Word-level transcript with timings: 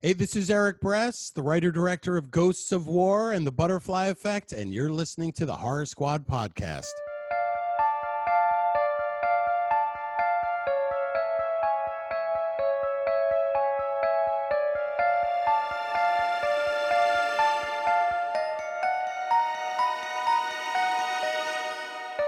Hey, 0.00 0.12
this 0.12 0.36
is 0.36 0.48
Eric 0.48 0.80
Bress, 0.80 1.30
the 1.34 1.42
writer 1.42 1.72
director 1.72 2.16
of 2.16 2.30
Ghosts 2.30 2.70
of 2.70 2.86
War 2.86 3.32
and 3.32 3.44
The 3.44 3.50
Butterfly 3.50 4.06
Effect, 4.06 4.52
and 4.52 4.72
you're 4.72 4.92
listening 4.92 5.32
to 5.32 5.44
the 5.44 5.56
Horror 5.56 5.86
Squad 5.86 6.24
podcast. 6.24 6.86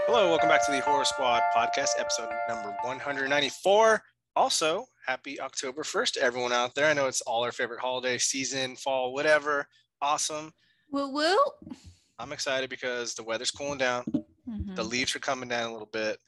Hello, 0.09 0.29
welcome 0.29 0.49
back 0.49 0.67
to 0.67 0.73
the 0.73 0.81
Horror 0.81 1.05
Squad 1.05 1.43
podcast, 1.57 1.91
episode 2.01 2.31
number 2.49 2.75
194. 2.83 4.03
Also, 4.35 4.87
happy 5.07 5.41
October 5.41 5.83
1st 5.83 6.15
to 6.15 6.23
everyone 6.23 6.53
out 6.53 6.75
there. 6.75 6.87
I 6.87 6.93
know 6.93 7.07
it's 7.07 7.21
all 7.23 7.45
our 7.45 7.53
favorite 7.53 7.81
holiday 7.81 8.19
season, 8.19 8.77
fall, 8.77 9.13
whatever. 9.13 9.67
Awesome. 10.03 10.53
Woo 10.91 11.13
woo. 11.13 11.37
I'm 12.19 12.33
excited 12.33 12.69
because 12.71 13.15
the 13.15 13.23
weather's 13.23 13.51
cooling 13.51 13.79
down. 13.79 14.05
Mhm. 14.49 14.77
The 14.77 14.85
leaves 14.85 15.15
are 15.17 15.21
coming 15.21 15.49
down 15.49 15.71
a 15.71 15.73
little 15.73 15.87
bit. 15.87 16.19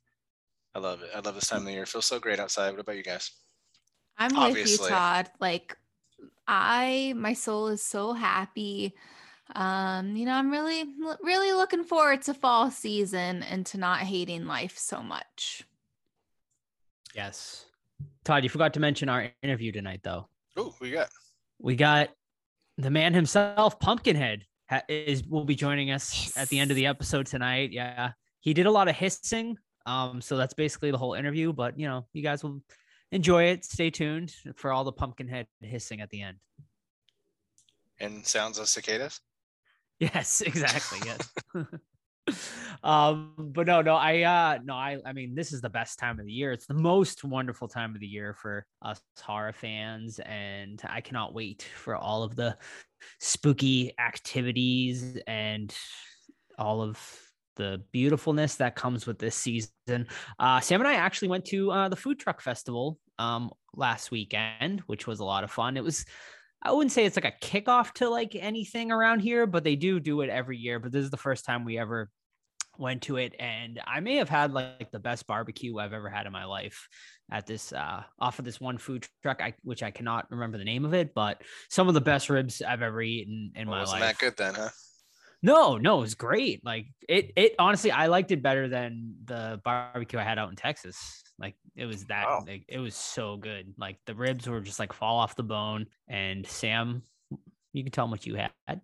I 0.75 0.79
love 0.79 1.03
it. 1.03 1.11
I 1.15 1.21
love 1.21 1.35
this 1.35 1.49
time 1.49 1.61
of 1.61 1.65
the 1.67 1.73
year. 1.73 1.83
It 1.83 1.89
feels 1.89 2.07
so 2.07 2.19
great 2.19 2.41
outside. 2.41 2.71
What 2.71 2.81
about 2.81 2.97
you 2.97 3.03
guys? 3.03 3.31
I'm 4.17 4.31
with 4.31 4.39
obviously. 4.39 4.87
you, 4.87 4.95
Todd. 4.95 5.31
Like, 5.41 5.77
I, 6.47 7.13
my 7.17 7.35
soul 7.35 7.69
is 7.69 7.83
so 7.83 8.13
happy. 8.13 8.95
Um, 9.55 10.17
you 10.17 10.25
know, 10.25 10.35
I'm 10.35 10.51
really, 10.51 10.85
really 11.23 11.53
looking 11.53 11.85
forward 11.85 12.23
to 12.23 12.35
fall 12.35 12.71
season 12.71 13.43
and 13.43 13.67
to 13.67 13.79
not 13.79 14.01
hating 14.01 14.47
life 14.47 14.79
so 14.79 15.03
much. 15.03 15.65
Yes. 17.15 17.67
Todd, 18.25 18.45
you 18.45 18.51
forgot 18.51 18.75
to 18.75 18.81
mention 18.81 19.09
our 19.09 19.31
interview 19.43 19.73
tonight, 19.73 20.01
though. 20.03 20.29
Oh, 20.57 20.75
you 20.81 20.93
got? 20.93 21.09
We 21.59 21.77
got 21.77 22.11
the 22.79 22.91
man 22.91 23.15
himself, 23.15 23.79
Pumpkinhead, 23.81 24.45
ha- 24.69 24.83
is 24.89 25.25
will 25.25 25.45
be 25.45 25.55
joining 25.55 25.91
us 25.91 26.37
at 26.37 26.49
the 26.49 26.59
end 26.59 26.71
of 26.71 26.77
the 26.77 26.87
episode 26.87 27.27
tonight. 27.27 27.71
Yeah, 27.73 28.13
he 28.41 28.55
did 28.55 28.67
a 28.67 28.71
lot 28.71 28.89
of 28.89 28.95
hissing, 28.95 29.57
um, 29.87 30.21
so 30.21 30.37
that's 30.37 30.55
basically 30.55 30.91
the 30.91 30.99
whole 30.99 31.15
interview. 31.15 31.53
But 31.53 31.79
you 31.79 31.87
know, 31.89 32.07
you 32.13 32.23
guys 32.23 32.43
will 32.43 32.61
enjoy 33.11 33.45
it. 33.45 33.65
Stay 33.65 33.91
tuned 33.91 34.35
for 34.57 34.73
all 34.73 34.85
the 34.85 34.93
Pumpkinhead 34.93 35.47
hissing 35.61 36.01
at 36.01 36.11
the 36.11 36.23
end. 36.23 36.39
And 38.01 38.27
sounds 38.27 38.59
of 38.59 38.69
cicadas? 38.69 39.21
Yes, 40.01 40.41
exactly. 40.41 40.99
Yes. 41.07 41.31
um, 42.83 43.33
but 43.37 43.67
no, 43.67 43.83
no, 43.83 43.95
I 43.95 44.23
uh 44.23 44.59
no, 44.65 44.75
I 44.75 44.99
I 45.05 45.13
mean 45.13 45.35
this 45.35 45.53
is 45.53 45.61
the 45.61 45.71
best 45.71 45.99
time 45.99 46.19
of 46.21 46.27
the 46.27 46.33
year. 46.33 46.53
It's 46.53 46.67
the 46.67 46.75
most 46.75 47.25
wonderful 47.25 47.69
time 47.69 47.95
of 47.95 48.01
the 48.01 48.07
year 48.07 48.35
for 48.35 48.65
us 48.83 49.01
horror 49.21 49.53
fans, 49.53 50.21
and 50.21 50.81
I 50.89 51.01
cannot 51.01 51.35
wait 51.35 51.67
for 51.77 51.97
all 51.97 52.23
of 52.23 52.37
the 52.37 52.57
spooky 53.21 53.93
activities 53.99 55.19
and 55.27 55.75
all 56.59 56.83
of 56.83 56.99
the 57.57 57.83
beautifulness 57.93 58.57
that 58.57 58.77
comes 58.77 59.07
with 59.07 59.19
this 59.19 59.35
season. 59.37 60.07
Uh 60.39 60.61
Sam 60.61 60.81
and 60.81 60.89
I 60.89 60.95
actually 60.95 61.29
went 61.29 61.45
to 61.47 61.71
uh 61.71 61.89
the 61.89 61.97
food 61.97 62.19
truck 62.19 62.41
festival 62.41 62.99
um 63.19 63.51
last 63.75 64.11
weekend, 64.11 64.81
which 64.87 65.07
was 65.07 65.21
a 65.21 65.25
lot 65.25 65.45
of 65.45 65.51
fun. 65.51 65.77
It 65.77 65.85
was 65.85 66.05
I 66.63 66.73
wouldn't 66.73 66.93
say 66.93 67.05
it's 67.05 67.17
like 67.17 67.25
a 67.25 67.45
kickoff 67.45 67.93
to 67.95 68.09
like 68.09 68.35
anything 68.35 68.93
around 68.93 69.21
here, 69.21 69.47
but 69.47 69.65
they 69.65 69.77
do 69.77 69.99
do 70.01 70.21
it 70.21 70.31
every 70.31 70.59
year. 70.59 70.79
But 70.79 70.93
this 70.93 71.05
is 71.05 71.11
the 71.11 71.17
first 71.17 71.45
time 71.45 71.65
we 71.65 71.79
ever 71.79 72.09
went 72.79 73.03
to 73.03 73.17
it, 73.17 73.35
and 73.39 73.81
I 73.87 74.01
may 74.01 74.17
have 74.17 74.29
had 74.29 74.53
like 74.53 74.91
the 74.93 74.99
best 74.99 75.27
barbecue 75.27 75.77
I've 75.79 75.93
ever 75.93 76.09
had 76.09 76.27
in 76.27 76.33
my 76.33 76.45
life 76.45 76.89
at 77.31 77.47
this 77.47 77.73
uh 77.73 78.03
off 78.19 78.39
of 78.39 78.45
this 78.45 78.61
one 78.61 78.79
food 78.79 79.07
truck, 79.23 79.41
I 79.43 79.55
which 79.63 79.83
I 79.83 79.91
cannot 79.91 80.31
remember 80.31 80.57
the 80.59 80.65
name 80.65 80.85
of 80.85 80.95
it, 80.95 81.15
but 81.15 81.43
some 81.69 81.89
of 81.89 81.95
the 81.95 82.01
best 82.01 82.31
ribs 82.31 82.63
I've 82.63 82.83
ever 82.83 83.03
eaten 83.03 83.53
in 83.55 83.69
Well, 83.69 83.77
my 83.77 83.81
wasn't 83.83 84.01
life. 84.01 84.19
that 84.19 84.19
good 84.21 84.37
then, 84.37 84.55
huh? 84.55 84.69
No, 85.43 85.77
no, 85.77 85.99
it 85.99 86.03
was 86.03 86.15
great. 86.15 86.65
Like 86.65 86.87
it, 87.09 87.33
it 87.37 87.55
honestly, 87.59 87.91
I 87.91 88.07
liked 88.07 88.31
it 88.31 88.43
better 88.43 88.69
than 88.69 89.17
the 89.25 89.61
barbecue 89.65 90.19
I 90.19 90.23
had 90.23 90.39
out 90.39 90.51
in 90.51 90.57
Texas. 90.57 91.22
Like 91.43 91.57
it 91.77 91.87
was 91.87 92.05
that, 92.07 92.25
Wow. 92.27 92.45
like, 92.47 92.65
it 92.69 92.79
was 92.79 92.95
so 92.95 93.37
good. 93.37 93.75
Like 93.77 93.99
the 94.07 94.15
ribs 94.15 94.49
were 94.49 94.61
just 94.61 94.79
like 94.79 94.93
fall 94.93 95.19
off 95.19 95.37
the 95.37 95.43
bone. 95.43 95.89
And 96.09 96.47
Sam, 96.47 97.03
you 97.73 97.83
can 97.83 97.93
tell 97.93 98.05
them 98.05 98.13
what 98.13 98.25
you 98.27 98.37
had. 98.37 98.81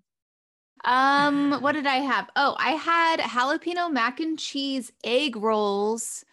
Um, 0.85 1.61
what 1.61 1.73
did 1.73 1.87
I 1.87 1.97
have? 1.97 2.29
Oh, 2.37 2.57
I 2.59 2.71
had 2.73 3.21
jalapeno 3.21 3.93
mac 3.93 4.21
and 4.21 4.39
cheese 4.39 4.93
egg 5.05 5.37
rolls. 5.37 6.25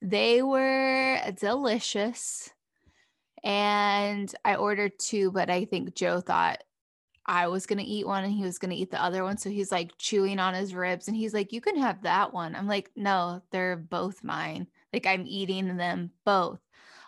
They 0.00 0.42
were 0.42 1.18
delicious. 1.38 2.50
And 3.42 4.34
I 4.44 4.54
ordered 4.56 4.98
two, 4.98 5.30
but 5.30 5.50
I 5.50 5.64
think 5.66 5.94
Joe 5.94 6.20
thought 6.20 6.62
I 7.26 7.48
was 7.48 7.66
going 7.66 7.78
to 7.78 7.84
eat 7.84 8.06
one 8.06 8.24
and 8.24 8.32
he 8.32 8.42
was 8.42 8.58
going 8.58 8.70
to 8.70 8.76
eat 8.76 8.90
the 8.90 9.02
other 9.02 9.22
one. 9.24 9.38
So 9.38 9.50
he's 9.50 9.72
like 9.72 9.96
chewing 9.98 10.38
on 10.38 10.54
his 10.54 10.74
ribs 10.74 11.08
and 11.08 11.16
he's 11.16 11.34
like, 11.34 11.52
You 11.52 11.60
can 11.60 11.76
have 11.78 12.02
that 12.02 12.32
one. 12.32 12.54
I'm 12.54 12.66
like, 12.66 12.90
No, 12.96 13.42
they're 13.50 13.76
both 13.76 14.24
mine. 14.24 14.66
Like 14.94 15.06
I'm 15.06 15.26
eating 15.26 15.76
them 15.76 16.12
both. 16.24 16.60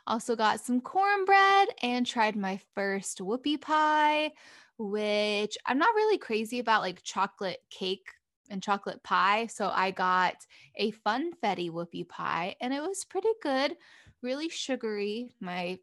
Also 0.08 0.34
got 0.34 0.60
some 0.60 0.80
cornbread 0.80 1.68
and 1.82 2.04
tried 2.04 2.34
my 2.34 2.58
first 2.74 3.18
whoopie 3.18 3.60
pie, 3.60 4.32
which 4.76 5.56
I'm 5.64 5.78
not 5.78 5.94
really 5.94 6.18
crazy 6.18 6.58
about 6.58 6.82
like 6.82 7.04
chocolate 7.04 7.60
cake 7.70 8.08
and 8.50 8.60
chocolate 8.60 9.04
pie. 9.04 9.46
So 9.46 9.70
I 9.72 9.92
got 9.92 10.34
a 10.74 10.90
funfetti 10.90 11.70
whoopie 11.70 12.08
pie 12.08 12.56
and 12.60 12.74
it 12.74 12.82
was 12.82 13.04
pretty 13.04 13.28
good, 13.40 13.76
really 14.20 14.48
sugary. 14.48 15.30
My 15.40 15.78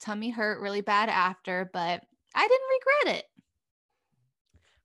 tummy 0.00 0.30
hurt 0.30 0.60
really 0.60 0.80
bad 0.80 1.08
after, 1.08 1.68
but 1.72 2.04
I 2.36 2.46
didn't 2.46 3.06
regret 3.06 3.18
it. 3.18 3.24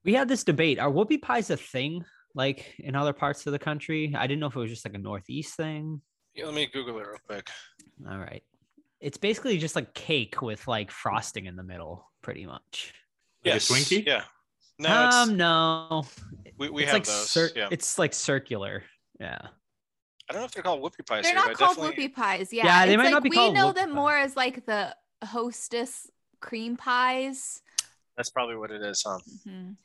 We 0.04 0.16
had 0.16 0.28
this 0.28 0.44
debate. 0.44 0.80
Are 0.80 0.90
whoopie 0.90 1.22
pies 1.22 1.52
a 1.52 1.58
thing 1.58 2.04
like 2.34 2.74
in 2.80 2.96
other 2.96 3.14
parts 3.14 3.46
of 3.46 3.54
the 3.54 3.60
country? 3.60 4.16
I 4.18 4.26
didn't 4.26 4.40
know 4.40 4.48
if 4.48 4.56
it 4.56 4.60
was 4.60 4.72
just 4.72 4.86
like 4.86 4.96
a 4.96 5.00
Northeast 5.00 5.56
thing. 5.56 6.02
Yeah, 6.36 6.46
let 6.46 6.54
me 6.54 6.66
Google 6.72 6.98
it 7.00 7.08
real 7.08 7.18
quick. 7.28 7.50
All 8.10 8.18
right. 8.18 8.44
It's 9.00 9.18
basically 9.18 9.58
just 9.58 9.76
like 9.76 9.94
cake 9.94 10.42
with 10.42 10.68
like 10.68 10.90
frosting 10.92 11.46
in 11.46 11.56
the 11.56 11.64
middle, 11.64 12.10
pretty 12.22 12.46
much. 12.46 12.94
Like 13.46 13.54
a 13.54 13.56
Yes. 13.56 13.70
Twinkie? 13.70 14.06
Yeah. 14.06 14.24
No, 14.80 15.08
it's, 15.08 15.16
um, 15.16 15.38
no. 15.38 16.06
we, 16.58 16.70
we 16.70 16.84
it's 16.84 16.92
have 16.92 17.02
like 17.02 17.06
those. 17.06 17.30
cir- 17.30 17.52
yeah. 17.56 17.68
it's 17.72 18.00
like 18.00 18.14
circular. 18.14 18.84
Yeah. 19.20 19.38
I 20.30 20.34
don't 20.34 20.42
know 20.42 20.46
if 20.46 20.52
they're 20.52 20.64
called 20.64 20.82
whoopie 20.82 21.06
pies. 21.06 21.24
They're 21.24 21.34
here, 21.34 21.36
not 21.36 21.48
but 21.50 21.58
called 21.58 21.78
definitely- 21.78 22.08
whoopie 22.10 22.14
pies. 22.16 22.52
Yeah. 22.54 22.66
Yeah, 22.66 22.86
they 22.86 22.94
it's 22.94 22.98
might 22.98 23.04
like 23.06 23.12
not 23.12 23.24
be 23.24 23.30
we 23.30 23.36
called 23.36 23.54
know 23.54 23.72
whoopie 23.72 23.76
them 23.76 23.90
pie. 23.90 23.96
more 23.96 24.18
as 24.18 24.36
like 24.36 24.66
the 24.66 24.96
hostess 25.24 26.10
cream 26.40 26.78
pies. 26.78 27.62
That's 28.18 28.30
probably 28.30 28.56
what 28.56 28.72
it 28.72 28.82
is, 28.82 29.04
huh? 29.06 29.20
Mhm. 29.48 29.76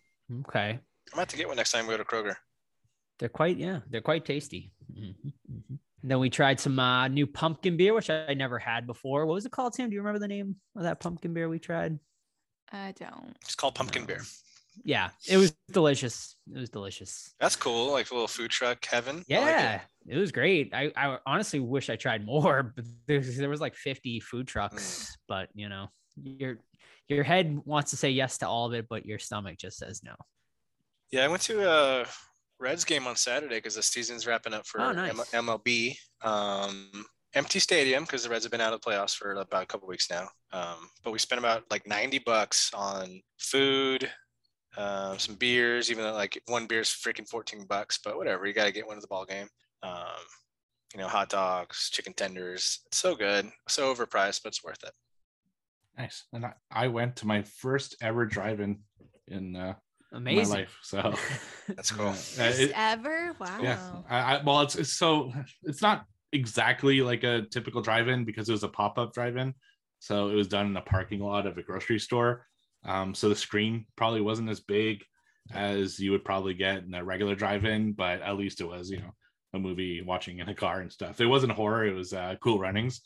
Okay. 0.47 0.70
I'm 1.12 1.15
about 1.19 1.28
to 1.30 1.36
get 1.36 1.48
one 1.48 1.56
next 1.56 1.72
time 1.72 1.86
we 1.86 1.92
go 1.94 1.98
to 1.98 2.04
Kroger. 2.04 2.36
They're 3.19 3.28
quite 3.28 3.56
yeah, 3.59 3.80
they're 3.91 4.00
quite 4.00 4.25
tasty. 4.25 4.72
Mhm, 4.92 5.15
mhm. 5.50 5.78
And 6.09 6.13
then 6.13 6.21
we 6.21 6.31
tried 6.31 6.59
some 6.59 6.79
uh, 6.79 7.07
new 7.09 7.27
pumpkin 7.27 7.77
beer, 7.77 7.93
which 7.93 8.09
I 8.09 8.33
never 8.33 8.59
had 8.59 8.87
before. 8.87 9.27
What 9.27 9.35
was 9.35 9.45
it 9.45 9.53
called, 9.53 9.75
Sam? 9.75 9.91
Do 9.91 9.95
you 9.95 10.01
remember 10.01 10.19
the 10.19 10.27
name 10.27 10.57
of 10.75 10.85
that 10.85 11.01
pumpkin 11.01 11.35
beer 11.35 11.51
we 11.51 11.59
tried? 11.59 11.99
I 12.73 12.95
don't. 12.99 13.37
It's 13.43 13.55
called 13.55 13.75
pumpkin 13.75 14.07
beer. 14.07 14.23
Yeah, 14.87 15.11
it 15.29 15.37
was 15.37 15.55
delicious. 15.71 16.37
It 16.51 16.59
was 16.59 16.71
delicious. 16.71 17.35
That's 17.41 17.57
cool. 17.57 17.93
Like 17.93 18.11
a 18.11 18.15
little 18.15 18.27
food 18.27 18.51
truck 18.51 18.83
heaven. 18.87 19.17
I 19.17 19.19
like 19.19 19.27
it. 19.27 19.33
Yeah, 19.35 19.81
it. 20.07 20.17
was 20.17 20.33
great. 20.33 20.73
I, 20.73 20.91
I 20.97 21.19
honestly 21.27 21.61
wish 21.61 21.91
I 21.91 21.97
tried 21.97 22.25
more, 22.25 22.73
but 22.75 22.87
there, 23.07 23.21
there 23.21 23.51
was 23.51 23.61
like 23.61 23.75
50 23.75 24.21
food 24.21 24.47
Mm. 24.47 24.49
trucks. 24.49 25.15
But 25.29 25.51
you 25.53 25.69
know, 25.69 25.89
your 26.17 26.57
your 27.07 27.23
head 27.23 27.61
wants 27.67 27.91
to 27.91 27.99
say 27.99 28.09
yes 28.13 28.39
to 28.39 28.49
all 28.49 28.65
of 28.65 28.73
it, 28.73 28.87
but 28.89 29.05
your 29.05 29.19
stomach 29.19 29.59
just 29.59 29.77
says 29.77 30.01
no. 30.03 30.15
Yeah, 31.11 31.27
I 31.27 31.29
went 31.29 31.43
to 31.43 31.71
a 31.71 32.07
Reds 32.61 32.85
game 32.85 33.07
on 33.07 33.17
Saturday 33.17 33.57
because 33.57 33.75
the 33.77 33.83
season's 33.83 34.27
wrapping 34.27 34.55
up 34.55 34.67
for 34.67 34.81
Oh, 34.81 34.93
nice. 34.93 35.11
M- 35.35 35.45
MLB. 35.47 35.97
Um, 36.23 37.05
empty 37.35 37.59
stadium 37.59 38.05
because 38.05 38.25
the 38.25 38.29
Reds 38.31 38.45
have 38.45 38.51
been 38.53 38.61
out 38.61 38.73
of 38.73 38.81
the 38.81 38.91
playoffs 38.91 39.15
for 39.15 39.33
about 39.33 39.63
a 39.63 39.67
couple 39.67 39.87
weeks 39.89 40.11
now. 40.11 40.29
Um, 40.53 40.89
but 41.05 41.13
we 41.13 41.19
spent 41.19 41.39
about 41.39 41.65
like 41.71 41.87
90 41.87 42.21
bucks 42.21 42.71
on 42.75 43.21
food, 43.39 44.10
uh, 44.77 45.16
some 45.19 45.34
beers, 45.37 45.91
even 45.91 46.05
though 46.05 46.13
like 46.15 46.41
one 46.47 46.66
beer's 46.66 46.89
freaking 46.91 47.28
14 47.28 47.66
bucks, 47.69 47.99
but 48.05 48.16
whatever. 48.16 48.47
You 48.47 48.53
got 48.55 48.65
to 48.65 48.72
get 48.72 48.87
one 48.87 48.97
to 48.97 49.01
the 49.01 49.07
ball 49.09 49.25
game. 49.25 49.49
Um, 49.83 50.03
you 50.95 51.01
know, 51.01 51.07
hot 51.09 51.28
dogs, 51.28 51.91
chicken 51.91 52.15
tenders. 52.15 52.81
It's 52.87 52.99
so 52.99 53.15
good. 53.15 53.51
So 53.69 53.95
overpriced, 53.95 54.43
but 54.43 54.49
it's 54.49 54.65
worth 54.65 54.83
it. 54.83 54.93
Nice. 55.99 56.25
And 56.33 56.47
I, 56.47 56.53
I 56.71 56.89
went 56.89 57.16
to 57.16 57.27
my 57.27 57.43
first 57.43 57.97
ever 58.01 58.25
drive-in 58.25 58.78
in 59.27 59.54
uh, 59.57 59.75
Amazing. 60.13 60.49
my 60.53 60.60
life. 60.60 60.78
So 60.83 61.15
That's 61.69 61.91
cool. 61.91 62.09
uh, 62.09 62.15
it- 62.39 62.72
ever? 62.75 63.34
Wow. 63.39 63.59
yeah. 63.63 63.93
I, 64.09 64.37
I, 64.37 64.43
well, 64.43 64.60
it's, 64.63 64.75
it's 64.77 64.93
so 64.93 65.33
it's 65.65 65.83
not 65.83 66.05
exactly 66.33 67.01
like 67.01 67.25
a 67.25 67.43
typical 67.51 67.83
drive-in 67.83 68.25
because 68.25 68.49
it 68.49 68.53
was 68.53 68.63
a 68.65 68.69
pop-up 68.69 69.13
drive-in. 69.13 69.55
So 70.01 70.28
it 70.28 70.34
was 70.34 70.49
done 70.49 70.66
in 70.66 70.77
a 70.77 70.83
parking 70.83 71.21
lot 71.21 71.47
of 71.47 71.59
a 71.59 71.63
grocery 71.63 71.99
store. 71.99 72.47
Um, 72.84 73.15
so 73.15 73.28
the 73.28 73.37
screen 73.37 73.87
probably 73.97 74.21
wasn't 74.21 74.51
as 74.51 74.60
big 74.60 75.03
as 75.53 75.99
you 75.99 76.11
would 76.13 76.25
probably 76.25 76.54
get 76.54 76.84
in 76.84 76.95
a 76.95 77.03
regular 77.04 77.34
drive-in, 77.34 77.93
but 77.93 78.22
at 78.22 78.37
least 78.37 78.61
it 78.61 78.66
was, 78.66 78.91
you 78.91 78.99
know, 78.99 79.15
a 79.54 79.59
movie 79.59 80.03
watching 80.03 80.39
in 80.39 80.49
a 80.49 80.54
car 80.54 80.81
and 80.81 80.93
stuff. 80.93 81.21
It 81.21 81.27
wasn't 81.27 81.53
horror; 81.53 81.87
it 81.87 81.95
was 81.95 82.13
uh, 82.13 82.34
Cool 82.43 82.59
Runnings. 82.59 83.01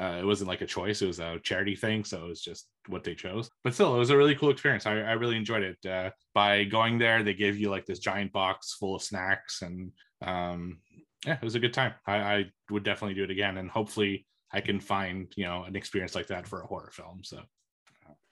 Uh, 0.00 0.18
it 0.20 0.24
wasn't 0.24 0.48
like 0.48 0.60
a 0.60 0.66
choice; 0.66 1.02
it 1.02 1.06
was 1.06 1.18
a 1.18 1.40
charity 1.42 1.74
thing, 1.74 2.04
so 2.04 2.24
it 2.24 2.28
was 2.28 2.40
just 2.40 2.68
what 2.86 3.04
they 3.04 3.14
chose. 3.14 3.50
But 3.64 3.74
still, 3.74 3.94
it 3.94 3.98
was 3.98 4.10
a 4.10 4.16
really 4.16 4.34
cool 4.34 4.50
experience. 4.50 4.86
I, 4.86 4.92
I 4.92 5.12
really 5.12 5.36
enjoyed 5.36 5.62
it. 5.62 5.86
Uh, 5.86 6.10
by 6.34 6.64
going 6.64 6.98
there, 6.98 7.22
they 7.22 7.34
gave 7.34 7.58
you 7.58 7.70
like 7.70 7.86
this 7.86 7.98
giant 7.98 8.32
box 8.32 8.74
full 8.74 8.94
of 8.94 9.02
snacks, 9.02 9.62
and 9.62 9.90
um, 10.22 10.78
yeah, 11.26 11.34
it 11.34 11.44
was 11.44 11.56
a 11.56 11.60
good 11.60 11.74
time. 11.74 11.94
I, 12.06 12.16
I 12.16 12.44
would 12.70 12.84
definitely 12.84 13.14
do 13.14 13.24
it 13.24 13.30
again, 13.30 13.58
and 13.58 13.70
hopefully, 13.70 14.26
I 14.52 14.60
can 14.60 14.80
find 14.80 15.32
you 15.36 15.44
know 15.44 15.64
an 15.64 15.76
experience 15.76 16.14
like 16.14 16.28
that 16.28 16.46
for 16.46 16.62
a 16.62 16.66
horror 16.66 16.90
film. 16.92 17.20
So 17.24 17.42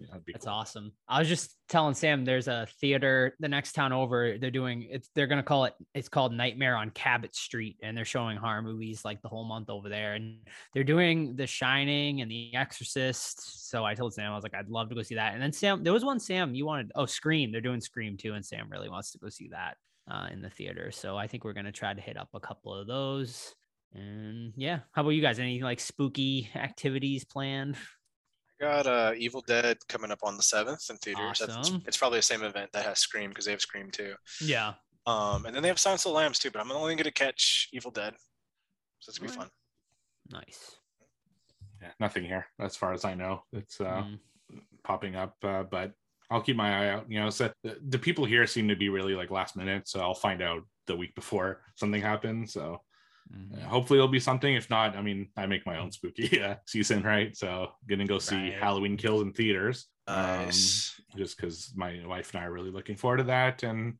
That's 0.00 0.44
cool. 0.44 0.54
awesome. 0.54 0.92
I 1.08 1.18
was 1.18 1.28
just 1.28 1.56
telling 1.68 1.94
Sam 1.94 2.24
there's 2.24 2.48
a 2.48 2.66
theater 2.80 3.34
the 3.40 3.48
next 3.48 3.72
town 3.72 3.92
over. 3.92 4.36
They're 4.38 4.50
doing 4.50 4.86
it's 4.90 5.08
they're 5.14 5.26
gonna 5.26 5.42
call 5.42 5.64
it 5.64 5.74
it's 5.94 6.08
called 6.08 6.32
Nightmare 6.32 6.76
on 6.76 6.90
Cabot 6.90 7.34
Street, 7.34 7.76
and 7.82 7.96
they're 7.96 8.04
showing 8.04 8.36
horror 8.36 8.62
movies 8.62 9.04
like 9.04 9.22
the 9.22 9.28
whole 9.28 9.46
month 9.46 9.70
over 9.70 9.88
there. 9.88 10.14
And 10.14 10.38
they're 10.74 10.84
doing 10.84 11.36
The 11.36 11.46
Shining 11.46 12.20
and 12.20 12.30
The 12.30 12.54
Exorcist. 12.54 13.68
So 13.70 13.84
I 13.84 13.94
told 13.94 14.14
Sam 14.14 14.32
I 14.32 14.34
was 14.34 14.42
like, 14.44 14.54
I'd 14.54 14.68
love 14.68 14.88
to 14.90 14.94
go 14.94 15.02
see 15.02 15.14
that. 15.14 15.34
And 15.34 15.42
then 15.42 15.52
Sam, 15.52 15.82
there 15.82 15.92
was 15.92 16.04
one 16.04 16.20
Sam 16.20 16.54
you 16.54 16.66
wanted. 16.66 16.92
Oh, 16.94 17.06
Scream. 17.06 17.50
They're 17.50 17.60
doing 17.60 17.80
Scream 17.80 18.16
too, 18.16 18.34
and 18.34 18.44
Sam 18.44 18.68
really 18.70 18.90
wants 18.90 19.12
to 19.12 19.18
go 19.18 19.28
see 19.28 19.48
that 19.48 19.76
uh, 20.10 20.28
in 20.30 20.42
the 20.42 20.50
theater. 20.50 20.90
So 20.90 21.16
I 21.16 21.26
think 21.26 21.44
we're 21.44 21.54
gonna 21.54 21.72
try 21.72 21.94
to 21.94 22.00
hit 22.00 22.16
up 22.16 22.28
a 22.34 22.40
couple 22.40 22.74
of 22.74 22.86
those. 22.86 23.54
And 23.94 24.52
yeah, 24.56 24.80
how 24.92 25.02
about 25.02 25.10
you 25.10 25.22
guys? 25.22 25.38
Any 25.38 25.62
like 25.62 25.80
spooky 25.80 26.50
activities 26.54 27.24
planned? 27.24 27.76
Got 28.60 28.86
uh, 28.86 29.12
Evil 29.16 29.42
Dead 29.46 29.76
coming 29.88 30.10
up 30.10 30.20
on 30.22 30.36
the 30.36 30.42
seventh 30.42 30.88
in 30.90 30.96
theaters. 30.96 31.38
That's- 31.40 31.56
Awesome. 31.58 31.82
It's 31.86 31.96
probably 31.96 32.18
the 32.18 32.22
same 32.22 32.42
event 32.42 32.70
that 32.72 32.84
has 32.86 32.98
Scream 32.98 33.30
because 33.30 33.44
they 33.44 33.50
have 33.50 33.60
Scream 33.60 33.90
too. 33.90 34.14
Yeah. 34.40 34.74
Um, 35.06 35.44
and 35.46 35.54
then 35.54 35.62
they 35.62 35.68
have 35.68 35.78
Silence 35.78 36.04
of 36.06 36.10
the 36.12 36.16
Lambs 36.16 36.38
too, 36.38 36.50
but 36.50 36.60
I'm 36.60 36.72
only 36.72 36.94
going 36.94 37.04
to 37.04 37.12
catch 37.12 37.68
Evil 37.72 37.90
Dead, 37.90 38.14
so 38.98 39.10
it's 39.10 39.18
gonna 39.18 39.30
be 39.30 39.36
Alright. 39.38 39.50
fun. 40.30 40.42
Nice. 40.46 40.76
Yeah, 41.82 41.90
nothing 42.00 42.24
here 42.24 42.46
as 42.58 42.74
far 42.76 42.92
as 42.92 43.04
I 43.04 43.14
know. 43.14 43.42
It's 43.52 43.80
uh, 43.80 44.02
Mm. 44.04 44.18
popping 44.84 45.14
up, 45.16 45.36
uh, 45.44 45.62
but 45.64 45.92
I'll 46.30 46.40
keep 46.40 46.56
my 46.56 46.84
eye 46.86 46.88
out. 46.88 47.04
You 47.10 47.20
know, 47.20 47.30
so 47.30 47.52
the, 47.62 47.78
the 47.88 47.98
people 47.98 48.24
here 48.24 48.46
seem 48.46 48.66
to 48.68 48.74
be 48.76 48.88
really 48.88 49.14
like 49.14 49.30
last 49.30 49.56
minute, 49.56 49.86
so 49.88 50.00
I'll 50.00 50.14
find 50.14 50.42
out 50.42 50.62
the 50.86 50.96
week 50.96 51.14
before 51.14 51.62
something 51.76 52.00
happens. 52.00 52.52
So 52.52 52.80
Mhm. 53.34 53.64
uh, 53.64 53.68
hopefully 53.68 53.98
it'll 53.98 54.08
be 54.08 54.20
something. 54.20 54.54
If 54.54 54.70
not, 54.70 54.96
I 54.96 55.02
mean, 55.02 55.28
I 55.36 55.46
make 55.46 55.66
my 55.66 55.78
own 55.78 55.90
spooky 55.92 56.40
uh, 56.42 56.56
season, 56.66 57.02
right? 57.02 57.36
So 57.36 57.72
gonna 57.88 58.06
go 58.06 58.18
see 58.18 58.36
Right. 58.36 58.54
Halloween 58.54 58.96
Kills 58.96 59.22
in 59.22 59.32
theaters. 59.32 59.86
um, 60.08 60.46
just 61.16 61.36
because 61.36 61.72
my 61.74 62.00
wife 62.06 62.32
and 62.32 62.42
I 62.42 62.46
are 62.46 62.52
really 62.52 62.70
looking 62.70 62.96
forward 62.96 63.16
to 63.18 63.24
that 63.24 63.62
and 63.64 63.94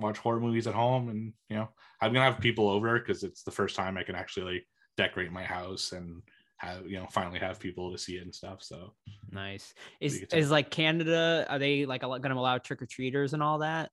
watch 0.00 0.18
horror 0.18 0.40
movies 0.40 0.66
at 0.66 0.74
home. 0.74 1.08
And 1.08 1.32
you 1.48 1.56
know, 1.56 1.68
I'm 2.00 2.12
gonna 2.12 2.24
have 2.30 2.40
people 2.40 2.68
over 2.68 2.98
because 2.98 3.22
it's 3.22 3.42
the 3.44 3.52
first 3.52 3.76
time 3.76 3.96
I 3.96 4.02
can 4.02 4.16
actually 4.16 4.54
like, 4.54 4.66
decorate 4.96 5.30
my 5.32 5.44
house 5.44 5.92
and 5.92 6.22
have 6.58 6.86
you 6.88 6.96
know 6.98 7.06
finally 7.10 7.38
have 7.40 7.58
people 7.60 7.90
to 7.92 7.98
see 7.98 8.16
it 8.16 8.22
and 8.22 8.34
stuff. 8.34 8.62
So 8.62 8.94
Nice. 9.30 9.74
Is 10.00 10.20
is 10.32 10.50
like 10.50 10.70
Canada? 10.70 11.46
Are 11.48 11.58
they 11.58 11.86
like 11.86 12.00
going 12.02 12.22
to 12.22 12.34
allow 12.34 12.58
trick 12.58 12.82
or 12.82 12.86
treaters 12.86 13.34
and 13.34 13.42
all 13.42 13.58
that? 13.58 13.90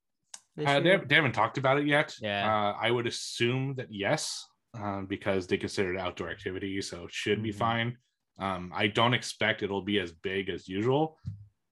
uh, 0.60 0.80
they, 0.80 0.90
haven't- 0.90 1.10
they 1.10 1.16
haven't 1.16 1.32
talked 1.32 1.58
about 1.58 1.80
it 1.80 1.86
yet. 1.88 2.16
Yeah. 2.22 2.46
uh, 2.46 2.76
I 2.82 2.92
would 2.92 3.08
assume 3.08 3.76
that 3.76 3.88
yes, 3.92 4.48
um, 4.74 5.06
because 5.06 5.48
they 5.48 5.58
consider 5.58 5.94
it 5.94 6.00
outdoor 6.00 6.30
activity, 6.30 6.82
so 6.82 7.06
it 7.06 7.14
should 7.14 7.44
be 7.44 7.52
Mhm. 7.52 7.58
fine. 7.58 7.98
Um, 8.40 8.72
I 8.74 8.88
don't 8.88 9.14
expect 9.14 9.64
it'll 9.64 9.82
be 9.82 10.00
as 10.00 10.12
big 10.12 10.50
as 10.50 10.68
usual, 10.68 11.18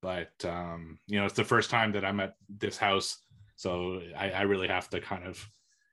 but 0.01 0.33
um, 0.45 0.99
you 1.07 1.19
know, 1.19 1.25
it's 1.25 1.35
the 1.35 1.43
first 1.43 1.69
time 1.69 1.91
that 1.93 2.05
I'm 2.05 2.19
at 2.19 2.35
this 2.49 2.77
house, 2.77 3.17
so 3.55 4.01
I, 4.15 4.31
I 4.31 4.41
really 4.43 4.67
have 4.67 4.89
to 4.89 4.99
kind 5.01 5.25
of 5.25 5.43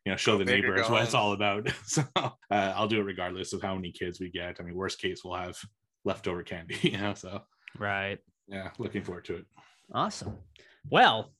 you 0.05 0.12
know 0.12 0.17
show 0.17 0.37
the 0.38 0.44
neighbors 0.44 0.88
what 0.88 1.03
it's 1.03 1.14
all 1.14 1.32
about. 1.32 1.69
so 1.85 2.03
uh, 2.17 2.31
I'll 2.50 2.88
do 2.88 3.00
it 3.00 3.05
regardless 3.05 3.52
of 3.52 3.62
how 3.62 3.75
many 3.75 3.93
kids 3.93 4.20
we 4.20 4.31
get. 4.31 4.56
I 4.61 4.62
mean, 4.64 4.75
worst 4.75 5.00
case, 5.00 5.23
we'll 5.25 5.35
have 5.37 5.56
leftover 6.05 6.43
candy, 6.43 6.76
you 6.82 6.99
know. 6.99 7.14
So 7.14 7.43
right. 7.79 8.19
yeah, 8.49 8.70
looking 8.79 9.02
forward 9.02 9.25
to 9.26 9.37
it. 9.37 9.47
Awesome. 9.93 10.37
Well, 10.91 11.32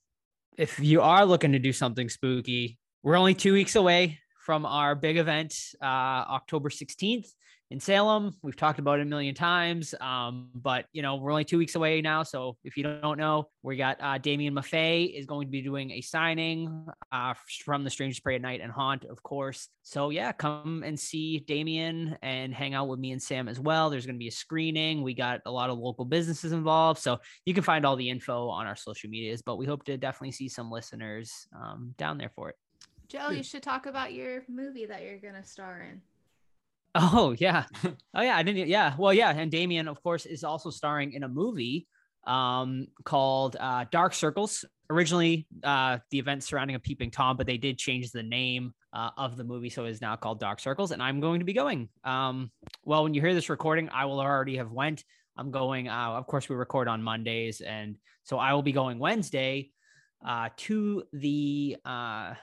if 0.57 0.79
you 0.81 1.03
are 1.03 1.27
looking 1.27 1.53
to 1.53 1.59
do 1.59 1.73
something 1.73 2.09
spooky, 2.09 2.79
we're 3.03 3.17
only 3.17 3.35
two 3.35 3.53
weeks 3.53 3.77
away 3.77 4.19
from 4.47 4.65
our 4.65 4.95
big 4.95 5.17
event, 5.17 5.53
uh, 5.83 5.85
October 5.85 6.69
16th 6.69 7.27
in 7.73 7.81
Salem. 7.81 8.33
We've 8.45 8.55
talked 8.55 8.79
about 8.79 9.01
it 9.01 9.03
a 9.03 9.05
million 9.07 9.35
times, 9.35 9.93
um, 10.01 10.51
but 10.55 10.85
you 10.93 11.03
know 11.03 11.17
we're 11.17 11.33
only 11.33 11.45
two 11.45 11.59
weeks 11.59 11.75
away 11.75 12.01
now. 12.01 12.23
So 12.23 12.57
if 12.63 12.77
you 12.77 12.85
don't 12.85 13.19
know, 13.19 13.49
we 13.65 13.77
got 13.77 13.97
uh, 14.01 14.19
Damian 14.19 14.55
Maffei 14.55 15.19
is 15.19 15.27
going 15.27 15.49
to 15.49 15.51
be 15.51 15.63
doing 15.63 15.91
a 15.91 16.01
signing 16.01 16.87
uh, 17.11 17.35
from 17.65 17.83
The 17.83 17.91
Strangers 17.91 18.21
Prey 18.21 18.37
at 18.37 18.41
Night 18.41 18.61
and 18.61 18.71
Haunt, 18.71 19.05
of 19.07 19.21
course. 19.25 19.69
So 19.83 20.11
yeah, 20.11 20.31
come 20.31 20.85
and 20.87 20.97
see 20.97 21.41
Damian 21.41 22.17
and 22.23 22.55
hang 22.55 22.75
out 22.75 22.87
with 22.87 23.01
me 23.01 23.11
and 23.11 23.21
Sam 23.21 23.49
as 23.49 23.59
well. 23.59 23.91
There's 23.91 24.07
going 24.07 24.15
to 24.15 24.21
be 24.21 24.29
a 24.29 24.33
screening. 24.33 25.03
We 25.03 25.15
got 25.15 25.41
a 25.45 25.51
lot 25.51 25.71
of 25.71 25.79
local 25.79 26.05
businesses 26.05 26.53
involved, 26.53 27.01
so 27.01 27.19
you 27.47 27.53
can 27.53 27.65
find 27.65 27.85
all 27.85 27.97
the 27.97 28.09
info 28.09 28.49
on 28.49 28.69
our 28.69 28.77
social 28.77 29.11
medias. 29.11 29.43
But 29.43 29.57
we 29.57 29.67
hope 29.67 29.85
to 29.87 29.97
definitely 29.97 30.33
see 30.33 30.49
some 30.49 30.71
listeners 30.71 31.49
um, 31.53 31.97
down 31.99 32.17
there 32.17 32.31
for 32.37 32.51
it. 32.51 32.57
Joe, 33.09 33.31
you 33.31 33.43
should 33.43 33.63
talk 33.63 33.87
about 33.87 34.13
your 34.13 34.43
movie 34.49 34.87
that 34.87 35.03
you're 35.03 35.19
gonna 35.19 35.45
star 35.45 35.87
in. 35.91 36.01
Oh 36.95 37.35
yeah. 37.39 37.65
Oh 38.15 38.23
yeah. 38.23 38.37
I 38.37 38.43
didn't. 38.43 38.69
Yeah. 38.69 38.95
Well, 38.97 39.13
yeah. 39.13 39.31
And 39.31 39.51
Damian, 39.51 39.89
of 39.89 40.03
course, 40.03 40.25
is 40.25 40.43
also 40.43 40.71
starring 40.71 41.13
in 41.13 41.23
a 41.23 41.29
movie 41.29 41.87
um, 42.27 42.87
called 43.05 43.57
uh, 43.61 43.85
Dark 43.91 44.15
Circles. 44.15 44.65
Originally, 44.89 45.47
uh, 45.63 45.99
the 46.11 46.19
event 46.19 46.45
surrounding 46.45 46.77
a 46.77 46.79
peeping 46.79 47.11
tom, 47.11 47.37
but 47.37 47.47
they 47.47 47.59
did 47.59 47.77
change 47.77 48.11
the 48.11 48.23
name 48.23 48.73
uh, 48.93 49.11
of 49.19 49.37
the 49.37 49.45
movie, 49.45 49.69
so 49.69 49.85
it 49.85 49.91
is 49.91 50.01
now 50.01 50.17
called 50.17 50.41
Dark 50.41 50.61
Circles. 50.61 50.93
And 50.93 51.03
I'm 51.03 51.21
going 51.21 51.41
to 51.41 51.45
be 51.45 51.53
going. 51.53 51.89
Um, 52.05 52.51
well, 52.85 53.03
when 53.03 53.13
you 53.13 53.21
hear 53.21 53.35
this 53.35 53.51
recording, 53.51 53.91
I 53.93 54.07
will 54.07 54.21
already 54.21 54.57
have 54.57 54.73
went. 54.73 55.05
I'm 55.37 55.51
going. 55.51 55.89
Uh, 55.89 56.13
of 56.13 56.27
course, 56.27 56.49
we 56.49 56.57
record 56.57 56.89
on 56.89 57.03
Mondays, 57.03 57.61
and 57.61 57.97
so 58.23 58.39
I 58.39 58.55
will 58.55 58.63
be 58.63 58.73
going 58.73 58.99
Wednesday 58.99 59.73
uh, 60.27 60.49
to 60.57 61.03
the 61.13 61.77
uh, 61.85 62.35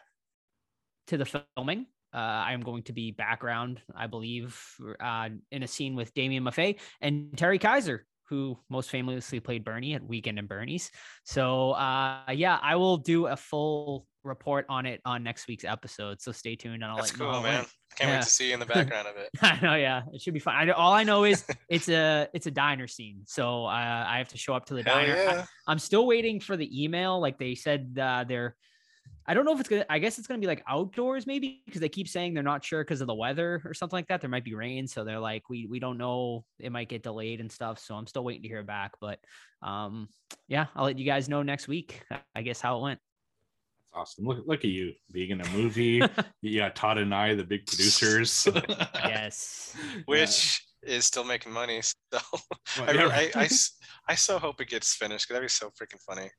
to 1.08 1.18
the 1.18 1.26
filming. 1.56 1.86
Uh, 2.14 2.18
I 2.48 2.54
am 2.54 2.62
going 2.62 2.84
to 2.84 2.94
be 2.94 3.12
background, 3.12 3.82
I 3.96 4.06
believe, 4.08 4.60
uh, 5.00 5.30
in 5.52 5.64
a 5.64 5.68
scene 5.68 5.96
with 5.96 6.14
Damian 6.14 6.44
Maffei 6.44 6.80
and 7.02 7.36
Terry 7.36 7.58
Kiser, 7.58 8.06
who 8.30 8.60
most 8.70 8.92
famously 8.92 9.40
played 9.40 9.64
Bernie 9.64 9.96
at 9.96 10.04
Weekend 10.06 10.38
and 10.38 10.48
Bernie's. 10.48 10.92
So, 11.24 11.72
uh, 11.72 12.22
yeah, 12.32 12.60
I 12.62 12.76
will 12.76 12.98
do 12.98 13.26
a 13.28 13.36
full 13.36 14.06
report 14.24 14.68
on 14.70 14.86
it 14.86 15.02
on 15.06 15.24
next 15.24 15.48
week's 15.48 15.64
episode. 15.66 16.22
So 16.22 16.32
stay 16.32 16.56
tuned, 16.56 16.76
and 16.76 16.86
I'll 16.86 16.98
That's 16.98 17.14
you 17.14 17.18
know. 17.18 17.32
cool, 17.32 17.42
man. 17.42 17.66
I 17.66 17.96
can't 17.96 18.10
Yeah. 18.10 18.16
wait 18.18 18.24
to 18.24 18.30
see 18.30 18.48
you 18.50 18.54
in 18.54 18.60
the 18.60 18.66
background 18.78 19.08
of 19.08 19.18
it. 19.18 19.30
I 19.42 19.60
know, 19.60 19.74
yeah, 19.76 20.04
it 20.14 20.22
should 20.22 20.36
be 20.36 20.40
fun. 20.40 20.56
I 20.56 20.66
know, 20.66 20.74
all 20.74 20.94
I 20.94 21.04
know 21.04 21.24
is 21.24 21.44
it's 21.70 21.90
a 21.90 22.30
it's 22.32 22.46
a 22.46 22.52
diner 22.52 22.86
scene, 22.88 23.24
so 23.26 23.66
uh, 23.66 24.06
I 24.08 24.20
have 24.20 24.30
to 24.30 24.38
show 24.38 24.54
up 24.54 24.68
to 24.68 24.76
the 24.76 24.84
Hell 24.84 24.96
diner. 24.96 25.14
I- 25.14 25.24
yeah. 25.24 25.46
I'm 25.68 25.80
still 25.80 26.06
waiting 26.06 26.40
for 26.40 26.56
the 26.56 26.84
email. 26.84 27.20
Like 27.20 27.40
they 27.40 27.56
said, 27.56 27.98
uh, 28.00 28.24
they're. 28.28 28.56
I 29.26 29.34
don't 29.34 29.46
know 29.46 29.54
if 29.54 29.60
it's 29.60 29.70
gonna. 29.70 29.86
I 29.90 30.00
guess 30.00 30.18
it's 30.20 30.28
gonna 30.28 30.40
be 30.40 30.48
like 30.48 30.64
outdoors, 30.68 31.26
maybe, 31.26 31.62
because 31.66 31.80
they 31.82 31.90
keep 31.90 32.08
saying 32.08 32.34
they're 32.34 32.44
not 32.44 32.64
sure 32.64 32.84
because 32.84 33.02
of 33.02 33.08
the 33.08 33.16
weather 33.16 33.62
or 33.66 33.74
something 33.74 33.96
like 33.98 34.08
that. 34.08 34.22
There 34.22 34.30
might 34.30 34.44
be 34.44 34.54
rain, 34.54 34.88
so 34.88 35.04
they're 35.04 35.20
like, 35.20 35.50
we 35.50 35.66
we 35.66 35.80
don't 35.80 35.98
know. 35.98 36.44
It 36.60 36.72
might 36.72 36.90
get 36.90 37.04
delayed 37.04 37.40
and 37.40 37.52
stuff. 37.52 37.80
So 37.80 37.96
I'm 37.96 38.08
still 38.08 38.24
waiting 38.24 38.42
to 38.44 38.48
hear 38.50 38.64
back. 38.64 38.94
But 39.00 39.20
um, 39.62 40.10
yeah, 40.48 40.66
I'll 40.76 40.86
let 40.86 41.00
you 41.00 41.06
guys 41.06 41.30
know 41.30 41.42
next 41.44 41.68
week. 41.68 42.04
I 42.36 42.42
guess 42.42 42.60
how 42.60 42.78
it 42.80 42.82
went. 42.82 43.00
That's 43.94 44.12
awesome. 44.12 44.26
Look, 44.26 44.44
look 44.46 44.60
at 44.60 44.72
you 44.72 44.94
being 45.12 45.30
in 45.32 45.42
a 45.42 45.50
movie. 45.52 46.02
you 46.42 46.60
got 46.60 46.76
Todd 46.76 46.98
and 46.98 47.14
I, 47.16 47.34
the 47.36 47.44
big 47.44 47.66
producers. 47.66 48.48
yes. 48.96 49.76
Which 50.06 50.66
is 50.82 51.06
still 51.06 51.24
making 51.24 51.54
money. 51.54 51.82
So 51.82 52.20
Well, 52.78 52.90
I, 52.90 52.92
yeah, 52.92 53.04
re- 53.04 53.10
I, 53.10 53.10
right. 53.10 53.36
I 53.38 53.46
s- 53.46 53.78
I 54.10 54.16
so 54.16 54.38
hope 54.38 54.60
it 54.60 54.68
gets 54.68 54.94
finished 54.96 55.28
because 55.30 55.36
that'd 55.36 55.48
be 55.48 55.50
so 55.50 55.70
freaking 55.70 56.02
funny. 56.06 56.30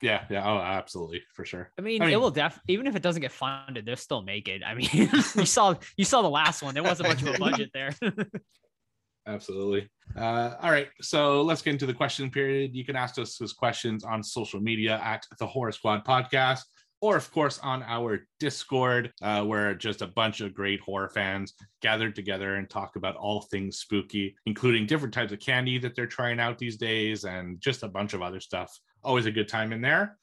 Yeah, 0.00 0.24
yeah. 0.30 0.44
Oh, 0.44 0.58
absolutely, 0.58 1.22
for 1.34 1.44
sure. 1.44 1.70
I 1.78 1.82
mean, 1.82 2.02
I 2.02 2.10
it 2.10 2.20
will 2.20 2.30
def 2.30 2.58
even 2.68 2.86
if 2.86 2.94
it 2.94 3.02
doesn't 3.02 3.22
get 3.22 3.32
funded, 3.32 3.84
they'll 3.86 3.96
still 3.96 4.22
make 4.22 4.48
it. 4.48 4.62
I 4.64 4.74
mean, 4.74 4.88
you 4.92 5.06
saw 5.22 5.74
you 5.96 6.04
saw 6.04 6.22
the 6.22 6.30
last 6.30 6.62
one. 6.62 6.74
There 6.74 6.82
wasn't 6.82 7.08
much 7.08 7.22
of 7.22 7.34
a 7.34 7.38
budget 7.38 7.70
there. 7.72 7.94
Absolutely. 9.26 9.88
Uh, 10.16 10.54
all 10.62 10.70
right, 10.70 10.88
so 11.02 11.42
let's 11.42 11.60
get 11.60 11.72
into 11.72 11.84
the 11.84 11.92
question 11.92 12.30
period. 12.30 12.74
You 12.74 12.84
can 12.84 12.96
ask 12.96 13.18
us 13.18 13.36
those 13.36 13.52
questions 13.52 14.02
on 14.02 14.22
social 14.22 14.58
media 14.58 14.98
at 15.04 15.26
the 15.38 15.46
Horror 15.46 15.72
Squad 15.72 16.02
Podcast, 16.02 16.62
or 17.02 17.14
of 17.16 17.30
course 17.30 17.58
on 17.62 17.82
our 17.82 18.26
Discord, 18.40 19.12
uh, 19.20 19.44
where 19.44 19.74
just 19.74 20.00
a 20.00 20.06
bunch 20.06 20.40
of 20.40 20.54
great 20.54 20.80
horror 20.80 21.10
fans 21.10 21.52
gathered 21.82 22.14
together 22.14 22.54
and 22.54 22.70
talk 22.70 22.96
about 22.96 23.16
all 23.16 23.42
things 23.42 23.78
spooky, 23.78 24.34
including 24.46 24.86
different 24.86 25.12
types 25.12 25.32
of 25.32 25.40
candy 25.40 25.76
that 25.78 25.94
they're 25.94 26.06
trying 26.06 26.40
out 26.40 26.56
these 26.56 26.78
days, 26.78 27.24
and 27.24 27.60
just 27.60 27.82
a 27.82 27.88
bunch 27.88 28.14
of 28.14 28.22
other 28.22 28.40
stuff. 28.40 28.80
Always 29.04 29.26
a 29.26 29.30
good 29.30 29.48
time 29.48 29.72
in 29.72 29.80
there. 29.80 30.18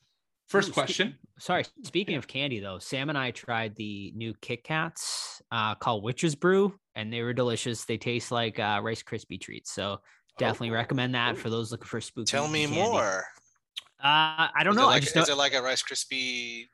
First 0.48 0.68
Ooh, 0.70 0.72
spe- 0.72 0.76
question. 0.76 1.16
Sorry, 1.40 1.66
speaking 1.84 2.16
of 2.16 2.28
candy 2.28 2.60
though, 2.60 2.80
Sam 2.80 3.10
and 3.10 3.18
I 3.18 3.32
tried 3.32 3.76
the 3.76 4.12
new 4.16 4.34
Kit 4.42 4.64
Kats 4.64 5.42
uh, 5.52 5.76
called 5.76 6.04
Witch's 6.04 6.36
Brew, 6.36 6.78
and 6.96 7.12
they 7.12 7.22
were 7.24 7.34
delicious. 7.34 7.84
They 7.86 7.98
taste 7.98 8.32
like 8.32 8.60
uh, 8.60 8.80
Rice 8.84 9.04
Krispie 9.04 9.42
treats, 9.42 9.72
so 9.72 10.00
definitely 10.38 10.70
Oh, 10.70 10.74
recommend 10.76 11.16
that 11.16 11.38
for 11.38 11.50
those 11.50 11.72
looking 11.72 11.88
for 11.88 12.00
spooky. 12.00 12.26
Tell 12.30 12.48
me 12.48 12.66
candy. 12.68 12.82
more. 12.82 13.24
Uh, 14.04 14.48
I 14.54 14.62
don't 14.64 14.74
Is 14.74 14.78
it 14.78 14.82
know. 14.82 14.88
Like, 14.88 14.96
I 14.98 15.00
just 15.00 15.16
is 15.16 15.28
know. 15.28 15.34
it 15.34 15.38
like 15.38 15.54
a 15.56 15.62
Rice 15.62 15.82
Krispie 15.84 16.68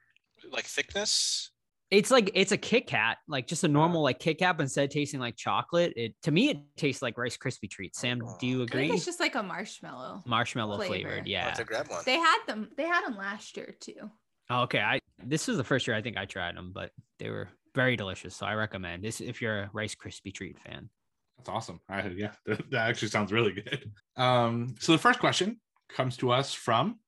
like 0.51 0.65
thickness? 0.65 1.51
It's 1.91 2.09
like 2.09 2.31
it's 2.33 2.53
a 2.53 2.57
Kit 2.57 2.87
Kat, 2.87 3.17
like 3.27 3.47
just 3.47 3.65
a 3.65 3.67
normal 3.67 4.01
like 4.01 4.19
Kit 4.19 4.39
Kat, 4.39 4.57
but 4.57 4.63
instead 4.63 4.85
of 4.85 4.91
tasting 4.91 5.19
like 5.19 5.35
chocolate, 5.35 5.91
it 5.97 6.15
to 6.23 6.31
me 6.31 6.49
it 6.49 6.57
tastes 6.77 7.01
like 7.01 7.17
Rice 7.17 7.37
Krispie 7.37 7.69
treats. 7.69 7.99
Sam, 7.99 8.21
do 8.39 8.47
you 8.47 8.55
I 8.55 8.59
think 8.59 8.71
agree? 8.71 8.91
it's 8.91 9.05
just 9.05 9.19
like 9.19 9.35
a 9.35 9.43
marshmallow. 9.43 10.23
Marshmallow 10.25 10.77
flavor. 10.77 10.93
flavored, 10.93 11.19
I'll 11.23 11.27
yeah. 11.27 11.45
have 11.45 11.57
to 11.57 11.65
grab 11.65 11.89
one. 11.89 12.01
They 12.05 12.15
had 12.15 12.39
them. 12.47 12.69
They 12.77 12.85
had 12.85 13.05
them 13.05 13.17
last 13.17 13.57
year 13.57 13.75
too. 13.79 14.09
Oh, 14.49 14.61
okay, 14.61 14.79
I 14.79 14.99
this 15.23 15.47
was 15.47 15.57
the 15.57 15.63
first 15.63 15.85
year 15.85 15.95
I 15.95 16.01
think 16.01 16.17
I 16.17 16.25
tried 16.25 16.55
them, 16.55 16.71
but 16.73 16.91
they 17.19 17.29
were 17.29 17.49
very 17.75 17.97
delicious. 17.97 18.35
So 18.35 18.45
I 18.45 18.53
recommend 18.53 19.03
this 19.03 19.19
if 19.19 19.41
you're 19.41 19.63
a 19.63 19.69
Rice 19.73 19.95
Krispie 19.95 20.33
treat 20.33 20.59
fan. 20.59 20.89
That's 21.37 21.49
awesome. 21.49 21.79
I, 21.89 22.07
yeah, 22.09 22.31
that, 22.45 22.69
that 22.71 22.89
actually 22.89 23.09
sounds 23.09 23.31
really 23.31 23.51
good. 23.51 23.91
Um, 24.15 24.75
so 24.79 24.91
the 24.91 24.97
first 24.97 25.19
question 25.19 25.59
comes 25.89 26.17
to 26.17 26.31
us 26.31 26.53
from 26.53 26.99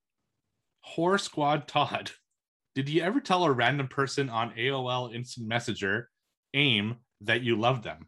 Horror 0.81 1.17
Squad 1.17 1.67
Todd. 1.67 2.11
Did 2.75 2.89
you 2.89 3.01
ever 3.01 3.19
tell 3.19 3.43
a 3.43 3.51
random 3.51 3.87
person 3.87 4.29
on 4.29 4.51
AOL 4.51 5.13
Instant 5.13 5.47
Messenger, 5.47 6.09
AIM, 6.53 6.95
that 7.21 7.41
you 7.41 7.55
loved 7.55 7.83
them? 7.83 8.07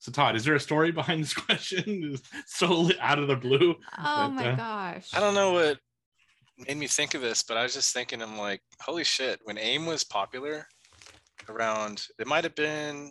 So 0.00 0.12
Todd, 0.12 0.36
is 0.36 0.44
there 0.44 0.54
a 0.54 0.60
story 0.60 0.90
behind 0.92 1.22
this 1.22 1.34
question? 1.34 2.16
so 2.46 2.90
out 3.00 3.18
of 3.18 3.28
the 3.28 3.36
blue. 3.36 3.76
Oh 3.98 4.04
But, 4.26 4.28
my 4.30 4.52
uh, 4.52 4.56
gosh. 4.56 5.10
I 5.14 5.20
don't 5.20 5.34
know 5.34 5.52
what 5.52 5.78
made 6.58 6.76
me 6.76 6.86
think 6.86 7.14
of 7.14 7.22
this, 7.22 7.42
but 7.42 7.56
I 7.56 7.62
was 7.62 7.74
just 7.74 7.94
thinking, 7.94 8.20
I'm 8.20 8.36
like, 8.36 8.60
holy 8.80 9.04
shit, 9.04 9.40
when 9.44 9.58
AIM 9.58 9.86
was 9.86 10.04
popular 10.04 10.66
around, 11.48 12.06
it 12.18 12.26
might 12.26 12.44
have 12.44 12.54
been, 12.54 13.10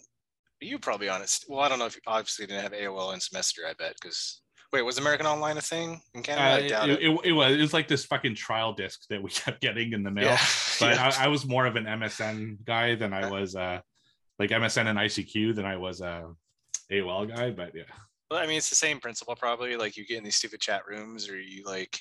you 0.60 0.77
probably 0.77 1.10
on 1.10 1.22
it. 1.22 1.36
Well, 1.48 1.62
I 1.62 1.70
don't 1.70 1.79
know 1.79 1.86
if 1.86 1.96
you 1.96 2.01
obviously 2.05 2.46
didn't 2.46 2.63
have 2.63 2.74
AOL 2.74 3.13
Instant 3.13 3.39
Messenger, 3.39 3.67
I 3.67 3.74
bet, 3.74 3.96
because 4.01 4.41
wait, 4.73 4.81
was 4.83 4.97
American 4.97 5.25
Online 5.25 5.57
a 5.57 5.61
thing 5.61 6.01
in 6.13 6.23
Canada? 6.23 6.81
Uh, 6.81 6.85
it, 6.85 6.91
it, 6.91 7.09
it. 7.09 7.19
it- 7.25 7.31
was 7.31 7.51
it 7.53 7.59
was 7.61 7.73
like 7.73 7.87
this 7.87 8.05
fucking 8.05 8.35
trial 8.35 8.73
disc 8.73 9.01
that 9.09 9.21
we 9.21 9.29
kept 9.43 9.61
getting 9.61 9.93
in 9.93 10.03
the 10.03 10.11
mail. 10.11 10.25
Yeah, 10.25 10.39
But 10.79 10.95
yeah. 10.95 11.11
I, 11.17 11.25
I 11.25 11.27
was 11.27 11.45
more 11.45 11.65
of 11.65 11.75
an 11.75 11.85
MSN 11.85 12.63
guy 12.65 12.95
than 12.95 13.13
I 13.13 13.29
was 13.29 13.55
uh 13.55 13.81
like 14.39 14.49
MSN 14.49 14.87
and 14.87 14.97
ICQ 14.97 15.55
than 15.55 15.65
I 15.65 15.77
was 15.77 16.01
a 16.01 16.25
AOL 16.91 17.27
guy. 17.35 17.51
But 17.51 17.73
yeah. 17.75 17.83
Well, 18.29 18.39
I 18.39 18.47
mean, 18.47 18.57
it's 18.57 18.69
the 18.69 18.75
same 18.75 18.99
principle, 18.99 19.35
probably. 19.35 19.75
Like 19.75 19.97
you 19.97 20.05
get 20.05 20.17
in 20.17 20.23
these 20.23 20.37
stupid 20.37 20.61
chat 20.61 20.87
rooms, 20.87 21.29
or 21.29 21.39
you 21.39 21.63
like 21.65 21.99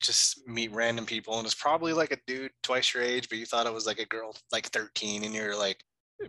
just 0.00 0.46
meet 0.46 0.72
random 0.72 1.06
people, 1.06 1.38
and 1.38 1.46
it's 1.46 1.54
probably 1.54 1.92
like 1.92 2.12
a 2.12 2.18
dude 2.26 2.50
twice 2.62 2.92
your 2.92 3.02
age, 3.02 3.28
but 3.28 3.38
you 3.38 3.46
thought 3.46 3.66
it 3.66 3.72
was 3.72 3.86
like 3.86 3.98
a 3.98 4.06
girl 4.06 4.34
like 4.50 4.66
13, 4.66 5.24
and 5.24 5.34
you're 5.34 5.56
like 5.56 5.78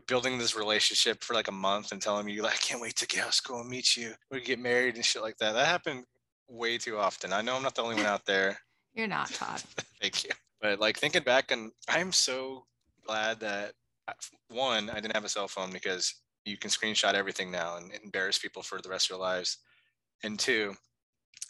building 0.07 0.37
this 0.37 0.55
relationship 0.55 1.23
for 1.23 1.33
like 1.33 1.47
a 1.47 1.53
month 1.53 1.91
and 1.91 2.01
telling 2.01 2.25
me 2.25 2.41
like, 2.41 2.53
I 2.53 2.57
can't 2.57 2.81
wait 2.81 2.95
to 2.97 3.07
get 3.07 3.21
out 3.21 3.29
of 3.29 3.33
school 3.33 3.61
and 3.61 3.69
meet 3.69 3.95
you. 3.95 4.13
We 4.31 4.41
get 4.41 4.59
married 4.59 4.95
and 4.95 5.05
shit 5.05 5.21
like 5.21 5.37
that. 5.37 5.53
That 5.53 5.67
happened 5.67 6.05
way 6.47 6.77
too 6.77 6.97
often. 6.97 7.33
I 7.33 7.41
know 7.41 7.55
I'm 7.55 7.63
not 7.63 7.75
the 7.75 7.83
only 7.83 7.95
one 7.95 8.05
out 8.05 8.25
there. 8.25 8.57
You're 8.93 9.07
not 9.07 9.31
Todd. 9.31 9.61
Thank 10.01 10.23
you. 10.23 10.31
But 10.61 10.79
like 10.79 10.97
thinking 10.97 11.23
back, 11.23 11.51
and 11.51 11.71
I'm 11.89 12.11
so 12.11 12.65
glad 13.05 13.39
that 13.39 13.73
uh, 14.07 14.13
one, 14.49 14.89
I 14.89 14.95
didn't 14.95 15.15
have 15.15 15.25
a 15.25 15.29
cell 15.29 15.47
phone 15.47 15.71
because 15.71 16.21
you 16.45 16.57
can 16.57 16.69
screenshot 16.69 17.13
everything 17.13 17.51
now 17.51 17.77
and 17.77 17.91
embarrass 18.03 18.37
people 18.37 18.61
for 18.61 18.81
the 18.81 18.89
rest 18.89 19.09
of 19.09 19.17
their 19.17 19.25
lives. 19.25 19.57
And 20.23 20.37
two, 20.39 20.73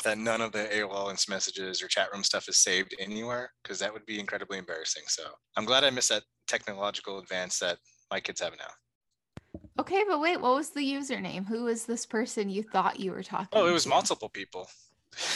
that 0.03 0.17
none 0.17 0.41
of 0.41 0.51
the 0.51 0.69
AOL 0.73 1.09
instant 1.09 1.35
messages 1.35 1.81
or 1.81 1.88
chat 1.88 2.07
room 2.13 2.23
stuff 2.23 2.50
is 2.50 2.57
saved 2.57 2.95
anywhere 3.00 3.51
because 3.62 3.79
that 3.79 3.93
would 3.93 4.05
be 4.05 4.19
incredibly 4.19 4.57
embarrassing. 4.57 5.03
So 5.07 5.23
I'm 5.55 5.65
glad 5.65 5.83
I 5.83 5.89
missed 5.89 6.09
that 6.09 6.23
technological 6.47 7.19
advance 7.19 7.59
that 7.59 7.77
my 8.13 8.20
kids 8.20 8.41
have 8.41 8.53
now. 8.60 9.60
Okay, 9.79 10.03
but 10.08 10.22
wait, 10.22 10.39
what 10.39 10.53
was 10.53 10.70
the 10.70 10.82
username? 10.82 11.48
Who 11.48 11.63
was 11.63 11.86
this 11.86 12.05
person 12.05 12.48
you 12.48 12.62
thought 12.62 13.00
you 13.00 13.12
were 13.12 13.24
talking? 13.24 13.48
Oh, 13.60 13.67
it 13.67 13.72
was 13.72 13.84
to? 13.84 13.89
multiple 13.89 14.29
people. 14.29 14.70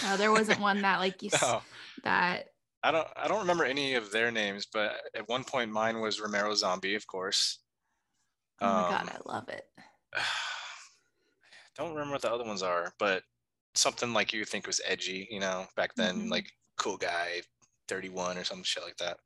Oh, 0.06 0.16
there 0.16 0.32
wasn't 0.32 0.60
one 0.60 0.84
that 0.84 1.00
like 1.00 1.24
you 1.24 1.32
No, 1.42 1.62
that. 2.04 2.52
I 2.84 2.92
don't. 2.92 3.08
I 3.16 3.28
don't 3.28 3.40
remember 3.40 3.64
any 3.66 3.96
of 3.96 4.12
their 4.12 4.30
names, 4.30 4.68
but 4.72 4.92
at 5.16 5.28
one 5.28 5.44
point 5.44 5.72
mine 5.72 6.00
was 6.02 6.22
Romero 6.22 6.54
Zombie, 6.54 6.94
of 6.94 7.08
course. 7.08 7.58
Oh 8.62 8.68
my 8.68 8.90
god, 8.90 9.02
Um, 9.02 9.10
I 9.10 9.34
love 9.34 9.50
it. 9.50 9.66
don't 11.76 11.94
remember 11.94 12.14
what 12.14 12.22
the 12.22 12.32
other 12.32 12.44
ones 12.46 12.62
are, 12.62 12.94
but 13.00 13.24
something 13.74 14.14
like 14.14 14.34
you 14.34 14.46
think 14.46 14.68
was 14.68 14.82
edgy, 14.86 15.28
you 15.32 15.40
know, 15.40 15.66
back 15.76 15.96
then, 15.96 16.28
Mhm. 16.28 16.30
like 16.32 16.52
cool 16.76 16.98
guy, 16.98 17.42
31 17.88 18.38
or 18.38 18.44
some 18.44 18.62
shit 18.64 18.84
like 18.84 18.98
that. 18.98 19.18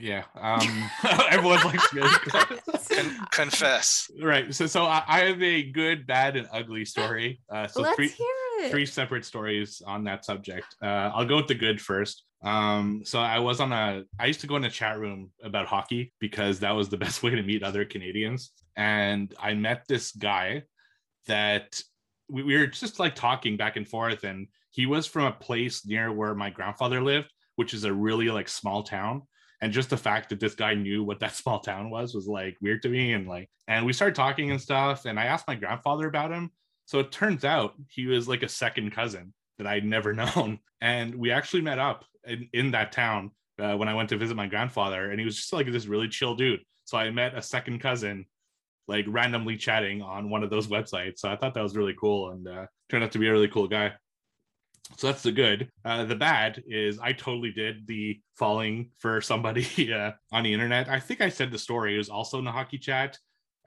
Yeah. 0.00 0.24
Um 0.40 0.90
everyone's 1.30 1.64
like 1.64 1.80
Con- 2.30 3.26
confess. 3.30 4.10
right. 4.22 4.54
So 4.54 4.66
so 4.66 4.84
I, 4.84 5.02
I 5.06 5.18
have 5.20 5.42
a 5.42 5.62
good, 5.70 6.06
bad, 6.06 6.36
and 6.36 6.46
ugly 6.52 6.84
story. 6.84 7.40
Uh 7.52 7.66
so 7.66 7.82
Let's 7.82 7.96
three 7.96 8.08
hear 8.08 8.26
it. 8.60 8.70
three 8.70 8.86
separate 8.86 9.24
stories 9.24 9.82
on 9.86 10.04
that 10.04 10.24
subject. 10.24 10.66
Uh, 10.82 11.10
I'll 11.14 11.24
go 11.24 11.36
with 11.36 11.46
the 11.48 11.54
good 11.54 11.80
first. 11.80 12.24
Um, 12.42 13.02
so 13.04 13.18
I 13.18 13.40
was 13.40 13.58
on 13.60 13.72
a, 13.72 14.04
I 14.20 14.26
used 14.26 14.40
to 14.42 14.46
go 14.46 14.54
in 14.56 14.64
a 14.64 14.70
chat 14.70 14.98
room 15.00 15.30
about 15.42 15.66
hockey 15.66 16.12
because 16.20 16.60
that 16.60 16.70
was 16.70 16.88
the 16.88 16.96
best 17.04 17.22
way 17.24 17.30
to 17.30 17.42
meet 17.42 17.62
other 17.64 17.84
Canadians. 17.84 18.52
And 18.76 19.34
I 19.40 19.54
met 19.54 19.82
this 19.88 20.12
guy 20.12 20.62
that 21.26 21.80
we, 22.28 22.42
we 22.44 22.56
were 22.56 22.66
just 22.68 23.00
like 23.00 23.14
talking 23.16 23.56
back 23.56 23.76
and 23.76 23.88
forth. 23.88 24.22
And 24.24 24.46
he 24.70 24.86
was 24.86 25.06
from 25.06 25.24
a 25.24 25.32
place 25.32 25.84
near 25.86 26.12
where 26.12 26.34
my 26.34 26.50
grandfather 26.50 27.00
lived, 27.00 27.32
which 27.56 27.74
is 27.74 27.82
a 27.84 27.92
really 27.92 28.28
like 28.30 28.48
small 28.48 28.82
town. 28.84 29.22
And 29.60 29.72
just 29.72 29.90
the 29.90 29.96
fact 29.96 30.28
that 30.28 30.40
this 30.40 30.54
guy 30.54 30.74
knew 30.74 31.02
what 31.02 31.20
that 31.20 31.34
small 31.34 31.60
town 31.60 31.90
was 31.90 32.14
was 32.14 32.26
like 32.26 32.56
weird 32.60 32.82
to 32.82 32.88
me. 32.88 33.12
And 33.12 33.28
like, 33.28 33.50
and 33.66 33.84
we 33.84 33.92
started 33.92 34.14
talking 34.14 34.50
and 34.50 34.60
stuff. 34.60 35.04
And 35.04 35.18
I 35.18 35.24
asked 35.24 35.48
my 35.48 35.54
grandfather 35.54 36.06
about 36.06 36.32
him. 36.32 36.50
So 36.86 37.00
it 37.00 37.12
turns 37.12 37.44
out 37.44 37.74
he 37.88 38.06
was 38.06 38.28
like 38.28 38.42
a 38.42 38.48
second 38.48 38.92
cousin 38.92 39.34
that 39.58 39.66
I'd 39.66 39.84
never 39.84 40.12
known. 40.14 40.58
And 40.80 41.14
we 41.14 41.30
actually 41.30 41.62
met 41.62 41.78
up 41.78 42.04
in, 42.24 42.48
in 42.52 42.70
that 42.72 42.92
town 42.92 43.32
uh, 43.58 43.76
when 43.76 43.88
I 43.88 43.94
went 43.94 44.08
to 44.10 44.16
visit 44.16 44.36
my 44.36 44.46
grandfather. 44.46 45.10
And 45.10 45.18
he 45.18 45.26
was 45.26 45.36
just 45.36 45.52
like 45.52 45.70
this 45.70 45.86
really 45.86 46.08
chill 46.08 46.34
dude. 46.34 46.60
So 46.84 46.96
I 46.96 47.10
met 47.10 47.36
a 47.36 47.42
second 47.42 47.80
cousin 47.80 48.26
like 48.86 49.04
randomly 49.06 49.56
chatting 49.56 50.00
on 50.00 50.30
one 50.30 50.42
of 50.42 50.50
those 50.50 50.66
websites. 50.66 51.18
So 51.18 51.28
I 51.28 51.36
thought 51.36 51.54
that 51.54 51.62
was 51.62 51.76
really 51.76 51.94
cool 52.00 52.30
and 52.30 52.48
uh, 52.48 52.66
turned 52.88 53.04
out 53.04 53.12
to 53.12 53.18
be 53.18 53.28
a 53.28 53.32
really 53.32 53.48
cool 53.48 53.68
guy. 53.68 53.92
So 54.96 55.06
that's 55.08 55.22
the 55.22 55.32
good. 55.32 55.70
Uh, 55.84 56.04
the 56.04 56.16
bad 56.16 56.62
is 56.66 56.98
I 56.98 57.12
totally 57.12 57.52
did 57.52 57.86
the 57.86 58.20
falling 58.36 58.90
for 58.98 59.20
somebody 59.20 59.92
uh, 59.92 60.12
on 60.32 60.44
the 60.44 60.52
internet. 60.52 60.88
I 60.88 60.98
think 60.98 61.20
I 61.20 61.28
said 61.28 61.50
the 61.50 61.58
story. 61.58 61.94
It 61.94 61.98
was 61.98 62.08
also 62.08 62.38
in 62.38 62.46
a 62.46 62.52
hockey 62.52 62.78
chat 62.78 63.18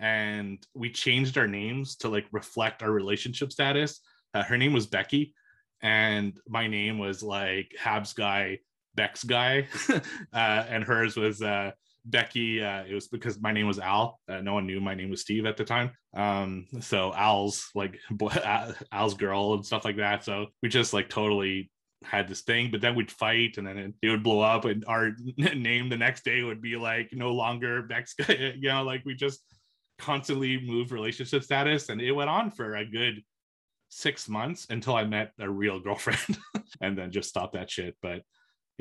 and 0.01 0.65
we 0.73 0.89
changed 0.89 1.37
our 1.37 1.47
names 1.47 1.95
to 1.95 2.09
like 2.09 2.25
reflect 2.31 2.81
our 2.81 2.91
relationship 2.91 3.51
status. 3.51 4.01
Uh, 4.33 4.43
her 4.43 4.57
name 4.57 4.73
was 4.73 4.87
Becky, 4.87 5.33
and 5.81 6.37
my 6.47 6.67
name 6.67 6.97
was 6.97 7.21
like 7.21 7.71
Habs 7.79 8.15
guy, 8.15 8.59
Beck's 8.95 9.23
guy, 9.23 9.67
uh, 9.89 9.99
and 10.33 10.83
hers 10.83 11.15
was 11.15 11.41
uh, 11.41 11.71
Becky. 12.05 12.63
Uh, 12.63 12.83
it 12.83 12.93
was 12.93 13.07
because 13.07 13.39
my 13.39 13.51
name 13.51 13.67
was 13.67 13.79
Al. 13.79 14.19
Uh, 14.27 14.41
no 14.41 14.53
one 14.53 14.65
knew 14.65 14.81
my 14.81 14.95
name 14.95 15.09
was 15.09 15.21
Steve 15.21 15.45
at 15.45 15.57
the 15.57 15.63
time. 15.63 15.91
Um, 16.15 16.67
so 16.79 17.13
Al's 17.13 17.69
like 17.75 17.99
Al's 18.91 19.13
girl 19.13 19.53
and 19.53 19.65
stuff 19.65 19.85
like 19.85 19.97
that. 19.97 20.23
So 20.23 20.47
we 20.61 20.69
just 20.69 20.93
like 20.93 21.09
totally 21.09 21.71
had 22.03 22.27
this 22.27 22.41
thing, 22.41 22.71
but 22.71 22.81
then 22.81 22.95
we'd 22.95 23.11
fight 23.11 23.57
and 23.57 23.67
then 23.67 23.77
it, 23.77 23.93
it 24.01 24.09
would 24.09 24.23
blow 24.23 24.41
up, 24.41 24.65
and 24.65 24.83
our 24.87 25.11
name 25.37 25.89
the 25.89 25.97
next 25.97 26.25
day 26.25 26.43
would 26.43 26.61
be 26.61 26.75
like 26.75 27.09
no 27.11 27.31
longer 27.31 27.83
Beck's. 27.83 28.15
You 28.29 28.69
know, 28.69 28.83
like 28.83 29.03
we 29.05 29.15
just 29.15 29.41
constantly 29.99 30.59
moved 30.59 30.91
relationship 30.91 31.43
status 31.43 31.89
and 31.89 32.01
it 32.01 32.11
went 32.11 32.29
on 32.29 32.49
for 32.49 32.75
a 32.75 32.85
good 32.85 33.21
six 33.89 34.27
months 34.27 34.65
until 34.69 34.95
I 34.95 35.03
met 35.03 35.31
a 35.39 35.49
real 35.49 35.79
girlfriend 35.79 36.39
and 36.81 36.97
then 36.97 37.11
just 37.11 37.29
stopped 37.29 37.53
that 37.53 37.69
shit. 37.69 37.95
But 38.01 38.23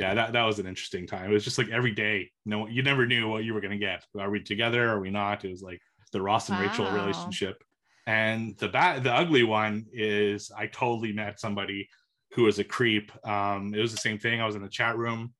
yeah, 0.00 0.14
that, 0.14 0.32
that 0.32 0.44
was 0.44 0.58
an 0.58 0.66
interesting 0.66 1.06
time. 1.06 1.30
It 1.30 1.34
was 1.34 1.44
just 1.44 1.58
like 1.58 1.68
every 1.68 1.92
day, 1.92 2.30
no, 2.46 2.66
you 2.66 2.82
never 2.82 3.06
knew 3.06 3.28
what 3.28 3.44
you 3.44 3.52
were 3.52 3.60
gonna 3.60 3.76
get. 3.76 4.02
Are 4.18 4.30
we 4.30 4.40
together? 4.40 4.88
Are 4.88 4.98
we 4.98 5.10
not? 5.10 5.44
It 5.44 5.50
was 5.50 5.60
like 5.62 5.80
the 6.10 6.22
Ross 6.22 6.48
and 6.48 6.58
Rachel 6.58 6.90
relationship. 6.90 7.62
And 8.06 8.56
the 8.56 8.68
bad, 8.68 9.04
the 9.04 9.12
ugly 9.12 9.42
one 9.42 9.84
is 9.92 10.50
I 10.56 10.68
totally 10.68 11.12
met 11.12 11.38
somebody 11.38 11.86
who 12.32 12.44
was 12.44 12.58
a 12.58 12.64
creep. 12.64 13.12
Um, 13.26 13.74
it 13.74 13.80
was 13.80 13.92
the 13.92 13.98
same 13.98 14.18
thing. 14.18 14.40
I 14.40 14.46
was 14.46 14.56
in 14.56 14.64
a 14.64 14.70
chat 14.70 14.96
room. 14.96 15.34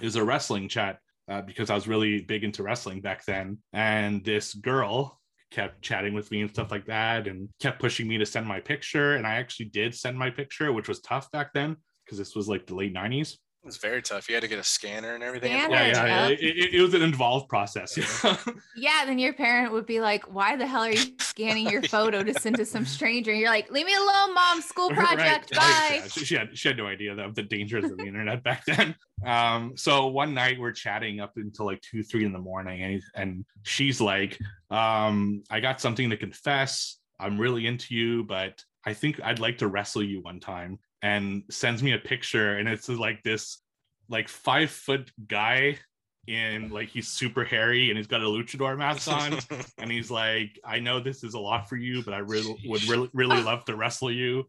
It 0.00 0.04
was 0.04 0.16
a 0.16 0.24
wrestling 0.24 0.70
chat 0.70 0.98
uh, 1.30 1.42
because 1.42 1.68
I 1.68 1.74
was 1.74 1.86
really 1.86 2.22
big 2.22 2.44
into 2.44 2.62
wrestling 2.62 3.02
back 3.02 3.26
then. 3.26 3.58
And 3.74 4.24
this 4.24 4.54
girl 4.54 5.20
kept 5.50 5.82
chatting 5.82 6.14
with 6.14 6.30
me 6.30 6.40
and 6.40 6.50
stuff 6.50 6.70
like 6.70 6.86
that 6.86 7.28
and 7.28 7.50
kept 7.60 7.78
pushing 7.78 8.08
me 8.08 8.16
to 8.16 8.26
send 8.26 8.46
my 8.46 8.58
picture. 8.58 9.16
And 9.16 9.26
I 9.26 9.34
actually 9.34 9.66
did 9.66 9.94
send 9.94 10.18
my 10.18 10.30
picture, 10.30 10.72
which 10.72 10.88
was 10.88 11.00
tough 11.00 11.30
back 11.30 11.52
then 11.52 11.76
because 12.06 12.16
this 12.16 12.34
was 12.34 12.48
like 12.48 12.66
the 12.66 12.74
late 12.74 12.94
90s. 12.94 13.36
It 13.66 13.70
was 13.70 13.78
very 13.78 14.00
tough. 14.00 14.28
You 14.28 14.36
had 14.36 14.42
to 14.42 14.48
get 14.48 14.60
a 14.60 14.62
scanner 14.62 15.16
and 15.16 15.24
everything. 15.24 15.50
Scanner. 15.50 15.74
Yeah, 15.74 15.86
yeah, 15.88 16.06
yeah. 16.06 16.28
It, 16.28 16.38
it- 16.40 16.74
it 16.74 16.80
was 16.82 16.94
an 16.94 17.02
involved 17.02 17.48
process. 17.48 17.98
Yeah, 18.76 19.04
then 19.06 19.18
your 19.18 19.32
parent 19.32 19.72
would 19.72 19.86
be 19.86 20.00
like, 20.00 20.32
"Why 20.32 20.54
the 20.54 20.66
hell 20.66 20.82
are 20.82 20.92
you 20.92 21.14
scanning 21.18 21.68
your 21.68 21.82
photo 21.82 22.22
to 22.22 22.32
send 22.38 22.56
to 22.58 22.64
some 22.66 22.84
stranger?" 22.96 23.32
And 23.32 23.40
you're 23.40 23.48
like, 23.50 23.70
"Leave 23.72 23.86
me 23.86 23.94
alone, 23.94 24.34
mom. 24.34 24.60
School 24.62 24.90
project. 24.90 25.50
Right. 25.56 25.58
Bye." 25.58 25.88
Yeah, 26.02 26.06
she, 26.08 26.24
she 26.24 26.34
had 26.36 26.56
she 26.56 26.68
had 26.68 26.76
no 26.76 26.86
idea 26.86 27.16
of 27.16 27.34
the 27.34 27.42
dangers 27.42 27.84
of 27.86 27.96
the 27.96 28.04
internet 28.04 28.44
back 28.44 28.64
then. 28.66 28.94
Um, 29.24 29.72
so 29.76 30.06
one 30.06 30.32
night 30.34 30.60
we're 30.60 30.70
chatting 30.72 31.18
up 31.18 31.32
until 31.36 31.66
like 31.66 31.80
two, 31.80 32.04
three 32.04 32.24
in 32.24 32.32
the 32.32 32.38
morning, 32.38 32.82
and 32.82 33.02
and 33.16 33.44
she's 33.64 34.00
like, 34.00 34.38
um, 34.70 35.42
"I 35.50 35.58
got 35.58 35.80
something 35.80 36.10
to 36.10 36.16
confess. 36.16 36.98
I'm 37.18 37.36
really 37.38 37.66
into 37.66 37.94
you, 37.96 38.22
but 38.24 38.62
I 38.84 38.92
think 38.94 39.20
I'd 39.24 39.40
like 39.40 39.58
to 39.58 39.66
wrestle 39.66 40.04
you 40.04 40.20
one 40.20 40.38
time." 40.38 40.78
And 41.02 41.42
sends 41.50 41.82
me 41.82 41.92
a 41.92 41.98
picture, 41.98 42.56
and 42.58 42.68
it's 42.68 42.88
like 42.88 43.22
this, 43.22 43.60
like 44.08 44.28
five 44.28 44.70
foot 44.70 45.10
guy 45.28 45.78
in 46.28 46.70
like 46.70 46.88
he's 46.88 47.06
super 47.06 47.44
hairy 47.44 47.88
and 47.88 47.96
he's 47.96 48.08
got 48.08 48.20
a 48.20 48.24
luchador 48.24 48.76
mask 48.76 49.06
on 49.06 49.38
and 49.78 49.92
he's 49.92 50.10
like 50.10 50.58
i 50.64 50.80
know 50.80 50.98
this 50.98 51.22
is 51.22 51.34
a 51.34 51.38
lot 51.38 51.68
for 51.68 51.76
you 51.76 52.02
but 52.02 52.12
i 52.12 52.18
really 52.18 52.56
would 52.66 52.82
really 52.88 53.08
really 53.14 53.40
love 53.44 53.64
to 53.64 53.76
wrestle 53.76 54.10
you 54.10 54.42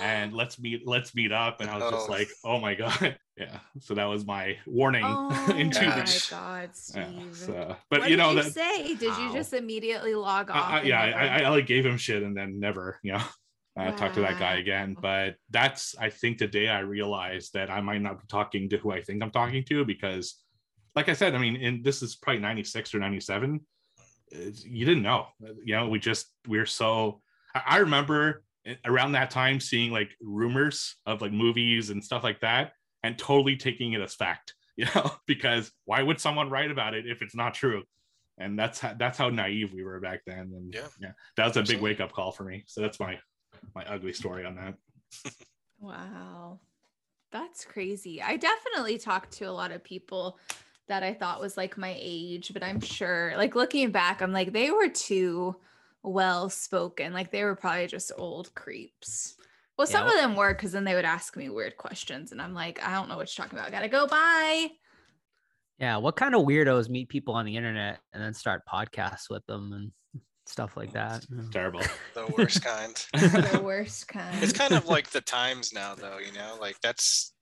and 0.00 0.32
let's 0.32 0.60
meet 0.60 0.86
let's 0.86 1.12
meet 1.12 1.32
up. 1.32 1.60
And 1.60 1.68
i 1.68 1.76
was 1.76 1.90
just 1.90 2.08
Oh. 2.08 2.12
like 2.12 2.28
oh 2.44 2.60
my 2.60 2.74
god. 2.76 3.16
Yeah 3.36 3.58
so 3.80 3.94
that 3.94 4.04
was 4.04 4.24
my 4.24 4.56
warning 4.64 5.02
Oh 5.04 5.54
in 5.58 5.70
two 5.72 5.86
my 5.88 5.96
weeks. 5.96 6.30
God, 6.30 6.70
Yeah, 6.94 7.10
so- 7.32 7.76
but 7.90 8.00
what 8.02 8.10
you 8.10 8.16
know 8.16 8.32
did 8.32 8.36
you 8.36 8.42
that 8.44 8.52
say? 8.52 8.94
Did 8.94 9.16
you 9.18 9.32
just 9.32 9.52
immediately 9.54 10.14
log 10.14 10.50
off? 10.52 10.56
I, 10.56 10.78
I, 10.78 10.82
yeah 10.82 11.00
I, 11.00 11.10
I, 11.10 11.38
I 11.42 11.48
like 11.48 11.66
gave 11.66 11.84
him 11.84 11.96
shit 11.96 12.22
and 12.22 12.36
then 12.36 12.60
never 12.60 13.00
you 13.02 13.12
know 13.14 13.22
uh, 13.76 13.90
talk 13.92 14.12
to 14.12 14.20
that 14.20 14.38
guy 14.38 14.56
again. 14.58 14.96
But 15.00 15.36
that's 15.50 15.96
i 15.98 16.10
think 16.10 16.38
the 16.38 16.46
day 16.46 16.68
i 16.68 16.80
realized 16.80 17.52
that 17.54 17.70
i 17.70 17.80
might 17.80 18.00
not 18.02 18.20
be 18.20 18.26
talking 18.28 18.68
to 18.68 18.78
who 18.78 18.92
i 18.92 19.02
think 19.02 19.22
i'm 19.22 19.30
talking 19.30 19.64
to 19.64 19.84
because 19.84 20.42
like 20.94 21.08
i 21.08 21.12
said 21.12 21.34
i 21.34 21.38
mean 21.38 21.56
and 21.56 21.84
this 21.84 22.02
is 22.02 22.14
probably 22.16 22.40
96 22.40 22.94
or 22.94 22.98
97 22.98 23.60
you 24.64 24.84
didn't 24.84 25.02
know. 25.02 25.26
You 25.64 25.76
know 25.76 25.88
we 25.88 25.98
just 25.98 26.26
we're 26.48 26.66
so 26.66 27.20
i, 27.54 27.62
I 27.66 27.76
remember 27.78 28.42
around 28.84 29.12
that 29.12 29.30
time 29.30 29.60
seeing 29.60 29.90
like 29.92 30.10
rumors 30.20 30.96
of 31.06 31.20
like 31.20 31.32
movies 31.32 31.90
and 31.90 32.02
stuff 32.02 32.24
like 32.24 32.40
that 32.40 32.72
and 33.02 33.18
totally 33.18 33.56
taking 33.56 33.92
it 33.92 34.00
as 34.00 34.14
fact 34.14 34.54
you 34.76 34.86
know 34.94 35.10
because 35.26 35.70
why 35.84 36.02
would 36.02 36.20
someone 36.20 36.50
write 36.50 36.70
about 36.70 36.94
it 36.94 37.06
if 37.06 37.22
it's 37.22 37.36
not 37.36 37.54
true? 37.54 37.82
And 38.38 38.58
that's 38.58 38.80
how 38.80 38.94
that's 38.98 39.16
how 39.16 39.28
naive 39.30 39.72
we 39.72 39.84
were 39.84 40.00
back 40.00 40.22
then. 40.26 40.50
And 40.56 40.74
Yeah. 40.74 40.88
yeah 41.00 41.12
that 41.36 41.46
was 41.46 41.56
a 41.56 41.62
big 41.62 41.80
wake 41.80 42.00
up 42.00 42.10
call 42.12 42.32
for 42.32 42.42
me. 42.42 42.64
So 42.66 42.80
that's 42.80 42.98
my 42.98 43.20
my 43.74 43.84
ugly 43.84 44.12
story 44.12 44.44
on 44.44 44.54
that 44.56 44.74
Wow. 45.80 46.60
That's 47.30 47.64
crazy. 47.64 48.22
I 48.22 48.36
definitely 48.36 48.96
talked 48.96 49.32
to 49.32 49.44
a 49.44 49.52
lot 49.52 49.72
of 49.72 49.82
people 49.84 50.38
that 50.88 51.02
I 51.02 51.12
thought 51.14 51.40
was 51.40 51.56
like 51.56 51.76
my 51.76 51.94
age, 51.98 52.52
but 52.52 52.62
I'm 52.62 52.80
sure, 52.80 53.34
like 53.36 53.54
looking 53.54 53.90
back, 53.90 54.22
I'm 54.22 54.32
like, 54.32 54.52
they 54.52 54.70
were 54.70 54.88
too 54.88 55.56
well 56.02 56.48
spoken. 56.48 57.12
Like 57.12 57.30
they 57.30 57.42
were 57.44 57.56
probably 57.56 57.86
just 57.86 58.12
old 58.16 58.54
creeps. 58.54 59.36
Well, 59.76 59.86
some 59.86 60.06
Yeah. 60.06 60.12
of 60.12 60.20
them 60.20 60.36
were 60.36 60.54
because 60.54 60.72
then 60.72 60.84
they 60.84 60.94
would 60.94 61.04
ask 61.04 61.36
me 61.36 61.48
weird 61.48 61.76
questions, 61.76 62.30
and 62.32 62.40
I'm 62.40 62.54
like, 62.54 62.80
I 62.86 62.92
don't 62.94 63.08
know 63.08 63.16
what 63.16 63.36
you're 63.36 63.44
talking 63.44 63.58
about. 63.58 63.72
Gotta 63.72 63.88
go. 63.88 64.06
Bye. 64.06 64.68
Yeah, 65.78 65.96
what 65.96 66.14
kind 66.14 66.34
of 66.36 66.46
weirdos 66.46 66.88
meet 66.88 67.08
people 67.08 67.34
on 67.34 67.46
the 67.46 67.56
internet 67.56 67.98
and 68.12 68.22
then 68.22 68.32
start 68.32 68.62
podcasts 68.72 69.28
with 69.28 69.44
them 69.46 69.72
and 69.72 70.22
stuff 70.46 70.76
like 70.76 70.92
that? 70.92 71.24
Yeah. 71.30 71.42
terrible 71.50 71.80
the 72.14 72.26
worst 72.30 72.62
kind. 72.64 72.94
the 73.14 73.60
worst 73.62 74.08
kind. 74.08 74.42
It's 74.42 74.52
kind 74.52 74.74
of 74.74 74.86
like 74.86 75.10
the 75.10 75.20
times 75.38 75.72
now, 75.72 75.94
though. 75.94 76.18
You 76.18 76.32
know, 76.32 76.56
like 76.60 76.80
that's, 76.80 77.32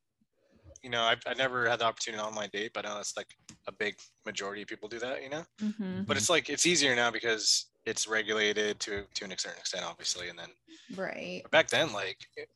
you 0.83 0.91
know, 0.91 1.03
I 1.03 1.17
I 1.27 1.35
never 1.35 1.69
had 1.69 1.81
the 1.81 1.85
opportunity 1.85 2.23
to 2.23 2.27
online 2.29 2.51
date, 2.53 2.73
but 2.75 2.87
I 2.87 2.91
know 2.95 3.01
it's 3.01 3.17
like 3.17 3.29
a 3.67 3.73
big 3.73 3.97
majority 4.27 4.63
of 4.63 4.69
people 4.69 4.89
do 4.89 4.99
that. 5.01 5.23
You 5.23 5.31
know, 5.31 5.45
Mhm, 5.61 6.07
but 6.07 6.17
it's 6.17 6.31
like 6.31 6.49
it's 6.51 6.67
easier 6.67 6.95
now 6.97 7.11
because 7.11 7.67
it's 7.87 8.07
regulated 8.07 8.81
to 8.81 9.05
to 9.15 9.25
an 9.25 9.35
certain 9.37 9.59
extent, 9.59 9.85
obviously, 9.85 10.29
and 10.29 10.39
then 10.39 10.51
right. 10.97 11.43
back 11.51 11.69
then, 11.69 11.93
like 11.93 12.19
it- 12.37 12.49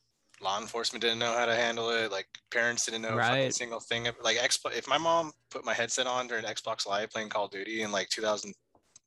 law 0.43 0.61
enforcement 0.61 1.01
didn't 1.01 1.19
know 1.19 1.33
how 1.33 1.47
to 1.47 1.55
handle 1.55 1.89
it. 1.89 2.13
Like 2.13 2.27
parents 2.51 2.85
didn't 2.85 3.01
know 3.01 3.17
a 3.19 3.51
single 3.51 3.81
thing. 3.81 4.07
Like 4.23 4.37
X, 4.37 4.59
if 4.75 4.87
my 4.87 4.99
mom 4.99 5.33
put 5.51 5.65
my 5.65 5.73
headset 5.73 6.07
on 6.07 6.27
during 6.27 6.45
Xbox 6.45 6.87
Live 6.87 7.09
playing 7.11 7.31
Call 7.31 7.47
of 7.47 7.51
Duty 7.53 7.81
in 7.81 7.91
like 7.91 8.11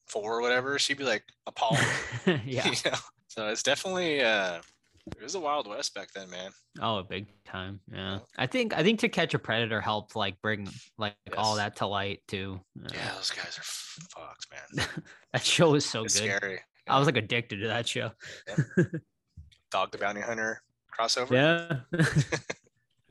2004 0.10 0.38
or 0.38 0.42
whatever, 0.42 0.80
she'd 0.80 0.98
be 0.98 1.04
like 1.04 1.24
appalled. 1.48 1.78
yeah. 2.46 2.66
you 2.66 2.72
know? 2.86 2.98
So 3.28 3.48
it's 3.48 3.64
definitely 3.64 4.22
uh, 4.22 4.60
it 5.18 5.22
was 5.24 5.36
a 5.36 5.40
wild 5.40 5.68
west 5.68 5.94
back 5.94 6.12
then, 6.14 6.30
man. 6.30 6.52
Oh, 6.82 6.98
a 6.98 7.04
big 7.04 7.28
time. 7.46 7.80
Yeah. 7.92 8.20
I 8.38 8.48
think 8.48 8.76
I 8.78 8.84
think 8.84 9.00
to 9.02 9.10
catch 9.10 9.34
a 9.34 9.40
predator 9.40 9.82
helped 9.82 10.16
like 10.16 10.42
bring 10.42 10.68
like 10.98 11.16
all 11.38 11.56
that 11.56 11.76
to 11.78 11.88
light 11.88 12.22
too. 12.28 12.60
Uh, 12.84 12.90
Yeah, 12.94 13.14
those 13.16 13.32
guys 13.32 13.58
are 13.58 13.64
fucked, 13.64 14.48
man. 14.52 14.88
that 15.34 15.44
show 15.44 15.76
is 15.76 15.86
so 15.86 16.04
it's 16.04 16.20
good. 16.20 16.30
scary. 16.32 16.60
I 16.88 16.98
was 16.98 17.06
like 17.06 17.18
addicted 17.18 17.58
to 17.62 17.68
that 17.68 17.88
show. 17.88 18.12
Dog 19.72 19.92
the 19.92 20.00
Bounty 20.00 20.22
Hunter 20.22 20.64
crossover. 20.98 21.32
Yeah. 21.32 22.02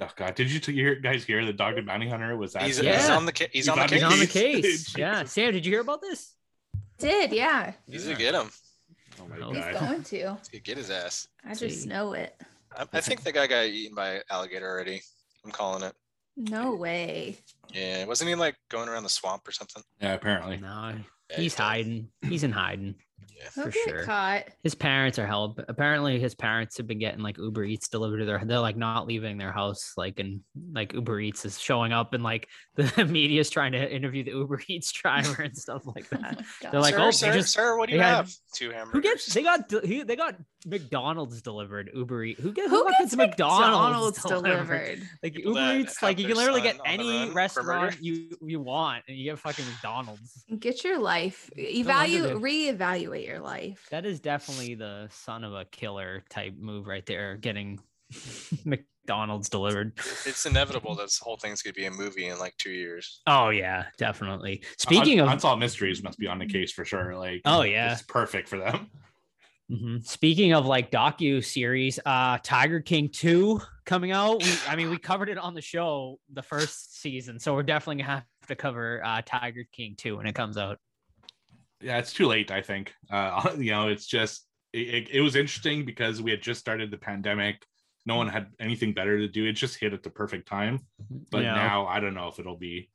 oh 0.00 0.08
god 0.16 0.34
did 0.34 0.50
you, 0.50 0.58
t- 0.60 0.72
you 0.72 0.84
hear, 0.84 0.94
guys 0.96 1.24
hear 1.24 1.44
the 1.46 1.52
dog 1.52 1.74
the 1.76 1.82
bounty 1.82 2.08
hunter 2.08 2.36
was 2.36 2.52
that 2.52 2.62
He's, 2.62 2.78
uh, 2.78 2.82
he's 2.84 3.08
Yeah. 3.08 3.16
on 3.16 3.24
the 3.26 3.32
ca- 3.32 3.48
he's, 3.52 3.66
He's 3.66 3.68
on 3.68 3.78
the 3.78 3.84
case. 3.88 3.92
He's 3.94 4.02
on 4.12 4.18
the 4.18 4.26
Case. 4.26 4.62
case. 4.62 4.96
yeah. 4.96 5.24
Sam, 5.24 5.52
did 5.52 5.64
you 5.64 5.72
hear 5.72 5.80
about 5.80 6.00
this? 6.00 6.34
Did 6.98 7.32
yeah. 7.32 7.72
He's 7.88 8.04
gonna 8.04 8.16
get 8.16 8.34
him. 8.34 8.50
oh 9.20 9.28
my 9.28 9.36
He's 9.36 9.64
god 9.78 9.80
going 9.80 10.02
to. 10.04 10.16
He's 10.16 10.48
gonna 10.48 10.60
get 10.62 10.76
his 10.78 10.90
ass. 10.90 11.28
I 11.44 11.54
just 11.54 11.82
See. 11.82 11.88
know 11.88 12.12
it. 12.12 12.34
I, 12.76 12.86
I 12.92 13.00
think 13.00 13.22
the 13.22 13.32
guy 13.32 13.46
got 13.46 13.66
eaten 13.66 13.94
by 13.94 14.20
alligator 14.30 14.68
already. 14.68 15.00
I'm 15.44 15.50
calling 15.50 15.82
it. 15.82 15.94
No 16.36 16.74
way. 16.74 17.38
Yeah, 17.72 18.04
wasn't 18.04 18.28
he 18.28 18.34
like 18.34 18.56
going 18.68 18.88
around 18.88 19.02
the 19.04 19.08
swamp 19.08 19.46
or 19.46 19.52
something? 19.52 19.82
yeah 20.00 20.14
apparently 20.14 20.56
No, 20.58 20.94
Yeah, 21.30 21.36
he's 21.36 21.54
dead. 21.56 21.62
hiding. 21.62 22.08
He's 22.22 22.44
in 22.44 22.52
hiding. 22.52 22.94
Yeah. 23.38 23.44
He'll 23.54 23.64
For 23.64 23.70
get 23.70 23.88
sure. 23.88 24.02
caught. 24.04 24.44
His 24.64 24.74
parents 24.74 25.18
are 25.18 25.26
held. 25.26 25.62
Apparently, 25.68 26.18
his 26.18 26.34
parents 26.34 26.76
have 26.78 26.86
been 26.88 26.98
getting 26.98 27.20
like 27.20 27.38
Uber 27.38 27.64
Eats 27.64 27.88
delivered 27.88 28.18
to 28.18 28.24
their. 28.24 28.42
They're 28.44 28.58
like 28.58 28.76
not 28.76 29.06
leaving 29.06 29.38
their 29.38 29.52
house. 29.52 29.92
Like 29.96 30.18
and 30.18 30.40
like 30.72 30.92
Uber 30.92 31.20
Eats 31.20 31.44
is 31.44 31.60
showing 31.60 31.92
up, 31.92 32.14
and 32.14 32.24
like 32.24 32.48
the 32.74 33.04
media 33.04 33.40
is 33.40 33.48
trying 33.50 33.72
to 33.72 33.94
interview 33.94 34.24
the 34.24 34.32
Uber 34.32 34.60
Eats 34.68 34.90
driver 34.92 35.42
and 35.42 35.56
stuff 35.56 35.86
like 35.86 36.06
Oh 36.12 36.16
that. 36.18 36.36
God. 36.62 36.72
They're 36.72 36.80
like, 36.80 36.94
oh, 36.94 37.10
sir, 37.12 37.28
oh, 37.28 37.30
sir, 37.30 37.32
just- 37.32 37.52
sir, 37.54 37.78
what 37.78 37.86
do 37.88 37.92
you 37.94 37.98
they 38.00 38.04
had- 38.04 38.16
have? 38.16 38.32
Two 38.54 38.70
hamburgers. 38.70 38.92
Who 38.92 39.00
gets? 39.02 39.34
They 39.34 39.42
got. 39.42 39.70
He, 39.84 40.02
they 40.02 40.16
got 40.16 40.34
McDonald's 40.66 41.40
delivered. 41.40 41.90
Uber 41.94 42.24
Eats. 42.24 42.40
Who 42.40 42.52
gets? 42.52 42.70
Who 42.70 42.84
fucking 42.84 42.96
gets 43.06 43.16
McDonald's 43.16 44.22
delivered? 44.22 44.66
delivered? 44.66 45.02
Like 45.22 45.34
People 45.34 45.56
Uber 45.56 45.78
Eats, 45.78 46.02
like 46.02 46.18
you 46.18 46.26
can 46.26 46.36
literally 46.36 46.62
get 46.62 46.78
any 46.84 47.30
restaurant 47.30 47.98
you 48.02 48.36
you 48.42 48.60
want, 48.60 49.04
and 49.08 49.16
you 49.16 49.24
get 49.24 49.38
fucking 49.38 49.64
McDonald's. 49.66 50.44
Get 50.58 50.82
your 50.84 50.98
life. 50.98 51.50
wonder 51.56 51.70
Evaluate, 51.70 52.36
reevaluate 52.36 53.26
your 53.26 53.40
life. 53.40 53.86
That 53.90 54.04
is 54.04 54.20
definitely 54.20 54.74
the 54.74 55.08
son 55.10 55.44
of 55.44 55.54
a 55.54 55.64
killer 55.66 56.24
type 56.28 56.54
move 56.58 56.86
right 56.86 57.06
there. 57.06 57.36
Getting 57.36 57.78
McDonald's 58.64 59.48
delivered. 59.48 59.92
It's 60.26 60.44
inevitable 60.44 60.94
that 60.96 61.04
this 61.04 61.18
whole 61.18 61.36
thing's 61.36 61.62
gonna 61.62 61.74
be 61.74 61.86
a 61.86 61.90
movie 61.90 62.26
in 62.26 62.38
like 62.38 62.56
two 62.58 62.70
years. 62.72 63.20
Oh 63.26 63.50
yeah, 63.50 63.84
definitely. 63.96 64.62
Speaking 64.76 65.20
of, 65.20 65.28
unsolved 65.28 65.60
mysteries 65.60 66.02
must 66.02 66.18
be 66.18 66.26
on 66.26 66.38
the 66.38 66.46
case 66.46 66.72
for 66.72 66.84
sure 66.84 67.16
like 67.16 67.42
Oh, 67.44 67.62
yeah. 67.62 67.92
it's 67.92 68.02
perfect 68.02 68.48
for 68.48 68.58
them 68.58 68.90
Mhm. 69.70 70.02
speaking 70.06 70.54
of 70.54 70.64
like 70.64 70.90
docu 70.90 71.44
series, 71.44 71.98
uh, 72.06 72.38
Tiger 72.42 72.80
King 72.80 73.08
two 73.10 73.60
coming 73.84 74.12
out. 74.12 74.42
We, 74.42 74.50
I 74.66 74.76
mean, 74.76 74.88
we 74.88 74.96
covered 74.98 75.28
it 75.28 75.36
on 75.36 75.52
the 75.54 75.60
show 75.60 76.18
the 76.32 76.42
first 76.42 76.98
season, 77.00 77.38
so 77.38 77.54
we're 77.54 77.62
definitely 77.64 78.02
gonna 78.02 78.14
have 78.14 78.24
to 78.48 78.56
cover 78.56 79.02
uh, 79.04 79.20
Tiger 79.26 79.64
King 79.72 79.94
two 79.96 80.16
when 80.16 80.26
it 80.26 80.34
comes 80.34 80.56
out. 80.56 80.78
yeah 81.82 81.98
it's 81.98 82.12
too 82.12 82.26
late 82.26 82.50
i 82.50 82.60
think 82.60 82.92
uh 83.12 83.50
you 83.58 83.70
know 83.70 83.86
it's 83.88 84.06
just 84.06 84.46
it, 84.72 84.88
it, 84.96 85.08
it 85.12 85.20
was 85.20 85.36
interesting 85.36 85.84
because 85.84 86.20
we 86.20 86.30
had 86.32 86.42
just 86.42 86.58
started 86.58 86.90
the 86.90 86.96
pandemic 86.98 87.64
no 88.04 88.16
one 88.16 88.26
had 88.26 88.46
anything 88.58 88.92
better 88.92 89.16
to 89.18 89.28
do 89.28 89.44
it 89.46 89.52
just 89.52 89.78
hit 89.78 89.92
at 89.92 90.02
the 90.02 90.10
perfect 90.10 90.48
time 90.48 90.80
but 91.30 91.44
Yeah. 91.44 91.54
now 91.54 91.86
i 91.86 92.00
don't 92.00 92.14
know 92.14 92.26
if 92.28 92.40
it'll 92.40 92.56
be 92.56 92.90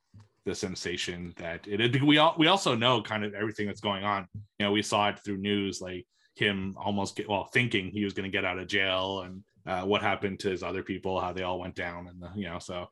the 0.45 0.53
sensation 0.53 1.33
that 1.37 1.65
it 1.65 1.79
is 1.79 2.01
we 2.01 2.17
all 2.17 2.35
we 2.37 2.47
also 2.47 2.75
know 2.75 3.01
kind 3.01 3.23
of 3.23 3.33
everything 3.33 3.67
that's 3.67 3.79
going 3.79 4.03
on 4.03 4.27
you 4.59 4.65
know 4.65 4.71
we 4.73 4.81
saw 4.81 5.07
it 5.07 5.19
through 5.23 5.37
news 5.37 5.79
like 5.79 6.05
him 6.35 6.75
almost 6.77 7.15
get 7.15 7.29
well 7.29 7.45
thinking 7.45 7.89
he 7.91 8.03
was 8.03 8.13
going 8.13 8.29
to 8.29 8.35
get 8.35 8.45
out 8.45 8.57
of 8.59 8.67
jail 8.67 9.21
and 9.21 9.43
uh, 9.65 9.81
what 9.85 10.01
happened 10.01 10.39
to 10.39 10.49
his 10.49 10.63
other 10.63 10.83
people 10.83 11.19
how 11.19 11.31
they 11.31 11.43
all 11.43 11.59
went 11.59 11.75
down 11.75 12.07
and 12.07 12.21
the, 12.21 12.29
you 12.35 12.45
know 12.49 12.57
so 12.59 12.87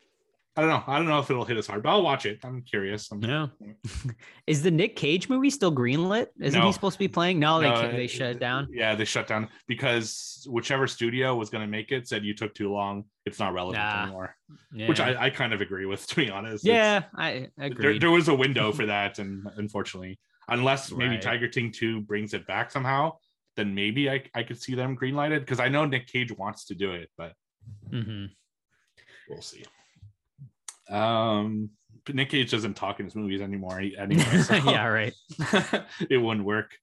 i 0.56 0.62
don't 0.62 0.70
know 0.70 0.84
i 0.88 0.98
don't 0.98 1.08
know 1.08 1.18
if 1.20 1.30
it'll 1.30 1.44
hit 1.44 1.58
us 1.58 1.66
hard 1.66 1.82
but 1.82 1.90
i'll 1.90 2.04
watch 2.04 2.26
it 2.28 2.38
i'm 2.44 2.62
curious 2.62 3.12
I'm, 3.12 3.22
Yeah. 3.24 3.48
Is 4.48 4.62
the 4.64 4.72
Nick 4.72 4.96
Cage 4.96 5.30
movie 5.30 5.50
still 5.50 5.74
greenlit? 5.74 6.28
Isn't 6.40 6.60
No. 6.60 6.66
he 6.68 6.74
supposed 6.74 6.96
to 6.96 7.00
be 7.00 7.08
playing? 7.08 7.40
No, 7.40 7.62
they 7.62 7.70
No, 7.70 7.92
they 7.92 8.04
it- 8.06 8.10
shut 8.10 8.32
it 8.32 8.40
down. 8.40 8.68
Yeah, 8.72 8.96
they 8.96 9.06
shut 9.06 9.28
down 9.28 9.48
because 9.68 10.46
whichever 10.50 10.88
studio 10.88 11.36
was 11.36 11.50
going 11.50 11.62
to 11.64 11.70
make 11.70 11.92
it 11.92 12.08
said 12.08 12.26
you 12.26 12.34
took 12.34 12.54
too 12.54 12.70
long. 12.72 13.06
It's 13.26 13.40
not 13.40 13.54
relevant 13.54 13.82
Nah, 13.84 14.04
anymore, 14.04 14.36
Yeah. 14.74 14.90
which 14.90 15.00
I, 15.00 15.26
I 15.26 15.30
kind 15.30 15.54
of 15.54 15.62
agree 15.62 15.86
with, 15.86 16.06
to 16.10 16.16
be 16.16 16.30
honest. 16.30 16.66
It's- 16.66 16.76
yeah, 16.76 17.04
I 17.16 17.48
there, 17.58 17.68
agree. 17.68 18.00
there 18.00 18.12
was 18.12 18.28
a 18.28 18.36
window 18.36 18.72
for 18.74 18.86
that, 18.88 19.20
and 19.20 19.48
unfortunately, 19.56 20.20
unless 20.50 20.92
maybe 20.92 21.12
Right. 21.12 21.22
Tiger 21.22 21.48
King 21.48 21.72
Two 21.72 22.02
brings 22.02 22.34
it 22.34 22.46
back 22.48 22.72
somehow, 22.72 23.14
then 23.56 23.76
maybe 23.76 24.10
I 24.10 24.24
I 24.34 24.44
could 24.44 24.62
see 24.62 24.76
them 24.76 24.98
greenlighted 24.98 25.40
because 25.42 25.60
I 25.60 25.70
know 25.70 25.86
Nick 25.86 26.08
Cage 26.08 26.32
wants 26.32 26.66
to 26.66 26.76
do 26.76 26.92
it, 26.92 27.10
but 27.18 27.34
hmm 27.90 28.26
we'll 29.30 29.42
see. 29.42 29.64
Um, 30.90 31.70
but 32.06 32.16
Nick 32.16 32.30
Cage 32.30 32.52
doesn't 32.52 32.76
talk 32.76 33.00
in 33.00 33.06
his 33.06 33.16
movies 33.16 33.42
anymore 33.42 33.80
anyway. 33.80 34.24
So. 34.44 34.56
yeah, 34.56 34.88
right. 34.88 35.14
it 36.10 36.18
wouldn't 36.18 36.46
work. 36.46 36.76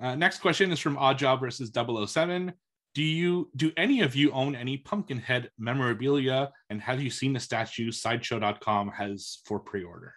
Uh, 0.00 0.16
next 0.16 0.40
question 0.40 0.72
is 0.72 0.80
from 0.80 0.96
Oddjob 0.96 1.40
versus 1.40 1.70
007. 1.72 2.52
Do 2.94 3.02
you 3.02 3.50
do 3.56 3.72
any 3.76 4.02
of 4.02 4.14
you 4.16 4.32
own 4.32 4.54
any 4.54 4.78
Pumpkinhead 4.78 5.50
memorabilia? 5.58 6.50
And 6.68 6.80
have 6.82 7.00
you 7.00 7.10
seen 7.10 7.32
the 7.32 7.40
statue 7.40 7.90
sideshow.com 7.90 8.88
has 8.90 9.38
for 9.46 9.60
pre-order? 9.60 10.14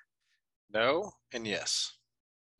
No 0.74 1.12
and 1.34 1.48
yes. 1.48 1.94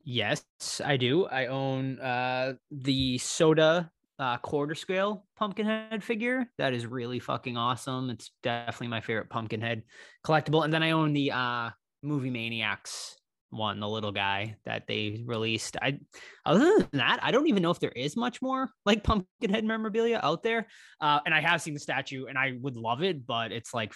Yes, 0.08 0.44
I 0.84 0.96
do. 0.96 1.26
I 1.26 1.46
own 1.46 1.98
uh 1.98 2.54
the 2.70 3.18
soda 3.18 3.90
uh 4.20 4.38
quarter 4.38 4.76
scale 4.76 5.26
pumpkinhead 5.36 6.04
figure. 6.04 6.46
That 6.58 6.72
is 6.72 6.86
really 6.86 7.18
fucking 7.18 7.56
awesome. 7.56 8.10
It's 8.10 8.30
definitely 8.44 8.86
my 8.88 9.00
favorite 9.00 9.28
pumpkinhead 9.28 9.82
collectible. 10.24 10.64
And 10.64 10.72
then 10.72 10.84
I 10.84 10.92
own 10.92 11.12
the 11.12 11.32
uh 11.32 11.70
movie 12.04 12.30
maniacs 12.30 13.16
one, 13.50 13.80
the 13.80 13.88
little 13.88 14.12
guy 14.12 14.56
that 14.64 14.86
they 14.86 15.24
released. 15.26 15.76
I 15.82 15.98
other 16.44 16.78
than 16.78 16.88
that, 16.92 17.18
I 17.22 17.32
don't 17.32 17.48
even 17.48 17.62
know 17.62 17.72
if 17.72 17.80
there 17.80 17.90
is 17.90 18.16
much 18.16 18.40
more 18.40 18.70
like 18.84 19.02
Pumpkinhead 19.02 19.64
memorabilia 19.64 20.20
out 20.22 20.42
there. 20.42 20.68
Uh, 21.00 21.20
and 21.24 21.34
I 21.34 21.40
have 21.40 21.62
seen 21.62 21.74
the 21.74 21.80
statue, 21.80 22.26
and 22.26 22.36
I 22.36 22.54
would 22.60 22.76
love 22.76 23.02
it, 23.02 23.26
but 23.26 23.52
it's 23.52 23.74
like 23.74 23.92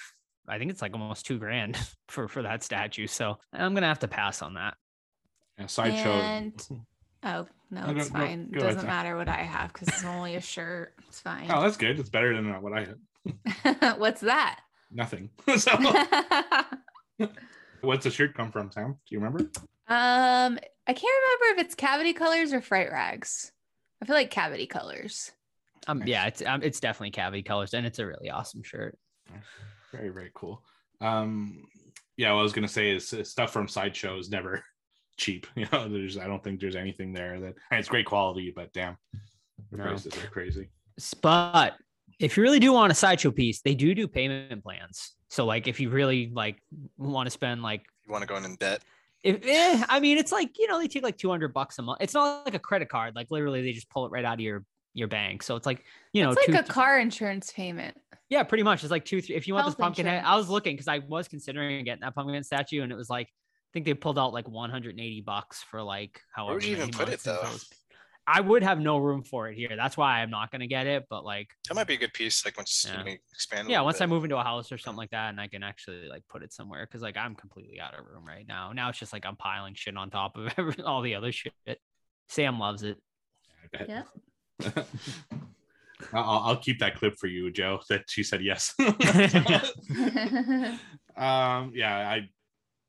I 0.49 0.59
think 0.59 0.70
it's 0.70 0.83
like 0.83 0.92
almost 0.94 1.27
two 1.27 1.38
grand 1.38 1.77
for 2.09 2.27
for 2.27 2.42
that 2.42 2.64
statue. 2.64 3.07
So 3.07 3.38
I'm 3.53 3.75
gonna 3.75 3.87
have 3.87 4.01
to 4.01 4.09
pass 4.09 4.42
on 4.42 4.55
that. 4.55 4.75
Yeah, 5.61 5.66
sideshow. 5.66 6.11
And 6.11 6.66
oh 7.25 7.46
no, 7.70 7.87
No, 7.87 8.01
it's 8.01 8.11
no, 8.11 8.18
no, 8.20 8.27
fine. 8.27 8.51
go 8.51 8.59
ahead, 8.61 8.68
Doesn't 8.68 8.81
Sam. 8.81 8.87
matter 8.88 9.16
what 9.16 9.29
I 9.29 9.42
have 9.42 9.73
because 9.73 9.88
it's 9.88 10.05
only 10.05 10.35
a 10.37 10.40
shirt. 10.40 10.94
It's 11.09 11.20
fine. 11.20 11.51
Oh, 11.51 11.61
that's 11.62 11.77
good. 11.77 12.01
It's 12.01 12.09
better 12.09 12.35
than 12.35 12.51
what 12.62 12.73
I 12.73 12.81
had. 12.87 13.99
What's 13.99 14.23
that? 14.23 14.61
Nothing. 14.90 15.31
so, 15.57 15.70
what's 17.83 18.05
the 18.05 18.11
shirt 18.11 18.35
come 18.35 18.51
from, 18.51 18.70
Sam? 18.73 18.92
Do 18.92 19.14
you 19.14 19.18
remember? 19.20 19.40
Um, 19.88 20.59
I 20.87 20.92
can't 20.92 21.03
remember 21.23 21.61
if 21.61 21.66
it's 21.66 21.75
cavity 21.75 22.12
colors 22.12 22.53
or 22.53 22.61
fright 22.61 22.90
rags. 22.90 23.53
I 24.03 24.07
feel 24.07 24.16
like 24.16 24.31
cavity 24.31 24.66
colors. 24.66 25.31
Um, 25.87 25.99
Nice. 26.01 26.09
yeah, 26.09 26.27
it's 26.27 26.42
um, 26.42 26.62
it's 26.62 26.81
definitely 26.81 27.11
cavity 27.12 27.42
colors, 27.42 27.75
and 27.75 27.87
it's 27.87 27.99
a 27.99 28.07
really 28.07 28.31
awesome 28.31 28.62
shirt. 28.62 28.99
Very, 29.92 30.09
very 30.11 30.31
cool. 30.35 30.62
Um, 31.01 31.64
yeah, 32.16 32.33
what 32.33 32.40
I 32.40 32.42
was 32.42 32.53
gonna 32.53 32.68
say 32.68 32.90
is 32.90 33.12
uh, 33.12 33.23
stuff 33.25 33.53
from 33.53 33.68
sideshow 33.68 34.18
is 34.18 34.31
never 34.31 34.64
cheap. 35.20 35.46
You 35.56 35.66
know, 35.72 35.88
there's 35.88 36.18
I 36.18 36.26
don't 36.26 36.42
think 36.42 36.61
there's 36.61 36.76
anything 36.76 37.12
there 37.12 37.38
that 37.40 37.54
and 37.70 37.78
it's 37.78 37.88
great 37.88 38.06
quality, 38.06 38.52
but 38.54 38.72
damn, 38.72 38.96
the 39.70 39.76
No. 39.76 39.85
prices 39.85 40.12
are 40.16 40.28
crazy. 40.28 40.70
But 41.22 41.76
if 42.18 42.37
you 42.37 42.42
really 42.42 42.59
do 42.59 42.72
want 42.72 42.90
a 42.92 42.94
sideshow 42.94 43.30
piece, 43.30 43.61
they 43.62 43.74
do 43.74 43.94
do 43.94 44.09
payment 44.09 44.62
plans. 44.62 45.12
So 45.28 45.46
like, 45.46 45.68
if 45.68 45.78
you 45.80 45.90
really 45.90 46.30
like 46.35 46.59
want 46.98 47.26
to 47.26 47.30
spend 47.30 47.62
like 47.62 47.83
You 48.06 48.12
want 48.12 48.22
to 48.22 48.28
go 48.28 48.37
in 48.37 48.56
debt? 48.56 48.83
If 49.22 49.40
eh, 49.46 49.85
I 49.88 50.00
mean, 50.00 50.16
it's 50.18 50.33
like 50.33 50.59
you 50.59 50.66
know 50.66 50.80
they 50.80 50.88
take 50.88 51.02
like 51.02 51.18
two 51.18 51.30
hundred 51.30 51.52
bucks 51.52 51.78
a 51.78 51.83
month. 51.83 51.98
It's 52.00 52.14
not 52.14 52.46
like 52.46 52.54
a 52.54 52.59
credit 52.59 52.88
card. 52.88 53.14
Like 53.14 53.30
literally, 53.30 53.62
they 53.62 53.72
just 53.72 53.90
pull 53.90 54.06
it 54.06 54.11
right 54.12 54.24
out 54.24 54.35
of 54.35 54.40
your 54.40 54.64
your 54.94 55.09
bank. 55.09 55.42
So 55.42 55.56
it's 55.56 55.66
like 55.66 55.85
you 56.12 56.22
know, 56.22 56.30
It's 56.33 56.48
like 56.48 56.56
two, 56.56 56.70
a 56.70 56.74
car 56.74 56.98
insurance 56.98 57.52
payment. 57.52 57.96
yeah, 58.30 58.42
pretty 58.42 58.64
much. 58.64 58.83
It's 58.83 58.90
like 58.90 59.04
two, 59.04 59.20
three. 59.20 59.37
If 59.37 59.46
you 59.46 59.52
want 59.54 59.66
this 59.66 59.72
Health 59.74 59.78
pumpkin 59.88 60.06
head, 60.06 60.24
I 60.24 60.37
was 60.37 60.48
looking 60.48 60.74
because 60.74 60.88
I 60.88 60.98
was 61.00 61.28
considering 61.28 61.85
getting 61.85 62.00
that 62.00 62.14
pumpkin 62.14 62.42
statue, 62.42 62.83
and 62.83 62.90
it 62.90 62.96
was 62.96 63.11
like 63.11 63.28
I 63.70 63.72
think 63.72 63.87
they 63.87 63.94
pulled 63.94 64.18
out 64.18 64.33
like 64.33 64.48
one 64.48 64.70
hundred 64.70 64.90
and 64.90 65.00
eighty 65.00 65.20
bucks 65.20 65.62
for 65.70 65.83
like 65.83 66.20
however. 66.35 66.48
Where 66.48 66.54
would 66.56 66.64
you 66.64 66.76
even 66.76 66.90
put 66.90 67.02
it, 67.09 67.11
months 67.11 67.26
until 67.26 67.42
though? 67.42 67.48
it's- 67.48 67.70
I 68.26 68.40
would 68.40 68.62
have 68.62 68.78
no 68.78 68.98
room 68.98 69.24
for 69.24 69.48
it 69.48 69.56
here. 69.56 69.74
That's 69.74 69.96
why 69.96 70.20
I'm 70.20 70.30
not 70.30 70.52
gonna 70.52 70.68
get 70.68 70.87
it. 70.87 71.06
But 71.11 71.24
like, 71.24 71.48
That 71.68 71.74
might 71.74 71.88
be 71.88 71.94
a 71.94 71.96
good 71.96 72.12
piece. 72.12 72.44
Like 72.44 72.56
once 72.56 72.87
Yeah. 72.88 73.02
we 73.02 73.18
expand. 73.33 73.68
yeah, 73.68 73.78
little 73.78 73.87
once 73.87 74.00
I 74.00 74.06
move 74.06 74.22
into 74.24 74.37
a 74.38 74.42
house 74.44 74.70
or 74.70 74.78
something 74.78 74.98
like 74.98 75.11
that, 75.11 75.30
and 75.30 75.40
I 75.40 75.48
can 75.48 75.64
actually 75.64 76.06
like 76.09 76.22
put 76.28 76.42
it 76.44 76.52
somewhere 76.52 76.87
because 76.87 77.02
like 77.02 77.16
I'm 77.16 77.35
completely 77.35 77.80
out 77.80 77.98
of 77.98 78.06
room 78.06 78.24
right 78.24 78.46
now. 78.46 78.72
Now 78.72 78.88
it's 78.90 78.98
just 79.00 79.12
like 79.12 79.26
I'm 79.26 79.35
piling 79.37 79.74
shit 79.74 79.96
on 79.96 80.11
top 80.11 80.37
of 80.37 80.52
every, 80.59 80.80
all 80.85 81.02
the 81.02 81.16
other 81.16 81.33
shit. 81.33 81.52
Sam 82.28 82.61
loves 82.61 82.85
it. 82.85 82.98
Yeah. 83.88 84.02
I'll, 86.12 86.40
I'll 86.44 86.56
keep 86.56 86.78
that 86.80 86.96
clip 86.96 87.16
for 87.18 87.26
you, 87.26 87.50
Joe. 87.50 87.80
That 87.88 88.04
she 88.09 88.22
said 88.22 88.42
yes. 88.42 88.74
um, 88.78 88.94
yeah, 91.74 92.09
I, 92.09 92.28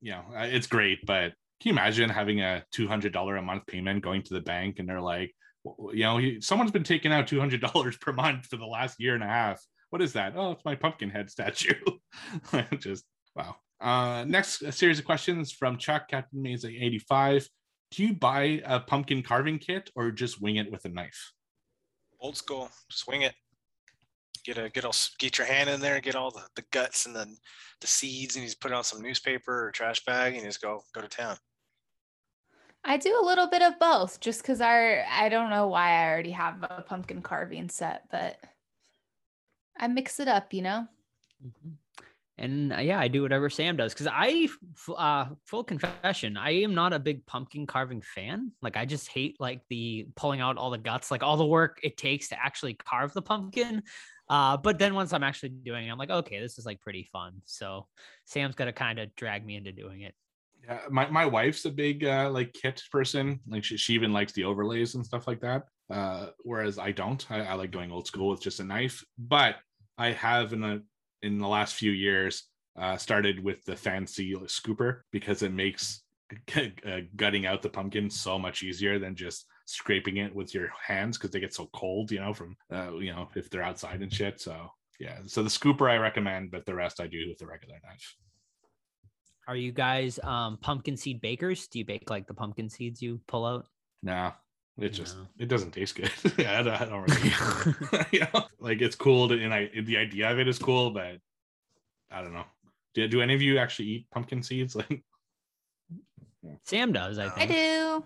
you 0.01 0.11
know, 0.11 0.23
it's 0.33 0.67
great, 0.67 1.05
but 1.05 1.33
can 1.59 1.69
you 1.69 1.71
imagine 1.71 2.09
having 2.09 2.41
a 2.41 2.63
two 2.71 2.87
hundred 2.87 3.13
dollar 3.13 3.37
a 3.37 3.41
month 3.41 3.67
payment 3.67 4.03
going 4.03 4.23
to 4.23 4.33
the 4.33 4.41
bank 4.41 4.79
and 4.79 4.89
they're 4.89 5.01
like, 5.01 5.33
you 5.93 6.03
know, 6.03 6.19
someone's 6.39 6.71
been 6.71 6.83
taking 6.83 7.11
out 7.11 7.27
two 7.27 7.39
hundred 7.39 7.61
dollars 7.61 7.97
per 7.97 8.11
month 8.11 8.47
for 8.47 8.57
the 8.57 8.65
last 8.65 8.99
year 8.99 9.15
and 9.15 9.23
a 9.23 9.27
half. 9.27 9.61
What 9.91 10.01
is 10.01 10.13
that? 10.13 10.33
Oh, 10.35 10.51
it's 10.51 10.65
my 10.65 10.75
pumpkin 10.75 11.09
head 11.09 11.29
statue. 11.29 11.73
Just 12.79 13.05
wow. 13.35 13.55
Uh, 13.79 14.23
next 14.27 14.63
series 14.73 14.99
of 14.99 15.05
questions 15.05 15.51
from 15.51 15.77
Chuck, 15.77 16.07
Captain 16.07 16.45
eighty 16.45 16.99
five. 16.99 17.47
Do 17.91 18.03
you 18.03 18.13
buy 18.13 18.61
a 18.65 18.79
pumpkin 18.79 19.21
carving 19.21 19.59
kit 19.59 19.89
or 19.95 20.11
just 20.11 20.41
wing 20.41 20.55
it 20.55 20.71
with 20.71 20.85
a 20.85 20.89
knife? 20.89 21.33
old 22.21 22.37
school. 22.37 22.69
Swing 22.89 23.23
it. 23.23 23.33
Get 24.43 24.57
a 24.57 24.69
get 24.69 24.85
all 24.85 24.95
get 25.19 25.37
your 25.37 25.47
hand 25.47 25.69
in 25.69 25.79
there, 25.79 25.99
get 26.01 26.15
all 26.15 26.31
the, 26.31 26.43
the 26.55 26.63
guts 26.71 27.05
and 27.05 27.15
the 27.15 27.27
the 27.79 27.87
seeds, 27.87 28.35
and 28.35 28.43
you 28.43 28.49
just 28.49 28.59
put 28.59 28.71
it 28.71 28.75
on 28.75 28.83
some 28.83 29.01
newspaper 29.01 29.67
or 29.67 29.71
trash 29.71 30.03
bag, 30.05 30.33
and 30.33 30.41
you 30.41 30.49
just 30.49 30.61
go 30.61 30.83
go 30.93 31.01
to 31.01 31.07
town. 31.07 31.37
I 32.83 32.97
do 32.97 33.19
a 33.21 33.25
little 33.25 33.47
bit 33.47 33.61
of 33.61 33.77
both 33.79 34.19
just 34.19 34.41
because 34.41 34.59
our 34.61 35.03
I 35.09 35.29
don't 35.29 35.51
know 35.51 35.67
why 35.67 35.91
I 35.91 36.09
already 36.09 36.31
have 36.31 36.63
a 36.63 36.81
pumpkin 36.81 37.21
carving 37.21 37.69
set, 37.69 38.09
but 38.11 38.37
I 39.77 39.87
mix 39.87 40.19
it 40.19 40.27
up, 40.27 40.53
you 40.53 40.61
know? 40.61 40.87
Mhm. 41.43 41.77
And 42.37 42.73
uh, 42.73 42.77
yeah, 42.77 42.99
I 42.99 43.07
do 43.07 43.21
whatever 43.21 43.51
Sam 43.51 43.77
does 43.77 43.93
because 43.93 44.07
I, 44.07 44.47
f- 44.75 44.89
uh, 44.97 45.25
full 45.45 45.63
confession, 45.63 46.37
I 46.37 46.51
am 46.61 46.73
not 46.73 46.91
a 46.91 46.97
big 46.97 47.23
pumpkin 47.27 47.67
carving 47.67 48.01
fan. 48.01 48.51
Like, 48.63 48.77
I 48.77 48.85
just 48.85 49.09
hate 49.09 49.39
like 49.39 49.61
the 49.69 50.07
pulling 50.15 50.41
out 50.41 50.57
all 50.57 50.71
the 50.71 50.79
guts, 50.79 51.11
like 51.11 51.21
all 51.21 51.37
the 51.37 51.45
work 51.45 51.79
it 51.83 51.97
takes 51.97 52.29
to 52.29 52.43
actually 52.43 52.73
carve 52.73 53.13
the 53.13 53.21
pumpkin. 53.21 53.83
Uh, 54.31 54.55
but 54.55 54.79
then 54.79 54.95
once 54.95 55.11
I'm 55.11 55.23
actually 55.23 55.49
doing, 55.49 55.85
it, 55.85 55.91
I'm 55.91 55.97
like, 55.97 56.09
okay, 56.09 56.39
this 56.39 56.57
is 56.57 56.65
like 56.65 56.79
pretty 56.79 57.03
fun. 57.11 57.41
So 57.43 57.87
Sam's 58.23 58.55
gonna 58.55 58.71
kind 58.71 58.97
of 58.97 59.13
drag 59.15 59.45
me 59.45 59.57
into 59.57 59.73
doing 59.73 60.01
it. 60.01 60.15
Yeah, 60.63 60.79
my, 60.89 61.05
my 61.09 61.25
wife's 61.25 61.65
a 61.65 61.69
big 61.69 62.05
uh, 62.05 62.29
like 62.31 62.53
kit 62.53 62.81
person. 62.93 63.41
Like 63.45 63.65
she, 63.65 63.75
she 63.75 63.93
even 63.93 64.13
likes 64.13 64.31
the 64.31 64.45
overlays 64.45 64.95
and 64.95 65.05
stuff 65.05 65.27
like 65.27 65.41
that. 65.41 65.63
Uh, 65.89 66.27
whereas 66.45 66.79
I 66.79 66.93
don't. 66.93 67.29
I, 67.29 67.41
I 67.41 67.53
like 67.55 67.71
going 67.71 67.91
old 67.91 68.07
school 68.07 68.29
with 68.29 68.41
just 68.41 68.61
a 68.61 68.63
knife. 68.63 69.03
But 69.19 69.55
I 69.97 70.11
have 70.11 70.53
in 70.53 70.61
the 70.61 70.81
in 71.21 71.37
the 71.37 71.47
last 71.47 71.75
few 71.75 71.91
years 71.91 72.43
uh, 72.79 72.95
started 72.95 73.43
with 73.43 73.65
the 73.65 73.75
fancy 73.75 74.33
scooper 74.45 75.01
because 75.11 75.41
it 75.41 75.51
makes 75.51 76.03
uh, 76.55 77.01
gutting 77.17 77.45
out 77.45 77.61
the 77.61 77.69
pumpkin 77.69 78.09
so 78.09 78.39
much 78.39 78.63
easier 78.63 78.97
than 78.97 79.13
just 79.13 79.45
scraping 79.71 80.17
it 80.17 80.33
with 80.33 80.53
your 80.53 80.69
hands 80.85 81.17
because 81.17 81.31
they 81.31 81.39
get 81.39 81.53
so 81.53 81.69
cold. 81.73 82.11
You 82.11 82.19
know, 82.19 82.33
from 82.33 82.55
uh, 82.71 82.93
you 82.97 83.11
know 83.13 83.29
if 83.35 83.49
they're 83.49 83.63
outside 83.63 84.01
and 84.01 84.13
shit. 84.13 84.39
So 84.41 84.71
yeah, 84.99 85.17
so 85.25 85.43
the 85.43 85.49
scooper 85.49 85.89
I 85.89 85.97
recommend, 85.97 86.51
but 86.51 86.65
the 86.65 86.75
rest 86.75 86.99
I 86.99 87.07
do 87.07 87.25
with 87.27 87.37
the 87.39 87.47
regular 87.47 87.75
knife. 87.83 88.15
Are 89.47 89.55
you 89.55 89.71
guys 89.71 90.19
um, 90.23 90.57
pumpkin 90.61 90.95
seed 90.95 91.19
bakers? 91.19 91.67
Do 91.67 91.79
you 91.79 91.85
bake 91.85 92.09
like 92.09 92.27
the 92.27 92.33
pumpkin 92.33 92.69
seeds 92.69 93.01
you 93.01 93.19
pull 93.27 93.45
out? 93.45 93.65
No, 94.03 94.31
it 94.77 94.89
just 94.89 95.17
No. 95.17 95.27
it 95.39 95.47
doesn't 95.47 95.71
taste 95.71 95.95
good. 95.95 96.11
yeah, 96.37 96.59
I 96.59 96.63
don't, 96.63 96.81
I 96.81 96.85
don't 96.85 97.01
really. 97.01 98.05
you 98.11 98.19
know, 98.33 98.45
like 98.59 98.81
it's 98.81 98.95
cool, 98.95 99.27
to, 99.29 99.43
and 99.43 99.53
I 99.53 99.69
the 99.83 99.97
idea 99.97 100.31
of 100.31 100.39
it 100.39 100.47
is 100.47 100.59
cool, 100.59 100.91
but 100.91 101.17
I 102.11 102.21
don't 102.21 102.33
know. 102.33 102.45
Do, 102.93 103.07
do 103.07 103.21
any 103.21 103.33
of 103.33 103.41
you 103.41 103.57
actually 103.57 103.87
eat 103.87 104.07
pumpkin 104.11 104.43
seeds? 104.43 104.75
Like, 104.75 105.01
Sam 106.65 106.91
does, 106.91 107.17
I 107.17 107.25
I 107.25 107.29
think. 107.29 107.51
I 107.51 107.53
do. 107.53 108.03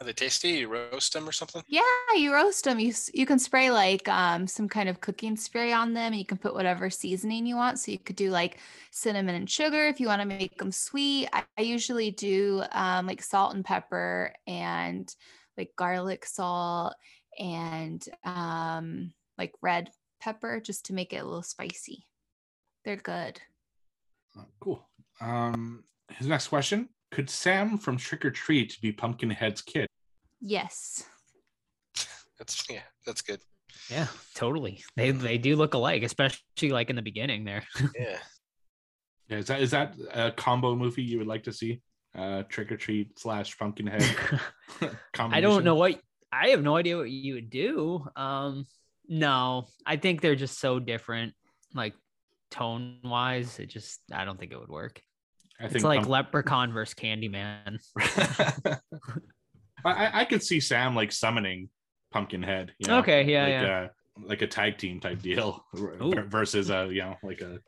Are 0.00 0.04
they 0.04 0.12
tasty? 0.12 0.50
You 0.50 0.68
roast 0.68 1.12
them 1.12 1.28
or 1.28 1.32
something? 1.32 1.62
Yeah, 1.68 1.82
you 2.14 2.34
roast 2.34 2.64
them. 2.64 2.78
You 2.78 2.92
you 3.14 3.24
can 3.24 3.38
spray 3.38 3.70
like 3.70 4.06
um 4.08 4.46
some 4.46 4.68
kind 4.68 4.88
of 4.88 5.00
cooking 5.00 5.36
spray 5.36 5.72
on 5.72 5.94
them. 5.94 6.12
And 6.12 6.16
you 6.16 6.26
can 6.26 6.38
put 6.38 6.54
whatever 6.54 6.90
seasoning 6.90 7.46
you 7.46 7.56
want. 7.56 7.78
So 7.78 7.92
you 7.92 7.98
could 7.98 8.16
do 8.16 8.30
like 8.30 8.58
cinnamon 8.90 9.34
and 9.34 9.48
sugar 9.48 9.86
if 9.86 9.98
you 9.98 10.06
want 10.08 10.20
to 10.20 10.26
make 10.26 10.58
them 10.58 10.70
sweet. 10.70 11.28
I, 11.32 11.44
I 11.56 11.62
usually 11.62 12.10
do 12.10 12.62
um 12.72 13.06
like 13.06 13.22
salt 13.22 13.54
and 13.54 13.64
pepper 13.64 14.34
and 14.46 15.12
like 15.56 15.70
garlic 15.76 16.26
salt 16.26 16.94
and 17.38 18.06
um 18.24 19.12
like 19.38 19.52
red 19.62 19.90
pepper 20.20 20.60
just 20.60 20.86
to 20.86 20.92
make 20.92 21.12
it 21.12 21.22
a 21.22 21.24
little 21.24 21.42
spicy. 21.42 22.06
They're 22.84 22.96
good. 22.96 23.40
cool. 24.60 24.88
Um, 25.20 25.84
his 26.10 26.26
next 26.26 26.48
question: 26.48 26.88
Could 27.10 27.30
Sam 27.30 27.78
from 27.78 27.96
Trick 27.96 28.24
or 28.24 28.30
Treat 28.30 28.76
be 28.80 28.92
Pumpkinhead's 28.92 29.62
kid? 29.62 29.86
Yes. 30.40 31.04
That's 32.38 32.64
yeah, 32.68 32.82
that's 33.06 33.22
good. 33.22 33.40
Yeah, 33.90 34.06
totally. 34.34 34.82
They 34.96 35.10
they 35.10 35.38
do 35.38 35.56
look 35.56 35.74
alike, 35.74 36.02
especially 36.02 36.70
like 36.70 36.90
in 36.90 36.96
the 36.96 37.02
beginning 37.02 37.44
there. 37.44 37.62
Yeah. 37.98 38.18
Yeah, 39.28 39.38
is 39.38 39.46
that 39.46 39.60
is 39.60 39.70
that 39.72 39.96
a 40.12 40.30
combo 40.30 40.76
movie 40.76 41.02
you 41.02 41.18
would 41.18 41.26
like 41.26 41.44
to 41.44 41.52
see? 41.52 41.80
Uh, 42.16 42.44
Trick 42.44 42.70
or 42.70 42.76
Treat 42.76 43.18
slash 43.18 43.58
Pumpkinhead. 43.58 44.04
I 45.18 45.40
don't 45.40 45.64
know 45.64 45.74
what 45.74 46.00
I 46.30 46.48
have 46.48 46.62
no 46.62 46.76
idea 46.76 46.96
what 46.96 47.10
you 47.10 47.34
would 47.34 47.50
do. 47.50 48.06
Um 48.14 48.66
no, 49.08 49.66
I 49.84 49.96
think 49.96 50.20
they're 50.20 50.36
just 50.36 50.58
so 50.58 50.78
different, 50.78 51.34
like 51.74 51.94
tone 52.50 52.98
wise. 53.02 53.58
It 53.58 53.66
just 53.66 54.00
I 54.12 54.24
don't 54.24 54.38
think 54.38 54.52
it 54.52 54.60
would 54.60 54.68
work. 54.68 55.00
I 55.60 55.64
It's 55.66 55.84
like 55.84 56.06
Leprechaun 56.06 56.72
versus 56.72 56.94
Candyman. 56.94 57.78
I, 59.84 59.90
I- 60.06 60.20
I 60.20 60.24
could 60.24 60.42
see 60.42 60.60
Sam 60.60 60.94
like 60.94 61.12
summoning 61.12 61.68
Pumpkinhead. 62.12 62.72
You 62.78 62.88
know, 62.88 62.98
Okay, 62.98 63.24
yeah, 63.24 63.42
like, 63.42 63.50
yeah. 63.50 63.80
Uh, 63.84 63.88
like 64.26 64.42
a 64.42 64.46
tag 64.46 64.78
team 64.78 64.98
type 65.00 65.20
deal 65.20 65.64
Ooh. 65.78 66.14
versus 66.28 66.70
uh, 66.70 66.88
you 66.90 67.02
know, 67.02 67.16
like 67.22 67.40
a 67.42 67.58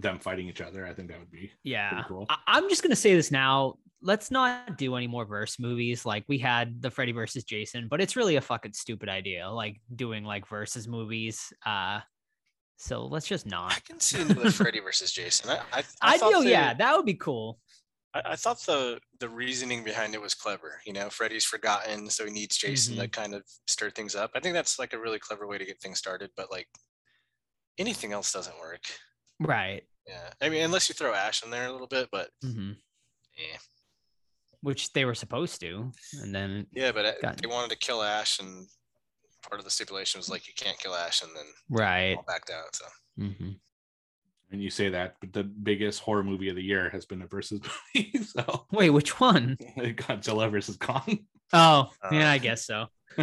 them 0.00 0.18
fighting 0.18 0.48
each 0.48 0.60
other. 0.60 0.86
I 0.86 0.94
think 0.94 1.08
that 1.10 1.18
would 1.18 1.30
be 1.30 1.50
Yeah. 1.62 2.02
cool. 2.08 2.26
I- 2.28 2.38
I'm 2.46 2.68
just 2.68 2.82
gonna 2.82 2.96
say 2.96 3.14
this 3.14 3.30
now. 3.30 3.74
Let's 4.02 4.30
not 4.30 4.76
do 4.78 4.94
any 4.94 5.06
more 5.06 5.24
verse 5.24 5.58
movies. 5.58 6.04
Like 6.04 6.24
we 6.28 6.38
had 6.38 6.80
the 6.82 6.90
Freddy 6.90 7.12
versus 7.12 7.44
Jason, 7.44 7.88
but 7.88 8.00
it's 8.00 8.14
really 8.16 8.36
a 8.36 8.40
fucking 8.40 8.72
stupid 8.74 9.08
idea. 9.08 9.48
Like 9.48 9.80
doing 9.94 10.24
like 10.24 10.46
versus 10.48 10.86
movies. 10.86 11.52
Uh 11.64 12.00
So 12.76 13.06
let's 13.06 13.26
just 13.26 13.46
not. 13.46 13.72
I 13.72 13.80
can 13.80 14.00
see 14.00 14.22
the 14.22 14.50
Freddy 14.52 14.80
versus 14.80 15.10
Jason. 15.10 15.50
I, 15.50 15.60
I, 15.72 15.78
I 16.02 16.14
I 16.14 16.18
feel 16.18 16.44
yeah, 16.44 16.74
that 16.74 16.96
would 16.96 17.06
be 17.06 17.14
cool. 17.14 17.58
I, 18.14 18.22
I 18.32 18.36
thought 18.36 18.60
the 18.60 19.00
the 19.18 19.28
reasoning 19.28 19.82
behind 19.82 20.14
it 20.14 20.20
was 20.20 20.34
clever. 20.34 20.80
You 20.84 20.92
know, 20.92 21.08
Freddy's 21.08 21.44
forgotten, 21.44 22.10
so 22.10 22.26
he 22.26 22.32
needs 22.32 22.56
Jason 22.56 22.96
to 22.96 23.08
kind 23.08 23.34
of 23.34 23.42
stir 23.66 23.90
things 23.90 24.14
up. 24.14 24.30
I 24.34 24.40
think 24.40 24.54
that's 24.54 24.78
like 24.78 24.92
a 24.92 24.98
really 24.98 25.18
clever 25.18 25.46
way 25.46 25.58
to 25.58 25.64
get 25.64 25.80
things 25.80 25.98
started. 25.98 26.30
But 26.36 26.50
like 26.50 26.68
anything 27.78 28.12
else 28.12 28.32
doesn't 28.32 28.58
work. 28.58 28.82
Right. 29.40 29.82
Yeah, 30.06 30.30
I 30.40 30.48
mean, 30.48 30.62
unless 30.62 30.88
you 30.88 30.94
throw 30.94 31.14
Ash 31.14 31.42
in 31.42 31.50
there 31.50 31.66
a 31.66 31.72
little 31.72 31.88
bit, 31.88 32.08
but 32.12 32.30
hmm 32.42 32.72
eh. 33.38 33.56
Which 34.62 34.92
they 34.92 35.04
were 35.04 35.14
supposed 35.14 35.60
to, 35.60 35.92
and 36.22 36.34
then 36.34 36.66
yeah, 36.72 36.92
but 36.92 37.04
uh, 37.04 37.12
Got 37.22 37.40
they 37.40 37.48
wanted 37.48 37.70
to 37.70 37.78
kill 37.78 38.02
Ash, 38.02 38.38
and 38.38 38.66
part 39.48 39.60
of 39.60 39.64
the 39.64 39.70
stipulation 39.70 40.18
was 40.18 40.28
like 40.30 40.46
you 40.46 40.54
can't 40.56 40.78
kill 40.78 40.94
Ash, 40.94 41.22
and 41.22 41.30
then 41.36 41.44
right. 41.70 42.16
all 42.16 42.24
backed 42.26 42.50
out. 42.50 42.74
So 42.74 42.84
hmm 43.18 43.50
And 44.50 44.62
you 44.62 44.70
say 44.70 44.88
that, 44.90 45.16
but 45.20 45.32
the 45.32 45.44
biggest 45.44 46.00
horror 46.00 46.22
movie 46.24 46.48
of 46.48 46.56
the 46.56 46.62
year 46.62 46.88
has 46.90 47.04
been 47.06 47.22
a 47.22 47.26
versus 47.26 47.60
movie. 47.94 48.18
so 48.24 48.66
Wait, 48.72 48.90
which 48.90 49.18
one? 49.20 49.56
Godzilla 49.78 50.50
versus 50.50 50.76
Kong. 50.76 51.18
Oh, 51.52 51.90
yeah, 52.10 52.30
Uh, 52.30 52.32
I 52.32 52.38
guess 52.38 52.66
so. 52.66 52.86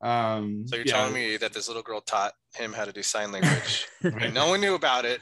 um, 0.00 0.64
so 0.66 0.76
you're 0.76 0.86
yeah, 0.86 0.92
telling 0.92 1.12
me 1.14 1.36
that 1.36 1.52
this 1.52 1.68
little 1.68 1.82
girl 1.82 2.00
taught 2.00 2.32
him 2.54 2.72
how 2.72 2.84
to 2.84 2.92
do 2.92 3.02
sign 3.02 3.30
language, 3.32 3.86
right. 4.02 4.22
and 4.22 4.34
no 4.34 4.48
one 4.48 4.60
knew 4.60 4.74
about 4.74 5.04
it 5.04 5.20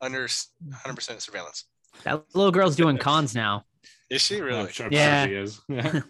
under 0.00 0.26
100% 0.26 1.20
surveillance. 1.20 1.64
That 2.04 2.24
little 2.34 2.50
girl's 2.50 2.74
doing 2.76 2.98
cons 2.98 3.34
now. 3.34 3.64
Is 4.10 4.22
she 4.22 4.38
I'm 4.38 4.42
really? 4.44 4.72
sure, 4.72 4.88
Yeah. 4.90 5.26
she 5.26 5.34
is. 5.34 5.60
Yeah. 5.68 6.00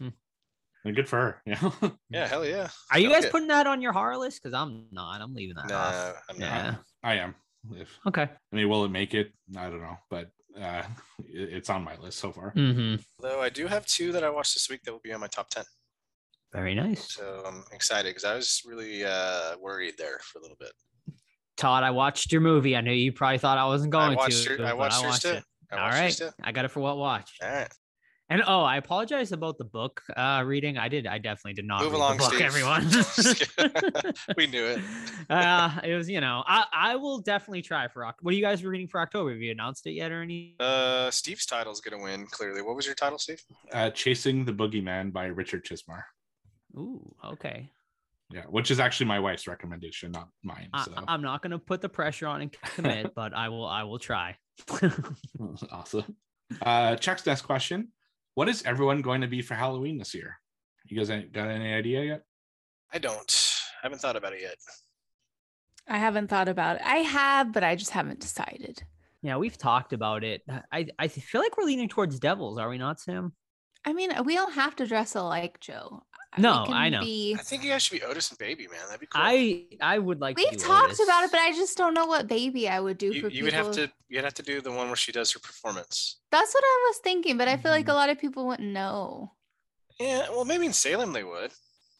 And 0.86 0.94
good 0.94 1.08
for 1.08 1.16
her. 1.18 1.42
Yeah. 1.46 1.90
Yeah, 2.10 2.26
hell 2.28 2.46
yeah. 2.46 2.68
Are 2.92 2.98
you 2.98 3.08
guys 3.10 3.24
Okay. 3.24 3.30
putting 3.32 3.48
that 3.48 3.66
on 3.66 3.82
your 3.82 3.92
horror 3.92 4.16
list? 4.16 4.40
Because 4.42 4.54
I'm 4.54 4.86
not. 4.92 5.20
I'm 5.20 5.34
leaving 5.34 5.56
that 5.56 5.66
No, 5.68 5.76
off. 5.76 6.22
I'm 6.30 6.38
not. 6.38 6.46
Yeah. 6.46 6.74
I 7.02 7.14
am. 7.14 7.34
If 7.74 7.88
Okay. 8.06 8.22
I 8.22 8.56
mean, 8.56 8.68
will 8.68 8.84
it 8.84 8.90
make 8.90 9.12
it? 9.12 9.32
I 9.56 9.68
don't 9.68 9.80
know, 9.80 9.96
but 10.08 10.30
uh, 10.60 10.84
it- 11.18 11.52
it's 11.54 11.68
on 11.70 11.82
my 11.82 11.96
list 11.96 12.18
so 12.18 12.30
far. 12.30 12.52
Mm-hmm. 12.54 13.02
Though 13.20 13.40
I 13.42 13.48
do 13.48 13.66
have 13.66 13.84
two 13.86 14.12
that 14.12 14.22
I 14.22 14.30
watched 14.30 14.54
this 14.54 14.70
week 14.70 14.82
that 14.84 14.92
will 14.92 15.00
be 15.02 15.12
on 15.12 15.20
my 15.20 15.26
top 15.26 15.50
10. 15.50 15.64
Very 16.52 16.74
nice. 16.76 17.14
So 17.14 17.42
I'm 17.44 17.64
excited 17.72 18.10
because 18.10 18.24
I 18.24 18.34
was 18.36 18.62
really 18.64 19.04
uh, 19.04 19.56
worried 19.60 19.94
there 19.98 20.20
for 20.22 20.38
a 20.38 20.42
little 20.42 20.56
bit. 20.60 20.70
Todd, 21.56 21.82
I 21.82 21.90
watched 21.90 22.30
your 22.30 22.40
movie. 22.42 22.76
I 22.76 22.80
knew 22.82 22.92
you 22.92 23.12
probably 23.12 23.38
thought 23.38 23.58
I 23.58 23.66
wasn't 23.66 23.90
going 23.90 24.12
I 24.12 24.14
watched, 24.14 24.44
to. 24.44 24.56
your, 24.56 24.66
I 24.66 24.70
but 24.70 24.78
watched 24.78 25.02
yours 25.02 25.18
too. 25.18 25.28
it. 25.30 25.44
I 25.72 25.76
All 25.76 25.82
watched 25.90 26.20
yours 26.20 26.32
right. 26.38 26.48
I 26.48 26.52
got 26.52 26.64
it 26.64 26.70
for 26.70 26.78
what 26.80 26.96
watch. 26.96 27.32
All 27.42 27.48
right. 27.50 27.68
And 28.28 28.42
oh, 28.44 28.62
I 28.62 28.76
apologize 28.76 29.30
about 29.30 29.56
the 29.56 29.64
book 29.64 30.02
uh 30.16 30.42
reading. 30.44 30.78
I 30.78 30.88
did. 30.88 31.06
I 31.06 31.18
definitely 31.18 31.52
did 31.54 31.64
not 31.64 31.82
Move 31.82 31.92
read 31.92 31.98
along, 31.98 32.16
the 32.16 32.22
book, 32.24 32.32
Steve. 32.34 32.42
everyone. 32.42 34.14
We 34.36 34.46
knew 34.48 34.66
it. 34.66 34.80
uh, 35.30 35.80
it 35.84 35.94
was, 35.94 36.08
you 36.10 36.20
know, 36.20 36.42
I 36.46 36.64
I 36.72 36.96
will 36.96 37.20
definitely 37.20 37.62
try 37.62 37.86
for 37.88 38.04
October. 38.04 38.24
What 38.24 38.32
are 38.32 38.36
you 38.36 38.42
guys 38.42 38.64
reading 38.64 38.88
for 38.88 39.00
October? 39.00 39.30
Have 39.30 39.40
you 39.40 39.52
announced 39.52 39.86
it 39.86 39.92
yet 39.92 40.10
or 40.10 40.22
any? 40.22 40.56
Uh, 40.58 41.10
Steve's 41.10 41.46
title's 41.46 41.80
going 41.80 41.96
to 41.98 42.02
win, 42.04 42.26
clearly. 42.26 42.62
What 42.62 42.74
was 42.74 42.84
your 42.84 42.96
title, 42.96 43.18
Steve? 43.18 43.40
Uh, 43.72 43.90
Chasing 43.90 44.44
the 44.44 44.52
Boogeyman 44.52 45.12
by 45.12 45.26
Richard 45.26 45.64
Chizmar. 45.64 46.02
Ooh, 46.76 47.14
okay. 47.24 47.70
Yeah, 48.30 48.42
which 48.50 48.72
is 48.72 48.80
actually 48.80 49.06
my 49.06 49.20
wife's 49.20 49.46
recommendation, 49.46 50.10
not 50.10 50.28
mine. 50.42 50.68
I, 50.72 50.84
So 50.84 50.92
I'm 51.06 51.22
not 51.22 51.42
gonna 51.42 51.60
put 51.60 51.80
the 51.80 51.88
pressure 51.88 52.26
on 52.26 52.42
and 52.42 52.52
commit, 52.74 53.14
but 53.14 53.32
I 53.34 53.48
will. 53.50 53.66
I 53.66 53.84
will 53.84 54.00
try. 54.00 54.36
awesome. 55.70 56.16
Uh, 56.60 56.96
Chuck's 56.96 57.24
next 57.24 57.42
question: 57.42 57.88
What 58.36 58.50
is 58.50 58.62
everyone 58.66 59.00
going 59.00 59.22
to 59.22 59.26
be 59.26 59.40
for 59.40 59.54
Halloween 59.54 59.96
this 59.96 60.14
year? 60.14 60.38
You 60.84 60.98
guys 60.98 61.08
ain't 61.08 61.32
got 61.32 61.48
any 61.48 61.72
idea 61.72 62.04
yet? 62.04 62.22
I 62.92 62.98
don't. 62.98 63.62
I 63.82 63.86
haven't 63.86 64.02
thought 64.02 64.14
about 64.14 64.34
it 64.34 64.42
yet. 64.42 64.56
I 65.88 65.96
haven't 65.96 66.28
thought 66.28 66.46
about 66.46 66.76
it. 66.76 66.82
I 66.84 66.96
have, 66.96 67.50
but 67.50 67.64
I 67.64 67.76
just 67.76 67.92
haven't 67.92 68.20
decided. 68.20 68.82
yeah, 69.22 69.38
we've 69.38 69.56
talked 69.56 69.94
about 69.94 70.22
it. 70.22 70.42
I 70.70 70.86
I 70.98 71.08
feel 71.08 71.40
like 71.40 71.56
we're 71.56 71.64
leaning 71.64 71.88
towards 71.88 72.20
devils. 72.20 72.58
Are 72.58 72.68
we 72.68 72.76
not, 72.76 73.00
Sam? 73.00 73.32
I 73.86 73.94
mean, 73.94 74.10
we 74.26 74.34
don't 74.34 74.52
have 74.52 74.76
to 74.76 74.86
dress 74.86 75.14
alike, 75.14 75.58
Joe. 75.60 76.02
We 76.36 76.42
No, 76.42 76.66
I 76.68 76.88
know. 76.88 77.00
Be... 77.00 77.34
I 77.38 77.42
think 77.42 77.64
you 77.64 77.70
guys 77.70 77.82
should 77.82 77.98
be 77.98 78.04
Otis 78.04 78.30
and 78.30 78.38
Baby, 78.38 78.66
man. 78.68 78.80
That'd 78.86 79.00
be 79.00 79.06
cool. 79.06 79.22
I 79.24 79.64
I 79.80 79.98
would 79.98 80.20
like. 80.20 80.36
to 80.36 80.42
We've 80.42 80.52
do 80.60 80.66
talked 80.66 81.00
about 81.02 81.24
it, 81.24 81.30
but 81.30 81.40
I 81.40 81.52
just 81.52 81.76
don't 81.78 81.94
know 81.94 82.06
what 82.06 82.26
baby 82.28 82.68
I 82.68 82.78
would 82.80 82.98
do 82.98 83.06
you, 83.06 83.20
for 83.22 83.28
you 83.28 83.44
people. 83.44 83.44
would 83.44 83.52
have 83.54 83.72
to 83.72 83.92
you'd 84.08 84.24
have 84.24 84.34
to 84.34 84.42
do 84.42 84.60
the 84.60 84.70
one 84.70 84.88
where 84.88 84.96
she 84.96 85.12
does 85.12 85.32
her 85.32 85.38
performance. 85.40 86.18
That's 86.30 86.52
what 86.54 86.62
I 86.64 86.84
was 86.90 86.98
thinking, 87.02 87.38
but 87.38 87.48
I 87.48 87.56
feel 87.56 87.70
like 87.70 87.88
a 87.88 87.90
Mhm. 87.92 87.94
lot 87.94 88.10
of 88.10 88.18
people 88.18 88.46
wouldn't 88.46 88.68
know. 88.72 89.32
Yeah, 89.98 90.28
well, 90.30 90.44
maybe 90.44 90.66
in 90.66 90.72
Salem 90.74 91.12
they 91.12 91.24
would. 91.24 91.52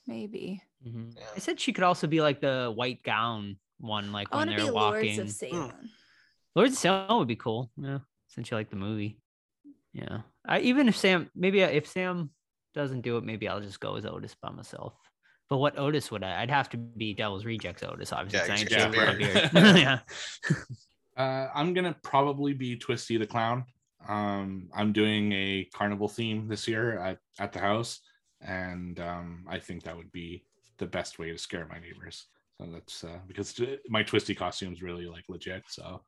Maybe. 0.07 0.63
Mhm. 0.87 1.17
Yeah. 1.17 1.25
I 1.35 1.39
said 1.39 1.59
she 1.59 1.73
could 1.73 1.85
also 1.85 2.07
be 2.07 2.21
like 2.21 2.41
the 2.41 2.71
white 2.75 3.03
gown 3.03 3.57
one, 3.79 4.13
like 4.13 4.29
I 4.33 4.37
when 4.37 4.49
want 4.49 4.59
to 4.59 4.63
they're 4.65 4.73
be 4.73 4.77
walking. 4.77 5.17
Lords 5.17 5.19
of 5.19 5.31
Salem. 5.31 5.91
Lords 6.55 6.73
of 6.73 6.79
Salem 6.79 7.19
would 7.19 7.29
be 7.29 7.37
cool. 7.37 7.71
Yeah, 7.77 8.01
since 8.29 8.51
you 8.51 8.57
like 8.57 8.71
the 8.71 8.77
movie. 8.77 9.19
Yeah. 9.93 10.23
I 10.47 10.61
even 10.61 10.89
if 10.89 10.97
Sam 10.97 11.31
maybe 11.35 11.61
if 11.63 11.89
Sam 11.89 12.31
doesn't 12.77 13.01
do 13.01 13.17
it, 13.17 13.25
maybe 13.25 13.49
I'll 13.49 13.61
just 13.61 13.81
go 13.81 13.97
as 13.97 14.07
Otis 14.07 14.37
by 14.41 14.51
myself. 14.51 14.93
But 15.49 15.57
what 15.59 15.79
Otis 15.79 16.11
would 16.13 16.23
I? 16.23 16.43
I'd 16.43 16.51
have 16.51 16.69
to 16.71 16.77
be 16.77 17.15
Devil's 17.15 17.45
Rejects 17.45 17.83
Otis, 17.83 18.13
obviously. 18.13 18.39
Yeah, 18.39 18.47
'cause 18.47 18.51
I 18.51 18.53
'cause 18.53 18.61
ain't 18.63 18.71
you 18.71 18.77
got 18.77 18.95
shaving 18.95 19.01
the 19.01 19.07
my 19.07 19.15
beard. 19.19 19.53
beard. 19.53 19.77
yeah. 19.77 19.99
Uh, 21.17 21.51
I'm 21.55 21.73
gonna 21.73 21.97
probably 22.03 22.53
be 22.53 22.77
Twisty 22.77 23.17
the 23.17 23.27
Clown. 23.27 23.65
Um, 24.07 24.69
I'm 24.75 24.93
doing 24.93 25.33
a 25.33 25.65
carnival 25.73 26.09
theme 26.09 26.47
this 26.47 26.69
year 26.69 26.99
at, 26.99 27.19
at 27.39 27.53
the 27.53 27.59
house, 27.61 28.01
and 28.41 29.01
um, 29.01 29.45
I 29.49 29.59
think 29.59 29.83
that 29.85 29.97
would 29.97 30.13
be 30.13 30.45
the 30.79 30.87
best 30.87 31.19
way 31.19 31.31
to 31.33 31.39
scare 31.39 31.67
my 31.67 31.79
neighbors. 31.79 32.27
So 32.61 32.67
that's 32.73 33.03
uh, 33.05 33.19
because 33.27 33.59
my 33.89 34.03
Twisty 34.03 34.35
costume 34.35 34.73
is 34.75 34.83
really 34.83 35.07
like 35.07 35.25
legit. 35.29 35.65
So 35.69 36.03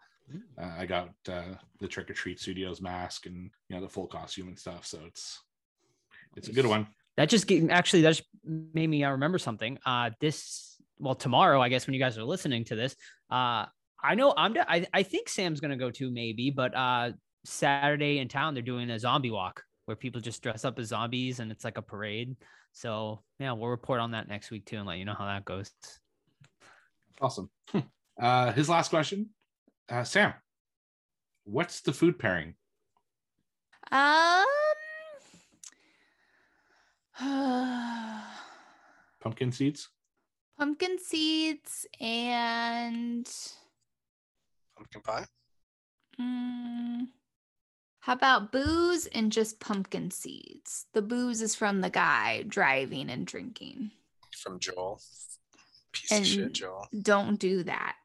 uh, 0.61 0.75
I 0.79 0.85
got 0.85 1.11
uh, 1.29 1.55
the 1.81 1.89
Trick 1.89 2.11
or 2.11 2.15
Treat 2.15 2.39
Studios 2.39 2.83
mask 2.83 3.25
and 3.27 3.51
you 3.69 3.77
know 3.77 3.81
the 3.83 3.89
full 3.89 4.07
costume 4.09 4.49
and 4.49 4.59
stuff. 4.59 4.85
So 4.85 5.01
it's 5.07 5.41
it's 6.37 6.49
a 6.49 6.53
good 6.53 6.67
one. 6.67 6.87
That 7.17 7.29
just 7.29 7.47
get, 7.47 7.69
actually 7.71 8.03
that 8.03 8.11
just 8.11 8.29
made 8.45 8.89
me 8.89 9.05
uh, 9.05 9.11
remember 9.11 9.39
something. 9.39 9.79
Uh, 9.85 10.11
this 10.21 10.77
well 10.99 11.15
tomorrow, 11.15 11.61
I 11.61 11.69
guess 11.69 11.87
when 11.87 11.95
you 11.95 12.01
guys 12.01 12.17
are 12.17 12.25
listening 12.25 12.65
to 12.67 12.77
this, 12.77 12.95
uh, 13.31 13.67
I 14.03 14.15
know 14.15 14.33
I'm. 14.37 14.57
I 14.57 14.87
I 14.93 15.03
think 15.03 15.29
Sam's 15.29 15.61
gonna 15.61 15.77
go 15.77 15.91
too 15.91 16.11
maybe, 16.11 16.51
but 16.51 16.77
uh, 16.77 17.13
Saturday 17.45 18.19
in 18.19 18.29
town 18.29 18.55
they're 18.55 18.63
doing 18.63 18.91
a 18.91 18.99
zombie 18.99 19.31
walk 19.31 19.63
where 19.87 19.97
people 19.97 20.21
just 20.21 20.43
dress 20.43 20.65
up 20.65 20.79
as 20.79 20.89
zombies 20.89 21.41
and 21.41 21.51
it's 21.51 21.65
like 21.65 21.79
a 21.79 21.83
parade. 21.83 22.37
So 22.73 23.23
yeah, 23.39 23.53
we'll 23.53 23.71
report 23.71 24.01
on 24.01 24.13
that 24.13 24.29
next 24.29 24.51
week 24.51 24.67
too 24.67 24.77
and 24.77 24.87
let 24.87 24.99
you 24.99 25.05
know 25.05 25.15
how 25.19 25.27
that 25.27 25.45
goes. 25.45 25.73
Awesome. 27.21 27.51
Uh, 28.21 28.53
his 28.53 28.69
last 28.69 28.89
question, 28.89 29.31
uh, 29.89 30.03
Sam. 30.03 30.35
What's 31.45 31.81
the 31.81 31.93
food 31.93 32.19
pairing? 32.19 32.55
Um. 33.91 34.45
Pumpkin 39.21 39.51
seeds. 39.53 39.89
pumpkin 40.57 40.99
seeds 40.99 41.87
and 42.01 43.29
Pumpkin 44.77 45.01
pie. 45.03 45.27
mm, 46.21 47.07
how 48.01 48.13
about 48.13 48.53
booze 48.53 49.07
and 49.07 49.33
just 49.33 49.59
pumpkin 49.61 50.11
seeds? 50.11 50.87
The 50.95 51.03
booze 51.03 51.43
is 51.43 51.55
from 51.57 51.81
the 51.81 51.91
guy 51.91 52.45
driving 52.47 53.11
and 53.11 53.27
drinking. 53.27 53.91
from 54.43 54.59
Joel. 54.61 55.01
Piece 55.93 56.13
of 56.19 56.27
shit, 56.27 56.53
Joel. 56.53 56.89
Don't 57.03 57.39
do 57.41 57.63
that. 57.65 57.97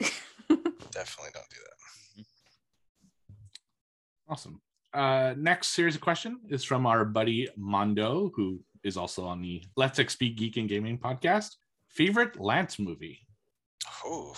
Definitely 0.49 1.31
don't 1.33 1.49
do 1.49 1.57
that. 2.17 2.25
Awesome. 4.27 4.61
Uh, 4.93 5.33
next 5.37 5.69
series 5.69 5.95
of 5.95 6.01
question 6.01 6.39
is 6.49 6.63
from 6.63 6.85
our 6.85 7.03
buddy 7.05 7.47
Mondo, 7.57 8.31
who 8.35 8.59
is 8.83 8.97
also 8.97 9.25
on 9.25 9.41
the 9.41 9.63
Let's 9.75 9.99
XP 9.99 10.35
Geek 10.35 10.57
and 10.57 10.67
Gaming 10.69 10.97
podcast. 10.97 11.55
Favorite 11.89 12.39
Lance 12.39 12.79
movie? 12.79 13.19
Oh, 14.05 14.35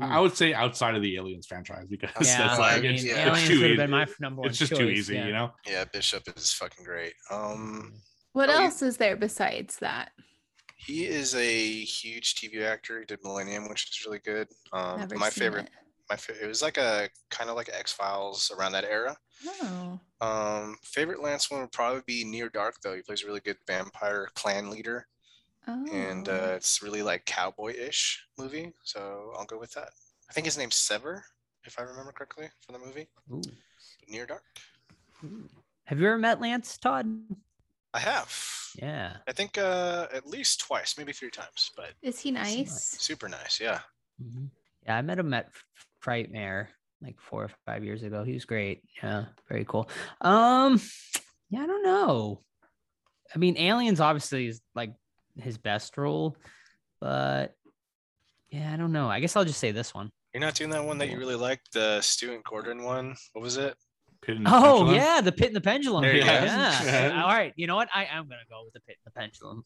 I 0.00 0.16
I 0.16 0.20
would 0.20 0.36
say 0.36 0.52
outside 0.54 0.94
of 0.94 1.02
the 1.02 1.16
Aliens 1.16 1.46
franchise 1.46 1.86
because 1.88 2.10
yeah, 2.26 2.38
that's 2.38 2.58
I 2.58 2.74
like 2.74 2.82
mean, 2.82 2.94
it's, 2.94 3.04
yeah. 3.04 3.32
it's 3.34 3.46
too 3.46 3.54
easy. 3.54 3.76
been 3.76 3.90
my 3.90 4.06
number 4.20 4.46
It's 4.46 4.58
just 4.58 4.74
too 4.74 4.88
easy, 4.88 5.14
yeah. 5.14 5.26
you 5.26 5.32
know. 5.32 5.50
yeah, 5.66 5.84
Bishop 5.92 6.22
is 6.36 6.52
fucking 6.52 6.84
great. 6.84 7.14
Um, 7.30 7.92
what 8.32 8.48
Oh, 8.50 8.58
you- 8.58 8.64
else 8.64 8.82
is 8.82 8.96
there 8.96 9.16
besides 9.16 9.76
that? 9.78 10.10
he 10.76 11.04
is 11.06 11.34
a 11.36 11.80
huge 11.84 12.34
TV 12.34 12.62
actor. 12.64 12.98
He 12.98 13.04
did 13.06 13.20
Millennium, 13.22 13.68
which 13.68 13.88
is 13.88 14.04
really 14.04 14.18
good. 14.18 14.48
Um, 14.72 14.98
Never 14.98 15.16
my 15.16 15.28
seen 15.28 15.44
favorite, 15.44 15.66
it. 15.66 15.70
My 16.12 16.16
fa- 16.16 16.44
it 16.44 16.46
was 16.46 16.60
like 16.60 16.76
a 16.76 17.08
kind 17.30 17.48
of 17.48 17.56
like 17.56 17.70
X 17.72 17.90
Files 17.90 18.52
around 18.54 18.72
that 18.72 18.84
era. 18.84 19.16
Oh, 19.46 19.98
Um, 20.20 20.76
favorite 20.82 21.22
Lance 21.22 21.50
one 21.50 21.62
would 21.62 21.72
probably 21.72 22.02
be 22.06 22.22
Near 22.24 22.50
Dark, 22.50 22.76
though. 22.82 22.94
He 22.94 23.00
plays 23.00 23.22
a 23.22 23.26
really 23.26 23.40
good 23.40 23.56
vampire 23.66 24.28
clan 24.34 24.68
leader, 24.68 25.06
oh. 25.66 25.86
and 25.90 26.28
uh, 26.28 26.52
it's 26.56 26.82
really 26.82 27.02
like 27.02 27.24
cowboy-ish 27.24 28.26
movie. 28.38 28.72
So 28.84 29.32
I'll 29.38 29.46
go 29.46 29.58
with 29.58 29.72
that. 29.72 29.88
I 30.28 30.34
think 30.34 30.44
his 30.44 30.58
name's 30.58 30.74
Sever, 30.74 31.24
if 31.64 31.78
I 31.78 31.82
remember 31.82 32.12
correctly, 32.12 32.48
from 32.60 32.74
the 32.74 32.86
movie 32.86 33.08
Ooh. 33.32 33.42
Near 34.08 34.26
Dark. 34.26 34.44
Have 35.84 35.98
you 35.98 36.06
ever 36.06 36.18
met 36.18 36.40
Lance 36.42 36.76
Todd? 36.76 37.06
I 37.94 38.00
have. 38.00 38.30
Yeah. 38.76 39.16
I 39.26 39.32
think 39.32 39.56
uh, 39.56 40.08
at 40.12 40.26
least 40.26 40.60
twice, 40.60 40.96
maybe 40.98 41.12
three 41.12 41.30
times, 41.30 41.70
but 41.74 41.92
is 42.02 42.20
he 42.20 42.30
nice? 42.30 42.56
nice. 42.56 42.96
super 43.00 43.28
nice. 43.30 43.60
Yeah. 43.60 43.80
Mhm. 44.22 44.50
Yeah, 44.84 44.96
I 44.96 45.02
met 45.02 45.18
him 45.18 45.32
at 45.32 45.48
Frightmare 46.04 46.68
like 47.02 47.20
four 47.20 47.44
or 47.44 47.50
five 47.66 47.84
years 47.84 48.02
ago. 48.02 48.22
He 48.24 48.32
was 48.32 48.44
great. 48.44 48.82
Yeah, 49.02 49.26
very 49.48 49.64
cool. 49.64 49.88
Um, 50.20 50.80
yeah, 51.50 51.62
I 51.62 51.66
don't 51.66 51.82
know. 51.84 52.42
I 53.34 53.38
mean, 53.38 53.56
Aliens 53.58 54.00
obviously 54.00 54.46
is 54.46 54.60
like 54.74 54.92
his 55.36 55.58
best 55.58 55.96
role, 55.96 56.36
but 57.00 57.54
yeah, 58.50 58.72
I 58.72 58.76
don't 58.76 58.92
know. 58.92 59.08
I 59.08 59.20
guess 59.20 59.34
I'll 59.36 59.44
just 59.44 59.58
say 59.58 59.72
this 59.72 59.94
one. 59.94 60.10
You're 60.34 60.40
not 60.42 60.54
doing 60.54 60.70
that 60.70 60.84
one 60.84 60.98
that 60.98 61.10
you 61.10 61.18
really 61.18 61.34
liked, 61.34 61.72
the 61.72 62.00
Stuart 62.00 62.42
Gordon 62.44 62.82
one. 62.82 63.14
What 63.32 63.42
was 63.42 63.56
it? 63.56 63.74
Pit 64.22 64.36
and 64.36 64.46
the 64.46 64.50
Oh 64.50 64.62
Pendulum. 64.78 64.94
yeah, 64.94 65.20
the 65.20 65.32
pit 65.32 65.48
and 65.48 65.56
the 65.56 65.60
pendulum. 65.60 66.02
There 66.02 66.16
yeah. 66.16 66.84
yeah. 66.84 67.22
All 67.22 67.28
right. 67.30 67.52
You 67.56 67.66
know 67.66 67.76
what? 67.76 67.88
I 67.94 68.04
am 68.04 68.28
gonna 68.28 68.42
go 68.48 68.62
with 68.64 68.74
the 68.74 68.80
pit 68.80 68.96
and 69.04 69.12
the 69.12 69.18
pendulum 69.18 69.64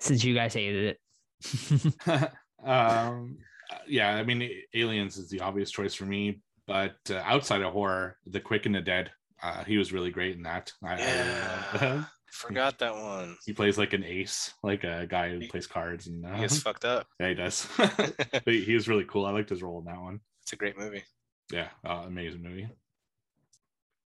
since 0.00 0.24
you 0.24 0.34
guys 0.34 0.52
hated 0.52 0.96
it. 0.96 2.30
um, 2.66 3.38
yeah, 3.86 4.14
I 4.14 4.22
mean, 4.24 4.48
Aliens 4.74 5.16
is 5.16 5.28
the 5.28 5.40
obvious 5.40 5.70
choice 5.70 5.94
for 5.94 6.04
me, 6.04 6.40
but 6.66 6.96
uh, 7.10 7.16
outside 7.24 7.62
of 7.62 7.72
horror, 7.72 8.18
The 8.26 8.40
Quick 8.40 8.66
and 8.66 8.74
the 8.74 8.80
Dead, 8.80 9.10
uh, 9.42 9.64
he 9.64 9.76
was 9.78 9.92
really 9.92 10.10
great 10.10 10.36
in 10.36 10.42
that. 10.42 10.72
I, 10.82 10.94
I 10.94 10.98
Yeah. 10.98 12.04
Forgot 12.34 12.80
that 12.80 12.94
one. 12.94 13.36
he 13.46 13.52
plays 13.52 13.78
like 13.78 13.92
an 13.92 14.02
ace, 14.02 14.52
like 14.64 14.82
a 14.82 15.06
guy 15.08 15.30
who 15.30 15.46
plays 15.46 15.68
cards, 15.68 16.08
and 16.08 16.26
uh, 16.26 16.34
He 16.34 16.40
gets 16.40 16.58
fucked 16.58 16.84
up. 16.84 17.06
yeah, 17.20 17.28
he 17.28 17.34
does. 17.34 17.68
But 17.78 18.42
he, 18.46 18.64
he 18.64 18.74
was 18.74 18.88
really 18.88 19.04
cool. 19.04 19.24
I 19.24 19.30
liked 19.30 19.50
his 19.50 19.62
role 19.62 19.78
in 19.78 19.84
that 19.84 20.00
one. 20.00 20.18
It's 20.42 20.52
a 20.52 20.56
great 20.56 20.76
movie. 20.76 21.04
Yeah, 21.52 21.68
uh, 21.86 22.02
amazing 22.06 22.42
movie. 22.42 22.68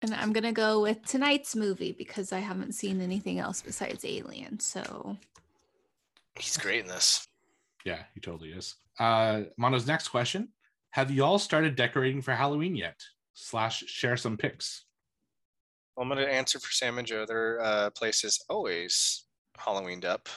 And 0.03 0.15
I'm 0.15 0.33
gonna 0.35 0.53
go 0.53 0.83
with 0.83 1.03
tonight's 1.07 1.57
movie 1.57 1.93
because 1.93 2.31
I 2.33 2.41
haven't 2.41 2.73
seen 2.75 3.01
anything 3.01 3.39
else 3.39 3.63
besides 3.63 4.05
Alien. 4.05 4.61
So 4.61 5.17
He's 6.39 6.57
great 6.59 6.81
in 6.83 6.89
this. 6.89 7.27
Yeah, 7.85 8.03
he 8.15 8.21
totally 8.21 8.51
is. 8.51 8.77
Uh, 9.01 9.45
Mono's 9.57 9.87
next 9.87 10.09
question: 10.09 10.51
Have 10.91 11.11
you 11.11 11.25
all 11.25 11.39
started 11.39 11.75
decorating 11.75 12.21
for 12.23 12.33
Halloween 12.33 12.77
yet? 12.77 13.01
Slash, 13.33 13.83
share 13.87 14.19
some 14.19 14.37
pics. 14.37 14.85
I'm 15.99 16.09
gonna 16.09 16.23
answer 16.23 16.61
for 16.61 16.71
Sam 16.71 16.99
and 16.99 17.07
Joe. 17.07 17.25
Their 17.27 17.61
uh, 17.61 17.91
place 17.91 18.23
is 18.25 18.45
always 18.49 19.25
Halloweened 19.59 20.05
up. 20.05 20.29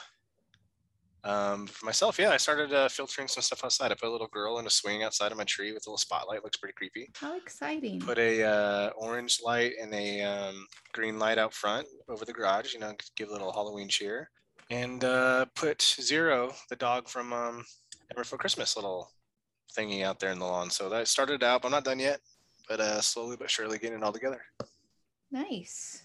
Um, 1.24 1.66
for 1.66 1.86
myself, 1.86 2.18
yeah, 2.18 2.30
I 2.30 2.36
started 2.36 2.72
uh, 2.72 2.88
filtering 2.88 3.28
some 3.28 3.42
stuff 3.42 3.64
outside. 3.64 3.90
I 3.90 3.94
put 3.94 4.08
a 4.08 4.12
little 4.12 4.26
girl 4.26 4.58
in 4.58 4.66
a 4.66 4.70
swing 4.70 5.02
outside 5.02 5.32
of 5.32 5.38
my 5.38 5.44
tree 5.44 5.72
with 5.72 5.86
a 5.86 5.90
little 5.90 5.98
spotlight. 5.98 6.44
Looks 6.44 6.58
pretty 6.58 6.74
creepy. 6.74 7.10
how 7.14 7.36
exciting! 7.36 8.00
Put 8.00 8.18
a 8.18 8.42
uh, 8.42 8.90
orange 8.96 9.40
light 9.42 9.72
and 9.80 9.92
a 9.94 10.22
um, 10.22 10.66
green 10.92 11.18
light 11.18 11.38
out 11.38 11.54
front 11.54 11.86
over 12.08 12.24
the 12.24 12.32
garage. 12.32 12.74
You 12.74 12.80
know, 12.80 12.92
give 13.16 13.28
a 13.28 13.32
little 13.32 13.52
Halloween 13.52 13.88
cheer. 13.88 14.30
And 14.70 15.04
uh, 15.04 15.46
put 15.54 15.82
Zero, 15.82 16.52
the 16.70 16.76
dog 16.76 17.08
from 17.08 17.32
um, 17.32 17.64
Ever 18.10 18.24
for 18.24 18.36
Christmas, 18.38 18.76
little 18.76 19.10
thingy 19.76 20.02
out 20.02 20.20
there 20.20 20.30
in 20.30 20.38
the 20.38 20.44
lawn. 20.44 20.70
So 20.70 20.88
that 20.88 21.08
started 21.08 21.42
out. 21.42 21.62
but 21.62 21.68
I'm 21.68 21.72
not 21.72 21.84
done 21.84 21.98
yet, 21.98 22.20
but 22.68 22.80
uh, 22.80 23.00
slowly 23.00 23.36
but 23.36 23.50
surely 23.50 23.78
getting 23.78 23.98
it 23.98 24.04
all 24.04 24.12
together. 24.12 24.42
Nice. 25.30 26.04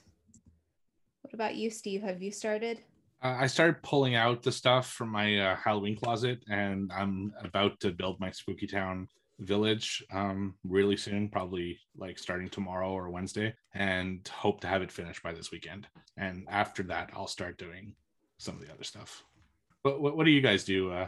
What 1.21 1.33
about 1.33 1.55
you, 1.55 1.69
Steve? 1.69 2.01
Have 2.01 2.21
you 2.21 2.31
started? 2.31 2.79
Uh, 3.21 3.35
I 3.39 3.47
started 3.47 3.83
pulling 3.83 4.15
out 4.15 4.43
the 4.43 4.51
stuff 4.51 4.91
from 4.91 5.09
my 5.09 5.37
uh, 5.37 5.55
Halloween 5.55 5.97
closet, 5.97 6.43
and 6.49 6.91
I'm 6.91 7.33
about 7.43 7.79
to 7.81 7.91
build 7.91 8.19
my 8.19 8.31
Spooky 8.31 8.65
Town 8.65 9.07
village 9.39 10.03
um, 10.11 10.55
really 10.63 10.97
soon, 10.97 11.29
probably 11.29 11.79
like 11.97 12.17
starting 12.17 12.49
tomorrow 12.49 12.91
or 12.91 13.09
Wednesday, 13.09 13.53
and 13.73 14.27
hope 14.29 14.61
to 14.61 14.67
have 14.67 14.81
it 14.81 14.91
finished 14.91 15.21
by 15.21 15.33
this 15.33 15.51
weekend. 15.51 15.87
And 16.17 16.45
after 16.49 16.81
that, 16.83 17.09
I'll 17.13 17.27
start 17.27 17.57
doing 17.57 17.93
some 18.37 18.55
of 18.55 18.65
the 18.65 18.73
other 18.73 18.83
stuff. 18.83 19.23
But 19.83 20.01
what, 20.01 20.17
what 20.17 20.25
do 20.25 20.31
you 20.31 20.41
guys 20.41 20.63
do, 20.63 20.91
uh, 20.91 21.07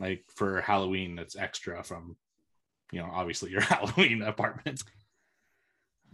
like 0.00 0.24
for 0.34 0.60
Halloween? 0.60 1.16
That's 1.16 1.36
extra 1.36 1.82
from, 1.82 2.16
you 2.92 3.00
know, 3.00 3.08
obviously 3.12 3.50
your 3.50 3.60
Halloween 3.72 4.22
apartment. 4.22 4.82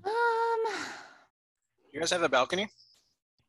Um, 0.05 0.75
You 1.93 2.01
guys 2.01 2.11
have 2.11 2.23
a 2.23 2.29
balcony? 2.29 2.69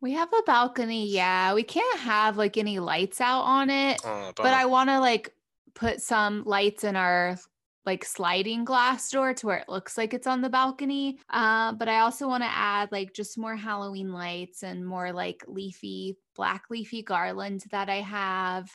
we 0.01 0.11
have 0.11 0.33
a 0.33 0.43
balcony. 0.45 1.07
Yeah, 1.07 1.53
we 1.53 1.63
can't 1.63 1.99
have 2.01 2.35
like 2.37 2.57
any 2.57 2.77
lights 2.79 3.21
out 3.21 3.43
on 3.43 3.69
it, 3.69 4.01
Oh, 4.03 4.33
but 4.35 4.47
I 4.53 4.65
want 4.65 4.89
to 4.89 4.99
like 4.99 5.33
put 5.75 6.01
some 6.01 6.43
lights 6.43 6.83
in 6.83 6.97
our 6.97 7.37
like 7.85 8.03
sliding 8.05 8.65
glass 8.65 9.09
door 9.09 9.33
to 9.33 9.45
where 9.47 9.57
it 9.57 9.69
looks 9.69 9.97
like 9.97 10.13
it's 10.13 10.27
on 10.27 10.41
the 10.41 10.49
balcony. 10.49 11.19
Uh, 11.29 11.71
but 11.73 11.87
I 11.87 11.99
also 11.99 12.27
want 12.27 12.43
to 12.43 12.49
add 12.49 12.91
like 12.91 13.13
just 13.13 13.37
more 13.37 13.55
Halloween 13.55 14.11
lights 14.11 14.63
and 14.63 14.85
more 14.85 15.13
like 15.13 15.43
leafy, 15.47 16.17
black 16.35 16.63
leafy 16.69 17.01
garland 17.01 17.63
that 17.71 17.89
I 17.89 18.01
have. 18.01 18.69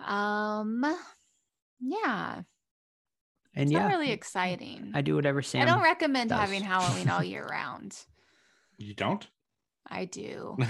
Um, 0.00 0.84
yeah, 1.80 2.42
And 3.54 3.62
it's 3.64 3.72
yeah, 3.72 3.80
not 3.80 3.90
really 3.90 4.10
exciting. 4.12 4.92
I 4.94 5.00
do 5.02 5.14
whatever 5.14 5.42
Sam. 5.42 5.62
I 5.62 5.64
don't 5.64 5.82
recommend 5.82 6.30
does. 6.30 6.38
having 6.40 6.62
Halloween 6.62 7.08
all 7.08 7.22
year 7.24 7.46
round. 7.46 7.96
You 8.76 8.94
don't? 8.94 9.26
I 9.90 10.04
do. 10.04 10.56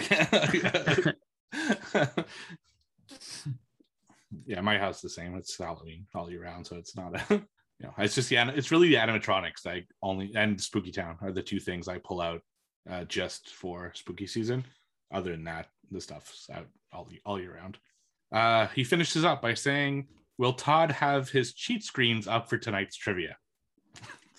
yeah, 4.46 4.60
my 4.60 4.78
house 4.78 4.96
is 4.96 5.02
the 5.02 5.08
same. 5.08 5.34
It's 5.36 5.56
Halloween 5.56 6.06
all 6.14 6.30
year 6.30 6.42
round, 6.42 6.66
so 6.66 6.76
it's 6.76 6.96
not 6.96 7.14
a 7.14 7.24
you 7.34 7.86
know, 7.86 7.92
it's 7.98 8.14
just 8.14 8.28
the 8.28 8.36
an- 8.36 8.50
it's 8.50 8.70
really 8.70 8.88
the 8.88 8.96
animatronics 8.96 9.66
I 9.66 9.84
only 10.02 10.32
and 10.34 10.60
Spooky 10.60 10.92
Town 10.92 11.16
are 11.22 11.32
the 11.32 11.42
two 11.42 11.60
things 11.60 11.88
I 11.88 11.98
pull 11.98 12.20
out 12.20 12.40
uh, 12.88 13.04
just 13.04 13.50
for 13.50 13.92
spooky 13.94 14.26
season. 14.26 14.64
Other 15.12 15.30
than 15.32 15.44
that, 15.44 15.68
the 15.90 16.00
stuff's 16.00 16.48
out 16.52 16.66
all 16.92 17.08
all 17.24 17.40
year 17.40 17.54
round. 17.54 17.78
Uh, 18.32 18.66
he 18.68 18.84
finishes 18.84 19.24
up 19.24 19.40
by 19.40 19.54
saying, 19.54 20.06
"Will 20.36 20.52
Todd 20.52 20.92
have 20.92 21.30
his 21.30 21.54
cheat 21.54 21.82
screens 21.82 22.28
up 22.28 22.48
for 22.48 22.58
tonight's 22.58 22.96
trivia?" 22.96 23.36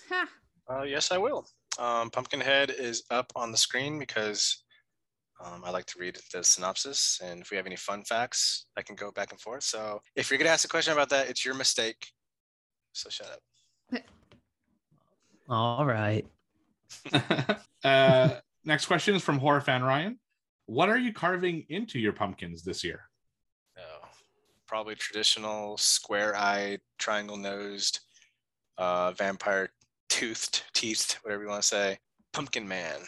Ha. 0.08 0.28
Uh, 0.68 0.82
yes, 0.82 1.10
I 1.10 1.18
will. 1.18 1.46
Um, 1.78 2.10
Pumpkinhead 2.10 2.70
is 2.70 3.04
up 3.10 3.32
on 3.34 3.52
the 3.52 3.58
screen 3.58 3.98
because 3.98 4.62
um, 5.44 5.62
I 5.64 5.70
like 5.70 5.86
to 5.86 5.98
read 5.98 6.18
the 6.32 6.44
synopsis, 6.44 7.20
and 7.22 7.40
if 7.40 7.50
we 7.50 7.56
have 7.56 7.66
any 7.66 7.76
fun 7.76 8.04
facts, 8.04 8.66
I 8.76 8.82
can 8.82 8.96
go 8.96 9.10
back 9.10 9.32
and 9.32 9.40
forth. 9.40 9.64
So 9.64 10.00
if 10.14 10.30
you're 10.30 10.38
gonna 10.38 10.50
ask 10.50 10.64
a 10.64 10.68
question 10.68 10.92
about 10.92 11.08
that, 11.10 11.28
it's 11.28 11.44
your 11.44 11.54
mistake. 11.54 12.06
So 12.92 13.08
shut 13.08 13.30
up. 13.30 14.02
All 15.48 15.84
right. 15.84 16.24
uh, 17.84 18.30
next 18.64 18.86
question 18.86 19.16
is 19.16 19.22
from 19.22 19.38
horror 19.38 19.60
fan 19.60 19.82
Ryan. 19.82 20.18
What 20.66 20.88
are 20.88 20.98
you 20.98 21.12
carving 21.12 21.66
into 21.68 21.98
your 21.98 22.12
pumpkins 22.12 22.62
this 22.62 22.84
year? 22.84 23.09
No, 24.70 24.76
probably 24.76 24.94
traditional 24.94 25.76
square-eyed, 25.78 26.80
triangle-nosed, 26.98 28.00
uh, 28.78 29.12
vampire 29.12 29.70
toothed, 30.08 30.62
teethed, 30.72 31.18
whatever 31.22 31.42
you 31.42 31.48
want 31.48 31.62
to 31.62 31.68
say, 31.68 31.98
pumpkin 32.32 32.66
man. 32.66 32.98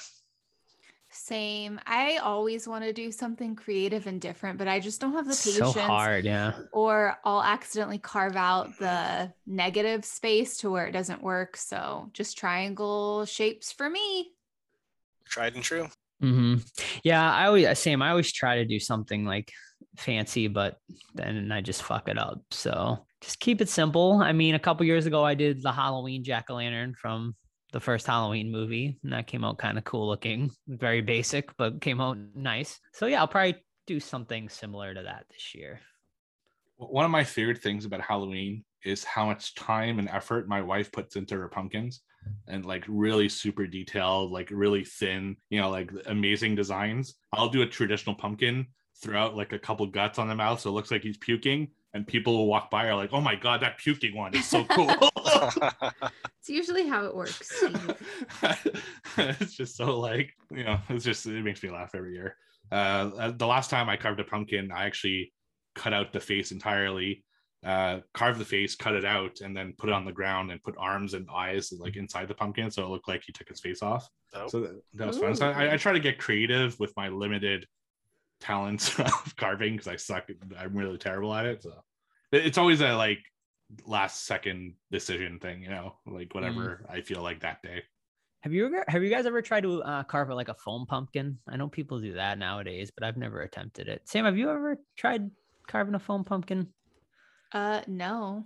Same. 1.10 1.78
I 1.86 2.16
always 2.16 2.66
want 2.66 2.84
to 2.84 2.92
do 2.92 3.12
something 3.12 3.54
creative 3.54 4.06
and 4.06 4.20
different, 4.20 4.58
but 4.58 4.66
I 4.66 4.80
just 4.80 5.00
don't 5.00 5.12
have 5.12 5.26
the 5.26 5.34
patience. 5.34 5.58
So 5.58 5.72
patience. 5.72 5.86
hard, 5.86 6.24
yeah. 6.24 6.52
Or 6.72 7.18
I'll 7.24 7.42
accidentally 7.42 7.98
carve 7.98 8.36
out 8.36 8.78
the 8.78 9.32
negative 9.46 10.04
space 10.06 10.56
to 10.58 10.70
where 10.70 10.86
it 10.86 10.92
doesn't 10.92 11.22
work. 11.22 11.56
So 11.56 12.08
just 12.14 12.38
triangle 12.38 13.26
shapes 13.26 13.70
for 13.70 13.90
me. 13.90 14.32
Tried 15.26 15.54
and 15.54 15.62
true. 15.62 15.88
hmm 16.20 16.56
Yeah, 17.04 17.30
I 17.30 17.46
always 17.46 17.78
same. 17.78 18.00
I 18.00 18.10
always 18.10 18.32
try 18.32 18.56
to 18.56 18.64
do 18.64 18.80
something 18.80 19.26
like 19.26 19.52
fancy, 19.96 20.48
but 20.48 20.78
then 21.14 21.50
I 21.52 21.60
just 21.60 21.82
fuck 21.82 22.08
it 22.08 22.18
up. 22.18 22.40
So 22.50 23.04
just 23.20 23.40
keep 23.40 23.60
it 23.60 23.68
simple. 23.68 24.20
I 24.22 24.32
mean, 24.32 24.54
a 24.54 24.58
couple 24.58 24.86
years 24.86 25.06
ago, 25.06 25.24
I 25.24 25.34
did 25.34 25.62
the 25.62 25.72
Halloween 25.72 26.24
jack 26.24 26.46
o' 26.50 26.54
lantern 26.54 26.94
from 26.94 27.34
the 27.72 27.80
first 27.80 28.06
Halloween 28.06 28.50
movie, 28.50 28.98
and 29.02 29.12
that 29.12 29.26
came 29.26 29.44
out 29.44 29.58
kind 29.58 29.78
of 29.78 29.84
cool 29.84 30.06
looking. 30.06 30.50
Very 30.68 31.00
basic, 31.00 31.56
but 31.56 31.80
came 31.80 32.00
out 32.00 32.18
nice. 32.34 32.78
So 32.92 33.06
yeah, 33.06 33.20
I'll 33.20 33.28
probably 33.28 33.56
do 33.86 33.98
something 33.98 34.48
similar 34.48 34.94
to 34.94 35.02
that 35.02 35.24
this 35.30 35.54
year. 35.54 35.80
One 36.76 37.04
of 37.04 37.10
my 37.10 37.24
favorite 37.24 37.62
things 37.62 37.84
about 37.84 38.00
Halloween 38.00 38.64
is 38.84 39.04
how 39.04 39.26
much 39.26 39.54
time 39.54 39.98
and 39.98 40.08
effort 40.08 40.48
my 40.48 40.60
wife 40.60 40.90
puts 40.90 41.16
into 41.16 41.36
her 41.36 41.48
pumpkins 41.48 42.00
and 42.48 42.64
like 42.66 42.84
really 42.88 43.28
super 43.28 43.66
detailed, 43.66 44.32
like 44.32 44.50
really 44.50 44.84
thin, 44.84 45.36
you 45.50 45.60
know, 45.60 45.70
like 45.70 45.90
amazing 46.06 46.54
designs. 46.54 47.14
I'll 47.32 47.48
do 47.48 47.62
a 47.62 47.66
traditional 47.66 48.16
pumpkin, 48.16 48.66
throw 49.00 49.20
out 49.20 49.36
like 49.36 49.52
a 49.52 49.58
couple 49.58 49.86
guts 49.86 50.18
on 50.18 50.28
the 50.28 50.34
mouth 50.34 50.60
so 50.60 50.70
it 50.70 50.72
looks 50.72 50.90
like 50.90 51.02
he's 51.02 51.18
puking, 51.18 51.68
and 51.94 52.06
people 52.06 52.36
will 52.36 52.46
walk 52.46 52.70
by 52.70 52.86
are 52.86 52.94
like, 52.94 53.10
oh 53.12 53.20
my 53.20 53.34
God, 53.34 53.62
that 53.62 53.78
puking 53.78 54.16
one 54.16 54.34
is 54.34 54.46
so 54.46 54.64
cool. 54.64 54.90
It's 56.40 56.48
usually 56.48 56.88
how 56.88 57.04
it 57.04 57.14
works. 57.14 57.62
It's 59.16 59.54
just 59.54 59.76
so 59.76 60.00
like 60.00 60.32
you 60.50 60.64
know 60.64 60.78
it's 60.88 61.04
just 61.04 61.26
it 61.26 61.44
makes 61.44 61.62
me 61.62 61.70
laugh 61.70 61.94
every 61.94 62.14
year 62.14 62.36
uh 62.70 63.30
the 63.32 63.46
last 63.46 63.68
time 63.68 63.88
i 63.88 63.96
carved 63.96 64.20
a 64.20 64.24
pumpkin 64.24 64.72
i 64.72 64.86
actually 64.86 65.32
cut 65.74 65.92
out 65.92 66.12
the 66.12 66.20
face 66.20 66.50
entirely 66.50 67.24
uh 67.64 67.98
carved 68.14 68.40
the 68.40 68.44
face 68.44 68.74
cut 68.74 68.94
it 68.94 69.04
out 69.04 69.40
and 69.40 69.56
then 69.56 69.74
put 69.76 69.90
it 69.90 69.92
on 69.92 70.04
the 70.04 70.12
ground 70.12 70.50
and 70.50 70.62
put 70.62 70.74
arms 70.78 71.14
and 71.14 71.28
eyes 71.32 71.72
like 71.78 71.96
inside 71.96 72.26
the 72.28 72.34
pumpkin 72.34 72.70
so 72.70 72.84
it 72.84 72.88
looked 72.88 73.08
like 73.08 73.22
he 73.26 73.32
took 73.32 73.48
his 73.48 73.60
face 73.60 73.82
off 73.82 74.08
Nope. 74.34 74.50
so 74.50 74.60
that, 74.60 74.82
that 74.94 75.08
was 75.08 75.18
fun 75.18 75.36
so 75.36 75.48
I, 75.48 75.74
I 75.74 75.76
try 75.76 75.92
to 75.92 76.00
get 76.00 76.18
creative 76.18 76.78
with 76.80 76.92
my 76.96 77.08
limited 77.08 77.66
talents 78.42 78.98
of 78.98 79.34
carving 79.36 79.72
because 79.74 79.88
i 79.88 79.96
suck 79.96 80.24
i'm 80.58 80.74
really 80.76 80.98
terrible 80.98 81.32
at 81.34 81.46
it 81.46 81.62
so 81.62 81.72
it's 82.32 82.58
always 82.58 82.80
a 82.80 82.92
like 82.94 83.20
last 83.86 84.26
second 84.26 84.74
decision 84.90 85.38
thing, 85.38 85.62
you 85.62 85.68
know, 85.70 85.94
like 86.06 86.34
whatever 86.34 86.84
I 86.90 87.00
feel 87.00 87.22
like 87.22 87.40
that 87.40 87.62
day. 87.62 87.82
Have 88.40 88.52
you 88.52 88.66
ever 88.66 88.84
have 88.88 89.02
you 89.02 89.08
guys 89.10 89.24
ever 89.24 89.40
tried 89.40 89.62
to 89.62 89.82
uh, 89.82 90.02
carve 90.02 90.30
it 90.30 90.34
like 90.34 90.48
a 90.48 90.54
foam 90.54 90.84
pumpkin? 90.86 91.38
I 91.48 91.56
know 91.56 91.68
people 91.68 92.00
do 92.00 92.14
that 92.14 92.38
nowadays, 92.38 92.90
but 92.90 93.06
I've 93.06 93.16
never 93.16 93.40
attempted 93.42 93.88
it. 93.88 94.02
Sam, 94.04 94.24
have 94.24 94.36
you 94.36 94.50
ever 94.50 94.78
tried 94.96 95.30
carving 95.68 95.94
a 95.94 95.98
foam 95.98 96.24
pumpkin? 96.24 96.68
Uh, 97.52 97.80
no. 97.86 98.44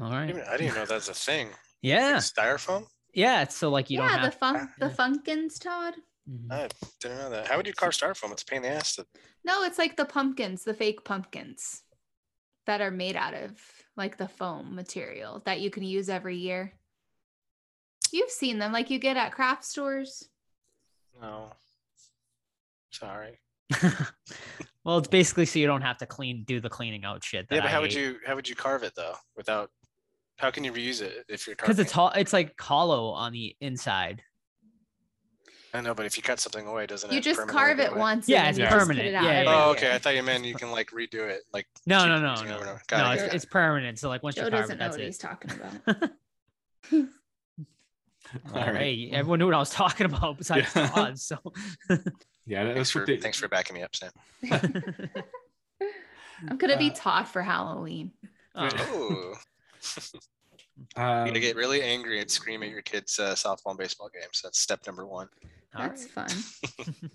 All 0.00 0.10
right. 0.10 0.22
I 0.22 0.26
didn't 0.26 0.38
even- 0.40 0.48
I 0.52 0.56
didn't 0.56 0.74
know 0.74 0.86
that's 0.86 1.08
a 1.08 1.14
thing. 1.14 1.48
Yeah. 1.82 2.16
Styrofoam? 2.16 2.86
Yeah. 3.12 3.42
It's 3.42 3.56
so 3.56 3.68
like 3.68 3.90
you 3.90 3.98
yeah, 3.98 4.08
don't 4.08 4.16
the 4.16 4.22
have. 4.22 4.34
fun, 4.34 4.68
the 4.78 4.88
funkins, 4.88 5.60
Todd. 5.60 5.94
Mhm. 6.28 6.50
I 6.50 6.68
didn't 7.00 7.18
know 7.18 7.30
that. 7.30 7.46
How 7.48 7.56
would 7.56 7.66
you 7.66 7.74
carve 7.74 7.92
styrofoam? 7.92 8.32
It's 8.32 8.42
a 8.42 8.46
pain 8.46 8.58
in 8.58 8.62
the 8.62 8.68
ass. 8.70 8.96
To... 8.96 9.06
No, 9.44 9.62
it's 9.64 9.78
like 9.78 9.96
the 9.96 10.04
pumpkins, 10.04 10.64
the 10.64 10.74
fake 10.74 11.04
pumpkins 11.04 11.82
that 12.66 12.80
are 12.80 12.90
made 12.90 13.16
out 13.16 13.34
of 13.34 13.52
like 13.96 14.16
the 14.16 14.28
foam 14.28 14.74
material 14.74 15.42
that 15.44 15.60
you 15.60 15.70
can 15.70 15.82
use 15.82 16.08
every 16.08 16.36
year. 16.36 16.72
You've 18.10 18.30
seen 18.30 18.58
them, 18.58 18.72
like 18.72 18.90
you 18.90 18.98
get 18.98 19.16
at 19.16 19.32
craft 19.32 19.64
stores. 19.64 20.28
No. 21.20 21.50
Sorry. 22.90 23.38
well, 24.84 24.98
it's 24.98 25.08
basically 25.08 25.46
so 25.46 25.58
you 25.58 25.66
don't 25.66 25.82
have 25.82 25.98
to 25.98 26.06
clean 26.06 26.44
do 26.44 26.60
the 26.60 26.70
cleaning 26.70 27.04
out 27.04 27.24
shit. 27.24 27.46
Yeah, 27.50 27.56
that 27.56 27.62
but 27.62 27.68
I 27.68 27.72
how 27.72 27.80
would 27.80 27.92
hate. 27.92 28.00
you 28.00 28.16
how 28.26 28.34
would 28.34 28.48
you 28.48 28.54
carve 28.54 28.82
it 28.82 28.94
though? 28.94 29.14
Without 29.36 29.70
how 30.38 30.50
can 30.50 30.64
you 30.64 30.72
reuse 30.72 31.00
it 31.02 31.24
if 31.28 31.46
you're 31.46 31.56
Because 31.56 31.78
it's 31.78 31.92
hol- 31.92 32.12
it's 32.14 32.32
like 32.32 32.58
hollow 32.60 33.08
on 33.10 33.32
the 33.32 33.56
inside. 33.60 34.22
I 35.74 35.80
know, 35.80 35.92
but 35.92 36.06
if 36.06 36.16
you 36.16 36.22
cut 36.22 36.38
something 36.38 36.66
away, 36.68 36.86
doesn't 36.86 37.10
it? 37.10 37.14
You 37.14 37.20
just 37.20 37.46
carve 37.48 37.80
it 37.80 37.90
away? 37.90 37.98
once. 37.98 38.28
Yeah, 38.28 38.48
it's 38.48 38.56
then 38.58 38.64
you 38.66 38.70
just 38.70 38.72
put 38.78 38.80
permanent. 38.94 39.08
it 39.08 39.14
out 39.14 39.24
Yeah, 39.24 39.42
yeah, 39.42 39.64
Oh, 39.66 39.70
okay. 39.72 39.92
I 39.94 39.98
thought 39.98 40.14
you 40.14 40.22
meant 40.22 40.44
you 40.44 40.54
can 40.54 40.70
like 40.70 40.90
redo 40.90 41.28
it. 41.28 41.40
Like 41.52 41.66
No, 41.84 41.98
keep 41.98 42.08
no, 42.08 42.20
no, 42.20 42.34
no, 42.36 42.42
no. 42.44 42.56
over. 42.58 42.80
Got 42.86 43.12
it, 43.18 43.22
it's, 43.24 43.32
it. 43.32 43.36
it's 43.36 43.44
permanent. 43.44 43.98
So 43.98 44.08
like 44.08 44.22
once 44.22 44.36
Joe 44.36 44.44
you 44.44 44.50
carve 44.50 44.62
doesn't 44.62 44.76
it, 44.76 44.78
know 44.78 44.84
that's 44.84 44.96
what 44.96 45.02
it. 45.02 45.06
he's 45.06 45.18
talking 45.18 45.50
about. 45.50 46.10
All 46.92 48.56
All 48.60 48.66
right. 48.66 48.74
right. 48.74 49.08
Everyone 49.12 49.38
knew 49.40 49.46
what 49.46 49.54
I 49.54 49.58
was 49.58 49.70
talking 49.70 50.06
about 50.06 50.38
besides 50.38 50.68
Yeah. 50.76 50.86
Todd. 50.88 51.18
So 51.18 51.38
Yeah, 52.46 52.72
Thanks 52.74 52.90
for 52.90 53.00
what 53.00 53.06
they, 53.06 53.16
thanks 53.16 53.38
for 53.38 53.48
backing 53.48 53.74
me 53.74 53.82
up, 53.82 53.96
Sam. 53.96 54.10
I'm 56.48 56.56
gonna 56.58 56.76
be 56.76 56.90
Uh, 56.90 56.94
Todd 56.94 57.26
for 57.28 57.42
Halloween. 57.42 58.12
Oh. 58.54 59.34
Um, 60.96 61.26
you 61.28 61.32
to 61.32 61.40
get 61.40 61.56
really 61.56 61.82
angry 61.82 62.20
and 62.20 62.30
scream 62.30 62.62
at 62.62 62.68
your 62.68 62.82
kids' 62.82 63.18
uh, 63.18 63.34
softball 63.34 63.70
and 63.70 63.78
baseball 63.78 64.10
games. 64.12 64.40
That's 64.42 64.58
step 64.60 64.80
number 64.86 65.06
one. 65.06 65.28
All 65.76 65.82
That's 65.82 66.08
right. 66.16 66.30
fun. 66.30 66.94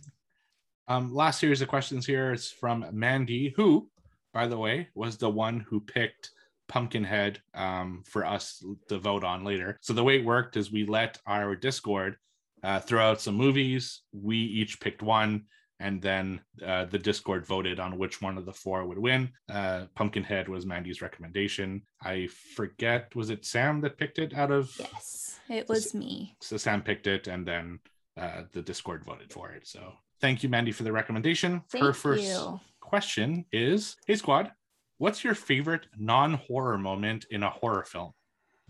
Um, 0.89 1.14
last 1.14 1.39
series 1.39 1.62
of 1.62 1.68
questions 1.68 2.03
here 2.03 2.34
is 2.34 2.49
from 2.49 2.84
Mandy, 2.91 3.53
who, 3.55 3.88
by 4.34 4.47
the 4.47 4.57
way, 4.57 4.88
was 4.95 5.18
the 5.18 5.30
one 5.30 5.60
who 5.60 5.80
picked 5.80 6.32
Pumpkinhead 6.68 7.39
um, 7.53 8.01
for 8.07 8.26
us 8.26 8.64
to 8.88 8.97
vote 8.97 9.24
on 9.24 9.43
later. 9.43 9.78
So 9.82 9.93
the 9.93 10.03
way 10.03 10.18
it 10.18 10.26
worked 10.26 10.57
is 10.57 10.72
we 10.72 10.88
let 10.88 11.20
our 11.28 11.55
Discord 11.55 12.16
uh, 12.64 12.80
throw 12.80 13.07
out 13.07 13.22
some 13.22 13.36
movies. 13.36 14.01
We 14.14 14.38
each 14.38 14.80
picked 14.80 15.03
one, 15.03 15.45
and 15.80 16.01
then 16.01 16.41
uh, 16.66 16.86
the 16.86 16.97
Discord 16.97 17.45
voted 17.45 17.80
on 17.80 17.99
which 17.99 18.20
one 18.20 18.39
of 18.39 18.47
the 18.47 18.53
four 18.53 18.84
would 18.88 18.97
win. 18.97 19.30
Uh, 19.47 19.86
Pumpkinhead 19.93 20.49
was 20.49 20.66
Mandy's 20.66 21.03
recommendation. 21.03 21.84
I 22.01 22.30
forget, 22.55 23.16
was 23.16 23.30
it 23.30 23.45
Sam 23.45 23.80
that 23.82 23.99
picked 23.99 24.18
it 24.18 24.34
out 24.34 24.49
of? 24.49 24.76
Yes, 24.80 25.39
it 25.49 25.70
was 25.70 25.93
me. 25.93 26.36
So 26.41 26.57
Sam 26.57 26.82
picked 26.82 27.05
it, 27.05 27.28
and 27.28 27.47
then 27.47 27.80
uh, 28.20 28.43
the 28.51 28.61
Discord 28.61 29.03
voted 29.05 29.32
for 29.32 29.51
it. 29.51 29.65
So 29.67 29.93
thank 30.22 30.43
you, 30.43 30.49
Mandy, 30.49 30.72
for 30.72 30.84
the 30.84 30.91
recommendation. 30.91 31.61
Thank 31.72 31.84
Her 31.86 31.93
first 31.93 32.24
you. 32.24 32.59
question 32.80 33.45
is 33.51 33.95
Hey, 34.05 34.15
squad, 34.15 34.51
what's 34.97 35.24
your 35.24 35.36
favorite 35.36 35.88
non 35.97 36.34
horror 36.34 36.78
moment 36.78 37.26
in 37.32 37.43
a 37.43 37.49
horror 37.49 37.86
film? 37.86 38.11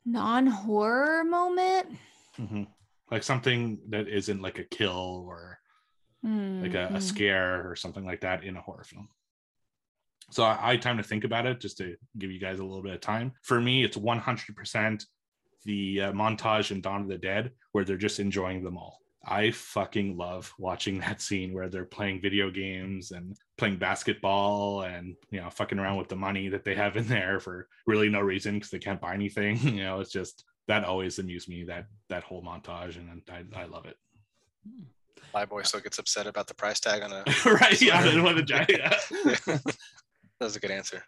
Non-horror 0.06 1.24
moment. 1.24 1.98
Mhm. 2.38 2.68
Like 3.12 3.24
something 3.24 3.80
that 3.90 4.08
isn't 4.08 4.42
like 4.42 4.60
a 4.60 4.64
kill 4.64 5.24
or 5.28 5.60
like 6.24 6.74
a, 6.74 6.88
a 6.88 6.98
Mhm. 6.98 7.02
scare 7.02 7.70
or 7.70 7.76
something 7.76 8.06
like 8.06 8.22
that 8.22 8.44
in 8.44 8.58
a 8.58 8.62
horror 8.62 8.84
film. 8.84 9.08
So 10.32 10.44
I, 10.44 10.68
I 10.68 10.72
had 10.72 10.82
time 10.82 10.98
to 10.98 11.04
think 11.04 11.24
about 11.24 11.46
it 11.46 11.60
just 11.60 11.78
to 11.78 11.96
give 12.18 12.32
you 12.32 12.40
guys 12.40 12.60
a 12.60 12.64
little 12.64 12.84
bit 12.84 12.94
of 12.94 13.02
time. 13.02 13.34
For 13.42 13.60
me, 13.62 13.84
it's 13.84 13.98
100% 13.98 15.06
the 15.66 16.02
uh, 16.02 16.12
montage 16.12 16.72
in 16.72 16.82
Dawn 16.82 17.02
of 17.02 17.08
the 17.08 17.18
Dead 17.18 17.52
where 17.72 17.84
they're 17.86 17.98
just 17.98 18.20
enjoying 18.20 18.64
them 18.64 18.78
all. 18.78 19.00
I 19.26 19.52
fucking 19.52 20.18
love 20.18 20.54
watching 20.58 21.00
that 21.00 21.22
scene 21.22 21.54
where 21.54 21.68
they're 21.68 21.86
playing 21.86 22.22
video 22.22 22.50
games 22.50 23.12
and 23.12 23.36
playing 23.58 23.78
basketball 23.78 24.84
and 24.84 25.16
you 25.30 25.42
know 25.42 25.50
fucking 25.50 25.78
around 25.78 25.98
with 25.98 26.08
the 26.08 26.16
money 26.16 26.48
that 26.50 26.64
they 26.64 26.76
have 26.76 26.96
in 26.96 27.08
there 27.08 27.40
for 27.40 27.68
really 27.86 28.10
no 28.10 28.22
reason 28.22 28.56
because 28.56 28.70
they 28.70 28.80
can't 28.80 29.02
buy 29.02 29.14
anything. 29.14 29.58
You 29.80 29.84
know, 29.84 30.00
it's 30.00 30.12
just 30.12 30.46
that 30.68 30.84
always 30.84 31.20
amused 31.20 31.50
me 31.50 31.64
that 31.66 31.86
that 32.10 32.24
whole 32.24 32.44
montage 32.44 32.98
and 32.98 33.22
I, 33.30 33.44
I 33.60 33.66
love 33.66 33.86
it. 33.86 33.98
My 35.34 35.46
boy 35.46 35.64
still 35.64 35.80
gets 35.80 36.00
upset 36.00 36.28
about 36.28 36.48
the 36.48 36.54
price 36.54 36.80
tag 36.80 37.02
on 37.04 37.12
a. 37.12 37.24
right? 37.46 37.80
Yeah, 37.82 38.00
I 38.00 38.22
want 38.22 38.48
to 38.48 38.66
yeah. 38.70 38.98
that 39.46 39.76
was 40.40 40.56
a 40.56 40.60
good 40.60 40.72
answer. 40.72 41.04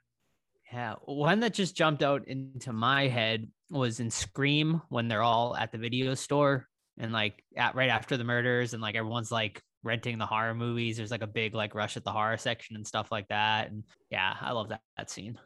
Yeah, 0.71 0.95
one 1.05 1.39
that 1.41 1.53
just 1.53 1.75
jumped 1.75 2.03
out 2.03 2.27
into 2.27 2.71
my 2.71 3.07
head 3.07 3.47
was 3.69 3.99
in 3.99 4.09
Scream 4.09 4.81
when 4.89 5.07
they're 5.07 5.23
all 5.23 5.55
at 5.55 5.71
the 5.71 5.77
video 5.77 6.13
store 6.13 6.67
and 6.97 7.11
like 7.11 7.43
at 7.55 7.75
right 7.75 7.89
after 7.89 8.17
the 8.17 8.23
murders 8.23 8.73
and 8.73 8.81
like 8.81 8.95
everyone's 8.95 9.31
like 9.31 9.61
renting 9.83 10.17
the 10.17 10.25
horror 10.25 10.53
movies. 10.53 10.97
There's 10.97 11.11
like 11.11 11.23
a 11.23 11.27
big 11.27 11.55
like 11.55 11.75
rush 11.75 11.97
at 11.97 12.03
the 12.03 12.11
horror 12.11 12.37
section 12.37 12.75
and 12.75 12.85
stuff 12.87 13.11
like 13.11 13.27
that. 13.29 13.71
And 13.71 13.83
yeah, 14.09 14.35
I 14.39 14.51
love 14.51 14.69
that, 14.69 14.81
that 14.97 15.09
scene. 15.09 15.37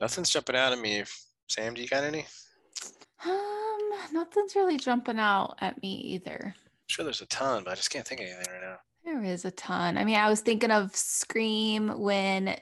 Nothing's 0.00 0.30
jumping 0.30 0.56
out 0.56 0.72
at 0.72 0.78
me. 0.78 1.04
Sam, 1.48 1.74
do 1.74 1.82
you 1.82 1.88
got 1.88 2.04
any? 2.04 2.26
Um, 3.24 3.90
nothing's 4.12 4.56
really 4.56 4.76
jumping 4.76 5.18
out 5.18 5.56
at 5.60 5.80
me 5.82 5.94
either. 5.94 6.54
sure 6.86 7.04
there's 7.04 7.22
a 7.22 7.26
ton, 7.26 7.64
but 7.64 7.72
I 7.72 7.74
just 7.74 7.90
can't 7.90 8.06
think 8.06 8.20
of 8.20 8.26
anything 8.26 8.52
right 8.52 8.62
now. 8.62 8.76
There 9.04 9.22
is 9.22 9.44
a 9.44 9.50
ton. 9.50 9.98
I 9.98 10.04
mean, 10.04 10.16
I 10.16 10.28
was 10.28 10.40
thinking 10.40 10.70
of 10.70 10.96
Scream 10.96 12.00
when, 12.00 12.56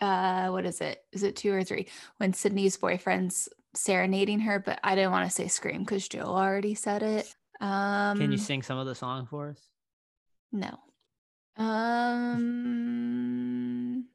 uh, 0.00 0.48
what 0.48 0.64
is 0.64 0.80
it? 0.80 1.02
Is 1.12 1.22
it 1.22 1.36
two 1.36 1.52
or 1.52 1.64
three? 1.64 1.88
When 2.18 2.32
Sydney's 2.32 2.76
boyfriend's 2.76 3.48
serenading 3.76 4.40
her, 4.40 4.58
but 4.58 4.80
I 4.82 4.94
didn't 4.94 5.12
want 5.12 5.28
to 5.28 5.34
say 5.34 5.48
Scream 5.48 5.80
because 5.80 6.08
Joe 6.08 6.24
already 6.24 6.74
said 6.74 7.02
it. 7.02 7.34
Um, 7.60 8.18
Can 8.18 8.32
you 8.32 8.38
sing 8.38 8.62
some 8.62 8.78
of 8.78 8.86
the 8.86 8.94
song 8.94 9.26
for 9.26 9.50
us? 9.50 9.60
No. 10.52 10.78
Um 11.56 12.74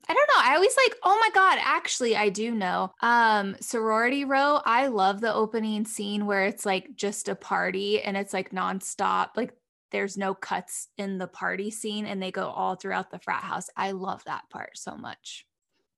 I 0.08 0.14
don't 0.14 0.28
know. 0.28 0.42
I 0.42 0.56
always 0.56 0.76
like, 0.76 0.96
oh 1.04 1.18
my 1.20 1.30
god, 1.34 1.60
actually 1.62 2.18
I 2.18 2.30
do 2.30 2.52
know. 2.52 2.92
Um 3.02 3.56
sorority 3.62 4.26
row, 4.26 4.60
I 4.66 4.88
love 4.88 5.22
the 5.22 5.34
opening 5.34 5.86
scene 5.86 6.26
where 6.26 6.46
it's 6.46 6.66
like 6.66 6.96
just 6.96 7.30
a 7.30 7.36
party 7.36 8.02
and 8.02 8.18
it's 8.18 8.34
like 8.34 8.52
nonstop. 8.52 9.30
Like 9.38 9.54
there's 9.92 10.18
no 10.18 10.34
cuts 10.34 10.90
in 10.98 11.18
the 11.18 11.28
party 11.28 11.72
scene 11.72 12.06
and 12.06 12.22
they 12.22 12.32
go 12.32 12.50
all 12.50 12.76
throughout 12.76 13.10
the 13.10 13.20
frat 13.20 13.44
house. 13.44 13.70
I 13.76 13.92
love 13.92 14.24
that 14.26 14.50
part 14.50 14.78
so 14.78 14.96
much. 14.96 15.46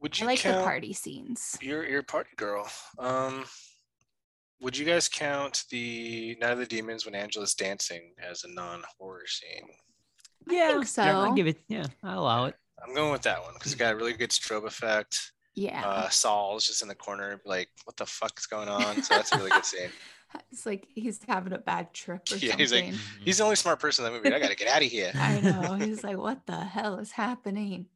Would 0.02 0.16
I 0.18 0.20
you 0.22 0.26
like 0.28 0.40
count? 0.40 0.58
the 0.58 0.64
party 0.64 0.94
scenes. 0.94 1.58
You're 1.62 1.86
you're 1.88 2.00
a 2.00 2.04
party 2.04 2.32
girl. 2.36 2.68
Um, 3.00 3.46
would 4.62 4.78
you 4.78 4.86
guys 4.86 5.08
count 5.08 5.64
the 5.70 6.38
Night 6.40 6.52
of 6.52 6.60
the 6.60 6.66
Demons 6.66 7.06
when 7.06 7.16
Angela's 7.16 7.54
dancing 7.56 8.14
as 8.22 8.44
a 8.44 8.48
non-horror 8.54 9.26
scene? 9.28 9.68
I 10.48 10.50
think 10.50 10.60
Yeah, 10.60 10.72
I'll 10.76 10.84
so. 10.84 11.34
give 11.36 11.48
it. 11.48 11.60
Yeah, 11.68 11.86
I'll 12.04 12.20
allow 12.20 12.46
it. 12.46 12.56
I'm 12.84 12.94
going 12.96 13.12
with 13.12 13.22
that 13.24 13.42
one 13.44 13.54
because 13.54 13.74
it 13.74 13.80
got 13.80 13.94
a 13.94 13.96
really 13.96 14.14
good 14.14 14.30
strobe 14.32 14.66
effect. 14.66 15.34
Yeah. 15.56 15.84
Uh, 15.86 16.10
Saul's 16.10 16.66
just 16.66 16.82
in 16.82 16.88
the 16.88 16.96
corner, 16.96 17.42
like, 17.46 17.70
what 17.84 17.98
the 17.98 18.06
fuck 18.06 18.40
is 18.40 18.46
going 18.48 18.70
on? 18.70 19.04
So 19.04 19.16
that's 19.16 19.32
a 19.34 19.38
really 19.38 19.52
good 19.52 19.66
scene. 19.66 19.90
it's 20.52 20.66
like 20.66 20.88
he's 20.96 21.20
having 21.28 21.54
a 21.54 21.58
bad 21.60 21.94
trip 21.94 22.22
or 22.32 22.36
Yeah, 22.38 22.52
something. 22.52 22.60
he's 22.60 22.72
like- 22.74 22.94
He's 23.24 23.38
the 23.40 23.44
only 23.44 23.56
smart 23.58 23.80
person 23.80 24.06
in 24.06 24.12
that 24.14 24.18
movie. 24.18 24.34
I 24.34 24.40
gotta 24.40 24.56
get 24.56 24.68
out 24.68 24.82
of 24.84 24.88
here. 24.90 25.12
I 25.14 25.42
know. 25.42 25.74
He's 25.86 26.04
like, 26.04 26.18
what 26.18 26.46
the 26.48 26.58
hell 26.58 26.98
is 27.00 27.12
happening? 27.12 27.88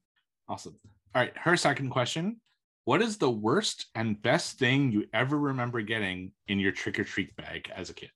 Awesome. 0.49 0.75
All 1.15 1.21
right. 1.21 1.35
Her 1.37 1.55
second 1.55 1.89
question 1.91 2.41
What 2.83 3.01
is 3.01 3.17
the 3.17 3.29
worst 3.29 3.87
and 3.95 4.21
best 4.21 4.59
thing 4.59 4.91
you 4.91 5.05
ever 5.13 5.37
remember 5.39 5.81
getting 5.81 6.33
in 6.49 6.59
your 6.59 6.73
trick 6.73 6.99
or 6.99 7.05
treat 7.05 7.33
bag 7.37 7.71
as 7.73 7.89
a 7.89 7.93
kid? 7.93 8.11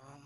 Um, 0.00 0.20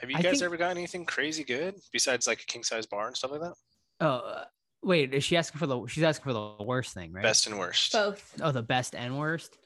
have 0.00 0.10
you 0.10 0.16
I 0.18 0.22
guys 0.22 0.32
think- 0.32 0.42
ever 0.42 0.56
gotten 0.56 0.76
anything 0.76 1.04
crazy 1.06 1.44
good 1.44 1.76
besides 1.92 2.26
like 2.26 2.42
a 2.42 2.46
king 2.46 2.64
size 2.64 2.84
bar 2.86 3.06
and 3.06 3.16
stuff 3.16 3.30
like 3.30 3.40
that? 3.42 3.54
Oh, 4.00 4.06
uh, 4.08 4.44
wait, 4.82 5.14
is 5.14 5.22
she 5.22 5.36
asking 5.36 5.60
for 5.60 5.68
the? 5.68 5.86
She's 5.86 6.02
asking 6.02 6.24
for 6.24 6.32
the 6.32 6.64
worst 6.64 6.92
thing, 6.94 7.12
right? 7.12 7.22
Best 7.22 7.46
and 7.46 7.56
worst. 7.58 7.92
Both. 7.92 8.34
Oh, 8.42 8.50
the 8.50 8.62
best 8.62 8.96
and 8.96 9.16
worst. 9.16 9.56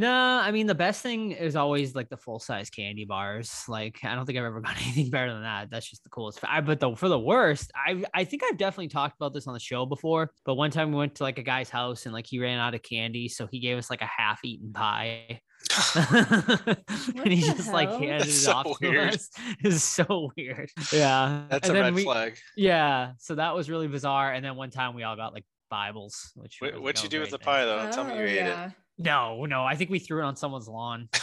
No, 0.00 0.12
I 0.12 0.52
mean 0.52 0.68
the 0.68 0.74
best 0.76 1.02
thing 1.02 1.32
is 1.32 1.56
always 1.56 1.94
like 1.96 2.08
the 2.08 2.16
full 2.16 2.38
size 2.38 2.70
candy 2.70 3.04
bars. 3.04 3.64
Like 3.66 3.98
I 4.04 4.14
don't 4.14 4.24
think 4.26 4.38
I've 4.38 4.44
ever 4.44 4.60
got 4.68 4.76
anything 4.80 5.10
better 5.10 5.32
than 5.32 5.42
that. 5.42 5.70
That's 5.70 5.90
just 5.90 6.04
the 6.04 6.08
coolest. 6.10 6.38
I, 6.44 6.60
but 6.60 6.78
the, 6.78 6.94
for 6.94 7.08
the 7.08 7.18
worst, 7.18 7.72
I 7.74 8.04
I 8.14 8.22
think 8.24 8.42
I've 8.48 8.56
definitely 8.56 8.88
talked 8.88 9.16
about 9.16 9.34
this 9.34 9.46
on 9.48 9.54
the 9.54 9.60
show 9.60 9.84
before. 9.86 10.30
But 10.44 10.54
one 10.54 10.70
time 10.70 10.92
we 10.92 10.98
went 10.98 11.16
to 11.16 11.24
like 11.24 11.38
a 11.38 11.42
guy's 11.42 11.68
house 11.68 12.06
and 12.06 12.14
like 12.14 12.26
he 12.28 12.38
ran 12.38 12.58
out 12.60 12.74
of 12.74 12.82
candy, 12.82 13.28
so 13.28 13.48
he 13.48 13.58
gave 13.58 13.76
us 13.76 13.90
like 13.90 14.00
a 14.00 14.08
half 14.16 14.38
eaten 14.44 14.72
pie. 14.72 15.40
and 15.96 17.32
he 17.32 17.40
the 17.40 17.54
just 17.56 17.72
like 17.72 17.88
handed 17.90 18.20
That's 18.20 18.28
it 18.30 18.32
so 18.32 18.52
off 18.52 18.80
weird. 18.80 19.10
to 19.10 19.16
us. 19.18 19.30
It's 19.64 19.82
so 19.82 20.30
weird. 20.36 20.70
Yeah, 20.92 21.46
That's 21.50 21.68
And 21.68 21.76
a 21.76 21.80
red 21.80 21.94
we- 21.94 22.04
flag. 22.04 22.36
Yeah, 22.56 23.12
so 23.18 23.34
that 23.34 23.54
was 23.56 23.68
really 23.68 23.88
bizarre. 23.88 24.32
And 24.32 24.44
then 24.44 24.54
one 24.54 24.70
time 24.70 24.94
we 24.94 25.02
all 25.02 25.16
got 25.16 25.32
like 25.34 25.44
Bibles, 25.70 26.30
which 26.36 26.56
What, 26.60 26.74
was- 26.74 26.82
what'd 26.82 27.02
you 27.02 27.08
do 27.08 27.20
with 27.20 27.30
the 27.30 27.38
great. 27.38 27.44
pie 27.46 27.64
though? 27.64 27.90
Tell 27.90 28.04
me 28.04 28.14
you 28.14 28.20
Oh, 28.20 28.22
ate 28.24 28.36
it. 28.46 28.70
Yeah. 28.98 29.12
No, 29.12 29.44
no. 29.46 29.64
I 29.64 29.74
think 29.74 29.90
we 29.90 29.98
threw 29.98 30.22
it 30.22 30.24
on 30.24 30.36
someone's 30.36 30.68
lawn. 30.68 31.08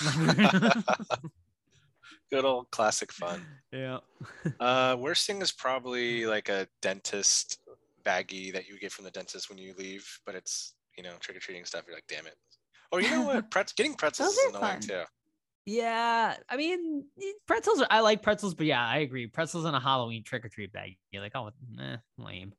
Good 2.32 2.46
old 2.46 2.70
classic 2.72 3.12
fun. 3.12 3.46
yeah. 3.72 4.00
Uh, 4.60 4.96
worst 5.00 5.28
thing 5.28 5.42
is 5.42 5.52
probably 5.52 6.26
like 6.26 6.50
a 6.50 6.68
dentist 6.82 7.60
baggie 8.04 8.52
that 8.54 8.68
you 8.68 8.80
get 8.80 8.92
from 8.92 9.06
the 9.06 9.12
dentist 9.12 9.50
when 9.50 9.58
you 9.60 9.74
leave, 9.78 10.08
but 10.26 10.36
it's 10.36 10.74
you 10.98 11.04
know 11.04 11.12
trick 11.20 11.38
or 11.38 11.40
treating 11.40 11.66
stuff. 11.66 11.84
You're 11.88 11.96
like, 11.96 12.08
damn 12.08 12.26
it. 12.26 12.36
Oh, 12.92 12.98
you 12.98 13.10
know 13.10 13.24
what? 13.24 13.52
Pretz- 13.52 13.76
getting 13.76 13.94
pretzels 13.94 14.30
Those 14.30 14.38
is 14.38 14.46
are 14.46 14.50
annoying 14.58 14.72
fun. 14.74 14.82
too. 14.82 15.02
Yeah, 15.68 16.36
I 16.50 16.58
mean 16.58 17.06
pretzels. 17.48 17.82
Are, 17.82 17.88
I 17.90 18.00
like 18.02 18.22
pretzels, 18.22 18.54
but 18.54 18.66
yeah, 18.66 18.86
I 18.86 19.00
agree. 19.00 19.28
Pretzels 19.28 19.66
in 19.66 19.74
a 19.74 19.80
Halloween 19.80 20.24
trick 20.24 20.46
or 20.46 20.50
treat 20.50 20.72
bag. 20.72 20.98
You're 21.12 21.24
like, 21.24 21.36
oh, 21.36 21.52
eh, 21.80 21.98
lame. 22.18 22.54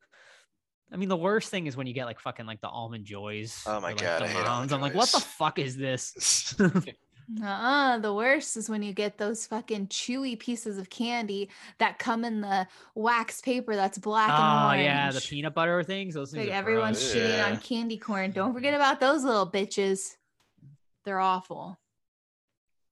I 0.93 0.97
mean, 0.97 1.09
the 1.09 1.17
worst 1.17 1.51
thing 1.51 1.67
is 1.67 1.77
when 1.77 1.87
you 1.87 1.93
get 1.93 2.05
like 2.07 2.21
fucking 2.21 2.47
like 2.47 2.61
the 2.61 2.69
almond 2.69 3.05
joys. 3.05 3.63
Oh 3.67 3.81
my 3.81 3.89
or, 3.91 3.93
like, 3.93 4.01
God, 4.01 4.23
the 4.23 4.27
I 4.27 4.29
hate 4.29 4.37
almond 4.37 4.47
mounds. 4.49 4.73
I'm 4.73 4.81
like, 4.81 4.95
what 4.95 5.09
the 5.11 5.21
fuck 5.21 5.59
is 5.59 5.77
this? 5.77 6.55
Uh, 7.45 7.99
the 7.99 8.15
worst 8.15 8.57
is 8.57 8.71
when 8.71 8.85
you 8.85 8.93
get 8.93 9.19
those 9.19 9.47
fucking 9.47 9.89
chewy 9.89 10.39
pieces 10.39 10.79
of 10.79 10.89
candy 10.89 11.51
that 11.79 11.99
come 11.99 12.25
in 12.25 12.41
the 12.41 12.69
wax 12.95 13.41
paper 13.41 13.75
that's 13.75 13.99
black 13.99 14.29
and 14.31 14.39
white. 14.39 14.63
oh 14.63 14.67
orange. 14.69 14.85
yeah, 14.85 15.11
the 15.11 15.21
peanut 15.21 15.53
butter 15.53 15.83
things. 15.83 16.15
Those 16.15 16.31
things. 16.31 16.47
Like 16.47 16.55
everyone's 16.55 17.01
gross. 17.01 17.17
shitting 17.25 17.37
Yeah. 17.39 17.47
on 17.51 17.57
candy 17.57 17.99
corn. 17.99 18.31
Don't 18.31 18.55
forget 18.55 18.75
about 18.75 19.01
those 19.01 19.25
little 19.25 19.51
bitches. 19.51 20.15
They're 21.05 21.19
awful. 21.19 21.77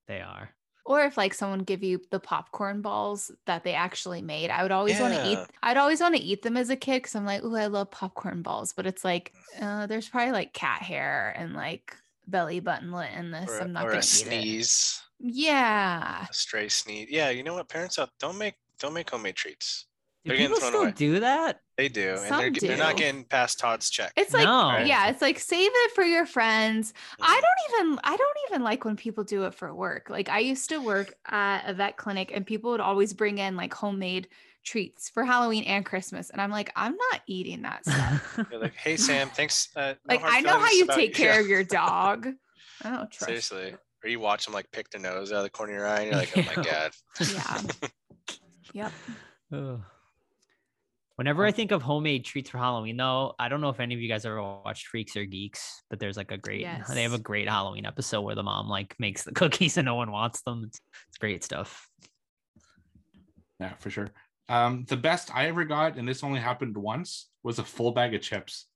They 0.09 0.19
are. 0.19 0.49
Or 0.85 1.01
if 1.03 1.17
like 1.17 1.33
someone 1.33 1.59
give 1.59 1.83
you 1.83 1.99
the 2.11 2.19
popcorn 2.19 2.81
balls 2.81 3.31
that 3.47 3.63
they 3.63 3.73
actually 3.73 4.21
made, 4.21 4.51
I 4.51 4.61
would 4.61 4.71
always 4.71 4.99
want 4.99 5.15
to 5.15 5.27
eat. 5.27 5.39
I'd 5.63 5.77
always 5.77 5.99
want 5.99 6.15
to 6.15 6.21
eat 6.21 6.43
them 6.43 6.55
as 6.57 6.69
a 6.69 6.75
kid 6.75 6.99
because 7.01 7.15
I'm 7.15 7.25
like, 7.25 7.41
oh, 7.43 7.55
I 7.55 7.65
love 7.65 7.89
popcorn 7.89 8.43
balls. 8.43 8.71
But 8.73 8.85
it's 8.85 9.03
like, 9.03 9.33
uh, 9.59 9.87
there's 9.87 10.07
probably 10.07 10.31
like 10.31 10.53
cat 10.53 10.83
hair 10.83 11.33
and 11.35 11.53
like 11.55 11.95
belly 12.27 12.59
button 12.59 12.91
lit 12.91 13.09
in 13.17 13.31
this. 13.31 13.49
or, 13.49 13.61
I'm 13.61 13.73
not 13.73 13.85
gonna 13.85 13.95
a 13.95 13.97
eat 13.97 14.03
it. 14.03 14.03
sneeze, 14.03 15.01
Yeah. 15.19 16.27
a 16.29 16.33
stray 16.33 16.69
sneeze. 16.69 17.07
Yeah, 17.09 17.31
you 17.31 17.41
know 17.43 17.55
what? 17.55 17.67
Parents 17.67 17.97
out 17.97 18.11
don't 18.19 18.37
make 18.37 18.55
don't 18.79 18.93
make 18.93 19.09
homemade 19.09 19.35
treats. 19.35 19.85
Do 20.25 20.29
They're 20.29 20.37
getting 20.37 20.55
people 20.55 20.59
thrown 20.59 20.71
still 20.71 20.81
away. 20.81 20.91
do 20.91 21.19
that? 21.21 21.61
They 21.77 21.87
do, 21.87 22.15
and 22.19 22.39
they're, 22.39 22.49
get- 22.49 22.67
they're 22.67 22.77
not 22.77 22.97
getting 22.97 23.25
past 23.25 23.59
Todd's 23.59 23.89
check. 23.91 24.11
It's 24.15 24.33
like, 24.33 24.45
No. 24.45 24.77
yeah, 24.79 25.09
it's 25.09 25.21
like 25.21 25.37
save 25.39 25.69
it 25.71 25.91
for 25.91 26.03
your 26.03 26.25
friends. 26.25 26.93
I 27.21 27.37
Mhm. 27.37 27.41
don't 27.41 27.81
even 27.89 27.99
I 28.03 28.15
don't 28.17 28.37
even 28.49 28.63
like 28.63 28.85
when 28.85 28.95
people 28.95 29.23
do 29.23 29.43
it 29.43 29.53
for 29.53 29.73
work. 29.73 30.09
Like 30.09 30.27
I 30.29 30.39
used 30.39 30.69
to 30.69 30.79
work 30.79 31.13
at 31.27 31.69
a 31.69 31.73
vet 31.73 31.95
clinic 31.97 32.31
and 32.33 32.45
people 32.45 32.71
would 32.71 32.79
always 32.79 33.13
bring 33.13 33.37
in 33.37 33.55
like 33.55 33.73
homemade 33.73 34.27
treats 34.63 35.09
for 35.09 35.23
Halloween 35.23 35.63
and 35.65 35.85
Christmas. 35.85 36.31
And 36.31 36.41
I'm 36.41 36.49
like, 36.49 36.71
I'm 36.75 36.95
not 37.11 37.21
eating 37.27 37.61
that 37.63 37.85
stuff. 37.85 38.39
You're 38.49 38.61
like, 38.61 38.75
hey 38.75 38.95
Sam, 38.97 39.29
thanks. 39.29 39.69
Uh, 39.75 39.93
no 40.09 40.15
like 40.15 40.21
I 40.23 40.39
know 40.41 40.57
how 40.57 40.71
you 40.71 40.87
take 40.87 41.09
you." 41.09 41.25
care 41.25 41.33
Yeah. 41.35 41.39
of 41.41 41.47
your 41.47 41.63
dog. 41.81 42.29
I 42.83 42.89
don't 42.89 43.11
trust. 43.11 43.25
Seriously. 43.25 43.75
Or 44.03 44.09
you 44.09 44.19
watch 44.19 44.45
them 44.45 44.53
like 44.53 44.71
pick 44.71 44.89
their 44.91 45.01
nose 45.01 45.31
out 45.31 45.37
of 45.39 45.43
the 45.43 45.49
corner 45.49 45.73
of 45.73 45.77
your 45.79 45.87
eye 45.87 45.99
and 46.01 46.05
you're 46.11 46.19
like, 46.19 46.37
oh 46.37 46.55
my 46.55 46.63
god. 46.71 46.91
Yeah. 47.33 47.61
Yep. 48.73 48.91
Ugh. 49.53 49.81
Whenever 51.17 51.45
I 51.45 51.51
think 51.51 51.71
of 51.71 51.81
homemade 51.81 52.25
treats 52.25 52.49
for 52.49 52.57
Halloween, 52.57 52.97
though, 52.97 53.35
I 53.39 53.47
don't 53.47 53.61
know 53.61 53.69
if 53.69 53.79
any 53.79 53.95
of 53.95 54.01
you 54.01 54.09
guys 54.09 54.25
ever 54.25 54.41
watched 54.41 54.87
Freaks 54.87 55.15
or 55.15 55.23
Geeks, 55.23 55.83
but 55.89 55.97
there's 55.97 56.17
like 56.17 56.31
a 56.31 56.37
great, 56.37 56.67
they 56.93 57.03
have 57.03 57.13
a 57.13 57.19
great 57.19 57.47
Halloween 57.47 57.85
episode 57.85 58.21
where 58.21 58.35
the 58.35 58.43
mom 58.43 58.67
like 58.67 58.95
makes 58.99 59.23
the 59.23 59.31
cookies 59.33 59.77
and 59.77 59.85
no 59.85 59.95
one 59.95 60.11
wants 60.11 60.41
them. 60.41 60.63
It's, 60.67 60.81
it's 61.07 61.17
great 61.17 61.43
stuff. 61.43 61.87
Yeah, 63.59 63.73
for 63.79 63.89
sure. 63.89 64.09
Um, 64.49 64.85
the 64.89 64.97
best 64.97 65.33
I 65.33 65.47
ever 65.47 65.63
got, 65.63 65.95
and 65.95 66.07
this 66.07 66.23
only 66.23 66.39
happened 66.41 66.75
once, 66.77 67.29
was 67.43 67.59
a 67.59 67.63
full 67.63 67.91
bag 67.91 68.13
of 68.13 68.21
chips. 68.21 68.67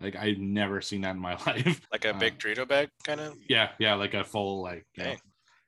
Like 0.00 0.14
I've 0.14 0.38
never 0.38 0.80
seen 0.80 1.00
that 1.00 1.16
in 1.16 1.20
my 1.20 1.32
life. 1.46 1.80
Like 1.90 2.04
a 2.04 2.14
Uh, 2.14 2.18
big 2.18 2.38
Dorito 2.38 2.66
bag 2.66 2.90
kind 3.04 3.20
of. 3.20 3.36
Yeah, 3.48 3.70
yeah, 3.80 3.94
like 3.94 4.14
a 4.14 4.22
full 4.22 4.62
like 4.62 4.86
you 4.96 5.02
know, 5.02 5.10
Dang. 5.10 5.18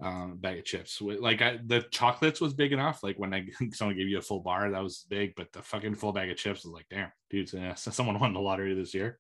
Um, 0.03 0.37
bag 0.39 0.59
of 0.59 0.65
chips. 0.65 1.01
Like 1.01 1.43
I, 1.43 1.59
the 1.65 1.83
chocolates 1.91 2.41
was 2.41 2.55
big 2.55 2.73
enough. 2.73 3.03
Like 3.03 3.19
when 3.19 3.35
I 3.35 3.47
someone 3.73 3.97
gave 3.97 4.09
you 4.09 4.19
a 4.19 4.23
full 4.23 4.41
bar, 4.41 4.71
that 4.71 4.83
was 4.83 5.05
big. 5.09 5.35
But 5.37 5.53
the 5.53 5.63
fucking 5.63 5.97
full 5.97 6.13
bag 6.13 6.31
of 6.31 6.37
chips 6.37 6.65
was 6.65 6.73
like, 6.73 6.87
damn, 6.91 7.13
dude, 7.29 7.53
yeah, 7.53 7.75
someone 7.75 8.19
won 8.19 8.33
the 8.33 8.41
lottery 8.41 8.75
this 8.75 8.95
year. 8.95 9.19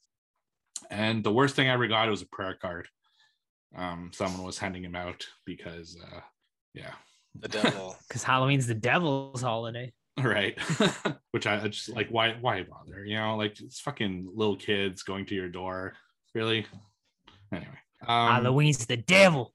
And 0.90 1.22
the 1.22 1.32
worst 1.32 1.56
thing 1.56 1.68
I 1.68 1.74
ever 1.74 1.86
got 1.86 2.08
was 2.08 2.22
a 2.22 2.26
prayer 2.26 2.56
card. 2.60 2.88
Um, 3.76 4.10
someone 4.12 4.42
was 4.42 4.58
handing 4.58 4.82
him 4.84 4.96
out 4.96 5.26
because, 5.44 5.96
uh, 6.02 6.20
yeah, 6.74 6.92
The 7.38 7.48
devil. 7.48 7.96
Because 8.08 8.24
Halloween's 8.24 8.66
the 8.66 8.74
devil's 8.74 9.42
holiday. 9.42 9.92
right. 10.18 10.58
Which 11.30 11.46
I 11.46 11.62
I 11.62 11.68
just 11.68 11.90
like, 11.90 12.08
why, 12.08 12.36
why 12.40 12.62
bother? 12.64 13.04
You 13.04 13.16
know, 13.16 13.36
like 13.36 13.60
it's 13.60 13.80
fucking 13.80 14.28
little 14.34 14.56
kids 14.56 15.02
going 15.02 15.26
to 15.26 15.34
your 15.34 15.48
door. 15.48 15.92
Really? 16.34 16.66
Anyway, 17.52 17.78
um, 18.06 18.32
Halloween's 18.32 18.86
the 18.86 18.96
devil. 18.96 19.54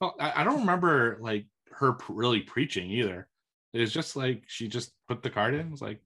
Well, 0.00 0.14
I, 0.18 0.32
I 0.36 0.44
don't 0.44 0.60
remember 0.60 1.18
like 1.20 1.46
her 1.72 1.96
really 2.08 2.40
preaching 2.40 2.90
either. 2.90 3.28
It 3.72 3.80
was 3.80 3.92
just 3.92 4.16
like 4.16 4.44
she 4.46 4.68
just 4.68 4.92
put 5.08 5.22
the 5.22 5.30
card 5.30 5.54
in. 5.54 5.60
It 5.60 5.70
Was 5.70 5.82
like, 5.82 6.00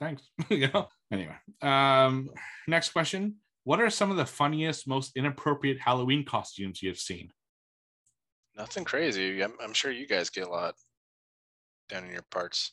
thanks. 0.00 0.30
you 0.48 0.68
know. 0.68 0.88
Anyway, 1.12 1.36
um, 1.62 2.30
next 2.68 2.90
question: 2.90 3.36
What 3.64 3.80
are 3.80 3.90
some 3.90 4.10
of 4.10 4.16
the 4.16 4.26
funniest, 4.26 4.86
most 4.86 5.12
inappropriate 5.16 5.80
Halloween 5.80 6.24
costumes 6.24 6.82
you 6.82 6.88
have 6.88 6.98
seen? 6.98 7.30
Nothing 8.56 8.84
crazy. 8.84 9.42
I'm, 9.42 9.54
I'm 9.60 9.72
sure 9.72 9.90
you 9.90 10.06
guys 10.06 10.30
get 10.30 10.46
a 10.46 10.50
lot 10.50 10.74
down 11.88 12.04
in 12.04 12.12
your 12.12 12.24
parts. 12.30 12.72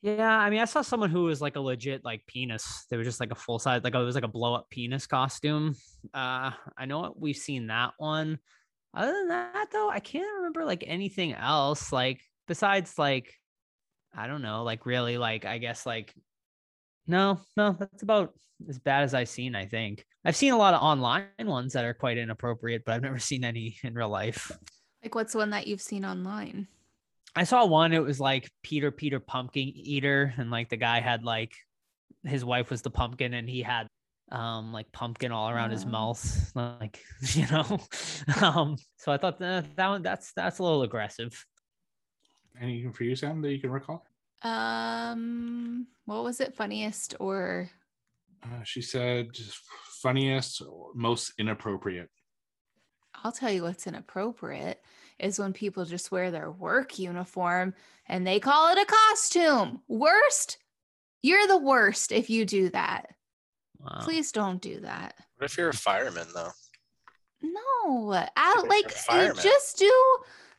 Yeah, 0.00 0.30
I 0.30 0.48
mean, 0.48 0.60
I 0.60 0.64
saw 0.64 0.82
someone 0.82 1.10
who 1.10 1.24
was 1.24 1.40
like 1.40 1.56
a 1.56 1.60
legit 1.60 2.04
like 2.04 2.24
penis. 2.28 2.86
They 2.88 2.96
were 2.96 3.02
just 3.02 3.18
like 3.18 3.32
a 3.32 3.36
full 3.36 3.58
size, 3.58 3.82
like 3.82 3.94
it 3.94 3.98
was 3.98 4.14
like 4.14 4.24
a 4.24 4.28
blow 4.28 4.54
up 4.54 4.70
penis 4.70 5.08
costume. 5.08 5.74
Uh, 6.14 6.52
I 6.76 6.86
know 6.86 7.14
we've 7.18 7.36
seen 7.36 7.66
that 7.66 7.94
one. 7.98 8.38
Other 8.94 9.12
than 9.12 9.28
that, 9.28 9.68
though, 9.72 9.90
I 9.90 10.00
can't 10.00 10.36
remember 10.36 10.64
like 10.64 10.84
anything 10.86 11.34
else. 11.34 11.92
Like 11.92 12.20
besides 12.46 12.98
like, 12.98 13.34
I 14.14 14.26
don't 14.26 14.42
know, 14.42 14.62
like 14.64 14.86
really 14.86 15.18
like 15.18 15.44
I 15.44 15.58
guess 15.58 15.86
like, 15.86 16.14
no, 17.06 17.40
no, 17.56 17.76
that's 17.78 18.02
about 18.02 18.34
as 18.68 18.78
bad 18.78 19.04
as 19.04 19.14
I've 19.14 19.28
seen. 19.28 19.54
I 19.54 19.66
think 19.66 20.04
I've 20.24 20.36
seen 20.36 20.52
a 20.52 20.58
lot 20.58 20.74
of 20.74 20.82
online 20.82 21.26
ones 21.40 21.74
that 21.74 21.84
are 21.84 21.94
quite 21.94 22.18
inappropriate, 22.18 22.84
but 22.84 22.94
I've 22.94 23.02
never 23.02 23.18
seen 23.18 23.44
any 23.44 23.78
in 23.82 23.94
real 23.94 24.08
life. 24.08 24.50
Like 25.02 25.14
what's 25.14 25.34
one 25.34 25.50
that 25.50 25.66
you've 25.66 25.80
seen 25.82 26.04
online? 26.04 26.66
I 27.36 27.44
saw 27.44 27.66
one. 27.66 27.92
It 27.92 28.02
was 28.02 28.18
like 28.18 28.50
Peter 28.62 28.90
Peter 28.90 29.20
Pumpkin 29.20 29.68
Eater, 29.74 30.34
and 30.38 30.50
like 30.50 30.70
the 30.70 30.76
guy 30.76 31.00
had 31.00 31.22
like 31.22 31.52
his 32.24 32.44
wife 32.44 32.70
was 32.70 32.82
the 32.82 32.90
pumpkin, 32.90 33.34
and 33.34 33.48
he 33.48 33.62
had 33.62 33.86
um 34.30 34.72
like 34.72 34.90
pumpkin 34.92 35.32
all 35.32 35.50
around 35.50 35.70
his 35.70 35.86
mouth, 35.86 36.52
like 36.54 37.02
you 37.32 37.46
know. 37.50 37.80
um, 38.42 38.76
so 38.96 39.12
I 39.12 39.16
thought 39.16 39.38
that 39.38 39.76
that 39.76 39.88
one 39.88 40.02
that's 40.02 40.32
that's 40.32 40.58
a 40.58 40.62
little 40.62 40.82
aggressive. 40.82 41.46
Anything 42.60 42.92
for 42.92 43.04
you, 43.04 43.14
Sam, 43.14 43.40
that 43.42 43.52
you 43.52 43.60
can 43.60 43.70
recall? 43.70 44.04
Um, 44.42 45.86
what 46.06 46.24
was 46.24 46.40
it? 46.40 46.54
Funniest 46.54 47.14
or 47.20 47.70
Uh, 48.42 48.62
she 48.64 48.82
said, 48.82 49.36
funniest, 50.02 50.62
most 50.94 51.32
inappropriate. 51.38 52.08
I'll 53.24 53.32
tell 53.32 53.50
you 53.50 53.62
what's 53.62 53.86
inappropriate 53.86 54.80
is 55.18 55.38
when 55.38 55.52
people 55.52 55.84
just 55.84 56.12
wear 56.12 56.30
their 56.30 56.50
work 56.50 56.98
uniform 56.98 57.74
and 58.06 58.26
they 58.26 58.38
call 58.38 58.72
it 58.72 58.78
a 58.78 58.86
costume. 58.86 59.82
Worst, 59.88 60.58
you're 61.22 61.48
the 61.48 61.58
worst 61.58 62.12
if 62.12 62.30
you 62.30 62.44
do 62.44 62.70
that. 62.70 63.08
Wow. 63.80 63.98
Please 64.02 64.32
don't 64.32 64.60
do 64.60 64.80
that. 64.80 65.14
What 65.36 65.50
if 65.50 65.56
you're 65.56 65.68
a 65.68 65.74
fireman 65.74 66.26
though? 66.34 66.50
No, 67.42 68.12
out 68.36 68.68
like 68.68 68.86
a 68.86 68.90
fireman. 68.90 69.36
just 69.42 69.78
do 69.78 69.92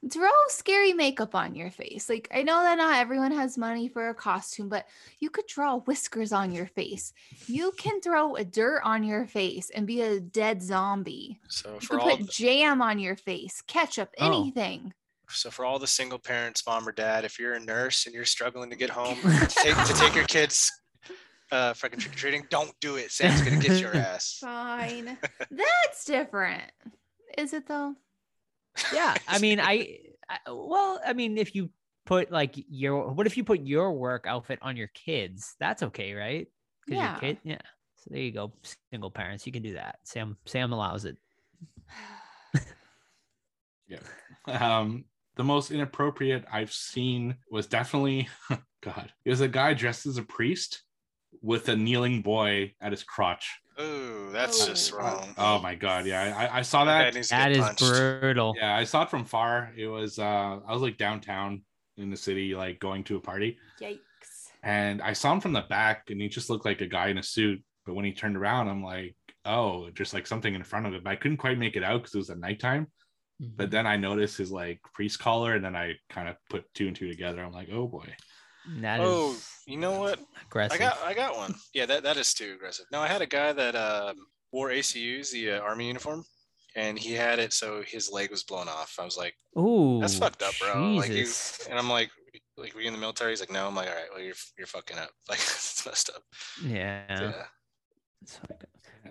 throw 0.10 0.30
scary 0.48 0.94
makeup 0.94 1.36
on 1.36 1.54
your 1.56 1.70
face. 1.72 2.08
Like 2.10 2.30
I 2.34 2.42
know 2.42 2.62
that 2.64 2.78
not 2.78 2.96
everyone 3.00 3.32
has 3.32 3.58
money 3.58 3.90
for 3.90 4.08
a 4.10 4.14
costume, 4.16 4.70
but 4.70 4.88
you 5.20 5.30
could 5.30 5.46
draw 5.48 5.80
whiskers 5.80 6.32
on 6.32 6.54
your 6.54 6.68
face. 6.68 7.12
You 7.48 7.74
can 7.78 8.00
throw 8.00 8.36
a 8.38 8.46
dirt 8.46 8.82
on 8.86 9.04
your 9.04 9.28
face 9.28 9.70
and 9.72 9.86
be 9.86 10.02
a 10.02 10.22
dead 10.22 10.64
zombie. 10.64 11.42
So 11.50 11.74
You 11.74 11.80
for 11.82 11.88
could 11.98 12.00
all 12.02 12.10
put 12.18 12.20
the, 12.28 12.32
jam 12.32 12.82
on 12.82 12.98
your 13.00 13.18
face, 13.18 13.62
ketchup, 13.68 14.12
Oh. 14.20 14.28
anything. 14.28 14.94
so 15.30 15.52
for 15.52 15.66
all 15.66 15.80
the 15.80 15.88
single 15.88 16.18
parents, 16.20 16.66
mom 16.66 16.88
or 16.88 16.94
dad, 16.94 17.26
if 17.26 17.38
you're 17.38 17.56
a 17.56 17.60
nurse 17.60 18.06
and 18.06 18.16
you're 18.16 18.24
struggling 18.26 18.70
to 18.70 18.78
get 18.78 18.90
home 18.90 19.18
to 19.22 19.48
take, 19.50 19.76
to 19.86 19.94
take 19.96 20.16
your 20.16 20.26
kids 20.28 20.72
uh 21.52 21.74
fucking 21.74 22.00
trick 22.00 22.14
or 22.14 22.18
treating, 22.18 22.46
don't 22.50 22.72
do 22.80 22.96
it. 22.96 23.12
Sam's 23.12 23.42
gonna 23.42 23.60
get 23.60 23.80
your 23.80 23.96
ass. 23.96 24.38
Fine. 24.42 25.18
That's 25.52 26.06
different. 26.06 26.64
Is 27.38 27.54
it 27.54 27.68
though? 27.68 27.96
yeah, 28.94 29.16
I 29.28 29.40
mean, 29.40 29.60
I, 29.60 29.98
I 30.30 30.38
well, 30.52 31.00
I 31.06 31.14
mean, 31.14 31.38
if 31.38 31.56
you 31.56 31.70
put 32.06 32.32
like 32.32 32.56
your 32.56 33.12
what 33.12 33.28
if 33.28 33.38
you 33.38 33.44
put 33.44 33.62
your 33.62 33.92
work 33.94 34.26
outfit 34.28 34.60
on 34.62 34.78
your 34.78 34.90
kids? 34.94 35.56
That's 35.60 35.84
okay, 35.84 36.14
right? 36.14 36.48
'Cause 36.88 36.96
Yeah. 36.96 37.12
Your 37.12 37.20
kid, 37.20 37.38
yeah. 37.44 37.62
So 37.98 38.10
there 38.12 38.22
you 38.22 38.32
go, 38.32 38.54
single 38.92 39.12
parents. 39.12 39.46
You 39.46 39.52
can 39.52 39.62
do 39.64 39.74
that. 39.74 40.00
Sam 40.04 40.38
Sam 40.46 40.72
allows 40.74 41.06
it. 41.06 41.18
Yeah. 43.88 44.00
Um, 44.46 45.06
the 45.36 45.44
most 45.44 45.72
inappropriate 45.72 46.46
I've 46.52 46.72
seen 46.72 47.38
was 47.50 47.66
definitely 47.66 48.30
God. 48.82 49.12
It 49.26 49.30
was 49.32 49.42
a 49.42 49.48
guy 49.48 49.74
dressed 49.74 50.06
as 50.06 50.18
a 50.18 50.24
priest 50.24 50.84
with 51.42 51.70
a 51.70 51.76
kneeling 51.76 52.22
boy 52.22 52.74
at 52.82 52.92
his 52.92 53.04
crotch. 53.04 53.60
Ooh. 53.80 53.84
Ooh, 54.30 54.32
that's 54.32 54.66
just 54.68 54.94
Oh. 54.94 54.98
wrong. 54.98 55.34
Oh 55.38 55.60
my 55.60 55.74
god, 55.74 56.06
yeah, 56.06 56.36
I, 56.38 56.60
I 56.60 56.62
saw 56.62 56.84
That 56.86 56.92
guy 56.98 57.04
that. 57.06 57.14
needs 57.16 57.28
to 57.30 57.36
That 57.36 57.48
get 57.48 57.58
is 57.58 57.64
punched. 57.66 57.80
brutal. 58.22 58.54
Yeah, 58.58 58.76
I 58.76 58.84
saw 58.84 59.04
it 59.04 59.10
from 59.10 59.26
far. 59.26 59.72
It 59.76 59.88
was 59.88 60.20
uh 60.20 60.60
I 60.68 60.74
was 60.74 60.82
like 60.82 60.98
downtown 60.98 61.64
in 61.98 62.10
the 62.12 62.18
city, 62.18 62.54
like 62.56 62.80
going 62.80 63.04
to 63.06 63.16
a 63.18 63.20
party, 63.22 63.58
Yikes. 63.82 64.00
and 64.64 65.02
I 65.02 65.14
saw 65.14 65.34
him 65.34 65.40
from 65.42 65.54
the 65.54 65.62
back, 65.70 66.10
and 66.10 66.22
he 66.22 66.28
just 66.30 66.50
looked 66.50 66.66
like 66.66 66.82
a 66.82 66.88
guy 66.88 67.08
in 67.08 67.18
a 67.18 67.24
suit. 67.24 67.64
But 67.86 67.96
when 67.96 68.06
he 68.06 68.12
turned 68.14 68.38
around, 68.38 68.68
I'm 68.68 68.84
like, 68.84 69.16
oh, 69.46 69.90
just 69.92 70.14
like 70.14 70.28
something 70.28 70.54
in 70.54 70.64
front 70.64 70.86
of 70.86 70.94
him. 70.94 71.08
I 71.08 71.16
couldn't 71.16 71.38
quite 71.38 71.58
make 71.58 71.76
it 71.76 71.84
out 71.84 72.02
because 72.02 72.14
it 72.14 72.20
was 72.20 72.30
at 72.30 72.38
nighttime. 72.38 72.88
Mm-hmm. 73.42 73.54
But 73.56 73.72
then 73.72 73.88
I 73.88 73.96
noticed 73.98 74.38
his 74.38 74.52
like 74.52 74.80
priest 74.94 75.20
collar, 75.20 75.56
and 75.56 75.64
then 75.64 75.76
I 75.76 75.94
kind 76.10 76.28
of 76.28 76.36
put 76.50 76.66
two 76.74 76.88
and 76.88 76.96
two 76.96 77.10
together. 77.10 77.42
I'm 77.44 77.54
like, 77.54 77.70
oh 77.72 77.88
boy. 77.88 78.14
That 78.82 79.00
is 79.00 79.08
Oh, 79.08 79.36
you 79.66 79.78
know 79.78 80.00
what? 80.00 80.20
aggressive. 80.46 80.76
I 80.76 80.80
got 80.80 80.98
I 81.04 81.14
got 81.14 81.36
one. 81.38 81.56
Yeah, 81.74 81.86
that, 81.88 82.04
that 82.04 82.18
is 82.18 82.34
too 82.34 82.54
aggressive. 82.56 82.86
No, 82.92 83.00
I 83.00 83.08
had 83.08 83.22
a 83.22 83.26
guy 83.26 83.52
that 83.54 83.76
um, 83.76 84.16
wore 84.52 84.70
ACUs, 84.70 85.32
the 85.32 85.52
uh, 85.52 85.60
army 85.62 85.88
uniform, 85.88 86.24
and 86.76 86.98
he 87.00 87.14
had 87.14 87.40
it 87.40 87.54
so 87.54 87.82
his 87.86 88.12
leg 88.12 88.32
was 88.32 88.44
blown 88.44 88.68
off. 88.68 88.96
I 89.00 89.06
was 89.06 89.18
like, 89.18 89.36
Ooh, 89.58 90.00
that's 90.02 90.18
fucked 90.18 90.44
up, 90.44 90.54
bro. 90.60 90.94
Like 90.96 91.12
you, 91.12 91.28
and 91.70 91.80
I'm 91.80 91.90
like, 91.90 92.10
like 92.58 92.74
were 92.76 92.82
you 92.82 92.88
in 92.88 92.94
the 92.94 93.00
military? 93.00 93.32
He's 93.32 93.40
like, 93.40 93.52
no. 93.52 93.68
I'm 93.68 93.76
like, 93.76 93.88
all 93.88 93.96
right, 93.96 94.10
well 94.14 94.22
you're 94.22 94.36
you're 94.58 94.68
fucking 94.68 94.98
up. 94.98 95.10
Like 95.30 95.40
it's 95.40 95.86
messed 95.86 96.10
up. 96.14 96.22
yeah. 96.64 97.04
Yeah. 97.10 97.46
It's. 98.22 98.40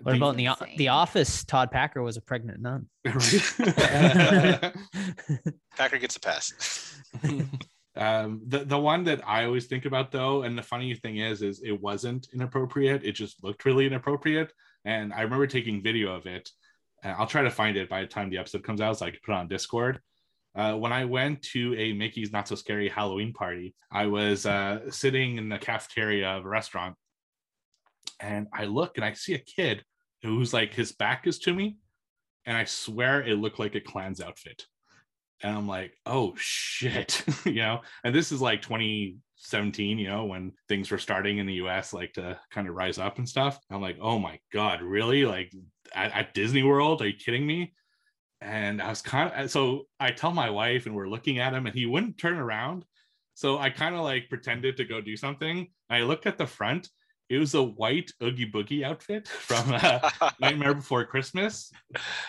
What 0.03 0.15
about 0.15 0.37
in 0.39 0.45
the 0.45 0.49
the 0.77 0.87
office? 0.89 1.43
Todd 1.43 1.71
Packer 1.71 2.01
was 2.01 2.15
a 2.15 2.21
pregnant 2.21 2.61
nun. 2.61 2.85
Packer 5.77 5.97
gets 5.97 6.15
a 6.15 6.19
pass. 6.21 6.95
Um 7.99 8.41
the, 8.47 8.59
the 8.59 8.79
one 8.79 9.03
that 9.03 9.27
i 9.27 9.43
always 9.43 9.65
think 9.67 9.85
about 9.85 10.09
though 10.09 10.43
and 10.43 10.57
the 10.57 10.63
funny 10.63 10.95
thing 10.95 11.17
is 11.17 11.41
is 11.41 11.61
it 11.61 11.79
wasn't 11.79 12.29
inappropriate. 12.33 13.03
It 13.03 13.11
just 13.11 13.43
looked 13.43 13.65
really 13.65 13.85
inappropriate. 13.85 14.53
And 14.85 15.13
i 15.13 15.21
remember 15.21 15.47
taking 15.47 15.83
video 15.83 16.15
of 16.15 16.25
it. 16.25 16.49
I'll 17.03 17.27
try 17.27 17.43
to 17.43 17.51
find 17.51 17.75
it 17.77 17.89
by 17.89 18.01
the 18.01 18.07
time 18.07 18.29
the 18.29 18.37
episode 18.37 18.63
comes 18.63 18.79
out 18.79 18.97
so 18.97 19.05
i 19.05 19.11
can 19.11 19.19
put 19.25 19.33
it 19.33 19.37
on 19.37 19.47
discord. 19.49 19.99
Uh, 20.55 20.75
when 20.75 20.93
i 20.93 21.03
went 21.03 21.41
to 21.53 21.75
a 21.77 21.91
mickey's 21.93 22.31
not 22.31 22.47
so 22.47 22.55
scary 22.55 22.89
halloween 22.89 23.33
party 23.33 23.75
i 23.91 24.05
was 24.07 24.45
uh, 24.45 24.89
sitting 24.89 25.37
in 25.37 25.49
the 25.49 25.59
cafeteria 25.59 26.29
of 26.29 26.45
a 26.45 26.49
restaurant. 26.49 26.95
And 28.21 28.47
i 28.53 28.63
look 28.63 28.95
and 28.95 29.03
i 29.03 29.11
see 29.13 29.33
a 29.33 29.39
kid 29.39 29.83
who's 30.23 30.53
like 30.53 30.73
his 30.73 30.93
back 30.93 31.27
is 31.27 31.37
to 31.39 31.53
me. 31.53 31.77
And 32.45 32.55
i 32.55 32.63
swear 32.63 33.21
it 33.21 33.35
looked 33.35 33.59
like 33.59 33.75
a 33.75 33.81
Klan's 33.81 34.21
outfit 34.21 34.65
and 35.41 35.55
I'm 35.55 35.67
like, 35.67 35.93
oh 36.05 36.33
shit, 36.37 37.23
you 37.45 37.55
know. 37.55 37.81
And 38.03 38.13
this 38.13 38.31
is 38.31 38.41
like 38.41 38.61
2017, 38.61 39.97
you 39.97 40.07
know, 40.07 40.25
when 40.25 40.53
things 40.67 40.91
were 40.91 40.97
starting 40.97 41.37
in 41.37 41.45
the 41.45 41.55
U.S. 41.55 41.93
like 41.93 42.13
to 42.13 42.39
kind 42.51 42.67
of 42.67 42.75
rise 42.75 42.97
up 42.97 43.17
and 43.17 43.27
stuff. 43.27 43.59
I'm 43.69 43.81
like, 43.81 43.97
oh 44.01 44.19
my 44.19 44.39
god, 44.51 44.81
really? 44.81 45.25
Like 45.25 45.53
at, 45.93 46.11
at 46.11 46.33
Disney 46.33 46.63
World? 46.63 47.01
Are 47.01 47.07
you 47.07 47.13
kidding 47.13 47.45
me? 47.45 47.73
And 48.41 48.81
I 48.81 48.89
was 48.89 49.01
kind 49.01 49.31
of 49.33 49.51
so 49.51 49.87
I 49.99 50.11
tell 50.11 50.31
my 50.31 50.49
wife, 50.49 50.85
and 50.85 50.95
we're 50.95 51.09
looking 51.09 51.39
at 51.39 51.53
him, 51.53 51.65
and 51.65 51.75
he 51.75 51.85
wouldn't 51.85 52.17
turn 52.17 52.37
around. 52.37 52.85
So 53.33 53.57
I 53.57 53.69
kind 53.69 53.95
of 53.95 54.01
like 54.01 54.29
pretended 54.29 54.77
to 54.77 54.85
go 54.85 55.01
do 55.01 55.15
something. 55.15 55.67
I 55.89 56.01
looked 56.01 56.25
at 56.25 56.37
the 56.37 56.47
front. 56.47 56.89
It 57.29 57.37
was 57.37 57.53
a 57.53 57.63
white 57.63 58.11
Oogie 58.23 58.51
Boogie 58.51 58.83
outfit 58.83 59.27
from 59.27 59.73
uh, 59.73 60.09
Nightmare 60.41 60.73
Before 60.73 61.05
Christmas, 61.05 61.71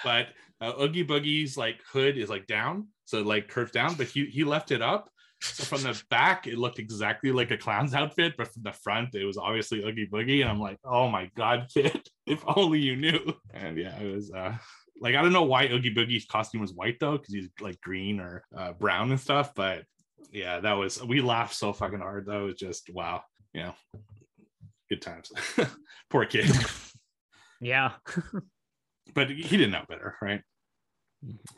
but 0.05 0.29
uh, 0.61 0.73
Oogie 0.81 1.07
Boogie's 1.07 1.57
like 1.57 1.81
hood 1.91 2.19
is 2.19 2.29
like 2.29 2.47
down, 2.47 2.89
so 3.11 3.23
like 3.23 3.49
curves 3.49 3.73
down, 3.73 3.95
but 3.95 4.07
he 4.07 4.27
he 4.27 4.45
left 4.45 4.71
it 4.71 4.83
up. 4.83 5.11
So 5.43 5.65
from 5.65 5.83
the 5.83 6.01
back, 6.11 6.47
it 6.47 6.59
looked 6.59 6.79
exactly 6.79 7.33
like 7.33 7.51
a 7.51 7.57
clown's 7.57 7.95
outfit, 7.95 8.35
but 8.37 8.53
from 8.53 8.63
the 8.63 8.73
front, 8.73 9.15
it 9.15 9.25
was 9.25 9.39
obviously 9.39 9.83
Oogie 9.83 10.07
Boogie, 10.07 10.43
and 10.43 10.51
I'm 10.51 10.61
like, 10.61 10.79
oh 10.85 11.09
my 11.09 11.31
god, 11.35 11.67
kid, 11.75 12.01
if 12.27 12.45
only 12.47 12.79
you 12.79 12.97
knew. 12.97 13.35
And 13.53 13.77
yeah, 13.79 13.99
it 13.99 14.15
was 14.15 14.31
uh 14.31 14.57
like 15.01 15.15
I 15.15 15.23
don't 15.23 15.33
know 15.33 15.45
why 15.45 15.67
Oogie 15.67 15.95
Boogie's 15.95 16.27
costume 16.27 16.61
was 16.61 16.75
white 16.75 16.99
though, 17.01 17.19
because 17.19 17.35
he's 17.35 17.49
like 17.61 17.81
green 17.81 18.21
or 18.21 18.45
uh, 18.57 18.73
brown 18.73 19.11
and 19.11 19.21
stuff, 19.21 19.55
but 19.55 19.85
yeah, 20.31 20.61
that 20.61 20.75
was 20.75 21.03
we 21.03 21.21
laughed 21.21 21.55
so 21.55 21.73
fucking 21.73 22.01
hard 22.01 22.27
though. 22.27 22.43
It 22.43 22.47
was 22.47 22.55
just 22.57 22.91
wow, 22.93 23.23
you 23.55 23.63
know, 23.63 23.75
good 24.89 25.03
times. 25.03 25.33
Poor 26.11 26.27
kid. 26.27 26.51
Yeah. 27.61 27.93
but 29.15 29.31
he 29.31 29.57
didn't 29.57 29.73
know 29.73 29.85
better, 29.89 30.17
right? 30.21 30.43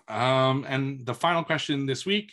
Um, 0.09 0.65
and 0.69 1.07
the 1.07 1.15
final 1.15 1.45
question 1.45 1.87
this 1.87 2.05
week, 2.05 2.33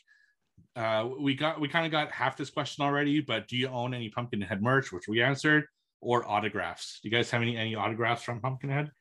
uh, 0.75 1.07
we 1.19 1.35
got 1.35 1.59
we 1.59 1.67
kind 1.67 1.85
of 1.85 1.91
got 1.91 2.11
half 2.11 2.37
this 2.37 2.49
question 2.49 2.83
already, 2.83 3.21
but 3.21 3.47
do 3.47 3.57
you 3.57 3.67
own 3.67 3.93
any 3.93 4.09
Pumpkinhead 4.09 4.61
merch, 4.61 4.91
which 4.91 5.07
we 5.07 5.21
answered, 5.21 5.65
or 6.01 6.27
autographs? 6.29 6.99
Do 7.01 7.09
you 7.09 7.15
guys 7.15 7.29
have 7.31 7.41
any 7.41 7.57
any 7.57 7.75
autographs 7.75 8.23
from 8.23 8.39
Pumpkinhead? 8.39 8.91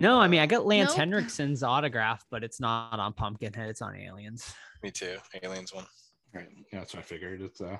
No, 0.00 0.20
I 0.20 0.28
mean 0.28 0.40
I 0.40 0.46
got 0.46 0.64
Lance 0.66 0.96
Nope. 0.96 1.08
Henriksen's 1.08 1.62
autograph, 1.62 2.24
but 2.30 2.44
it's 2.44 2.60
not 2.60 3.00
on 3.00 3.12
Pumpkinhead. 3.14 3.68
It's 3.68 3.82
on 3.82 3.96
Aliens. 3.96 4.54
Me 4.82 4.90
too. 4.90 5.16
Aliens 5.42 5.74
one. 5.74 5.86
Right, 6.34 6.46
yeah, 6.72 6.80
that's 6.80 6.94
what 6.94 7.00
I 7.00 7.02
figured. 7.02 7.40
It's 7.40 7.60
uh, 7.60 7.78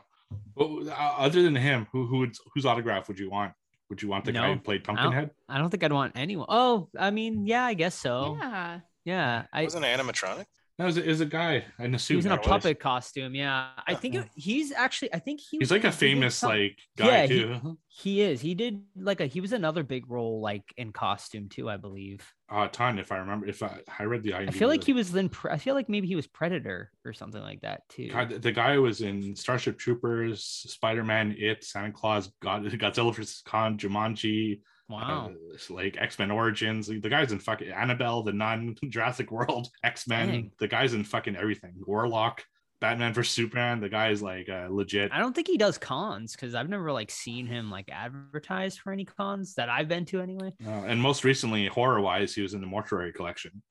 well, 0.57 0.89
uh, 0.89 0.93
other 1.19 1.43
than 1.43 1.55
him, 1.55 1.87
who 1.93 2.07
who 2.07 2.19
would 2.21 2.35
whose 2.55 2.67
autograph 2.67 3.07
would 3.09 3.19
you 3.19 3.31
want? 3.31 3.53
Would 3.91 4.03
you 4.03 4.09
want 4.09 4.25
the 4.25 4.33
guy 4.33 4.53
who 4.53 4.59
played 4.59 4.83
I 4.83 4.85
don't- 4.85 4.97
Pumpkinhead? 4.97 5.31
I 5.49 5.59
don't 5.59 5.71
think 5.71 5.83
I'd 5.85 5.93
want 5.93 6.13
anyone. 6.17 6.47
Oh, 6.49 6.89
I 6.99 7.11
mean, 7.11 7.47
yeah, 7.47 7.65
I 7.65 7.75
guess 7.75 7.95
so. 7.95 8.37
Yeah, 8.41 8.81
Yeah. 9.09 9.45
I 9.53 9.65
Wasn't 9.65 9.85
it 9.85 9.99
animatronic? 9.99 10.45
No, 10.79 10.87
is 10.87 10.97
is 10.97 11.21
a 11.21 11.27
guy 11.27 11.65
in 11.81 11.93
a 11.95 11.99
suit. 11.99 12.13
he 12.13 12.17
was 12.17 12.27
in 12.27 12.31
a 12.31 12.37
that 12.37 12.45
puppet 12.45 12.79
costume. 12.79 13.35
Yeah, 13.35 13.71
I 13.85 13.95
think 13.95 14.15
it, 14.15 14.29
he's 14.37 14.71
actually. 14.71 15.13
I 15.13 15.19
think 15.19 15.41
he. 15.41 15.57
He's 15.59 15.61
was 15.61 15.71
like 15.73 15.83
a 15.83 15.89
big 15.89 15.95
famous 15.95 16.37
some- 16.37 16.51
like 16.51 16.79
guy 16.97 17.07
Yeah, 17.07 17.23
he- 17.27 17.29
too. 17.43 17.79
He 17.89 18.21
is. 18.23 18.41
He 18.41 18.55
did 18.55 18.83
like 18.95 19.21
a. 19.21 19.27
He 19.27 19.41
was 19.41 19.53
another 19.53 19.83
big 19.83 20.09
role 20.09 20.41
like 20.41 20.63
in 20.77 20.93
costume 20.93 21.49
too. 21.49 21.69
I 21.69 21.79
believe. 21.79 22.21
Uh, 22.49 22.67
a 22.67 22.69
ton, 22.69 23.01
if 23.01 23.11
I 23.11 23.17
remember. 23.17 23.49
If 23.49 23.61
I, 23.65 23.81
I 23.99 24.05
read 24.05 24.23
the, 24.23 24.35
I 24.35 24.47
IMDb 24.47 24.55
feel 24.55 24.69
like 24.69 24.85
he 24.85 24.93
was 24.93 25.13
in. 25.17 25.29
Pre- 25.31 25.51
I 25.51 25.59
feel 25.59 25.75
like 25.75 25.89
maybe 25.89 26.07
he 26.07 26.15
was 26.15 26.29
Predator 26.29 26.93
or 27.05 27.13
something 27.13 27.43
like 27.43 27.63
that 27.63 27.81
too. 27.89 28.11
God, 28.13 28.41
the 28.41 28.53
guy 28.53 28.79
was 28.79 29.01
in 29.01 29.35
Starship 29.35 29.79
Troopers, 29.79 30.45
Spider 30.45 31.03
Man, 31.03 31.35
It, 31.37 31.65
Santa 31.65 31.91
Claus, 31.91 32.31
God, 32.41 32.63
Godzilla 32.85 33.13
vs. 33.13 33.43
Kong, 33.45 33.79
Jumanji, 33.79 34.61
Wow. 34.89 35.31
uh, 35.31 35.75
like 35.75 35.97
X 35.99 36.19
Men 36.19 36.31
Origins. 36.31 36.87
The 36.87 36.99
guy's 36.99 37.33
in 37.33 37.39
fucking 37.39 37.71
Annabelle, 37.71 38.23
The 38.23 38.33
non 38.33 38.75
Jurassic 38.89 39.31
World, 39.31 39.69
X 39.85 40.09
Men. 40.09 40.51
The 40.59 40.69
guy's 40.69 40.95
in 40.95 41.05
fucking 41.05 41.37
everything. 41.37 41.75
Warlock, 41.87 42.43
Batman 42.81 43.13
vs 43.13 43.33
Superman. 43.35 43.81
The 43.81 43.89
guy's 43.89 44.23
like 44.23 44.49
uh, 44.49 44.69
legit. 44.71 45.13
I 45.13 45.19
don't 45.19 45.35
think 45.35 45.47
he 45.47 45.59
does 45.59 45.79
cons 45.79 46.33
because 46.33 46.55
I've 46.55 46.69
never 46.69 46.91
like 46.93 47.11
seen 47.11 47.47
him 47.47 47.71
like 47.71 47.91
advertised 47.93 48.81
for 48.81 48.93
any 48.93 49.05
cons 49.05 49.55
that 49.55 49.69
I've 49.69 49.89
been 49.89 50.05
to 50.07 50.21
anyway. 50.21 50.55
Uh, 50.65 50.71
and 50.71 51.01
most 51.01 51.25
recently, 51.25 51.67
horror 51.67 52.01
wise, 52.01 52.35
he 52.35 52.43
was 52.43 52.55
in 52.55 52.61
the 52.61 52.67
Mortuary 52.67 53.13
Collection. 53.13 53.63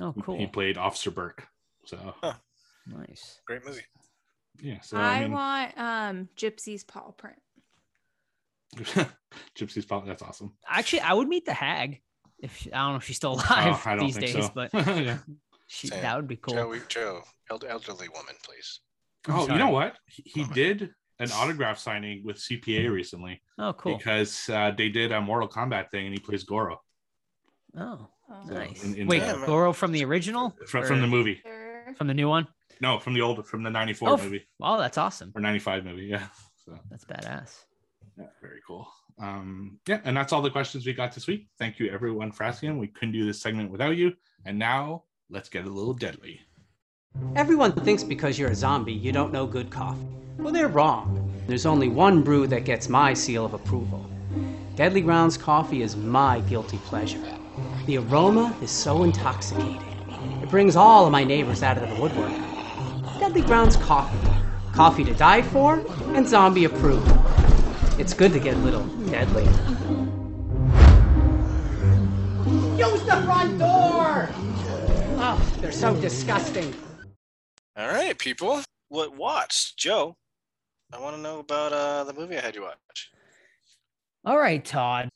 Oh, 0.00 0.14
cool. 0.22 0.38
He 0.38 0.46
played 0.46 0.76
Officer 0.76 1.10
Burke. 1.10 1.46
So 1.86 2.14
nice. 2.86 3.40
Great 3.46 3.64
movie. 3.64 3.82
yeah. 4.60 4.80
So 4.82 4.98
I, 4.98 5.00
I, 5.00 5.20
mean, 5.22 5.32
want 5.32 5.78
um 5.78 6.28
Gypsy's 6.36 6.84
paw 6.84 7.10
print. 7.12 7.38
Gypsy's 9.56 9.84
Pop. 9.86 10.06
That's 10.06 10.22
awesome. 10.22 10.52
Actually, 10.68 11.00
I 11.00 11.12
would 11.12 11.28
meet 11.28 11.44
the 11.44 11.52
hag 11.54 12.00
if 12.38 12.56
she, 12.56 12.72
I 12.72 12.78
don't 12.84 12.92
know 12.92 12.96
if 12.98 13.04
she's 13.04 13.16
still 13.16 13.32
alive 13.34 13.82
Oh, 13.86 13.98
these 14.00 14.16
days, 14.16 14.32
so. 14.46 14.50
but 14.54 14.70
yeah. 14.74 15.18
she, 15.68 15.88
that 15.90 16.16
would 16.16 16.28
be 16.28 16.36
cool. 16.36 16.54
Joe, 16.54 16.74
Joe, 16.88 17.22
elderly 17.50 18.08
woman, 18.08 18.34
please. 18.44 18.80
Oh, 19.28 19.48
you 19.48 19.58
know 19.58 19.70
what? 19.70 19.94
He, 20.06 20.22
he 20.26 20.42
Oh 20.42 20.52
did 20.52 20.90
an 21.20 21.30
autograph 21.32 21.78
signing 21.78 22.22
with 22.24 22.36
CPA 22.36 22.90
recently 22.90 23.40
Oh, 23.58 23.72
cool. 23.72 23.96
because 23.96 24.48
uh, 24.50 24.72
they 24.76 24.88
did 24.88 25.12
a 25.12 25.20
Mortal 25.20 25.48
Kombat 25.48 25.90
thing 25.90 26.06
and 26.06 26.14
he 26.14 26.20
plays 26.20 26.44
Goro 26.44 26.80
Oh, 27.76 28.08
Oh. 28.30 28.42
nice. 28.48 28.82
in- 28.84 28.94
in 28.96 29.06
Wait, 29.06 29.20
the- 29.20 29.42
Goro 29.46 29.72
from 29.72 29.92
the 29.92 30.04
original? 30.04 30.54
from, 30.66 30.84
from 30.86 31.00
the 31.00 31.06
movie. 31.06 31.42
From 31.96 32.06
the 32.06 32.14
new 32.14 32.28
one? 32.28 32.48
No, 32.80 32.98
from 32.98 33.14
the 33.14 33.20
old, 33.20 33.46
from 33.46 33.62
the 33.62 33.70
94 33.70 34.08
Oh, 34.10 34.16
movie 34.16 34.46
Oh, 34.60 34.78
that's 34.78 34.98
awesome. 34.98 35.30
or 35.34 35.40
95 35.40 35.84
movie. 35.84 36.06
Yeah. 36.06 36.26
So, 36.64 36.78
That's 36.90 37.04
badass. 37.04 37.54
Yeah, 38.18 38.26
very 38.40 38.60
cool. 38.66 38.86
Um, 39.18 39.78
yeah. 39.86 40.00
And 40.04 40.16
that's 40.16 40.32
all 40.32 40.42
the 40.42 40.50
questions 40.50 40.86
we 40.86 40.92
got 40.92 41.12
this 41.14 41.26
week. 41.26 41.46
Thank 41.58 41.78
you 41.78 41.90
everyone 41.90 42.32
for 42.32 42.44
asking. 42.44 42.78
We 42.78 42.88
couldn't 42.88 43.12
do 43.12 43.24
this 43.24 43.40
segment 43.40 43.70
without 43.70 43.96
you. 43.96 44.12
And 44.44 44.58
now 44.58 45.04
let's 45.30 45.48
get 45.48 45.64
a 45.64 45.70
little 45.70 45.94
deadly. 45.94 46.40
Everyone 47.36 47.72
thinks 47.72 48.02
because 48.02 48.38
you're 48.38 48.50
a 48.50 48.54
zombie, 48.54 48.92
you 48.92 49.12
don't 49.12 49.32
know 49.32 49.46
good 49.46 49.70
coffee. 49.70 50.06
Well, 50.38 50.52
they're 50.52 50.68
wrong. 50.68 51.30
There's 51.46 51.64
only 51.64 51.88
one 51.88 52.22
brew 52.22 52.46
that 52.48 52.64
gets 52.64 52.88
my 52.88 53.14
seal 53.14 53.44
of 53.44 53.54
approval. 53.54 54.04
Deadly 54.74 55.00
Grounds 55.00 55.36
coffee 55.36 55.82
is 55.82 55.94
my 55.94 56.40
guilty 56.40 56.78
pleasure. 56.78 57.22
The 57.86 57.98
aroma 57.98 58.56
is 58.60 58.70
so 58.72 59.04
intoxicating. 59.04 59.80
It 60.42 60.50
brings 60.50 60.74
all 60.74 61.06
of 61.06 61.12
my 61.12 61.22
neighbors 61.22 61.62
out 61.62 61.78
of 61.78 61.88
the 61.88 62.00
woodwork. 62.00 62.32
Deadly 63.20 63.42
Grounds 63.42 63.76
coffee. 63.76 64.18
Coffee 64.72 65.04
to 65.04 65.14
die 65.14 65.42
for 65.42 65.84
and 66.14 66.28
zombie 66.28 66.64
approved. 66.64 67.08
It's 67.96 68.12
good 68.12 68.32
to 68.32 68.40
get 68.40 68.54
a 68.54 68.58
little 68.58 68.84
deadly. 69.08 69.44
Use 72.76 73.02
the 73.04 73.22
front 73.24 73.56
door! 73.58 74.28
Oh, 75.16 75.52
they're 75.60 75.70
so 75.70 75.94
disgusting. 76.00 76.74
All 77.76 77.86
right, 77.86 78.18
people. 78.18 78.62
What 78.88 79.16
watched? 79.16 79.76
Joe, 79.76 80.16
I 80.92 80.98
want 80.98 81.14
to 81.14 81.22
know 81.22 81.38
about 81.38 81.72
uh, 81.72 82.02
the 82.02 82.12
movie 82.12 82.36
I 82.36 82.40
had 82.40 82.56
you 82.56 82.62
watch. 82.62 83.12
All 84.24 84.38
right, 84.38 84.64
Todd. 84.64 85.08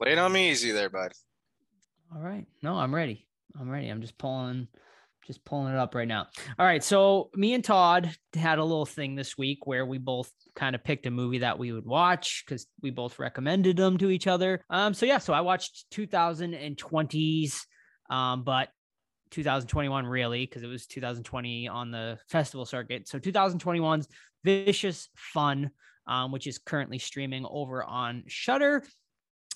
Lay 0.00 0.12
it 0.12 0.18
on 0.18 0.32
me 0.32 0.50
easy 0.50 0.70
there, 0.70 0.88
bud. 0.88 1.12
All 2.14 2.22
right. 2.22 2.46
No, 2.62 2.76
I'm 2.76 2.94
ready. 2.94 3.26
I'm 3.60 3.68
ready. 3.68 3.88
I'm 3.88 4.00
just 4.00 4.16
pulling 4.16 4.68
just 5.32 5.44
pulling 5.44 5.72
it 5.72 5.78
up 5.78 5.94
right 5.94 6.08
now. 6.08 6.26
All 6.58 6.66
right. 6.66 6.84
So 6.84 7.30
me 7.34 7.54
and 7.54 7.64
Todd 7.64 8.14
had 8.34 8.58
a 8.58 8.64
little 8.64 8.86
thing 8.86 9.14
this 9.14 9.38
week 9.38 9.66
where 9.66 9.86
we 9.86 9.98
both 9.98 10.30
kind 10.54 10.74
of 10.74 10.84
picked 10.84 11.06
a 11.06 11.10
movie 11.10 11.38
that 11.38 11.58
we 11.58 11.72
would 11.72 11.86
watch 11.86 12.44
because 12.44 12.66
we 12.82 12.90
both 12.90 13.18
recommended 13.18 13.76
them 13.76 13.96
to 13.98 14.10
each 14.10 14.26
other. 14.26 14.62
Um, 14.68 14.92
so 14.94 15.06
yeah, 15.06 15.18
so 15.18 15.32
I 15.32 15.40
watched 15.40 15.86
2020s, 15.92 17.60
um, 18.10 18.44
but 18.44 18.68
2021 19.30 20.06
really 20.06 20.44
because 20.44 20.62
it 20.62 20.66
was 20.66 20.86
2020 20.86 21.68
on 21.68 21.90
the 21.90 22.18
festival 22.28 22.66
circuit. 22.66 23.08
So 23.08 23.18
2021's 23.18 24.08
Vicious 24.44 25.08
Fun, 25.16 25.70
um, 26.06 26.32
which 26.32 26.46
is 26.46 26.58
currently 26.58 26.98
streaming 26.98 27.46
over 27.48 27.82
on 27.82 28.24
Shudder. 28.26 28.84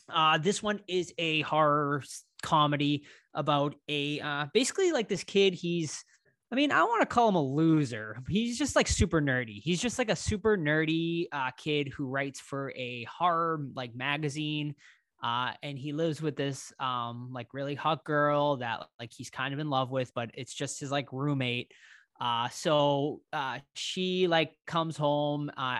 Uh, 0.08 0.38
this 0.38 0.62
one 0.62 0.80
is 0.88 1.12
a 1.18 1.42
horror 1.42 2.02
comedy 2.42 3.04
about 3.36 3.74
a 3.88 4.20
uh, 4.20 4.46
basically 4.52 4.90
like 4.90 5.08
this 5.08 5.22
kid. 5.22 5.54
He's, 5.54 6.04
I 6.50 6.56
mean, 6.56 6.72
I 6.72 6.82
want 6.82 7.02
to 7.02 7.06
call 7.06 7.28
him 7.28 7.36
a 7.36 7.42
loser. 7.42 8.18
He's 8.28 8.58
just 8.58 8.74
like 8.74 8.88
super 8.88 9.20
nerdy. 9.20 9.60
He's 9.62 9.80
just 9.80 9.98
like 9.98 10.10
a 10.10 10.16
super 10.16 10.56
nerdy 10.56 11.26
uh, 11.30 11.50
kid 11.56 11.88
who 11.88 12.06
writes 12.06 12.40
for 12.40 12.72
a 12.76 13.04
horror 13.04 13.60
like 13.74 13.94
magazine. 13.94 14.74
Uh, 15.22 15.52
and 15.62 15.78
he 15.78 15.92
lives 15.92 16.20
with 16.20 16.36
this 16.36 16.72
um 16.78 17.30
like 17.32 17.54
really 17.54 17.74
hot 17.74 18.04
girl 18.04 18.58
that 18.58 18.86
like 19.00 19.10
he's 19.16 19.30
kind 19.30 19.54
of 19.54 19.60
in 19.60 19.70
love 19.70 19.90
with, 19.90 20.12
but 20.14 20.30
it's 20.34 20.54
just 20.54 20.80
his 20.80 20.90
like 20.90 21.12
roommate. 21.12 21.72
Uh, 22.20 22.48
so 22.48 23.20
uh, 23.32 23.58
she 23.74 24.26
like 24.26 24.52
comes 24.66 24.96
home 24.96 25.50
uh, 25.56 25.78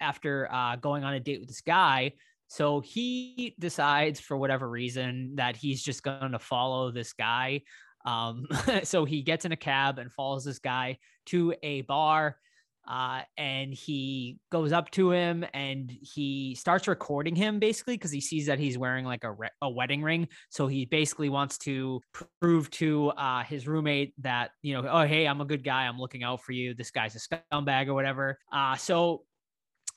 after 0.00 0.48
uh, 0.52 0.76
going 0.76 1.04
on 1.04 1.14
a 1.14 1.20
date 1.20 1.40
with 1.40 1.48
this 1.48 1.60
guy 1.60 2.12
so 2.52 2.80
he 2.80 3.54
decides, 3.58 4.20
for 4.20 4.36
whatever 4.36 4.68
reason, 4.68 5.36
that 5.36 5.56
he's 5.56 5.82
just 5.82 6.02
going 6.02 6.32
to 6.32 6.38
follow 6.38 6.90
this 6.90 7.14
guy. 7.14 7.62
Um, 8.04 8.46
so 8.82 9.06
he 9.06 9.22
gets 9.22 9.46
in 9.46 9.52
a 9.52 9.56
cab 9.56 9.98
and 9.98 10.12
follows 10.12 10.44
this 10.44 10.58
guy 10.58 10.98
to 11.26 11.54
a 11.62 11.80
bar. 11.80 12.36
Uh, 12.86 13.22
and 13.38 13.72
he 13.72 14.38
goes 14.50 14.70
up 14.70 14.90
to 14.90 15.12
him 15.12 15.46
and 15.54 15.90
he 16.02 16.54
starts 16.54 16.86
recording 16.86 17.34
him 17.34 17.58
basically 17.58 17.94
because 17.94 18.10
he 18.10 18.20
sees 18.20 18.44
that 18.48 18.58
he's 18.58 18.76
wearing 18.76 19.06
like 19.06 19.24
a, 19.24 19.32
re- 19.32 19.48
a 19.62 19.70
wedding 19.70 20.02
ring. 20.02 20.28
So 20.50 20.66
he 20.66 20.84
basically 20.84 21.30
wants 21.30 21.56
to 21.58 22.02
prove 22.42 22.70
to 22.72 23.12
uh, 23.12 23.44
his 23.44 23.66
roommate 23.66 24.12
that, 24.18 24.50
you 24.60 24.74
know, 24.74 24.86
oh, 24.90 25.06
hey, 25.06 25.26
I'm 25.26 25.40
a 25.40 25.46
good 25.46 25.64
guy. 25.64 25.86
I'm 25.86 25.98
looking 25.98 26.22
out 26.22 26.42
for 26.42 26.52
you. 26.52 26.74
This 26.74 26.90
guy's 26.90 27.16
a 27.16 27.18
scumbag 27.18 27.86
or 27.86 27.94
whatever. 27.94 28.38
Uh, 28.52 28.76
so 28.76 29.22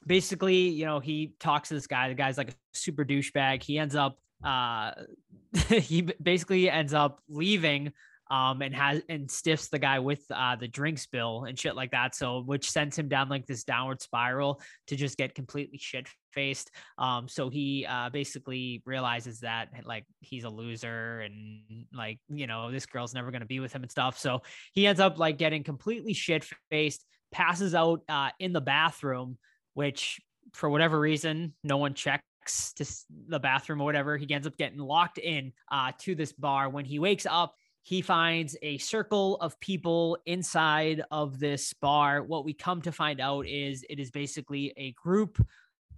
basically, 0.05 0.69
you 0.69 0.85
know, 0.85 0.99
he 0.99 1.33
talks 1.39 1.69
to 1.69 1.75
this 1.75 1.87
guy. 1.87 2.09
The 2.09 2.15
guy's 2.15 2.37
like 2.37 2.51
a 2.51 2.53
super 2.73 3.03
douchebag. 3.05 3.63
He 3.63 3.79
ends 3.79 3.95
up, 3.95 4.17
uh, 4.43 4.91
he 5.69 6.01
basically 6.21 6.69
ends 6.69 6.93
up 6.93 7.19
leaving, 7.29 7.91
um, 8.31 8.61
and 8.61 8.73
has 8.73 9.01
and 9.07 9.29
stiffs 9.29 9.67
the 9.67 9.77
guy 9.77 9.99
with 9.99 10.23
uh 10.31 10.55
the 10.55 10.67
drinks 10.67 11.05
bill 11.05 11.45
and 11.45 11.57
shit 11.59 11.75
like 11.75 11.91
that. 11.91 12.15
So, 12.15 12.41
which 12.41 12.69
sends 12.69 12.97
him 12.97 13.07
down 13.07 13.29
like 13.29 13.45
this 13.45 13.63
downward 13.63 14.01
spiral 14.01 14.61
to 14.87 14.95
just 14.95 15.17
get 15.17 15.35
completely 15.35 15.77
shit 15.77 16.07
faced. 16.31 16.71
Um, 16.97 17.27
so 17.27 17.49
he 17.49 17.85
uh 17.87 18.09
basically 18.09 18.81
realizes 18.85 19.41
that 19.41 19.69
like 19.85 20.05
he's 20.21 20.43
a 20.43 20.49
loser 20.49 21.21
and 21.21 21.85
like 21.93 22.19
you 22.27 22.47
know 22.47 22.71
this 22.71 22.85
girl's 22.85 23.13
never 23.13 23.29
gonna 23.31 23.45
be 23.45 23.59
with 23.59 23.73
him 23.73 23.83
and 23.83 23.91
stuff. 23.91 24.17
So 24.17 24.41
he 24.73 24.87
ends 24.87 24.99
up 24.99 25.19
like 25.19 25.37
getting 25.37 25.63
completely 25.63 26.13
shit 26.13 26.47
faced, 26.71 27.05
passes 27.31 27.75
out 27.75 28.01
uh 28.09 28.29
in 28.39 28.53
the 28.53 28.61
bathroom 28.61 29.37
which 29.75 30.19
for 30.53 30.69
whatever 30.69 30.99
reason, 30.99 31.53
no 31.63 31.77
one 31.77 31.93
checks 31.93 32.73
to 32.73 32.85
the 33.27 33.39
bathroom 33.39 33.81
or 33.81 33.85
whatever. 33.85 34.17
He 34.17 34.33
ends 34.33 34.47
up 34.47 34.57
getting 34.57 34.79
locked 34.79 35.19
in 35.19 35.53
uh, 35.71 35.91
to 35.99 36.15
this 36.15 36.31
bar. 36.31 36.69
When 36.69 36.85
he 36.85 36.97
wakes 36.97 37.27
up, 37.29 37.55
he 37.83 38.01
finds 38.01 38.57
a 38.63 38.79
circle 38.79 39.37
of 39.41 39.59
people 39.59 40.17
inside 40.25 41.03
of 41.11 41.39
this 41.39 41.71
bar. 41.73 42.23
What 42.23 42.45
we 42.45 42.53
come 42.53 42.81
to 42.81 42.91
find 42.91 43.21
out 43.21 43.45
is 43.45 43.85
it 43.89 43.99
is 43.99 44.09
basically 44.09 44.73
a 44.77 44.91
group 44.93 45.37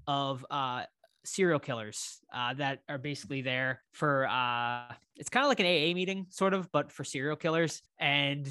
of 0.05 0.45
uh, 0.49 0.83
serial 1.27 1.59
killers 1.59 2.19
uh, 2.33 2.53
that 2.55 2.79
are 2.89 2.97
basically 2.97 3.41
there 3.41 3.81
for 3.93 4.27
uh, 4.27 4.93
it's 5.15 5.29
kind 5.29 5.43
of 5.43 5.49
like 5.49 5.59
an 5.59 5.65
AA 5.65 5.93
meeting, 5.93 6.27
sort 6.29 6.53
of, 6.53 6.71
but 6.71 6.91
for 6.91 7.03
serial 7.03 7.35
killers. 7.35 7.81
And 7.99 8.47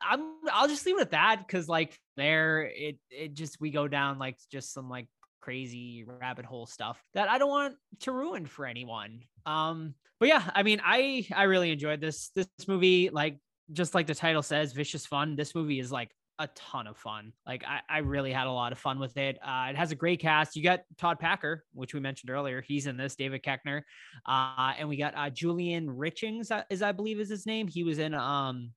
I'm 0.00 0.22
I'll 0.52 0.68
just 0.68 0.86
leave 0.86 0.98
it 0.98 1.02
at 1.02 1.10
that 1.12 1.42
because 1.46 1.68
like 1.68 1.98
there 2.16 2.62
it 2.62 2.98
it 3.10 3.34
just 3.34 3.60
we 3.60 3.70
go 3.70 3.88
down 3.88 4.18
like 4.18 4.38
just 4.50 4.72
some 4.72 4.88
like 4.88 5.06
crazy 5.40 6.04
rabbit 6.06 6.46
hole 6.46 6.66
stuff 6.66 7.02
that 7.12 7.28
I 7.28 7.36
don't 7.38 7.50
want 7.50 7.76
to 8.00 8.12
ruin 8.12 8.46
for 8.46 8.64
anyone. 8.64 9.20
Um, 9.44 9.94
but 10.18 10.28
yeah, 10.28 10.50
I 10.54 10.62
mean, 10.62 10.80
I 10.84 11.26
I 11.34 11.44
really 11.44 11.70
enjoyed 11.70 12.00
this 12.00 12.30
this 12.34 12.48
movie. 12.66 13.10
Like 13.10 13.38
just 13.72 13.94
like 13.94 14.06
the 14.06 14.14
title 14.14 14.42
says, 14.42 14.72
vicious 14.72 15.06
fun. 15.06 15.36
This 15.36 15.54
movie 15.54 15.80
is 15.80 15.92
like 15.92 16.10
a 16.38 16.48
ton 16.54 16.86
of 16.86 16.96
fun. 16.96 17.32
Like 17.46 17.64
I, 17.64 17.80
I 17.88 17.98
really 17.98 18.32
had 18.32 18.46
a 18.46 18.52
lot 18.52 18.72
of 18.72 18.78
fun 18.78 18.98
with 18.98 19.16
it. 19.16 19.38
Uh, 19.44 19.68
it 19.70 19.76
has 19.76 19.92
a 19.92 19.94
great 19.94 20.20
cast. 20.20 20.56
You 20.56 20.62
got 20.62 20.80
Todd 20.98 21.18
Packer, 21.18 21.64
which 21.72 21.94
we 21.94 22.00
mentioned 22.00 22.30
earlier. 22.30 22.60
He's 22.60 22.86
in 22.86 22.96
this. 22.96 23.14
David 23.14 23.42
Koechner, 23.42 23.82
uh, 24.26 24.72
and 24.78 24.88
we 24.88 24.96
got 24.96 25.14
uh, 25.16 25.30
Julian 25.30 25.88
Richings, 25.88 26.50
is 26.70 26.82
I 26.82 26.92
believe 26.92 27.20
is 27.20 27.28
his 27.28 27.46
name. 27.46 27.68
He 27.68 27.84
was 27.84 27.98
in 27.98 28.14
um, 28.14 28.70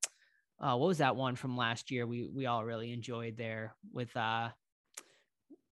uh, 0.59 0.75
what 0.75 0.87
was 0.87 0.99
that 0.99 1.15
one 1.15 1.35
from 1.35 1.57
last 1.57 1.91
year? 1.91 2.05
We 2.05 2.27
we 2.33 2.45
all 2.45 2.63
really 2.63 2.91
enjoyed 2.91 3.37
there 3.37 3.75
with 3.91 4.15
uh, 4.15 4.49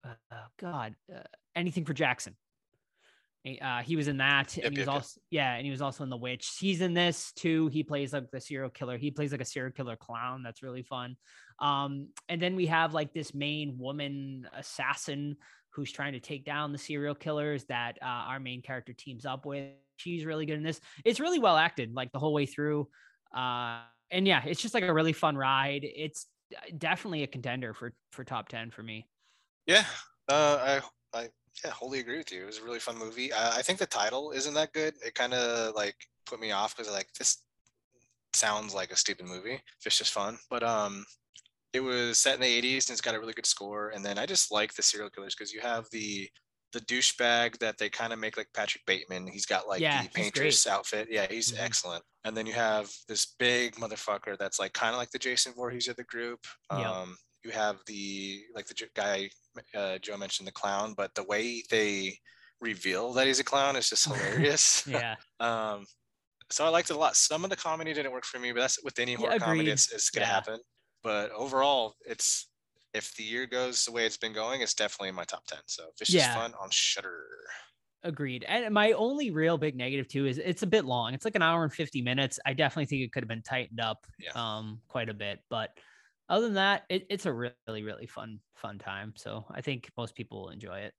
uh 0.06 0.36
God, 0.60 0.96
uh, 1.14 1.20
anything 1.56 1.86
for 1.86 1.94
Jackson. 1.94 2.36
Uh, 3.62 3.82
he 3.82 3.96
was 3.96 4.08
in 4.08 4.18
that, 4.18 4.58
yep, 4.58 4.66
and 4.66 4.74
he 4.74 4.80
was 4.80 4.88
yep, 4.88 4.94
also 4.94 5.20
yep. 5.30 5.42
yeah, 5.42 5.54
and 5.56 5.64
he 5.66 5.72
was 5.72 5.82
also 5.82 6.04
in 6.04 6.10
The 6.10 6.18
Witch. 6.18 6.58
He's 6.60 6.82
in 6.82 6.94
this 6.94 7.32
too. 7.34 7.68
He 7.68 7.82
plays 7.82 8.12
like 8.12 8.30
the 8.30 8.42
serial 8.42 8.70
killer. 8.70 8.98
He 8.98 9.10
plays 9.12 9.32
like 9.32 9.42
a 9.42 9.46
serial 9.46 9.72
killer 9.72 9.96
clown. 9.96 10.44
That's 10.44 10.62
really 10.64 10.84
fun. 10.84 11.16
Um, 11.60 12.10
and 12.28 12.42
then 12.42 12.56
we 12.56 12.66
have 12.66 12.94
like 12.94 13.14
this 13.14 13.34
main 13.34 13.78
woman 13.78 14.48
assassin 14.54 15.38
who's 15.70 15.92
trying 15.92 16.14
to 16.14 16.20
take 16.20 16.44
down 16.44 16.72
the 16.72 16.78
serial 16.78 17.16
killers 17.16 17.64
that 17.66 17.98
uh, 18.02 18.06
our 18.06 18.40
main 18.40 18.62
character 18.62 18.94
teams 18.94 19.26
up 19.26 19.46
with. 19.46 19.72
She's 19.96 20.26
really 20.26 20.46
good 20.46 20.58
in 20.58 20.64
this. 20.64 20.82
It's 21.06 21.20
really 21.20 21.40
well 21.40 21.56
acted, 21.56 21.94
like 21.94 22.12
the 22.12 22.20
whole 22.20 22.34
way 22.34 22.46
through. 22.46 22.90
Uh, 23.36 23.80
and 24.12 24.28
yeah, 24.28 24.44
it's 24.46 24.62
just 24.62 24.74
like 24.74 24.84
a 24.84 24.94
really 24.94 25.14
fun 25.14 25.38
ride. 25.38 25.84
It's 25.84 26.28
definitely 26.78 27.24
a 27.24 27.28
contender 27.28 27.74
for 27.74 27.94
for 28.12 28.24
top 28.24 28.50
ten 28.50 28.72
for 28.72 28.84
me. 28.84 29.08
Yeah, 29.66 29.86
uh, 30.28 30.82
I 31.14 31.20
I 31.20 31.30
yeah, 31.64 31.72
wholly 31.72 32.00
agree 32.00 32.18
with 32.18 32.32
you. 32.32 32.44
It 32.44 32.46
was 32.46 32.60
a 32.60 32.64
really 32.64 32.80
fun 32.80 32.98
movie. 32.98 33.32
Uh, 33.32 33.52
I 33.56 33.62
think 33.62 33.80
the 33.80 33.86
title 33.86 34.32
isn't 34.32 34.54
that 34.54 34.74
good. 34.74 34.94
It 35.06 35.16
kind 35.16 35.34
of 35.34 35.76
like 35.76 35.96
put 36.26 36.40
me 36.40 36.52
off 36.52 36.76
because 36.76 36.92
like 36.92 37.08
this 37.18 37.42
sounds 38.34 38.74
like 38.74 38.92
a 38.92 38.96
stupid 38.96 39.26
movie. 39.26 39.60
It's 39.86 39.98
just 39.98 40.14
fun, 40.14 40.38
but 40.50 40.64
um, 40.64 41.06
it 41.74 41.80
was 41.80 42.20
set 42.20 42.36
in 42.36 42.42
the 42.42 42.62
80s 42.62 42.88
and 42.88 42.94
it's 42.94 43.02
got 43.02 43.16
a 43.16 43.20
really 43.20 43.34
good 43.34 43.46
score. 43.46 43.90
And 43.90 44.06
then 44.06 44.18
I 44.18 44.26
just 44.26 44.52
like 44.52 44.74
the 44.74 44.84
serial 44.84 45.10
killers 45.10 45.36
because 45.36 45.54
you 45.54 45.62
have 45.62 45.88
the 45.92 46.30
the 46.74 46.82
douchebag 46.82 47.58
that 47.60 47.78
they 47.78 47.90
kind 47.90 48.12
of 48.12 48.20
make 48.20 48.36
like 48.36 48.50
Patrick 48.54 48.86
Bateman. 48.86 49.26
He's 49.26 49.46
got 49.46 49.70
like 49.70 49.80
yeah, 49.80 50.04
the 50.04 50.10
painter's 50.10 50.68
outfit. 50.68 51.08
Yeah, 51.10 51.26
he's 51.30 51.52
mm-hmm. 51.52 51.64
excellent. 51.64 52.04
And 52.26 52.36
then 52.36 52.46
you 52.46 52.54
have 52.54 52.92
this 53.08 53.36
big 53.40 53.76
motherfucker 53.76 54.38
that's 54.38 54.60
like 54.60 54.74
kind 54.74 54.92
of 54.92 54.98
like 54.98 55.10
the 55.12 55.18
Jason 55.18 55.54
Voorhees 55.54 55.88
of 55.88 55.96
the 55.96 56.04
group. 56.04 56.42
Um, 56.70 56.82
yep 56.82 57.08
you 57.48 57.54
have 57.54 57.78
the 57.88 58.42
like 58.54 58.68
the 58.68 58.76
guy 58.94 59.30
uh, 59.76 59.98
Joe 60.00 60.18
mentioned 60.18 60.48
the 60.48 60.52
clown, 60.52 60.94
but 60.96 61.16
the 61.16 61.24
way 61.24 61.64
they 61.72 62.20
reveal 62.60 63.14
that 63.14 63.26
he's 63.26 63.40
a 63.40 63.44
clown 63.44 63.76
is 63.76 63.90
just 63.90 64.06
hilarious. 64.06 64.86
yeah. 64.90 65.16
um, 65.40 65.86
so 66.50 66.66
I 66.66 66.70
liked 66.70 66.90
it 66.90 66.96
a 66.96 67.00
lot. 67.00 67.16
Some 67.16 67.44
of 67.44 67.50
the 67.50 67.56
comedy 67.56 67.94
didn't 67.94 68.12
work 68.12 68.26
for 68.26 68.40
me, 68.40 68.52
but 68.52 68.62
that's 68.62 68.84
with 68.84 69.00
any 69.00 69.14
horror 69.14 69.34
yeah, 69.34 69.40
comedy, 69.40 69.70
it's, 69.70 69.92
it's 69.92 70.10
gonna 70.10 70.26
yeah. 70.26 70.34
happen. 70.34 70.60
But 71.04 71.32
overall, 71.32 71.96
it's 72.06 72.50
if 72.94 73.16
the 73.16 73.24
year 73.24 73.46
goes 73.46 73.86
the 73.86 73.92
way 73.92 74.06
it's 74.06 74.18
been 74.18 74.34
going, 74.34 74.62
it's 74.62 74.74
definitely 74.74 75.10
in 75.10 75.16
my 75.16 75.26
top 75.26 75.46
ten. 75.48 75.60
So 75.68 75.84
Vicious 75.98 76.16
yeah. 76.16 76.36
Fun 76.36 76.54
on 76.62 76.70
Shudder. 76.70 77.24
Agreed. 78.04 78.46
And 78.48 78.74
my 78.74 78.92
only 78.94 79.32
real 79.32 79.58
big 79.58 79.76
negative 79.76 80.08
too 80.08 80.26
is 80.26 80.38
it's 80.38 80.64
a 80.64 80.68
bit 80.68 80.86
long. 80.86 81.14
It's 81.14 81.26
like 81.26 81.36
an 81.36 81.42
hour 81.42 81.64
and 81.64 81.74
50 81.74 82.02
minutes. 82.02 82.40
I 82.46 82.54
definitely 82.54 82.86
think 82.86 83.02
it 83.02 83.12
could 83.12 83.24
have 83.24 83.28
been 83.28 83.42
tightened 83.42 83.80
up 83.80 84.06
yeah. 84.20 84.32
um 84.36 84.80
quite 84.88 85.10
a 85.10 85.14
bit, 85.14 85.40
but 85.50 85.72
other 86.30 86.46
than 86.46 86.56
that, 86.56 86.84
it, 86.90 87.06
it's 87.10 87.26
a 87.26 87.34
really, 87.34 87.84
really 87.84 88.08
fun, 88.08 88.40
fun 88.56 88.78
time. 88.78 89.14
So 89.16 89.46
I 89.52 89.62
think 89.62 89.90
most 89.98 90.16
people 90.16 90.42
will 90.42 90.50
enjoy 90.50 90.80
it. 90.80 90.94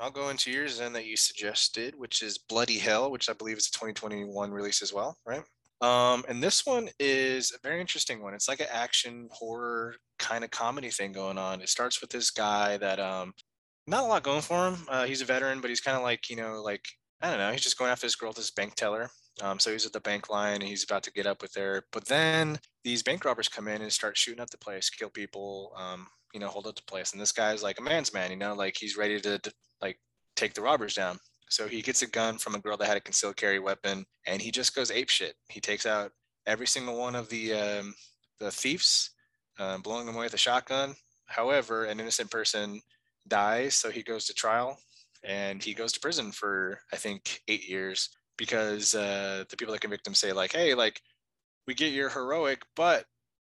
I'll 0.00 0.10
go 0.10 0.28
into 0.28 0.50
yours 0.50 0.78
then 0.78 0.92
that 0.92 1.06
you 1.06 1.16
suggested, 1.16 1.94
which 1.96 2.22
is 2.22 2.38
Bloody 2.38 2.78
Hell, 2.78 3.10
which 3.10 3.28
I 3.28 3.32
believe 3.32 3.56
is 3.56 3.68
a 3.68 3.72
2021 3.72 4.50
release 4.50 4.82
as 4.82 4.92
well, 4.92 5.16
right? 5.26 5.42
Um, 5.80 6.24
and 6.28 6.42
this 6.42 6.64
one 6.64 6.88
is 6.98 7.52
a 7.52 7.58
very 7.66 7.80
interesting 7.80 8.22
one. 8.22 8.34
It's 8.34 8.48
like 8.48 8.60
an 8.60 8.68
action 8.70 9.28
horror 9.32 9.96
kind 10.18 10.44
of 10.44 10.50
comedy 10.50 10.90
thing 10.90 11.12
going 11.12 11.38
on. 11.38 11.60
It 11.60 11.68
starts 11.68 12.00
with 12.00 12.10
this 12.10 12.30
guy 12.30 12.76
that 12.78 13.00
um, 13.00 13.32
not 13.86 14.04
a 14.04 14.06
lot 14.06 14.22
going 14.22 14.40
for 14.40 14.68
him. 14.68 14.78
Uh, 14.88 15.04
he's 15.04 15.20
a 15.20 15.26
veteran, 15.26 15.60
but 15.60 15.70
he's 15.70 15.80
kind 15.80 15.96
of 15.96 16.02
like 16.02 16.30
you 16.30 16.36
know, 16.36 16.62
like 16.62 16.84
I 17.20 17.30
don't 17.30 17.38
know. 17.38 17.52
He's 17.52 17.62
just 17.62 17.78
going 17.78 17.90
after 17.90 18.06
this 18.06 18.16
girl, 18.16 18.32
this 18.32 18.50
bank 18.50 18.74
teller, 18.74 19.10
um, 19.42 19.58
so 19.58 19.72
he's 19.72 19.86
at 19.86 19.92
the 19.92 20.00
bank 20.00 20.30
line 20.30 20.54
and 20.54 20.64
he's 20.64 20.84
about 20.84 21.02
to 21.04 21.12
get 21.12 21.26
up 21.26 21.42
with 21.42 21.54
her. 21.56 21.84
But 21.92 22.04
then 22.04 22.58
these 22.84 23.02
bank 23.02 23.24
robbers 23.24 23.48
come 23.48 23.68
in 23.68 23.82
and 23.82 23.92
start 23.92 24.16
shooting 24.16 24.40
up 24.40 24.50
the 24.50 24.58
place, 24.58 24.90
kill 24.90 25.10
people, 25.10 25.72
um, 25.76 26.06
you 26.32 26.40
know, 26.40 26.48
hold 26.48 26.66
up 26.66 26.76
the 26.76 26.82
place. 26.82 27.12
And 27.12 27.20
this 27.20 27.32
guy's 27.32 27.62
like 27.62 27.78
a 27.80 27.82
man's 27.82 28.14
man, 28.14 28.30
you 28.30 28.36
know, 28.36 28.54
like 28.54 28.76
he's 28.78 28.96
ready 28.96 29.20
to 29.20 29.40
like 29.80 29.98
take 30.36 30.54
the 30.54 30.62
robbers 30.62 30.94
down. 30.94 31.18
So 31.48 31.68
he 31.68 31.82
gets 31.82 32.02
a 32.02 32.06
gun 32.06 32.38
from 32.38 32.54
a 32.54 32.60
girl 32.60 32.76
that 32.76 32.86
had 32.86 32.96
a 32.96 33.00
concealed 33.00 33.36
carry 33.36 33.58
weapon, 33.58 34.04
and 34.26 34.40
he 34.40 34.50
just 34.50 34.74
goes 34.74 34.90
ape 34.90 35.10
shit. 35.10 35.34
He 35.48 35.60
takes 35.60 35.86
out 35.86 36.12
every 36.46 36.66
single 36.66 36.98
one 36.98 37.14
of 37.14 37.28
the 37.28 37.52
um, 37.52 37.94
the 38.40 38.50
thieves, 38.50 39.10
uh, 39.58 39.78
blowing 39.78 40.06
them 40.06 40.16
away 40.16 40.26
with 40.26 40.34
a 40.34 40.38
shotgun. 40.38 40.94
However, 41.26 41.84
an 41.84 42.00
innocent 42.00 42.30
person 42.30 42.80
dies, 43.28 43.74
so 43.74 43.90
he 43.90 44.02
goes 44.02 44.24
to 44.26 44.34
trial, 44.34 44.78
and 45.22 45.62
he 45.62 45.74
goes 45.74 45.92
to 45.92 46.00
prison 46.00 46.32
for 46.32 46.80
I 46.92 46.96
think 46.96 47.42
eight 47.46 47.68
years 47.68 48.08
because 48.36 48.94
uh, 48.94 49.44
the 49.48 49.56
people 49.56 49.72
that 49.72 49.80
convict 49.80 50.06
him 50.06 50.14
say 50.14 50.32
like, 50.32 50.52
"Hey, 50.52 50.74
like 50.74 51.00
we 51.66 51.74
get 51.74 51.92
you're 51.92 52.10
heroic, 52.10 52.62
but 52.76 53.06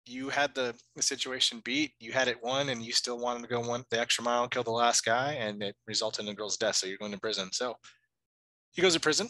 you 0.05 0.29
had 0.29 0.53
the, 0.53 0.75
the 0.95 1.01
situation 1.01 1.61
beat, 1.65 1.93
you 1.99 2.11
had 2.11 2.27
it 2.27 2.43
won, 2.43 2.69
and 2.69 2.83
you 2.83 2.91
still 2.91 3.17
wanted 3.17 3.41
to 3.41 3.49
go 3.49 3.59
one 3.59 3.83
the 3.89 3.99
extra 3.99 4.23
mile 4.23 4.43
and 4.43 4.51
kill 4.51 4.63
the 4.63 4.71
last 4.71 5.03
guy, 5.03 5.33
and 5.33 5.63
it 5.63 5.75
resulted 5.87 6.25
in 6.25 6.31
a 6.31 6.35
girl's 6.35 6.57
death. 6.57 6.75
So 6.75 6.87
you're 6.87 6.97
going 6.97 7.11
to 7.11 7.19
prison. 7.19 7.51
So 7.51 7.75
he 8.73 8.81
goes 8.81 8.93
to 8.93 8.99
prison, 8.99 9.29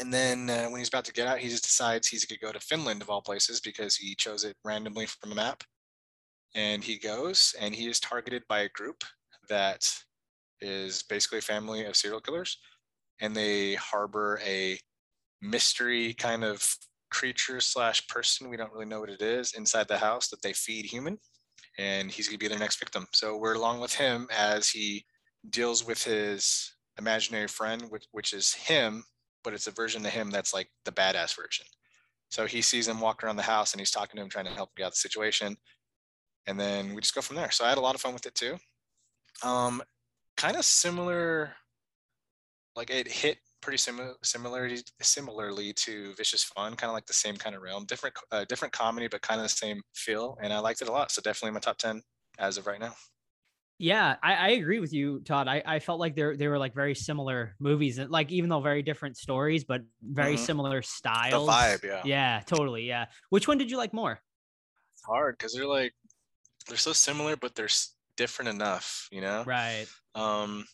and 0.00 0.12
then 0.12 0.50
uh, 0.50 0.66
when 0.66 0.80
he's 0.80 0.88
about 0.88 1.04
to 1.06 1.12
get 1.12 1.28
out, 1.28 1.38
he 1.38 1.48
just 1.48 1.64
decides 1.64 2.08
he's 2.08 2.24
going 2.24 2.38
to 2.40 2.46
go 2.46 2.52
to 2.52 2.60
Finland 2.60 3.02
of 3.02 3.10
all 3.10 3.22
places 3.22 3.60
because 3.60 3.94
he 3.94 4.14
chose 4.14 4.44
it 4.44 4.56
randomly 4.64 5.06
from 5.06 5.32
a 5.32 5.36
map. 5.36 5.62
And 6.56 6.82
he 6.82 6.98
goes, 6.98 7.54
and 7.60 7.74
he 7.74 7.88
is 7.88 8.00
targeted 8.00 8.42
by 8.48 8.60
a 8.60 8.68
group 8.70 9.02
that 9.48 9.88
is 10.60 11.02
basically 11.02 11.38
a 11.38 11.42
family 11.42 11.84
of 11.84 11.96
serial 11.96 12.20
killers, 12.20 12.58
and 13.20 13.34
they 13.34 13.74
harbor 13.74 14.40
a 14.44 14.78
mystery 15.40 16.14
kind 16.14 16.44
of 16.44 16.66
creature 17.10 17.60
slash 17.60 18.06
person 18.08 18.48
we 18.48 18.56
don't 18.56 18.72
really 18.72 18.86
know 18.86 19.00
what 19.00 19.10
it 19.10 19.22
is 19.22 19.52
inside 19.52 19.86
the 19.86 19.98
house 19.98 20.28
that 20.28 20.42
they 20.42 20.52
feed 20.52 20.84
human 20.84 21.18
and 21.78 22.10
he's 22.10 22.28
going 22.28 22.38
to 22.38 22.44
be 22.44 22.48
their 22.48 22.58
next 22.58 22.78
victim. 22.78 23.06
So 23.12 23.36
we're 23.36 23.54
along 23.54 23.80
with 23.80 23.92
him 23.92 24.28
as 24.36 24.68
he 24.68 25.04
deals 25.50 25.86
with 25.86 26.02
his 26.02 26.72
imaginary 26.98 27.48
friend 27.48 27.84
which, 27.88 28.06
which 28.12 28.32
is 28.32 28.54
him 28.54 29.04
but 29.42 29.52
it's 29.52 29.66
a 29.66 29.72
version 29.72 30.04
of 30.06 30.12
him 30.12 30.30
that's 30.30 30.54
like 30.54 30.70
the 30.86 30.92
badass 30.92 31.36
version. 31.36 31.66
So 32.30 32.46
he 32.46 32.62
sees 32.62 32.88
him 32.88 33.00
walk 33.00 33.22
around 33.22 33.36
the 33.36 33.42
house 33.42 33.72
and 33.72 33.80
he's 33.80 33.90
talking 33.90 34.16
to 34.16 34.22
him 34.22 34.30
trying 34.30 34.46
to 34.46 34.50
help 34.50 34.74
get 34.74 34.86
out 34.86 34.92
the 34.92 34.96
situation. 34.96 35.56
And 36.46 36.58
then 36.58 36.94
we 36.94 37.02
just 37.02 37.14
go 37.14 37.20
from 37.20 37.36
there. 37.36 37.50
So 37.50 37.64
i 37.64 37.68
had 37.68 37.78
a 37.78 37.82
lot 37.82 37.94
of 37.94 38.00
fun 38.00 38.14
with 38.14 38.26
it 38.26 38.34
too. 38.34 38.56
Um 39.42 39.82
kind 40.36 40.56
of 40.56 40.64
similar 40.64 41.54
like 42.76 42.90
it 42.90 43.06
hit 43.08 43.38
pretty 43.60 43.78
similar 43.78 44.14
similarly 44.22 44.78
similarly 45.00 45.72
to 45.72 46.14
Vicious 46.14 46.44
Fun, 46.44 46.74
kind 46.76 46.90
of 46.90 46.94
like 46.94 47.06
the 47.06 47.12
same 47.12 47.36
kind 47.36 47.54
of 47.56 47.62
realm, 47.62 47.84
different 47.86 48.14
uh, 48.30 48.44
different 48.46 48.72
comedy, 48.72 49.08
but 49.08 49.22
kind 49.22 49.40
of 49.40 49.44
the 49.44 49.48
same 49.48 49.80
feel, 49.94 50.36
and 50.42 50.52
I 50.52 50.58
liked 50.58 50.82
it 50.82 50.88
a 50.88 50.92
lot. 50.92 51.10
So 51.10 51.22
definitely 51.22 51.52
my 51.54 51.60
top 51.60 51.78
ten 51.78 52.02
as 52.38 52.58
of 52.58 52.66
right 52.66 52.80
now. 52.80 52.94
Yeah, 53.78 54.16
I, 54.22 54.34
I 54.34 54.48
agree 54.50 54.78
with 54.78 54.92
you, 54.92 55.20
Todd. 55.24 55.48
I, 55.48 55.60
I 55.66 55.78
felt 55.80 55.98
like 55.98 56.14
they 56.14 56.36
they 56.36 56.46
were 56.48 56.58
like 56.58 56.74
very 56.74 56.94
similar 56.94 57.56
movies, 57.58 57.98
like 57.98 58.30
even 58.30 58.48
though 58.48 58.60
very 58.60 58.82
different 58.82 59.16
stories, 59.16 59.64
but 59.64 59.82
very 60.00 60.36
Mhm. 60.36 60.38
similar 60.38 60.82
styles. 60.82 61.46
The 61.46 61.52
vibe, 61.52 61.82
yeah. 61.84 62.02
Yeah, 62.04 62.42
totally. 62.46 62.84
Yeah. 62.84 63.06
Which 63.30 63.48
one 63.48 63.58
did 63.58 63.70
you 63.70 63.76
like 63.76 63.92
more? 63.92 64.20
It's 64.92 65.02
hard 65.04 65.36
because 65.36 65.54
they're 65.54 65.66
like 65.66 65.92
they're 66.68 66.76
so 66.76 66.92
similar, 66.92 67.36
but 67.36 67.54
they're 67.56 67.68
different 68.16 68.48
enough, 68.50 69.08
you 69.10 69.20
know. 69.20 69.42
Right. 69.44 69.86
Um, 70.14 70.64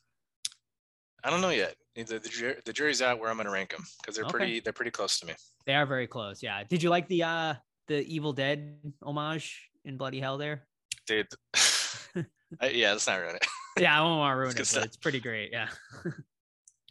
I 1.25 1.31
don't 1.31 1.41
know 1.41 1.51
yet. 1.51 1.75
The, 1.97 2.05
the, 2.05 2.57
the 2.65 2.73
jury's 2.73 3.03
out 3.03 3.19
where 3.19 3.31
I'm 3.31 3.37
gonna 3.37 3.51
rank 3.51 3.71
them 3.71 3.85
because 4.01 4.15
they're 4.17 4.25
Okay. 4.25 4.33
pretty 4.33 4.61
they're 4.61 4.73
pretty 4.73 4.91
close 4.93 5.19
to 5.21 5.27
me. 5.27 5.35
They 5.67 5.75
are 5.75 5.87
very 5.87 6.07
close. 6.07 6.43
Yeah. 6.43 6.63
Did 6.69 6.83
you 6.83 6.91
like 6.91 7.09
the 7.09 7.23
uh 7.25 7.55
the 7.89 8.03
Evil 8.07 8.33
Dead 8.33 8.79
homage 9.03 9.69
in 9.85 9.97
Bloody 9.97 10.21
Hell 10.21 10.39
there? 10.39 10.67
Dude, 11.07 11.27
I, 12.61 12.69
yeah, 12.71 12.93
let's 12.93 13.07
not 13.07 13.21
ruin 13.21 13.37
it. 13.37 13.47
Yeah, 13.79 13.99
I 13.99 14.03
won't 14.03 14.19
want 14.19 14.33
to 14.35 14.37
ruin 14.41 14.55
It's 14.59 14.73
it, 14.73 14.77
but 14.81 14.85
it's 14.85 14.97
pretty 14.97 15.21
great. 15.21 15.51
Yeah. 15.53 15.69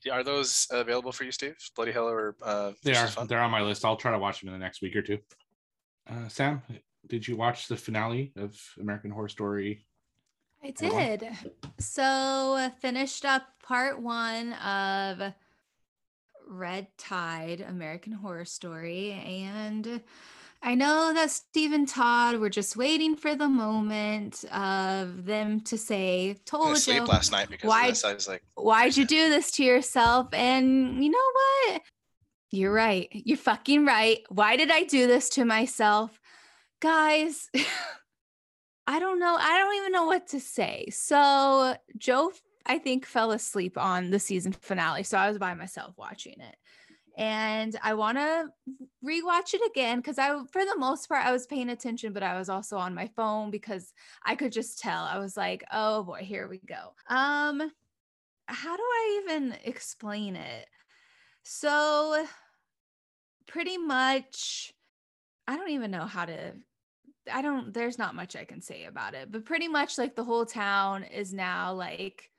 Yeah, 0.06 0.14
Are 0.14 0.24
those 0.24 0.66
available 0.72 1.12
for 1.12 1.26
you, 1.26 1.32
Steve? 1.32 1.58
Bloody 1.76 1.91
Hell 1.91 2.08
or 2.08 2.36
uh, 2.41 2.72
they 2.86 2.95
are. 2.95 3.08
They're 3.28 3.41
on 3.41 3.52
my 3.52 3.62
list. 3.62 3.84
I'll 3.84 3.97
try 3.97 4.12
to 4.14 4.18
watch 4.18 4.39
them 4.39 4.47
in 4.47 4.54
the 4.54 4.60
next 4.64 4.82
week 4.82 4.95
or 4.95 5.02
two. 5.02 5.18
Uh, 6.10 6.30
Sam, 6.30 6.62
did 7.08 7.28
you 7.28 7.36
watch 7.36 7.68
the 7.68 7.76
finale 7.76 8.32
of 8.38 8.58
American 8.80 9.12
Horror 9.12 9.28
Story? 9.28 9.86
I 10.64 10.72
did. 10.72 11.28
So 11.80 12.72
finished 12.80 13.26
up 13.26 13.43
part 13.64 14.01
one 14.01 14.53
of 14.53 15.34
Red 16.47 16.88
Tide, 16.97 17.62
American 17.62 18.14
Horror 18.14 18.45
Story, 18.45 19.12
and 19.12 20.01
I 20.62 20.76
know 20.76 21.14
that 21.14 21.32
Steve 21.32 21.72
and 21.72 21.88
Todd 21.88 22.38
were 22.38 22.49
just 22.49 22.76
waiting 22.76 23.16
for 23.16 23.34
the 23.34 23.47
moment 23.47 24.43
of 24.51 25.26
them 25.26 25.62
to 25.62 25.78
say, 25.78 26.32
I 26.32 26.66
didn't 26.66 26.76
sleep 26.78 27.07
last 27.07 27.32
night 27.32 27.49
because 27.49 27.70
Why-. 27.70 27.93
I 28.03 28.14
was 28.14 28.28
like, 28.28 28.43
why'd 28.55 28.97
you 28.97 29.05
do 29.05 29.30
this 29.30 29.51
to 29.51 29.64
yourself?" 29.64 30.34
And 30.34 31.03
you 31.03 31.12
know 31.12 31.18
what? 31.34 31.82
You're 32.51 32.74
right. 32.74 33.07
You're 33.12 33.38
fucking 33.38 33.86
right. 33.86 34.20
Why 34.30 34.57
did 34.57 34.72
I 34.72 34.84
do 34.84 35.07
this 35.07 35.30
to 35.30 35.45
myself? 35.45 36.20
Guys, 36.82 37.49
I 38.90 38.98
don't 38.98 39.20
know. 39.20 39.38
I 39.40 39.60
don't 39.60 39.76
even 39.76 39.92
know 39.92 40.06
what 40.06 40.30
to 40.30 40.40
say. 40.40 40.88
So, 40.90 41.76
Joe, 41.96 42.32
I 42.66 42.80
think, 42.80 43.06
fell 43.06 43.30
asleep 43.30 43.78
on 43.78 44.10
the 44.10 44.18
season 44.18 44.52
finale. 44.52 45.04
So, 45.04 45.16
I 45.16 45.28
was 45.28 45.38
by 45.38 45.54
myself 45.54 45.94
watching 45.96 46.40
it. 46.40 46.56
And 47.16 47.78
I 47.84 47.94
want 47.94 48.18
to 48.18 48.48
rewatch 49.06 49.54
it 49.54 49.62
again 49.70 50.00
because 50.00 50.18
I, 50.18 50.30
for 50.52 50.66
the 50.66 50.76
most 50.76 51.08
part, 51.08 51.24
I 51.24 51.32
was 51.32 51.46
paying 51.46 51.70
attention, 51.70 52.14
but 52.14 52.24
I 52.24 52.40
was 52.40 52.50
also 52.50 52.78
on 52.78 52.96
my 52.96 53.06
phone 53.16 53.52
because 53.52 53.94
I 54.26 54.34
could 54.34 54.52
just 54.52 54.80
tell. 54.80 55.04
I 55.04 55.20
was 55.20 55.38
like, 55.38 55.64
oh 55.72 56.02
boy, 56.02 56.22
here 56.24 56.48
we 56.48 56.58
go. 56.58 56.96
Um, 57.10 57.72
how 58.48 58.76
do 58.76 58.84
I 58.84 59.22
even 59.22 59.56
explain 59.66 60.36
it? 60.36 60.66
So, 61.44 62.26
pretty 63.48 63.78
much, 63.78 64.74
I 65.48 65.58
don't 65.58 65.70
even 65.70 65.92
know 65.92 66.08
how 66.08 66.26
to. 66.26 66.54
I 67.32 67.41
don't, 67.41 67.73
there's 67.73 67.97
not 67.97 68.15
much 68.15 68.36
I 68.36 68.45
can 68.45 68.61
say 68.61 68.86
about 68.86 69.13
it, 69.13 69.32
but 69.32 69.45
pretty 69.45 69.67
much 69.67 69.97
like 69.97 70.15
the 70.15 70.23
whole 70.23 70.45
town 70.45 71.03
is 71.03 71.34
now 71.34 71.73
like 71.73 72.30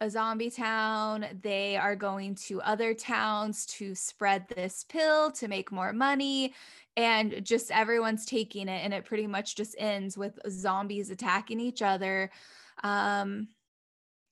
a 0.00 0.10
zombie 0.10 0.50
town. 0.50 1.26
They 1.42 1.76
are 1.76 1.96
going 1.96 2.34
to 2.46 2.60
other 2.62 2.94
towns 2.94 3.66
to 3.66 3.94
spread 3.94 4.46
this 4.48 4.84
pill 4.88 5.30
to 5.32 5.48
make 5.48 5.72
more 5.72 5.92
money. 5.92 6.54
And 6.96 7.44
just 7.44 7.70
everyone's 7.70 8.26
taking 8.26 8.68
it. 8.68 8.84
And 8.84 8.94
it 8.94 9.04
pretty 9.04 9.26
much 9.26 9.56
just 9.56 9.74
ends 9.78 10.16
with 10.16 10.38
zombies 10.48 11.10
attacking 11.10 11.60
each 11.60 11.82
other. 11.82 12.30
Um, 12.82 13.48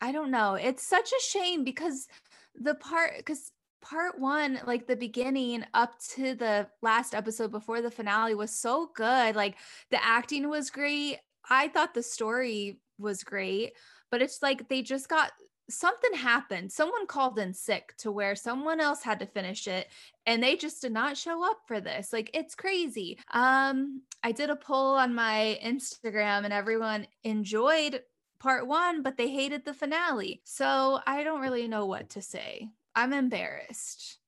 I 0.01 0.13
don't 0.13 0.31
know. 0.31 0.55
It's 0.55 0.87
such 0.87 1.11
a 1.11 1.23
shame 1.23 1.65
because 1.65 2.09
the 2.55 2.75
part, 2.75 3.17
because 3.17 3.53
part 3.83 4.19
one, 4.19 4.61
like 4.67 4.87
the 4.87 4.97
beginning 4.97 5.65
up 5.75 5.99
to 6.15 6.35
the 6.35 6.69
last 6.81 7.15
episode 7.15 7.51
before 7.51 7.83
the 7.83 7.91
finale 7.91 8.35
was 8.35 8.51
so 8.51 8.91
good. 8.95 9.37
Like 9.37 9.57
the 9.91 10.03
acting 10.03 10.49
was 10.49 10.71
great. 10.71 11.19
I 11.51 11.69
thought 11.69 11.93
the 11.93 12.03
story 12.03 12.79
was 12.99 13.25
great, 13.25 13.73
but 14.11 14.23
it's 14.23 14.41
like 14.41 14.69
they 14.69 14.83
just 14.83 15.09
got 15.09 15.33
something 15.69 16.15
happened. 16.15 16.71
Someone 16.71 17.07
called 17.07 17.39
in 17.39 17.53
sick 17.53 17.95
to 17.99 18.13
where 18.13 18.37
someone 18.37 18.81
else 18.81 19.03
had 19.03 19.21
to 19.21 19.27
finish 19.27 19.67
it 19.67 19.89
and 20.27 20.43
they 20.43 20.57
just 20.57 20.83
did 20.83 20.93
not 20.93 21.17
show 21.17 21.45
up 21.45 21.59
for 21.67 21.81
this. 21.81 22.13
Like 22.13 22.31
it's 22.35 22.55
crazy. 22.55 23.19
Um 23.33 24.03
I 24.23 24.33
did 24.33 24.51
a 24.51 24.57
poll 24.57 24.95
on 24.95 25.15
my 25.15 25.59
Instagram 25.65 26.45
and 26.45 26.53
everyone 26.53 27.07
enjoyed 27.25 28.03
part 28.39 28.67
1 28.67 29.03
but 29.03 29.17
they 29.17 29.29
hated 29.29 29.65
the 29.65 29.75
finale. 29.75 30.43
So 30.45 31.01
I 31.07 31.25
don't 31.25 31.41
really 31.41 31.69
know 31.69 31.87
what 31.87 32.11
to 32.11 32.23
say. 32.23 32.71
I'm 32.95 33.13
embarrassed. 33.13 34.19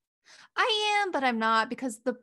I 0.57 1.03
am, 1.03 1.13
but 1.13 1.25
I'm 1.25 1.39
not 1.39 1.69
because 1.69 1.99
the 2.05 2.17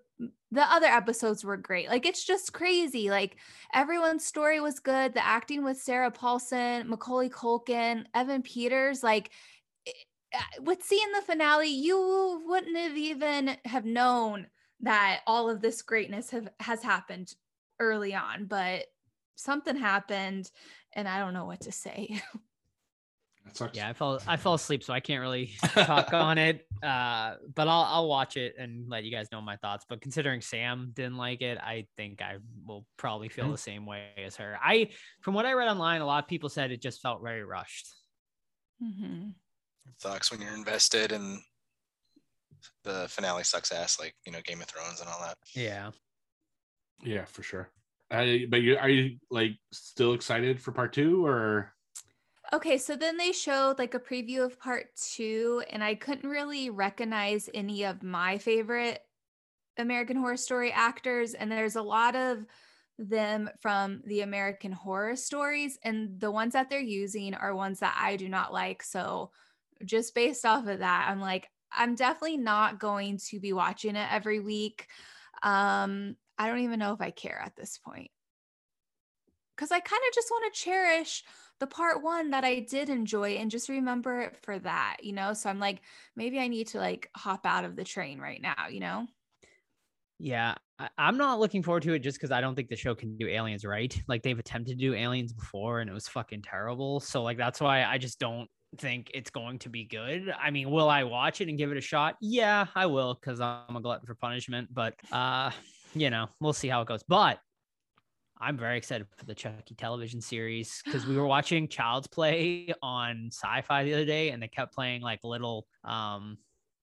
the 0.52 0.62
other 0.62 0.86
episodes 0.86 1.44
were 1.44 1.58
great. 1.58 1.90
Like 1.90 2.06
it's 2.06 2.24
just 2.26 2.54
crazy. 2.54 3.10
Like 3.10 3.38
everyone's 3.74 4.26
story 4.26 4.60
was 4.60 4.80
good. 4.80 5.14
The 5.14 5.26
acting 5.26 5.64
with 5.64 5.82
Sarah 5.82 6.12
Paulson, 6.12 6.90
Macaulay 6.90 7.30
Culkin, 7.30 8.06
Evan 8.14 8.42
Peters, 8.42 9.02
like 9.02 9.32
uh, 10.34 10.62
with 10.62 10.84
seeing 10.84 11.12
the 11.14 11.22
finale, 11.22 11.70
you 11.70 12.44
wouldn't 12.46 12.78
have 12.78 12.98
even 12.98 13.58
have 13.66 13.86
known 13.86 14.48
that 14.82 15.22
all 15.28 15.50
of 15.50 15.62
this 15.62 15.82
greatness 15.82 16.30
have 16.30 16.50
has 16.60 16.84
happened 16.84 17.34
early 17.80 18.14
on, 18.14 18.46
but 18.46 18.86
something 19.36 19.76
happened 19.76 20.52
and 20.94 21.08
I 21.08 21.20
don't 21.20 21.34
know 21.34 21.46
what 21.46 21.62
to 21.62 21.72
say. 21.72 22.22
That 23.46 23.58
sucks. 23.58 23.76
Yeah, 23.78 23.90
I 23.90 23.94
fell 23.94 24.20
I 24.28 24.38
fell 24.38 24.54
asleep, 24.54 24.84
so 24.84 24.94
I 24.94 25.00
can't 25.00 25.20
really 25.22 25.52
talk 25.74 26.14
on 26.14 26.38
it. 26.38 26.66
Uh, 26.84 27.36
but 27.56 27.68
I'll 27.68 27.84
I'll 27.84 28.08
watch 28.08 28.38
it 28.38 28.56
and 28.58 28.88
let 28.90 29.04
you 29.04 29.12
guys 29.12 29.28
know 29.32 29.42
my 29.42 29.58
thoughts. 29.58 29.86
But 29.90 30.02
considering 30.02 30.42
Sam 30.42 30.92
didn't 30.94 31.18
like 31.18 31.42
it, 31.42 31.58
I 31.58 31.88
think 31.98 32.22
I 32.22 32.38
will 32.66 32.86
probably 32.98 33.30
feel 33.30 33.46
Mhm. 33.48 33.52
the 33.52 33.58
same 33.58 33.86
way 33.86 34.10
as 34.24 34.36
her. 34.38 34.58
I 34.64 34.90
from 35.22 35.34
what 35.34 35.46
I 35.46 35.54
read 35.54 35.68
online, 35.70 36.02
a 36.02 36.06
lot 36.06 36.24
of 36.24 36.28
people 36.30 36.50
said 36.50 36.72
it 36.72 36.82
just 36.82 37.02
felt 37.02 37.22
very 37.24 37.44
rushed. 37.44 37.88
Mhm. 38.82 39.34
sucks 39.98 40.32
when 40.32 40.42
you're 40.42 40.54
invested 40.56 41.12
and 41.12 41.40
the 42.84 43.08
finale 43.10 43.44
sucks 43.44 43.72
ass, 43.72 44.00
like 44.00 44.16
you 44.26 44.32
know 44.32 44.42
Game 44.42 44.62
of 44.62 44.68
Thrones 44.68 45.00
and 45.02 45.10
all 45.10 45.20
that. 45.22 45.38
Yeah. 45.54 45.92
Yeah, 47.04 47.26
for 47.26 47.42
sure. 47.44 47.70
I, 48.12 48.46
but 48.50 48.62
you 48.62 48.78
are 48.78 48.90
you 48.90 49.18
like 49.30 49.54
still 49.72 50.14
excited 50.14 50.62
for 50.62 50.72
part 50.72 50.94
two 50.94 51.26
or 51.26 51.74
Okay, 52.54 52.78
so 52.78 52.96
then 52.98 53.16
they 53.18 53.32
showed 53.32 53.80
like 53.80 53.94
a 53.94 54.00
preview 54.00 54.44
of 54.44 54.60
part 54.60 54.94
two, 54.96 55.64
and 55.70 55.84
I 55.84 55.96
couldn't 55.96 56.30
really 56.30 56.70
recognize 56.70 57.50
any 57.54 57.84
of 57.86 58.04
my 58.04 58.38
favorite 58.38 59.02
American 59.78 60.18
Horror 60.18 60.38
Story 60.38 60.72
actors. 60.72 61.34
And 61.34 61.52
there's 61.52 61.76
a 61.78 61.84
lot 61.84 62.16
of 62.16 62.46
them 63.00 63.50
from 63.62 64.02
the 64.06 64.22
American 64.22 64.72
Horror 64.74 65.16
Stories, 65.18 65.80
and 65.84 66.20
the 66.20 66.32
ones 66.32 66.54
that 66.54 66.70
they're 66.70 66.80
using 66.82 67.34
are 67.36 67.56
ones 67.56 67.80
that 67.80 67.98
I 68.00 68.18
do 68.18 68.30
not 68.30 68.54
like. 68.54 68.84
So, 68.84 69.32
just 69.86 70.16
based 70.16 70.46
off 70.46 70.68
of 70.68 70.80
that, 70.80 71.08
I'm 71.10 71.22
like, 71.22 71.50
I'm 71.72 71.96
definitely 71.96 72.38
not 72.38 72.80
going 72.80 73.18
to 73.30 73.40
be 73.40 73.54
watching 73.54 73.96
it 73.96 74.12
every 74.12 74.40
week. 74.42 74.88
Um, 75.44 76.18
I 76.38 76.48
don't 76.48 76.60
even 76.62 76.80
know 76.80 76.94
if 76.94 77.02
I 77.02 77.12
care 77.12 77.40
at 77.40 77.56
this 77.56 77.78
point. 77.78 78.12
Because 79.56 79.72
I 79.72 79.80
kind 79.80 80.02
of 80.08 80.14
just 80.14 80.30
want 80.32 80.54
to 80.54 80.60
cherish 80.60 81.24
the 81.62 81.68
part 81.68 82.02
one 82.02 82.32
that 82.32 82.44
I 82.44 82.60
did 82.60 82.90
enjoy 82.90 83.34
and 83.34 83.52
just 83.52 83.70
remember 83.70 84.22
it 84.22 84.36
for 84.42 84.58
that, 84.60 84.98
you 85.04 85.14
know? 85.14 85.34
So 85.34 85.48
I'm 85.48 85.60
like, 85.60 85.82
maybe 86.16 86.40
I 86.40 86.48
need 86.48 86.68
to 86.70 86.80
like 86.80 87.08
hop 87.16 87.46
out 87.46 87.66
of 87.66 87.76
the 87.76 87.84
train 87.84 88.20
right 88.20 88.42
now, 88.42 88.68
you 88.70 88.80
know? 88.80 89.06
Yeah, 90.18 90.56
I'm 90.98 91.18
not 91.18 91.40
looking 91.40 91.62
forward 91.62 91.84
to 91.84 91.94
it 91.94 92.00
just 92.00 92.18
because 92.18 92.32
I 92.32 92.42
don't 92.42 92.56
think 92.56 92.70
the 92.70 92.76
show 92.76 92.96
can 92.96 93.16
do 93.16 93.28
aliens 93.28 93.64
right. 93.64 93.96
Like 94.08 94.24
they've 94.24 94.38
attempted 94.38 94.80
to 94.80 94.86
do 94.86 94.96
aliens 94.96 95.34
before 95.34 95.82
and 95.82 95.90
it 95.90 95.94
was 95.94 96.08
fucking 96.08 96.42
terrible. 96.42 97.00
So 97.00 97.22
like 97.22 97.38
that's 97.38 97.62
why 97.62 97.84
I 97.84 98.00
just 98.00 98.20
don't 98.20 98.50
think 98.78 99.12
it's 99.14 99.30
going 99.30 99.60
to 99.60 99.70
be 99.70 99.86
good. 99.86 100.34
I 100.42 100.50
mean, 100.50 100.72
will 100.72 100.90
I 100.90 101.04
watch 101.04 101.42
it 101.42 101.48
and 101.48 101.60
give 101.60 101.72
it 101.72 101.78
a 101.78 101.82
shot? 101.82 102.16
Yeah, 102.22 102.66
I 102.74 102.88
will 102.88 103.14
because 103.14 103.40
I'm 103.40 103.76
a 103.76 103.82
glutton 103.82 104.08
for 104.08 104.16
punishment. 104.16 104.74
But 104.74 104.96
uh, 105.12 105.52
you 105.94 106.10
know, 106.10 106.28
we'll 106.40 106.54
see 106.54 106.70
how 106.70 106.82
it 106.82 106.88
goes. 106.88 107.04
But 107.08 107.38
I'm 108.42 108.58
very 108.58 108.78
excited 108.78 109.08
for 109.16 109.26
the 109.26 109.36
Chucky 109.36 109.76
television 109.76 110.20
series 110.20 110.82
because 110.84 111.06
we 111.06 111.16
were 111.16 111.28
watching 111.38 111.68
Child's 111.68 112.08
Play 112.08 112.74
on 112.82 113.30
Sci-Fi 113.32 113.84
the 113.84 113.94
other 113.94 114.06
day, 114.06 114.32
and 114.32 114.42
they 114.42 114.48
kept 114.48 114.74
playing 114.74 115.02
like 115.02 115.24
little 115.24 115.68
um 115.84 116.38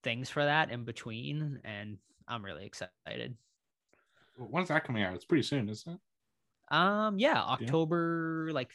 things 0.04 0.30
for 0.30 0.44
that 0.44 0.70
in 0.70 0.84
between, 0.84 1.60
and 1.64 1.98
I'm 2.28 2.44
really 2.44 2.64
excited. 2.64 3.36
When's 4.36 4.68
that 4.68 4.84
coming 4.84 5.02
out? 5.02 5.14
It's 5.14 5.24
pretty 5.24 5.42
soon, 5.42 5.68
isn't 5.68 5.94
it? 5.94 6.74
Um, 6.74 7.18
yeah, 7.18 7.42
October 7.42 8.50
like 8.52 8.70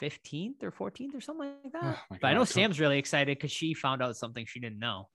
15th 0.00 0.62
or 0.64 0.72
14th 0.72 1.14
or 1.14 1.20
something 1.20 1.52
like 1.62 1.72
that. 1.72 1.82
Oh 1.84 1.98
my 2.10 2.18
but 2.20 2.28
I 2.28 2.32
know 2.32 2.40
God, 2.40 2.48
Sam's 2.48 2.80
really 2.80 2.98
excited 2.98 3.38
because 3.38 3.52
she 3.52 3.72
found 3.72 4.02
out 4.02 4.16
something 4.16 4.44
she 4.46 4.58
didn't 4.58 4.80
know. 4.80 5.08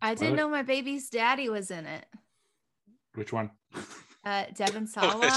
I 0.00 0.14
didn't 0.14 0.32
What? 0.32 0.36
know 0.36 0.48
my 0.48 0.62
baby's 0.62 1.08
daddy 1.10 1.48
was 1.48 1.70
in 1.70 1.86
it. 1.86 2.06
Which 3.14 3.32
one? 3.32 3.50
Uh, 4.24 4.44
Devin 4.54 4.86
Sawa. 4.88 5.30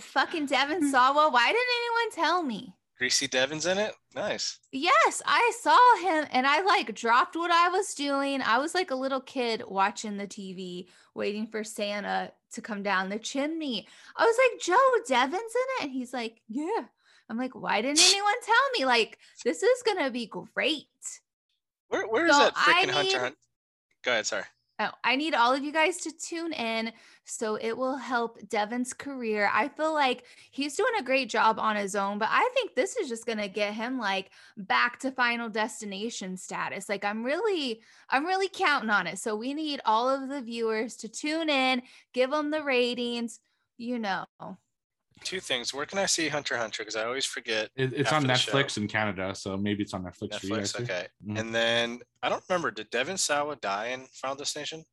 Fucking 0.00 0.46
Devin 0.46 0.90
Sawa. 0.90 1.28
Why 1.30 1.46
didn't 1.46 1.58
anyone 1.80 2.10
tell 2.12 2.42
me? 2.42 2.74
Greasy 2.98 3.26
Devin's 3.26 3.66
in 3.66 3.76
it. 3.78 3.94
Nice. 4.14 4.58
Yes, 4.72 5.20
I 5.26 5.52
saw 5.60 5.78
him 6.02 6.26
and 6.32 6.46
I 6.46 6.62
like 6.62 6.94
dropped 6.94 7.36
what 7.36 7.50
I 7.50 7.68
was 7.68 7.92
doing. 7.94 8.40
I 8.40 8.58
was 8.58 8.74
like 8.74 8.90
a 8.90 8.94
little 8.94 9.20
kid 9.20 9.62
watching 9.68 10.16
the 10.16 10.26
TV, 10.26 10.86
waiting 11.14 11.46
for 11.46 11.62
Santa 11.62 12.32
to 12.52 12.62
come 12.62 12.82
down 12.82 13.10
the 13.10 13.18
chimney. 13.18 13.86
I 14.16 14.24
was 14.24 14.36
like, 14.38 14.62
Joe, 14.62 14.76
Devin's 15.06 15.34
in 15.34 15.40
it. 15.42 15.82
And 15.82 15.90
he's 15.90 16.12
like, 16.14 16.40
Yeah. 16.48 16.84
I'm 17.28 17.36
like, 17.36 17.54
why 17.54 17.82
didn't 17.82 18.00
anyone 18.08 18.40
tell 18.44 18.70
me? 18.78 18.86
Like, 18.86 19.18
this 19.44 19.62
is 19.62 19.82
gonna 19.82 20.10
be 20.10 20.26
great. 20.26 20.86
Where 21.88 22.06
where 22.06 22.26
is 22.28 22.32
So 22.36 22.44
that 22.44 22.52
I 22.56 22.84
freaking 22.86 22.90
Hunter 22.90 23.18
Hunt? 23.20 23.36
Go 24.04 24.12
ahead. 24.12 24.26
Sorry. 24.26 24.44
Oh, 24.78 24.90
I 25.02 25.16
need 25.16 25.34
all 25.34 25.54
of 25.54 25.64
you 25.64 25.72
guys 25.72 25.96
to 25.98 26.12
tune 26.12 26.52
in 26.52 26.92
so 27.24 27.54
it 27.56 27.74
will 27.76 27.96
help 27.96 28.38
Devin's 28.50 28.92
career. 28.92 29.50
I 29.50 29.68
feel 29.68 29.94
like 29.94 30.24
he's 30.50 30.76
doing 30.76 30.92
a 30.98 31.02
great 31.02 31.30
job 31.30 31.58
on 31.58 31.76
his 31.76 31.94
own, 31.94 32.18
but 32.18 32.28
I 32.30 32.46
think 32.52 32.74
this 32.74 32.94
is 32.96 33.08
just 33.08 33.24
going 33.24 33.38
to 33.38 33.48
get 33.48 33.72
him 33.72 33.98
like 33.98 34.30
back 34.58 34.98
to 35.00 35.10
final 35.10 35.48
destination 35.48 36.36
status. 36.36 36.90
Like 36.90 37.06
I'm 37.06 37.24
really 37.24 37.80
I'm 38.10 38.26
really 38.26 38.50
counting 38.52 38.90
on 38.90 39.06
it. 39.06 39.18
So 39.18 39.34
we 39.34 39.54
need 39.54 39.80
all 39.86 40.10
of 40.10 40.28
the 40.28 40.42
viewers 40.42 40.96
to 40.96 41.08
tune 41.08 41.48
in, 41.48 41.80
give 42.12 42.30
them 42.30 42.50
the 42.50 42.62
ratings, 42.62 43.40
you 43.78 43.98
know. 43.98 44.26
Two 45.24 45.40
things. 45.40 45.72
Where 45.74 45.86
can 45.86 45.98
I 45.98 46.06
see 46.06 46.28
Hunter 46.28 46.56
Hunter? 46.56 46.82
Because 46.82 46.94
I 46.96 47.04
always 47.04 47.24
forget 47.24 47.70
It, 47.74 47.92
it's 47.94 48.12
on 48.12 48.28
After 48.30 48.50
the 48.52 48.58
Netflix 48.58 48.76
in 48.76 48.86
Canada, 48.86 49.34
so 49.34 49.56
maybe 49.56 49.82
it's 49.82 49.94
on 49.94 50.04
Netflix, 50.04 50.38
for 50.38 50.46
you. 50.46 50.52
Netflix. 50.54 50.62
actually. 50.80 50.84
Okay. 50.84 51.06
Mhm. 51.26 51.38
And 51.40 51.54
then 51.54 52.00
I 52.22 52.28
don't 52.28 52.42
remember. 52.48 52.70
Did 52.70 52.90
Devin 52.90 53.16
Sawa 53.16 53.56
die 53.56 53.88
in 53.88 54.06
Final 54.12 54.36
Destination? 54.36 54.84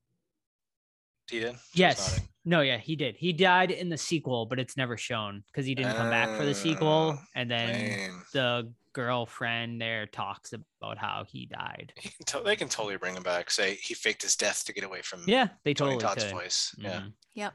He 1.30 1.40
did. 1.42 1.56
Yes. 1.74 2.20
No, 2.46 2.62
yeah, 2.62 2.78
he 2.78 2.96
did. 2.96 3.16
He 3.16 3.32
died 3.32 3.72
in 3.72 3.90
the 3.90 3.98
sequel, 3.98 4.46
but 4.46 4.60
it's 4.60 4.76
never 4.76 4.98
shown 4.98 5.44
because 5.48 5.66
he 5.66 5.76
didn't 5.76 5.96
come 5.96 6.10
back 6.10 6.36
for 6.38 6.46
the 6.46 6.54
sequel. 6.54 7.18
Oh, 7.18 7.22
And 7.36 7.50
then 7.50 7.70
Lame. 7.74 8.24
the 8.34 8.74
girlfriend 8.92 9.80
there 9.82 10.06
talks 10.08 10.54
about 10.54 10.98
how 10.98 11.26
he 11.28 11.46
died. 11.46 11.94
He 11.98 12.10
can 12.10 12.26
to- 12.26 12.42
they 12.44 12.56
can 12.56 12.70
totally 12.70 12.98
bring 12.98 13.16
him 13.16 13.24
back. 13.24 13.50
Say 13.52 13.76
he 13.76 13.94
faked 13.94 14.22
his 14.24 14.36
death 14.36 14.66
to 14.66 14.74
get 14.74 14.84
away 14.84 15.02
from 15.02 15.24
Yeah, 15.28 15.50
they 15.64 15.74
Tony 15.74 15.94
totally 15.96 16.02
Todd's 16.16 16.24
could. 16.26 16.34
voice. 16.34 16.76
Yeah. 16.78 17.00
Mhm. 17.02 17.14
Yep. 17.36 17.54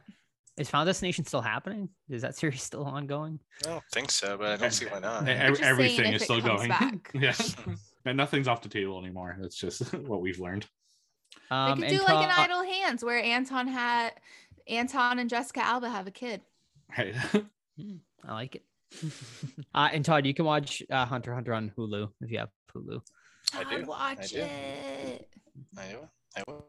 Is 0.58 0.68
Final 0.70 0.86
Destination 0.86 1.24
still 1.24 1.40
happening? 1.40 1.88
Is 2.08 2.22
that 2.22 2.34
series 2.36 2.62
still 2.70 2.84
ongoing? 2.84 3.38
I 3.64 3.70
don't 3.70 3.84
think 3.92 4.10
so, 4.10 4.36
but 4.36 4.46
I 4.48 4.56
don't 4.56 4.72
see 4.72 4.86
why 4.86 4.98
not. 5.00 5.28
Ev- 5.28 5.48
just 5.48 5.60
saying 5.60 5.70
everything 5.70 6.12
is 6.12 6.22
still 6.22 6.40
going. 6.40 6.68
back. 6.68 7.10
yeah, 7.14 7.34
and 8.04 8.16
nothing's 8.16 8.48
off 8.48 8.62
the 8.62 8.68
table 8.68 8.98
anymore. 8.98 9.36
That's 9.40 9.56
just 9.56 9.92
what 9.94 10.20
we've 10.20 10.38
learned. 10.40 10.66
They 11.50 11.56
Um, 11.56 11.74
could 11.80 11.88
and 11.90 11.98
do 11.98 12.02
like 12.04 12.24
an 12.24 12.30
idle 12.36 12.62
hands 12.62 13.04
where 13.04 13.22
Anton 13.22 13.68
had 13.68 14.12
Anton 14.66 15.18
and 15.18 15.30
Jessica 15.30 15.60
Alba 15.60 15.88
have 15.88 16.06
a 16.06 16.10
kid. 16.10 16.40
Right. 16.96 17.14
Hmm, 17.16 17.96
I 18.26 18.32
like 18.32 18.56
it. 18.56 18.62
uh, 19.74 19.88
and 19.92 20.04
Todd, 20.04 20.26
you 20.26 20.34
can 20.34 20.44
watch 20.46 20.82
uh, 20.90 21.04
Hunter 21.04 21.34
Hunter 21.34 21.52
on 21.54 21.70
Hulu 21.76 22.08
if 22.22 22.30
you 22.30 22.38
have 22.38 22.48
Hulu. 22.74 23.00
I 23.54 23.60
I'd 23.60 23.68
do, 23.70 23.76
I 23.76 23.82
watch 23.84 24.30
do. 24.30 24.38
it. 24.40 25.28
I 25.78 25.94
will. 25.94 26.08
I 26.36 26.42
will. 26.48 26.66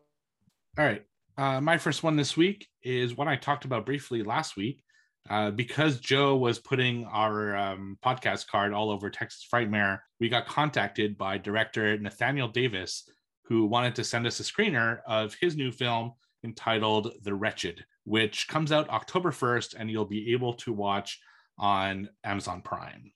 All 0.78 0.86
right. 0.86 1.04
Uh, 1.40 1.62
my 1.62 1.78
first 1.78 2.04
one 2.04 2.18
this 2.18 2.36
week 2.36 2.68
is 2.84 3.16
one 3.16 3.30
I 3.30 3.38
talked 3.38 3.64
about 3.64 3.86
briefly 3.86 4.24
last 4.24 4.58
week. 4.58 4.84
Uh, 5.30 5.52
because 5.52 6.02
Joe 6.02 6.36
was 6.36 6.60
putting 6.60 7.06
our 7.06 7.56
um, 7.56 7.98
podcast 8.04 8.48
card 8.48 8.74
all 8.74 8.90
over 8.90 9.10
Texas 9.10 9.48
Frightmare, 9.50 10.00
we 10.20 10.28
got 10.28 10.48
contacted 10.48 11.18
by 11.18 11.38
director 11.38 11.98
Nathaniel 11.98 12.50
Davis, 12.50 13.08
who 13.46 13.66
wanted 13.68 13.96
to 13.96 14.04
send 14.04 14.28
us 14.28 14.42
a 14.42 14.44
screener 14.44 15.00
of 15.08 15.34
his 15.40 15.56
new 15.56 15.72
film 15.72 16.12
entitled 16.44 17.14
The 17.24 17.34
Wretched, 17.34 17.86
which 18.04 18.50
comes 18.50 18.74
out 18.74 18.90
October 18.90 19.32
1st, 19.32 19.76
and 19.78 19.90
you'll 19.90 20.04
be 20.04 20.34
able 20.34 20.56
to 20.56 20.74
watch 20.74 21.22
on 21.58 22.10
Amazon 22.26 22.62
Prime. 22.62 23.14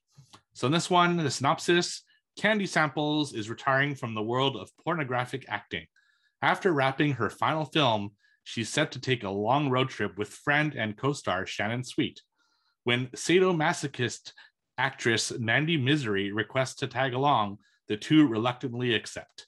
So, 0.54 0.66
in 0.66 0.72
this 0.72 0.88
one, 0.88 1.18
the 1.18 1.30
synopsis 1.30 2.04
Candy 2.38 2.66
Samples 2.66 3.34
is 3.34 3.50
retiring 3.50 3.94
from 3.94 4.14
the 4.14 4.22
world 4.22 4.56
of 4.56 4.70
pornographic 4.82 5.44
acting. 5.48 5.86
After 6.44 6.74
wrapping 6.74 7.12
her 7.12 7.30
final 7.30 7.64
film, 7.64 8.10
she's 8.42 8.68
set 8.68 8.92
to 8.92 9.00
take 9.00 9.24
a 9.24 9.30
long 9.30 9.70
road 9.70 9.88
trip 9.88 10.18
with 10.18 10.28
friend 10.28 10.74
and 10.76 10.94
co 10.94 11.14
star 11.14 11.46
Shannon 11.46 11.82
Sweet. 11.82 12.20
When 12.82 13.06
sadomasochist 13.16 14.32
actress 14.76 15.32
Mandy 15.38 15.78
Misery 15.78 16.32
requests 16.32 16.74
to 16.80 16.86
tag 16.86 17.14
along, 17.14 17.60
the 17.88 17.96
two 17.96 18.26
reluctantly 18.26 18.94
accept. 18.94 19.46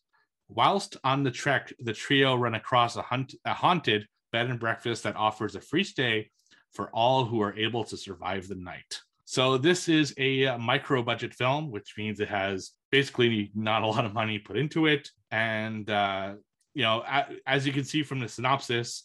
Whilst 0.49 0.97
on 1.05 1.23
the 1.23 1.31
trek, 1.31 1.71
the 1.81 1.93
trio 1.93 2.35
run 2.35 2.55
across 2.55 2.97
a, 2.97 3.03
hunt- 3.03 3.35
a 3.45 3.53
haunted 3.53 4.07
bed 4.33 4.49
and 4.49 4.59
breakfast 4.59 5.03
that 5.03 5.17
offers 5.17 5.55
a 5.55 5.61
free 5.61 5.85
stay 5.85 6.31
for 6.73 6.89
all 6.95 7.27
who 7.27 7.43
are 7.43 7.59
able 7.59 7.85
to 7.85 7.99
survive 7.99 8.49
the 8.49 8.55
night. 8.55 9.03
So, 9.27 9.59
this 9.59 9.91
is 9.91 10.15
a 10.17 10.57
micro 10.57 11.03
budget 11.03 11.35
film, 11.35 11.71
which 11.71 11.93
means 11.99 12.21
it 12.21 12.29
has 12.29 12.71
basically 12.91 13.51
not 13.55 13.83
a 13.83 13.87
lot 13.87 14.07
of 14.07 14.15
money 14.15 14.39
put 14.39 14.57
into 14.57 14.87
it. 14.87 15.11
And 15.31 15.91
uh, 15.91 16.37
you 16.77 16.83
know, 16.83 17.03
as 17.47 17.67
you 17.67 17.73
can 17.73 17.85
see 17.85 18.03
from 18.03 18.21
the 18.21 18.29
synopsis, 18.29 19.05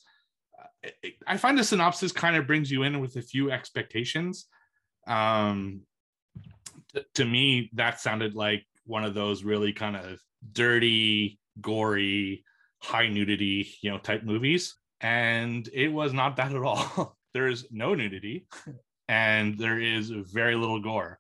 I 1.26 1.38
find 1.38 1.58
the 1.58 1.64
synopsis 1.64 2.12
kind 2.12 2.36
of 2.36 2.46
brings 2.46 2.70
you 2.70 2.84
in 2.84 3.00
with 3.00 3.16
a 3.16 3.22
few 3.22 3.50
expectations. 3.50 4.48
Um, 5.08 5.84
to 7.16 7.24
me, 7.24 7.70
that 7.76 8.02
sounded 8.02 8.36
like 8.36 8.66
one 8.86 9.06
of 9.06 9.14
those 9.14 9.46
really 9.46 9.72
kind 9.72 9.96
of 9.96 10.20
dirty, 10.52 11.40
gory, 11.62 12.44
high 12.80 13.08
nudity, 13.08 13.74
you 13.82 13.90
know, 13.90 14.00
type 14.00 14.24
movies. 14.24 14.76
And 15.00 15.70
it 15.74 15.88
was 15.88 16.12
not 16.12 16.36
that 16.36 16.54
at 16.54 16.62
all. 16.62 17.16
There's 17.34 17.72
no 17.72 17.96
nudity 17.96 18.48
and 19.08 19.58
there 19.58 19.80
is 19.80 20.10
very 20.10 20.56
little 20.56 20.82
gore. 20.82 21.20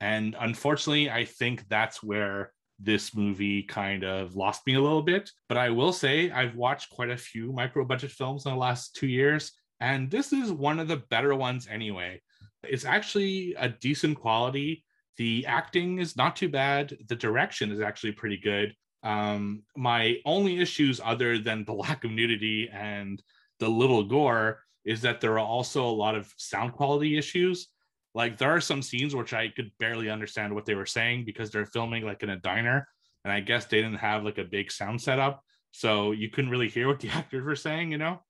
And 0.00 0.34
unfortunately, 0.40 1.10
I 1.10 1.26
think 1.26 1.68
that's 1.68 2.02
where 2.02 2.54
this 2.82 3.14
movie 3.14 3.62
kind 3.62 4.04
of 4.04 4.34
lost 4.36 4.66
me 4.66 4.74
a 4.74 4.80
little 4.80 5.02
bit. 5.02 5.30
But 5.48 5.58
I 5.58 5.70
will 5.70 5.92
say 5.92 6.30
I've 6.30 6.56
watched 6.56 6.90
quite 6.90 7.10
a 7.10 7.16
few 7.16 7.52
micro 7.52 7.84
budget 7.84 8.10
films 8.10 8.46
in 8.46 8.52
the 8.52 8.58
last 8.58 8.96
two 8.96 9.06
years, 9.06 9.52
and 9.80 10.10
this 10.10 10.32
is 10.32 10.52
one 10.52 10.80
of 10.80 10.88
the 10.88 11.02
better 11.10 11.34
ones 11.34 11.68
anyway. 11.70 12.20
It's 12.62 12.84
actually 12.84 13.54
a 13.58 13.68
decent 13.68 14.18
quality. 14.18 14.84
The 15.16 15.46
acting 15.46 15.98
is 15.98 16.16
not 16.16 16.36
too 16.36 16.48
bad. 16.48 16.96
The 17.08 17.16
direction 17.16 17.72
is 17.72 17.80
actually 17.80 18.12
pretty 18.12 18.38
good. 18.38 18.74
Um, 19.02 19.62
my 19.76 20.16
only 20.24 20.60
issues, 20.60 21.00
other 21.02 21.38
than 21.38 21.64
the 21.64 21.72
lack 21.84 22.04
of 22.04 22.10
nudity 22.10 22.68
and 22.72 23.22
the 23.58 23.68
little 23.68 24.04
gore, 24.04 24.60
is 24.84 25.02
that 25.02 25.20
there 25.20 25.34
are 25.34 25.38
also 25.38 25.84
a 25.86 25.90
lot 25.90 26.14
of 26.14 26.32
sound 26.36 26.72
quality 26.72 27.18
issues. 27.18 27.68
Like 28.14 28.38
there 28.38 28.50
are 28.50 28.60
some 28.60 28.82
scenes 28.82 29.14
which 29.14 29.32
I 29.32 29.48
could 29.48 29.70
barely 29.78 30.10
understand 30.10 30.54
what 30.54 30.66
they 30.66 30.74
were 30.74 30.86
saying 30.86 31.24
because 31.24 31.50
they're 31.50 31.66
filming 31.66 32.04
like 32.04 32.22
in 32.22 32.30
a 32.30 32.36
diner, 32.36 32.88
and 33.24 33.32
I 33.32 33.40
guess 33.40 33.66
they 33.66 33.82
didn't 33.82 33.98
have 33.98 34.24
like 34.24 34.38
a 34.38 34.44
big 34.44 34.72
sound 34.72 35.00
setup, 35.00 35.42
so 35.70 36.12
you 36.12 36.30
couldn't 36.30 36.50
really 36.50 36.68
hear 36.68 36.88
what 36.88 37.00
the 37.00 37.08
actors 37.14 37.44
were 37.44 37.56
saying, 37.56 37.92
you 37.92 37.98
know, 37.98 38.20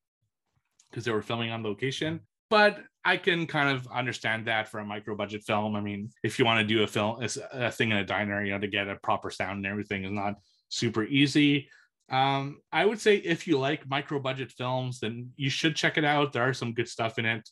because 0.91 1.05
they 1.05 1.13
were 1.13 1.23
filming 1.23 1.51
on 1.51 1.63
location. 1.63 2.21
But 2.51 2.81
I 3.05 3.17
can 3.17 3.47
kind 3.47 3.75
of 3.75 3.87
understand 3.87 4.47
that 4.47 4.69
for 4.69 4.81
a 4.81 4.85
micro 4.85 5.17
budget 5.17 5.45
film. 5.45 5.77
I 5.77 5.81
mean, 5.81 6.11
if 6.23 6.39
you 6.39 6.45
want 6.45 6.61
to 6.61 6.75
do 6.75 6.83
a 6.83 6.87
film, 6.87 7.23
a 7.53 7.71
thing 7.71 7.93
in 7.93 7.97
a 7.97 8.05
diner, 8.05 8.45
you 8.45 8.53
know, 8.53 8.59
to 8.59 8.67
get 8.67 8.89
a 8.89 8.97
proper 8.97 9.31
sound 9.31 9.59
and 9.59 9.67
everything 9.67 10.05
is 10.05 10.13
not 10.13 10.35
super 10.69 11.05
easy. 11.05 11.69
Um, 12.11 12.59
I 12.73 12.85
would 12.85 13.01
say 13.01 13.17
if 13.17 13.47
you 13.47 13.59
like 13.59 13.89
micro 13.89 14.19
budget 14.19 14.51
films, 14.51 14.99
then 15.01 15.31
you 15.37 15.49
should 15.49 15.77
check 15.77 15.97
it 15.97 16.05
out. 16.05 16.33
There 16.33 16.43
are 16.43 16.53
some 16.53 16.75
good 16.75 16.89
stuff 16.89 17.19
in 17.19 17.25
it, 17.25 17.49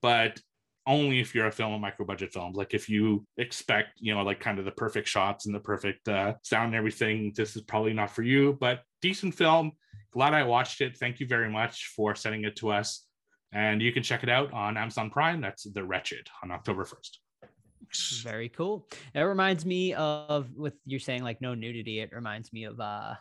but 0.00 0.40
only 0.88 1.20
if 1.20 1.34
you're 1.34 1.46
a 1.46 1.52
film 1.52 1.74
of 1.74 1.80
micro 1.80 2.04
budget 2.04 2.32
films. 2.32 2.56
Like 2.56 2.72
if 2.72 2.88
you 2.88 3.24
expect, 3.36 4.00
you 4.00 4.14
know, 4.14 4.22
like 4.22 4.40
kind 4.40 4.58
of 4.58 4.64
the 4.64 4.72
perfect 4.72 5.06
shots 5.06 5.46
and 5.46 5.54
the 5.54 5.60
perfect 5.60 6.08
uh, 6.08 6.34
sound 6.42 6.68
and 6.68 6.74
everything, 6.74 7.32
this 7.36 7.54
is 7.54 7.62
probably 7.62 7.92
not 7.92 8.10
for 8.10 8.22
you. 8.22 8.56
But 8.58 8.80
decent 9.02 9.34
film. 9.34 9.72
Glad 10.12 10.32
I 10.32 10.42
watched 10.42 10.80
it. 10.80 10.96
Thank 10.96 11.20
you 11.20 11.26
very 11.26 11.50
much 11.50 11.92
for 11.94 12.14
sending 12.14 12.44
it 12.44 12.56
to 12.56 12.70
us. 12.70 13.04
And 13.52 13.82
you 13.82 13.92
can 13.92 14.02
check 14.02 14.22
it 14.22 14.30
out 14.30 14.52
on 14.52 14.76
Amazon 14.76 15.10
Prime. 15.10 15.40
That's 15.42 15.64
The 15.64 15.84
Wretched 15.84 16.26
on 16.42 16.50
October 16.50 16.84
1st. 16.84 18.22
Very 18.22 18.48
cool. 18.48 18.88
It 19.14 19.20
reminds 19.20 19.64
me 19.64 19.94
of 19.94 20.48
with 20.56 20.74
you're 20.84 21.00
saying 21.00 21.22
like 21.22 21.40
no 21.40 21.54
nudity. 21.54 22.00
It 22.00 22.10
reminds 22.12 22.52
me 22.52 22.64
of 22.64 22.80
uh 22.80 23.14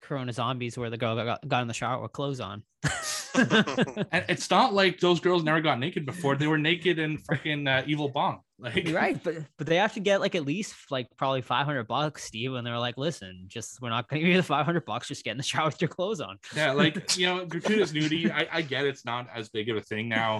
Corona 0.00 0.32
Zombies 0.32 0.76
where 0.76 0.90
the 0.90 0.96
girl 0.96 1.14
got, 1.14 1.46
got 1.46 1.62
in 1.62 1.68
the 1.68 1.74
shower 1.74 2.02
with 2.02 2.12
clothes 2.12 2.40
on. 2.40 2.62
and 4.12 4.24
it's 4.28 4.50
not 4.50 4.72
like 4.74 5.00
those 5.00 5.20
girls 5.20 5.42
never 5.42 5.60
got 5.60 5.78
naked 5.78 6.06
before. 6.06 6.36
They 6.36 6.46
were 6.46 6.58
naked 6.58 6.98
in 6.98 7.18
freaking 7.18 7.68
uh, 7.68 7.84
Evil 7.86 8.08
Bong. 8.08 8.40
Like 8.62 8.86
You're 8.86 8.94
right, 8.94 9.20
but 9.24 9.38
but 9.58 9.66
they 9.66 9.74
have 9.74 9.92
to 9.94 9.98
get 10.00 10.20
like 10.20 10.36
at 10.36 10.44
least 10.44 10.76
like 10.88 11.08
probably 11.16 11.42
500 11.42 11.82
bucks, 11.88 12.22
Steve. 12.22 12.54
And 12.54 12.64
they're 12.64 12.78
like, 12.78 12.96
listen, 12.96 13.46
just 13.48 13.80
we're 13.82 13.88
not 13.90 14.08
going 14.08 14.20
to 14.22 14.24
give 14.24 14.36
you 14.36 14.40
the 14.40 14.46
500 14.46 14.84
bucks. 14.84 15.08
Just 15.08 15.24
get 15.24 15.32
in 15.32 15.36
the 15.36 15.42
shower 15.42 15.64
with 15.66 15.82
your 15.82 15.88
clothes 15.88 16.20
on. 16.20 16.38
Yeah, 16.54 16.70
like 16.70 17.16
you 17.18 17.26
know, 17.26 17.44
gratuitous 17.44 17.92
nudity. 17.92 18.30
I, 18.30 18.46
I 18.52 18.62
get 18.62 18.86
it's 18.86 19.04
not 19.04 19.26
as 19.34 19.48
big 19.48 19.68
of 19.68 19.76
a 19.76 19.80
thing 19.80 20.08
now, 20.08 20.36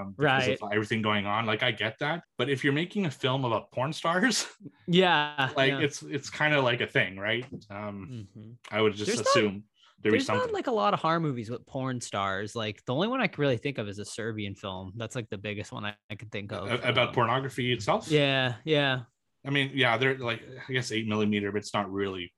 um, 0.00 0.14
right? 0.16 0.56
everything 0.72 1.02
going 1.02 1.26
on, 1.26 1.44
like 1.44 1.62
I 1.62 1.70
get 1.70 1.98
that. 1.98 2.22
But 2.38 2.48
if 2.48 2.64
you're 2.64 2.72
making 2.72 3.04
a 3.04 3.10
film 3.10 3.44
about 3.44 3.70
porn 3.72 3.92
stars, 3.92 4.46
yeah, 4.86 5.50
like 5.54 5.72
yeah. 5.72 5.80
it's 5.80 6.02
it's 6.02 6.30
kind 6.30 6.54
of 6.54 6.64
like 6.64 6.80
a 6.80 6.86
thing, 6.86 7.18
right? 7.18 7.44
Um, 7.68 8.26
Mhm. 8.38 8.54
I 8.70 8.80
would 8.80 8.94
just 8.94 9.04
There's 9.08 9.18
not- 9.18 9.26
assume 9.26 9.64
there 10.06 10.12
be 10.12 10.18
There's 10.18 10.26
something. 10.26 10.46
not 10.46 10.54
like 10.54 10.66
a 10.68 10.72
lot 10.72 10.94
of 10.94 11.00
horror 11.00 11.18
movies 11.20 11.50
with 11.50 11.66
porn 11.66 12.00
stars. 12.00 12.54
Like 12.54 12.84
the 12.84 12.94
only 12.94 13.08
one 13.08 13.20
I 13.20 13.26
can 13.26 13.40
really 13.42 13.56
think 13.56 13.78
of 13.78 13.88
is 13.88 13.98
a 13.98 14.04
Serbian 14.04 14.54
film. 14.54 14.92
That's 14.96 15.16
like 15.16 15.28
the 15.30 15.38
biggest 15.38 15.72
one 15.72 15.84
I, 15.84 15.94
I 16.10 16.14
can 16.14 16.28
think 16.28 16.52
of. 16.52 16.68
A- 16.70 16.88
about 16.88 17.08
Um, 17.08 17.14
pornography 17.14 17.72
itself. 17.72 18.08
Yeah, 18.10 18.54
yeah. 18.64 19.00
I 19.44 19.50
mean, 19.50 19.70
yeah, 19.74 19.96
they're 19.96 20.16
like 20.18 20.42
I 20.68 20.72
guess 20.72 20.92
eight 20.92 21.06
millimeter, 21.08 21.50
but 21.52 21.58
it's 21.58 21.74
not 21.74 21.90
really 21.90 22.32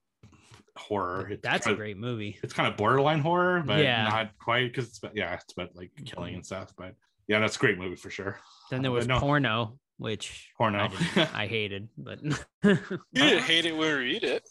horror. 0.76 1.28
It's 1.30 1.42
That's 1.42 1.66
a 1.66 1.70
kind 1.70 1.72
of- 1.72 1.78
great 1.78 1.96
movie. 1.98 2.38
It's 2.42 2.52
kind 2.54 2.68
of 2.70 2.76
borderline 2.76 3.20
horror, 3.20 3.62
but 3.66 3.82
Yeah. 3.82 4.04
not 4.08 4.30
quite 4.38 4.68
because 4.72 4.88
it's 4.88 4.98
about, 4.98 5.16
yeah, 5.16 5.34
it's 5.34 5.52
about 5.52 5.74
like 5.74 5.90
killing 6.04 6.34
and 6.34 6.44
stuff. 6.46 6.72
But 6.76 6.94
yeah, 7.26 7.40
that's 7.40 7.56
a 7.56 7.58
great 7.58 7.78
movie 7.78 7.96
for 7.96 8.10
sure. 8.10 8.38
Then 8.70 8.82
there 8.82 8.90
Uh, 8.90 8.94
was 8.94 9.06
no. 9.06 9.18
porno, 9.20 9.78
which 9.96 10.50
Porno. 10.56 10.88
I, 11.16 11.28
I 11.34 11.46
hated, 11.56 11.88
but 11.98 12.22
You 12.22 12.78
didn't 13.14 13.42
hate 13.42 13.66
it 13.66 13.76
when 13.76 13.88
we 13.88 13.92
read 14.04 14.24
it. 14.24 14.42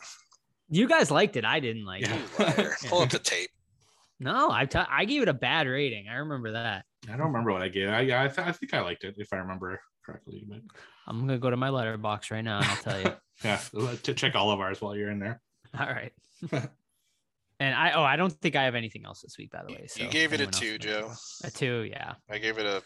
You 0.70 0.88
guys 0.88 1.10
liked 1.12 1.36
it. 1.38 1.46
I 1.46 1.60
didn't 1.60 1.86
like 1.86 2.02
Yeah. 2.02 2.18
it. 2.40 2.58
You. 2.58 2.72
Pull 2.90 3.02
up 3.02 3.10
the 3.10 3.20
tape. 3.20 3.50
No, 4.20 4.50
I 4.52 4.66
t- 4.66 4.80
I 4.80 5.06
gave 5.06 5.22
it 5.22 5.28
a 5.28 5.34
bad 5.34 5.68
rating. 5.68 6.08
I 6.10 6.16
remember 6.16 6.54
that. 6.54 6.86
I 7.08 7.12
don't 7.16 7.28
remember 7.28 7.52
what 7.54 7.62
I 7.62 7.70
gave. 7.70 7.88
I 7.90 8.00
I, 8.02 8.28
th- 8.28 8.40
I 8.48 8.52
think 8.52 8.74
I 8.74 8.82
liked 8.82 9.04
it 9.04 9.16
if 9.18 9.32
I 9.32 9.38
remember 9.38 9.80
correctly. 10.06 10.44
But 10.48 10.60
I'm 11.06 11.20
gonna 11.20 11.38
go 11.38 11.50
to 11.50 11.58
my 11.58 11.70
Letterboxd 11.70 12.32
right 12.32 12.42
now 12.44 12.58
and 12.58 12.66
I'll 12.66 12.76
tell 12.78 13.00
you. 13.00 13.14
yeah, 13.44 13.60
uh, 13.78 13.96
to 14.04 14.14
check 14.14 14.36
all 14.36 14.50
of 14.52 14.60
ours 14.60 14.82
while 14.82 14.96
you're 14.96 15.12
in 15.12 15.20
there. 15.20 15.40
All 15.80 15.86
right. 15.86 16.12
and 17.60 17.76
I 17.76 17.92
oh 17.92 18.04
I 18.04 18.16
don't 18.16 18.32
think 18.32 18.56
I 18.56 18.64
have 18.64 18.74
anything 18.76 19.06
else 19.06 19.22
this 19.22 19.38
week 19.38 19.52
by 19.52 19.62
the 19.68 19.74
way. 19.74 19.86
So 19.88 20.02
you 20.04 20.10
gave 20.10 20.34
it 20.34 20.42
a 20.42 20.48
two. 20.48 20.78
Joe. 20.80 21.12
A 21.44 21.52
two, 21.52 21.82
yeah. 21.84 22.14
I 22.30 22.40
gave 22.40 22.58
it 22.58 22.66
a. 22.66 22.82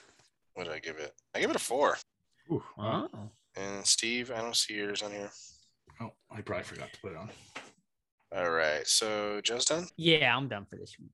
What 0.55 0.65
did 0.65 0.73
I 0.73 0.79
give 0.79 0.97
it? 0.97 1.13
I 1.33 1.39
gave 1.39 1.49
it 1.49 1.55
a 1.55 1.59
four. 1.59 1.97
Ooh, 2.51 2.61
wow. 2.77 3.07
Oh. 3.13 3.29
And 3.55 3.85
Steve, 3.85 4.31
I 4.31 4.41
don't 4.41 4.55
see 4.55 4.73
yours 4.73 5.01
on 5.01 5.11
here. 5.11 5.31
Oh, 6.01 6.11
I 6.29 6.41
probably 6.41 6.63
forgot 6.65 6.91
to 6.91 6.99
put 6.99 7.11
it 7.11 7.17
on. 7.17 7.29
All 8.35 8.51
right. 8.51 8.87
So 8.87 9.41
Joe's 9.43 9.65
done. 9.65 9.87
Yeah, 9.97 10.35
I'm 10.35 10.47
done 10.47 10.65
for 10.69 10.77
this 10.77 10.95
week. 10.99 11.11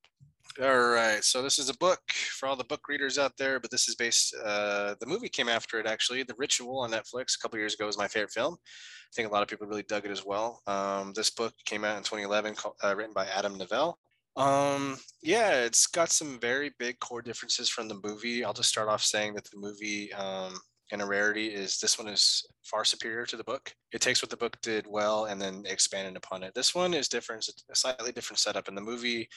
All 0.61 0.87
right. 0.89 1.23
So 1.23 1.41
this 1.41 1.59
is 1.59 1.69
a 1.69 1.77
book 1.77 1.99
for 2.11 2.47
all 2.47 2.55
the 2.55 2.63
book 2.63 2.87
readers 2.87 3.17
out 3.17 3.37
there, 3.37 3.59
but 3.59 3.69
this 3.71 3.87
is 3.87 3.95
based. 3.95 4.35
Uh, 4.43 4.95
the 4.99 5.05
movie 5.05 5.29
came 5.29 5.49
after 5.49 5.79
it 5.79 5.85
actually. 5.85 6.23
The 6.23 6.35
Ritual 6.37 6.79
on 6.79 6.91
Netflix 6.91 7.35
a 7.35 7.39
couple 7.41 7.59
years 7.59 7.73
ago 7.73 7.85
was 7.85 7.97
my 7.97 8.07
favorite 8.07 8.31
film. 8.31 8.55
I 8.55 9.13
think 9.15 9.29
a 9.29 9.31
lot 9.31 9.41
of 9.41 9.47
people 9.47 9.67
really 9.67 9.83
dug 9.83 10.05
it 10.05 10.11
as 10.11 10.25
well. 10.25 10.61
Um, 10.67 11.13
this 11.15 11.29
book 11.29 11.53
came 11.65 11.83
out 11.83 11.97
in 11.97 12.03
2011, 12.03 12.55
called, 12.55 12.75
uh, 12.83 12.95
written 12.95 13.13
by 13.13 13.25
Adam 13.27 13.57
Nevill. 13.57 13.97
Um, 14.35 14.97
yeah, 15.23 15.61
it's 15.61 15.87
got 15.87 16.09
some 16.09 16.39
very 16.39 16.71
big 16.77 16.99
core 16.99 17.21
differences 17.21 17.69
from 17.69 17.87
the 17.87 17.99
movie. 18.03 18.43
I'll 18.43 18.53
just 18.53 18.69
start 18.69 18.89
off 18.89 19.01
saying 19.01 19.33
that 19.33 19.45
the 19.45 19.57
movie, 19.57 20.13
um, 20.13 20.59
in 20.91 21.01
a 21.01 21.05
rarity, 21.05 21.47
is 21.47 21.79
this 21.79 21.99
one 21.99 22.07
is 22.07 22.45
far 22.63 22.85
superior 22.85 23.25
to 23.25 23.37
the 23.37 23.43
book. 23.43 23.73
It 23.91 24.01
takes 24.01 24.21
what 24.21 24.29
the 24.29 24.37
book 24.37 24.57
did 24.61 24.85
well 24.87 25.25
and 25.25 25.41
then 25.41 25.63
expanded 25.67 26.15
upon 26.15 26.43
it. 26.43 26.53
This 26.53 26.73
one 26.73 26.93
is 26.93 27.07
different, 27.07 27.49
a 27.69 27.75
slightly 27.75 28.11
different 28.11 28.39
setup. 28.39 28.67
In 28.67 28.75
the 28.75 28.81
movie, 28.81 29.27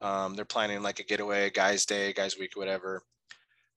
um, 0.00 0.34
they're 0.34 0.44
planning 0.44 0.82
like 0.82 1.00
a 1.00 1.04
getaway, 1.04 1.50
guys' 1.50 1.86
day, 1.86 2.12
guys' 2.12 2.38
week, 2.38 2.56
whatever, 2.56 3.02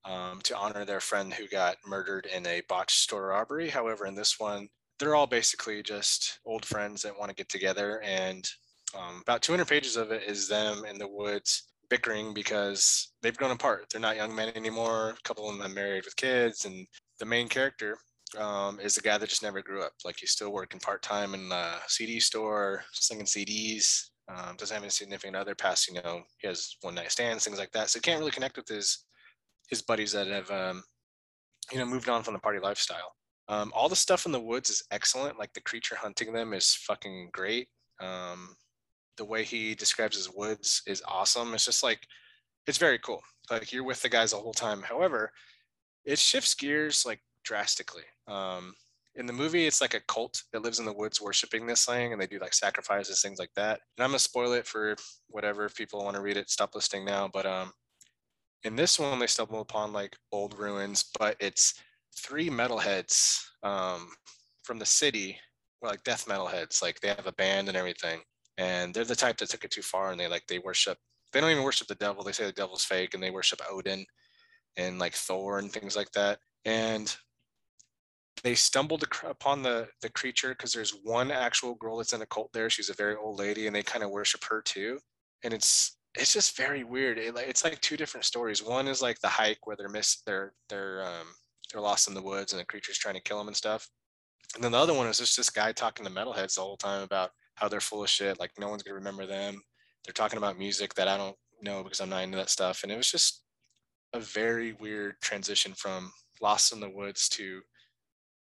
um, 0.04 0.40
to 0.44 0.56
honor 0.56 0.84
their 0.84 1.00
friend 1.00 1.32
who 1.32 1.48
got 1.48 1.76
murdered 1.86 2.26
in 2.26 2.46
a 2.46 2.62
botched 2.68 2.98
store 2.98 3.28
robbery. 3.28 3.68
However, 3.68 4.06
in 4.06 4.14
this 4.14 4.38
one, 4.38 4.68
they're 4.98 5.14
all 5.14 5.26
basically 5.26 5.82
just 5.82 6.40
old 6.44 6.64
friends 6.64 7.02
that 7.02 7.18
want 7.18 7.30
to 7.30 7.34
get 7.34 7.48
together. 7.48 8.00
And 8.02 8.48
um, 8.96 9.20
about 9.22 9.42
200 9.42 9.66
pages 9.66 9.96
of 9.96 10.10
it 10.10 10.22
is 10.24 10.48
them 10.48 10.84
in 10.84 10.98
the 10.98 11.08
woods 11.08 11.68
bickering 11.88 12.34
because 12.34 13.12
they've 13.22 13.36
grown 13.36 13.50
apart. 13.50 13.86
They're 13.90 14.00
not 14.00 14.16
young 14.16 14.34
men 14.34 14.52
anymore. 14.54 15.10
A 15.10 15.22
couple 15.22 15.48
of 15.48 15.56
them 15.56 15.66
are 15.66 15.74
married 15.74 16.04
with 16.04 16.16
kids. 16.16 16.64
And 16.64 16.86
the 17.18 17.26
main 17.26 17.48
character 17.48 17.98
um, 18.36 18.78
is 18.80 18.96
a 18.96 19.02
guy 19.02 19.18
that 19.18 19.28
just 19.28 19.42
never 19.42 19.62
grew 19.62 19.82
up. 19.82 19.92
Like 20.04 20.16
he's 20.18 20.32
still 20.32 20.52
working 20.52 20.80
part 20.80 21.02
time 21.02 21.34
in 21.34 21.50
a 21.52 21.76
CD 21.86 22.20
store, 22.20 22.84
slinging 22.92 23.26
CDs. 23.26 24.08
Um, 24.28 24.56
doesn't 24.56 24.74
have 24.74 24.82
any 24.82 24.90
significant 24.90 25.36
other 25.36 25.54
past, 25.54 25.88
you 25.88 25.94
know, 25.94 26.22
he 26.38 26.48
has 26.48 26.76
one 26.82 26.94
night 26.94 27.10
stands, 27.10 27.44
things 27.44 27.58
like 27.58 27.72
that. 27.72 27.88
So 27.88 27.98
he 27.98 28.02
can't 28.02 28.18
really 28.18 28.30
connect 28.30 28.58
with 28.58 28.68
his 28.68 29.06
his 29.68 29.80
buddies 29.80 30.12
that 30.12 30.26
have, 30.26 30.50
um, 30.50 30.82
you 31.72 31.78
know, 31.78 31.86
moved 31.86 32.08
on 32.08 32.22
from 32.22 32.34
the 32.34 32.40
party 32.40 32.58
lifestyle. 32.58 33.14
Um, 33.48 33.72
all 33.74 33.88
the 33.88 33.96
stuff 33.96 34.26
in 34.26 34.32
the 34.32 34.40
woods 34.40 34.68
is 34.68 34.82
excellent. 34.90 35.38
Like 35.38 35.52
the 35.54 35.60
creature 35.62 35.96
hunting 35.96 36.32
them 36.32 36.52
is 36.52 36.74
fucking 36.74 37.30
great. 37.32 37.68
Um, 38.00 38.56
the 39.16 39.24
way 39.24 39.44
he 39.44 39.74
describes 39.74 40.16
his 40.16 40.30
woods 40.30 40.82
is 40.86 41.02
awesome. 41.06 41.54
It's 41.54 41.64
just 41.64 41.82
like, 41.82 42.06
it's 42.66 42.78
very 42.78 42.98
cool. 42.98 43.22
Like 43.50 43.72
you're 43.72 43.84
with 43.84 44.02
the 44.02 44.08
guys 44.08 44.32
the 44.32 44.38
whole 44.38 44.52
time. 44.52 44.82
However, 44.82 45.32
it 46.08 46.18
shifts 46.18 46.54
gears 46.54 47.04
like 47.04 47.20
drastically. 47.44 48.04
Um, 48.26 48.74
in 49.16 49.26
the 49.26 49.32
movie, 49.32 49.66
it's 49.66 49.82
like 49.82 49.92
a 49.92 50.00
cult 50.08 50.42
that 50.52 50.62
lives 50.62 50.78
in 50.78 50.86
the 50.86 50.92
woods 50.92 51.20
worshiping 51.20 51.66
this 51.66 51.84
thing, 51.84 52.12
and 52.12 52.20
they 52.20 52.26
do 52.26 52.38
like 52.38 52.54
sacrifices, 52.54 53.20
things 53.20 53.38
like 53.38 53.50
that. 53.56 53.80
And 53.96 54.04
I'm 54.04 54.10
gonna 54.10 54.18
spoil 54.18 54.54
it 54.54 54.66
for 54.66 54.96
whatever 55.28 55.66
if 55.66 55.74
people 55.74 56.02
want 56.02 56.16
to 56.16 56.22
read 56.22 56.38
it. 56.38 56.48
Stop 56.48 56.74
listening 56.74 57.04
now. 57.04 57.28
But 57.30 57.44
um, 57.44 57.72
in 58.64 58.74
this 58.74 58.98
one, 58.98 59.18
they 59.18 59.26
stumble 59.26 59.60
upon 59.60 59.92
like 59.92 60.16
old 60.32 60.58
ruins, 60.58 61.04
but 61.18 61.36
it's 61.40 61.74
three 62.16 62.48
metalheads 62.48 63.40
um, 63.62 64.08
from 64.62 64.78
the 64.78 64.86
city, 64.86 65.38
well, 65.82 65.90
like 65.90 66.04
death 66.04 66.26
metalheads. 66.26 66.80
Like 66.80 67.00
they 67.00 67.08
have 67.08 67.26
a 67.26 67.32
band 67.32 67.68
and 67.68 67.76
everything, 67.76 68.20
and 68.56 68.94
they're 68.94 69.04
the 69.04 69.14
type 69.14 69.36
that 69.38 69.50
took 69.50 69.64
it 69.64 69.72
too 69.72 69.82
far, 69.82 70.10
and 70.10 70.18
they 70.18 70.28
like 70.28 70.46
they 70.46 70.58
worship. 70.60 70.96
They 71.34 71.42
don't 71.42 71.50
even 71.50 71.64
worship 71.64 71.86
the 71.86 71.96
devil. 71.96 72.24
They 72.24 72.32
say 72.32 72.46
the 72.46 72.52
devil's 72.52 72.84
fake, 72.84 73.12
and 73.12 73.22
they 73.22 73.30
worship 73.30 73.60
Odin 73.70 74.06
and 74.78 74.98
like 74.98 75.14
Thor 75.14 75.58
and 75.58 75.70
things 75.70 75.96
like 75.96 76.12
that. 76.12 76.38
And 76.64 77.14
they 78.42 78.54
stumbled 78.54 79.04
upon 79.24 79.62
the 79.62 79.88
the 80.00 80.08
creature 80.10 80.50
because 80.50 80.72
there's 80.72 80.94
one 81.02 81.30
actual 81.30 81.74
girl 81.74 81.98
that's 81.98 82.12
in 82.12 82.22
a 82.22 82.26
cult 82.26 82.50
there. 82.52 82.70
She's 82.70 82.90
a 82.90 82.94
very 82.94 83.16
old 83.16 83.38
lady, 83.38 83.66
and 83.66 83.74
they 83.74 83.82
kind 83.82 84.04
of 84.04 84.10
worship 84.10 84.44
her 84.44 84.62
too. 84.62 84.98
And 85.44 85.52
it's 85.52 85.96
it's 86.14 86.32
just 86.32 86.56
very 86.56 86.84
weird. 86.84 87.18
It, 87.18 87.34
it's 87.36 87.64
like 87.64 87.80
two 87.80 87.96
different 87.96 88.24
stories. 88.24 88.62
One 88.62 88.88
is 88.88 89.02
like 89.02 89.18
the 89.20 89.28
hike 89.28 89.66
where 89.66 89.76
they're 89.76 89.88
miss 89.88 90.22
they're 90.24 90.52
they're 90.68 91.04
um 91.04 91.26
they're 91.72 91.82
lost 91.82 92.08
in 92.08 92.14
the 92.14 92.22
woods 92.22 92.52
and 92.52 92.60
the 92.60 92.64
creature's 92.64 92.98
trying 92.98 93.16
to 93.16 93.20
kill 93.20 93.38
them 93.38 93.48
and 93.48 93.56
stuff. 93.56 93.88
And 94.54 94.64
then 94.64 94.72
the 94.72 94.78
other 94.78 94.94
one 94.94 95.06
is 95.06 95.18
just 95.18 95.36
this 95.36 95.50
guy 95.50 95.72
talking 95.72 96.06
to 96.06 96.12
metalheads 96.12 96.54
the 96.54 96.62
whole 96.62 96.78
time 96.78 97.02
about 97.02 97.30
how 97.56 97.68
they're 97.68 97.80
full 97.80 98.02
of 98.02 98.08
shit. 98.08 98.40
Like 98.40 98.52
no 98.58 98.68
one's 98.68 98.82
gonna 98.82 98.94
remember 98.94 99.26
them. 99.26 99.60
They're 100.04 100.14
talking 100.14 100.38
about 100.38 100.58
music 100.58 100.94
that 100.94 101.08
I 101.08 101.16
don't 101.16 101.36
know 101.60 101.82
because 101.82 102.00
I'm 102.00 102.08
not 102.08 102.22
into 102.22 102.38
that 102.38 102.50
stuff. 102.50 102.82
And 102.82 102.92
it 102.92 102.96
was 102.96 103.10
just 103.10 103.42
a 104.12 104.20
very 104.20 104.72
weird 104.74 105.14
transition 105.20 105.72
from 105.74 106.12
Lost 106.40 106.72
in 106.72 106.80
the 106.80 106.90
Woods 106.90 107.28
to 107.30 107.60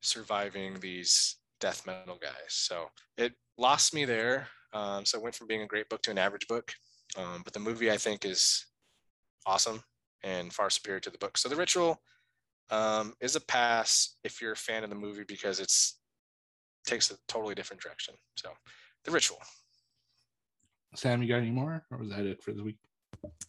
surviving 0.02 0.80
these 0.80 1.38
death 1.60 1.86
metal 1.86 2.18
guys. 2.22 2.32
So 2.48 2.86
it 3.18 3.34
lost 3.58 3.94
me 3.94 4.06
there. 4.06 4.48
Um, 4.74 5.06
so 5.06 5.18
it 5.18 5.24
went 5.24 5.36
from 5.36 5.48
being 5.48 5.64
a 5.64 5.68
great 5.68 5.90
book 5.90 6.02
to 6.04 6.12
an 6.12 6.18
average 6.18 6.48
book. 6.48 6.72
Um, 7.18 7.42
but 7.44 7.54
the 7.54 7.60
movie 7.60 7.92
I 7.92 7.98
think 7.98 8.24
is 8.24 8.66
awesome 9.46 9.84
and 10.24 10.54
far 10.54 10.70
superior 10.70 11.00
to 11.02 11.10
the 11.10 11.18
book. 11.18 11.38
So 11.38 11.50
the 11.50 11.56
ritual, 11.56 12.02
um, 12.70 13.14
is 13.20 13.36
a 13.36 13.42
pass 13.42 14.16
if 14.24 14.42
you're 14.42 14.52
a 14.52 14.58
fan 14.58 14.84
of 14.84 14.90
the 14.90 14.96
movie 14.96 15.24
because 15.28 15.60
it's 15.60 16.00
takes 16.86 17.12
a 17.12 17.16
totally 17.28 17.56
different 17.56 17.82
direction. 17.82 18.16
So, 18.36 18.50
The 19.06 19.12
Ritual. 19.12 19.40
Sam, 20.96 21.22
you 21.22 21.30
got 21.30 21.38
any 21.38 21.52
more, 21.52 21.86
or 21.92 21.98
was 22.00 22.10
that 22.10 22.26
it 22.26 22.42
for 22.42 22.52
the 22.52 22.64
week? 22.64 22.78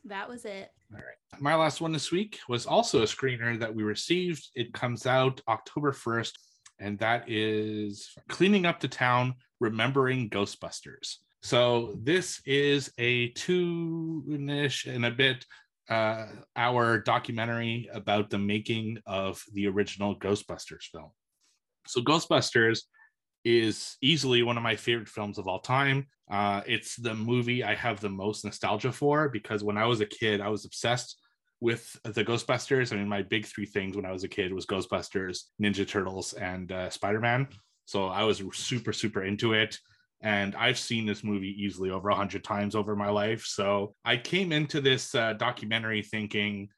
That 0.05 0.29
was 0.29 0.45
it. 0.45 0.71
All 0.93 0.99
right. 0.99 1.41
My 1.41 1.55
last 1.55 1.81
one 1.81 1.93
this 1.93 2.11
week 2.11 2.39
was 2.49 2.67
also 2.67 3.03
a 3.03 3.07
screener 3.07 3.59
that 3.59 3.75
we 3.75 3.83
received. 3.83 4.49
It 4.55 4.73
comes 4.73 5.07
out 5.07 5.41
October 5.49 5.93
1st, 5.93 6.33
and 6.79 6.99
that 6.99 7.29
is 7.29 8.11
Cleaning 8.29 8.67
Up 8.67 8.81
the 8.81 8.89
Town, 8.89 9.35
Remembering 9.61 10.31
Ghostbusters. 10.31 11.17
So 11.43 11.95
this 12.03 12.43
is 12.45 12.93
a 12.99 13.29
two-ish 13.29 14.87
and 14.87 15.07
a 15.07 15.11
bit 15.11 15.47
uh, 15.89 16.27
hour 16.57 16.99
documentary 16.99 17.89
about 17.93 18.31
the 18.31 18.39
making 18.39 18.99
of 19.07 19.43
the 19.53 19.67
original 19.67 20.17
Ghostbusters 20.17 20.85
film. 20.93 21.11
So 21.87 22.01
Ghostbusters 22.03 22.83
is 23.45 23.97
easily 24.03 24.43
one 24.43 24.57
of 24.57 24.63
my 24.63 24.77
favorite 24.77 25.09
films 25.09 25.39
of 25.39 25.49
all 25.49 25.61
time. 25.61 26.07
Uh, 26.31 26.61
it's 26.67 26.97
the 26.97 27.15
movie 27.15 27.65
I 27.65 27.75
have 27.75 28.01
the 28.01 28.09
most 28.09 28.45
nostalgia 28.45 28.93
for 28.93 29.29
because 29.29 29.65
when 29.65 29.79
I 29.79 29.87
was 29.87 30.01
a 30.01 30.07
kid, 30.07 30.41
I 30.41 30.49
was 30.49 30.65
obsessed 30.65 31.19
with 31.61 31.99
the 32.05 32.25
Ghostbusters. 32.25 32.93
I 32.93 32.97
mean, 32.97 33.09
my 33.09 33.23
big 33.23 33.47
three 33.47 33.67
things 33.67 33.97
when 33.97 34.07
I 34.07 34.13
was 34.13 34.25
a 34.25 34.29
kid 34.29 34.53
was 34.53 34.67
Ghostbusters, 34.67 35.45
Ninja 35.63 35.87
Turtles, 35.87 36.33
and 36.35 36.73
uh, 36.73 36.91
Spider 36.91 37.21
Man. 37.21 37.49
So 37.85 38.07
I 38.07 38.23
was 38.25 38.43
super, 38.53 38.93
super 38.93 39.25
into 39.25 39.53
it. 39.53 39.79
And 40.23 40.55
I've 40.55 40.79
seen 40.79 41.07
this 41.07 41.25
movie 41.25 41.55
easily 41.63 41.91
over 41.91 42.11
a 42.11 42.15
hundred 42.15 42.45
times 42.45 42.75
over 42.75 42.95
my 42.95 43.09
life. 43.09 43.45
So 43.45 43.95
I 44.05 44.17
came 44.17 44.53
into 44.53 44.81
this 44.81 45.15
uh, 45.15 45.33
documentary 45.33 46.03
thinking, 46.03 46.69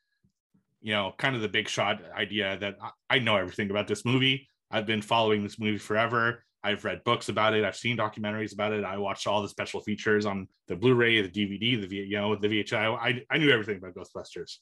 you 0.81 0.93
know, 0.93 1.13
kind 1.19 1.35
of 1.35 1.43
the 1.43 1.49
big 1.49 1.69
shot 1.69 2.01
idea 2.17 2.57
that 2.59 2.77
I 3.11 3.19
know 3.19 3.37
everything 3.37 3.71
about 3.71 3.89
this 3.89 4.05
movie. 4.05 4.49
I've 4.71 4.87
been 4.87 5.03
following 5.03 5.43
this 5.43 5.59
movie 5.59 5.79
forever. 5.79 6.45
I've 6.65 6.85
read 6.85 7.03
books 7.05 7.29
about 7.29 7.55
it. 7.55 7.65
I've 7.65 7.77
seen 7.77 7.97
documentaries 7.97 8.53
about 8.53 8.73
it. 8.73 8.85
I 8.85 8.97
watched 8.97 9.27
all 9.27 9.43
the 9.43 9.49
special 9.49 9.81
features 9.81 10.27
on 10.27 10.47
the 10.69 10.77
Blu-ray, 10.77 11.21
the 11.21 11.29
DVD, 11.29 11.81
the 11.81 11.87
v, 11.87 11.97
you 11.97 12.17
know 12.17 12.37
the 12.37 12.49
VHI. 12.49 12.97
I, 12.97 13.23
I 13.31 13.39
knew 13.39 13.51
everything 13.51 13.79
about 13.79 13.95
Ghostbusters. 13.95 14.59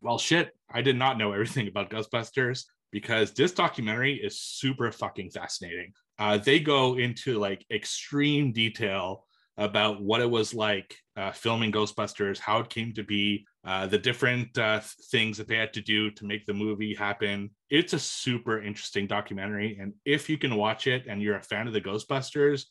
Well, 0.00 0.18
shit, 0.18 0.52
I 0.70 0.82
did 0.82 0.96
not 0.96 1.18
know 1.18 1.32
everything 1.32 1.68
about 1.68 1.90
Ghostbusters 1.90 2.64
because 2.92 3.32
this 3.32 3.52
documentary 3.52 4.14
is 4.14 4.40
super 4.40 4.92
fucking 4.92 5.30
fascinating. 5.30 5.92
Uh, 6.18 6.38
they 6.38 6.60
go 6.60 6.96
into 6.96 7.38
like 7.38 7.64
extreme 7.70 8.52
detail 8.52 9.25
about 9.58 10.02
what 10.02 10.20
it 10.20 10.30
was 10.30 10.54
like 10.54 10.96
uh, 11.16 11.32
filming 11.32 11.72
Ghostbusters, 11.72 12.38
how 12.38 12.58
it 12.58 12.68
came 12.68 12.92
to 12.92 13.02
be, 13.02 13.46
uh, 13.64 13.86
the 13.86 13.98
different 13.98 14.56
uh, 14.58 14.80
things 15.10 15.38
that 15.38 15.48
they 15.48 15.56
had 15.56 15.72
to 15.72 15.80
do 15.80 16.10
to 16.10 16.26
make 16.26 16.44
the 16.46 16.54
movie 16.54 16.94
happen. 16.94 17.50
It's 17.70 17.94
a 17.94 17.98
super 17.98 18.62
interesting 18.62 19.06
documentary, 19.06 19.78
and 19.80 19.94
if 20.04 20.28
you 20.28 20.38
can 20.38 20.56
watch 20.56 20.86
it 20.86 21.06
and 21.06 21.22
you're 21.22 21.36
a 21.36 21.42
fan 21.42 21.66
of 21.66 21.72
the 21.72 21.80
Ghostbusters, 21.80 22.64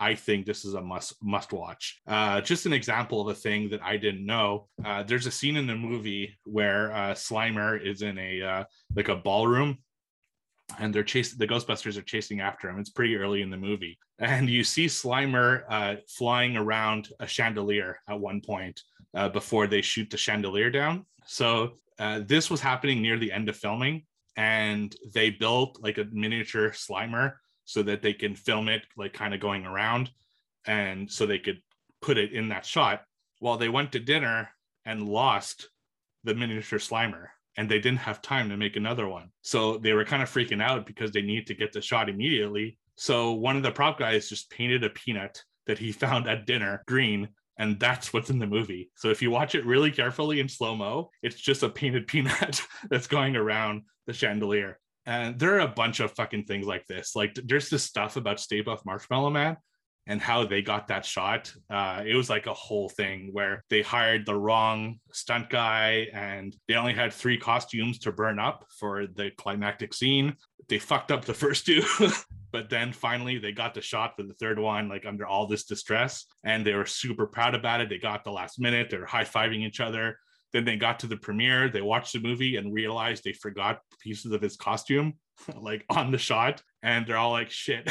I 0.00 0.14
think 0.14 0.46
this 0.46 0.64
is 0.64 0.74
a 0.74 0.80
must 0.80 1.14
must 1.20 1.52
watch. 1.52 2.00
Uh, 2.06 2.40
just 2.40 2.66
an 2.66 2.72
example 2.72 3.20
of 3.20 3.28
a 3.28 3.34
thing 3.34 3.68
that 3.70 3.82
I 3.82 3.96
didn't 3.96 4.24
know. 4.24 4.68
Uh, 4.84 5.02
there's 5.02 5.26
a 5.26 5.30
scene 5.30 5.56
in 5.56 5.66
the 5.66 5.74
movie 5.74 6.38
where 6.44 6.92
uh, 6.92 7.14
Slimer 7.14 7.84
is 7.84 8.02
in 8.02 8.16
a 8.16 8.64
like 8.94 9.08
a 9.08 9.16
ballroom 9.16 9.78
and 10.78 10.94
they're 10.94 11.02
chasing 11.02 11.38
the 11.38 11.46
ghostbusters 11.46 11.96
are 11.96 12.02
chasing 12.02 12.40
after 12.40 12.68
him. 12.68 12.78
It's 12.78 12.90
pretty 12.90 13.16
early 13.16 13.42
in 13.42 13.50
the 13.50 13.56
movie. 13.56 13.98
And 14.20 14.50
you 14.50 14.64
see 14.64 14.86
slimer 14.86 15.62
uh, 15.70 15.96
flying 16.08 16.56
around 16.56 17.08
a 17.20 17.26
chandelier 17.26 18.00
at 18.08 18.18
one 18.18 18.40
point 18.40 18.82
uh, 19.14 19.28
before 19.28 19.68
they 19.68 19.80
shoot 19.80 20.10
the 20.10 20.16
chandelier 20.16 20.70
down. 20.70 21.06
So 21.24 21.74
uh, 22.00 22.22
this 22.26 22.50
was 22.50 22.60
happening 22.60 23.00
near 23.00 23.16
the 23.16 23.30
end 23.30 23.48
of 23.48 23.56
filming 23.56 24.02
and 24.36 24.94
they 25.14 25.30
built 25.30 25.78
like 25.82 25.98
a 25.98 26.06
miniature 26.10 26.70
slimer 26.70 27.34
so 27.64 27.82
that 27.82 28.02
they 28.02 28.12
can 28.12 28.34
film 28.34 28.68
it 28.68 28.82
like 28.96 29.12
kind 29.12 29.34
of 29.34 29.40
going 29.40 29.66
around 29.66 30.10
and 30.66 31.10
so 31.10 31.26
they 31.26 31.38
could 31.38 31.60
put 32.00 32.18
it 32.18 32.32
in 32.32 32.48
that 32.48 32.64
shot 32.64 33.02
while 33.40 33.56
they 33.56 33.68
went 33.68 33.92
to 33.92 34.00
dinner 34.00 34.48
and 34.84 35.08
lost 35.08 35.68
the 36.24 36.34
miniature 36.34 36.78
slimer 36.78 37.26
and 37.58 37.68
they 37.68 37.80
didn't 37.80 37.98
have 37.98 38.22
time 38.22 38.48
to 38.48 38.56
make 38.56 38.76
another 38.76 39.08
one. 39.08 39.30
So 39.42 39.78
they 39.78 39.92
were 39.92 40.04
kind 40.04 40.22
of 40.22 40.30
freaking 40.30 40.62
out 40.62 40.86
because 40.86 41.10
they 41.10 41.22
need 41.22 41.48
to 41.48 41.54
get 41.54 41.72
the 41.72 41.82
shot 41.82 42.08
immediately. 42.08 42.78
So 42.96 43.32
one 43.32 43.56
of 43.56 43.64
the 43.64 43.72
prop 43.72 43.98
guys 43.98 44.28
just 44.28 44.48
painted 44.48 44.84
a 44.84 44.90
peanut 44.90 45.42
that 45.66 45.76
he 45.76 45.90
found 46.04 46.28
at 46.28 46.46
dinner 46.46 46.84
green 46.86 47.28
and 47.58 47.80
that's 47.80 48.12
what's 48.12 48.30
in 48.30 48.38
the 48.38 48.46
movie. 48.46 48.92
So 48.94 49.10
if 49.10 49.20
you 49.20 49.32
watch 49.32 49.56
it 49.56 49.66
really 49.66 49.90
carefully 49.90 50.38
in 50.38 50.48
slow 50.48 50.76
mo, 50.76 51.10
it's 51.24 51.34
just 51.34 51.64
a 51.64 51.68
painted 51.68 52.06
peanut 52.12 52.62
that's 52.88 53.08
going 53.08 53.34
around 53.34 53.82
the 54.06 54.12
chandelier. 54.12 54.78
And 55.04 55.36
there 55.36 55.56
are 55.56 55.60
a 55.60 55.68
bunch 55.68 55.98
of 55.98 56.12
fucking 56.12 56.44
things 56.44 56.64
like 56.64 56.86
this. 56.86 57.16
Like 57.16 57.34
there's 57.34 57.70
this 57.70 57.82
stuff 57.82 58.16
about 58.16 58.38
Stay 58.38 58.62
Puft 58.62 58.84
Marshmallow 58.86 59.30
Man 59.30 59.56
and 60.08 60.22
how 60.22 60.42
they 60.44 60.62
got 60.62 60.88
that 60.88 61.04
shot. 61.04 61.52
Uh, 61.68 62.02
it 62.04 62.14
was 62.14 62.30
like 62.30 62.46
a 62.46 62.54
whole 62.54 62.88
thing 62.88 63.28
where 63.32 63.62
they 63.68 63.82
hired 63.82 64.24
the 64.24 64.34
wrong 64.34 64.98
stunt 65.12 65.50
guy 65.50 66.08
and 66.14 66.56
they 66.66 66.74
only 66.74 66.94
had 66.94 67.12
three 67.12 67.36
costumes 67.36 67.98
to 67.98 68.10
burn 68.10 68.38
up 68.38 68.66
for 68.80 69.06
the 69.06 69.30
climactic 69.36 69.92
scene. 69.92 70.34
They 70.68 70.78
fucked 70.78 71.12
up 71.12 71.26
the 71.26 71.34
first 71.34 71.66
two, 71.66 71.84
but 72.52 72.70
then 72.70 72.90
finally 72.90 73.38
they 73.38 73.52
got 73.52 73.74
the 73.74 73.82
shot 73.82 74.14
for 74.16 74.22
the 74.22 74.34
third 74.34 74.58
one, 74.58 74.88
like 74.88 75.04
under 75.04 75.26
all 75.26 75.46
this 75.46 75.64
distress. 75.64 76.24
And 76.42 76.66
they 76.66 76.74
were 76.74 76.86
super 76.86 77.26
proud 77.26 77.54
about 77.54 77.82
it. 77.82 77.90
They 77.90 77.98
got 77.98 78.24
the 78.24 78.32
last 78.32 78.58
minute, 78.58 78.88
they're 78.90 79.04
high 79.04 79.24
fiving 79.24 79.66
each 79.66 79.80
other. 79.80 80.18
Then 80.54 80.64
they 80.64 80.76
got 80.76 81.00
to 81.00 81.06
the 81.06 81.18
premiere, 81.18 81.68
they 81.68 81.82
watched 81.82 82.14
the 82.14 82.20
movie 82.20 82.56
and 82.56 82.72
realized 82.72 83.24
they 83.24 83.34
forgot 83.34 83.80
pieces 84.00 84.32
of 84.32 84.40
his 84.40 84.56
costume 84.56 85.18
like 85.60 85.84
on 85.90 86.10
the 86.10 86.18
shot 86.18 86.62
and 86.82 87.06
they're 87.06 87.16
all 87.16 87.32
like 87.32 87.50
shit 87.50 87.90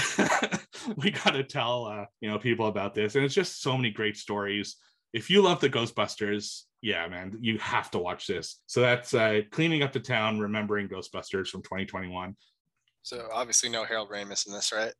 we 0.97 1.11
gotta 1.11 1.43
tell 1.43 1.85
uh, 1.85 2.05
you 2.22 2.30
know 2.30 2.38
people 2.39 2.68
about 2.68 2.93
this 2.93 3.15
and 3.15 3.26
it's 3.26 3.34
just 3.35 3.61
so 3.61 3.76
many 3.76 3.89
great 3.91 4.15
stories 4.18 4.77
if 5.14 5.30
you 5.30 5.41
love 5.41 5.59
the 5.59 5.69
ghostbusters 5.69 6.64
yeah 6.81 7.07
man 7.07 7.38
you 7.41 7.57
have 7.57 7.89
to 7.91 7.97
watch 7.97 8.27
this 8.27 8.61
so 8.65 8.81
that's 8.81 9.14
uh, 9.14 9.41
cleaning 9.51 9.84
up 9.84 9.91
the 9.91 9.99
town 9.99 10.39
remembering 10.39 10.88
ghostbusters 10.88 11.47
from 11.47 11.61
2021 11.64 12.35
So 13.03 13.27
obviously 13.34 13.69
no 13.69 13.84
Harold 13.84 14.09
Ramis 14.09 14.47
in 14.47 14.53
this, 14.53 14.72
right? 14.72 14.93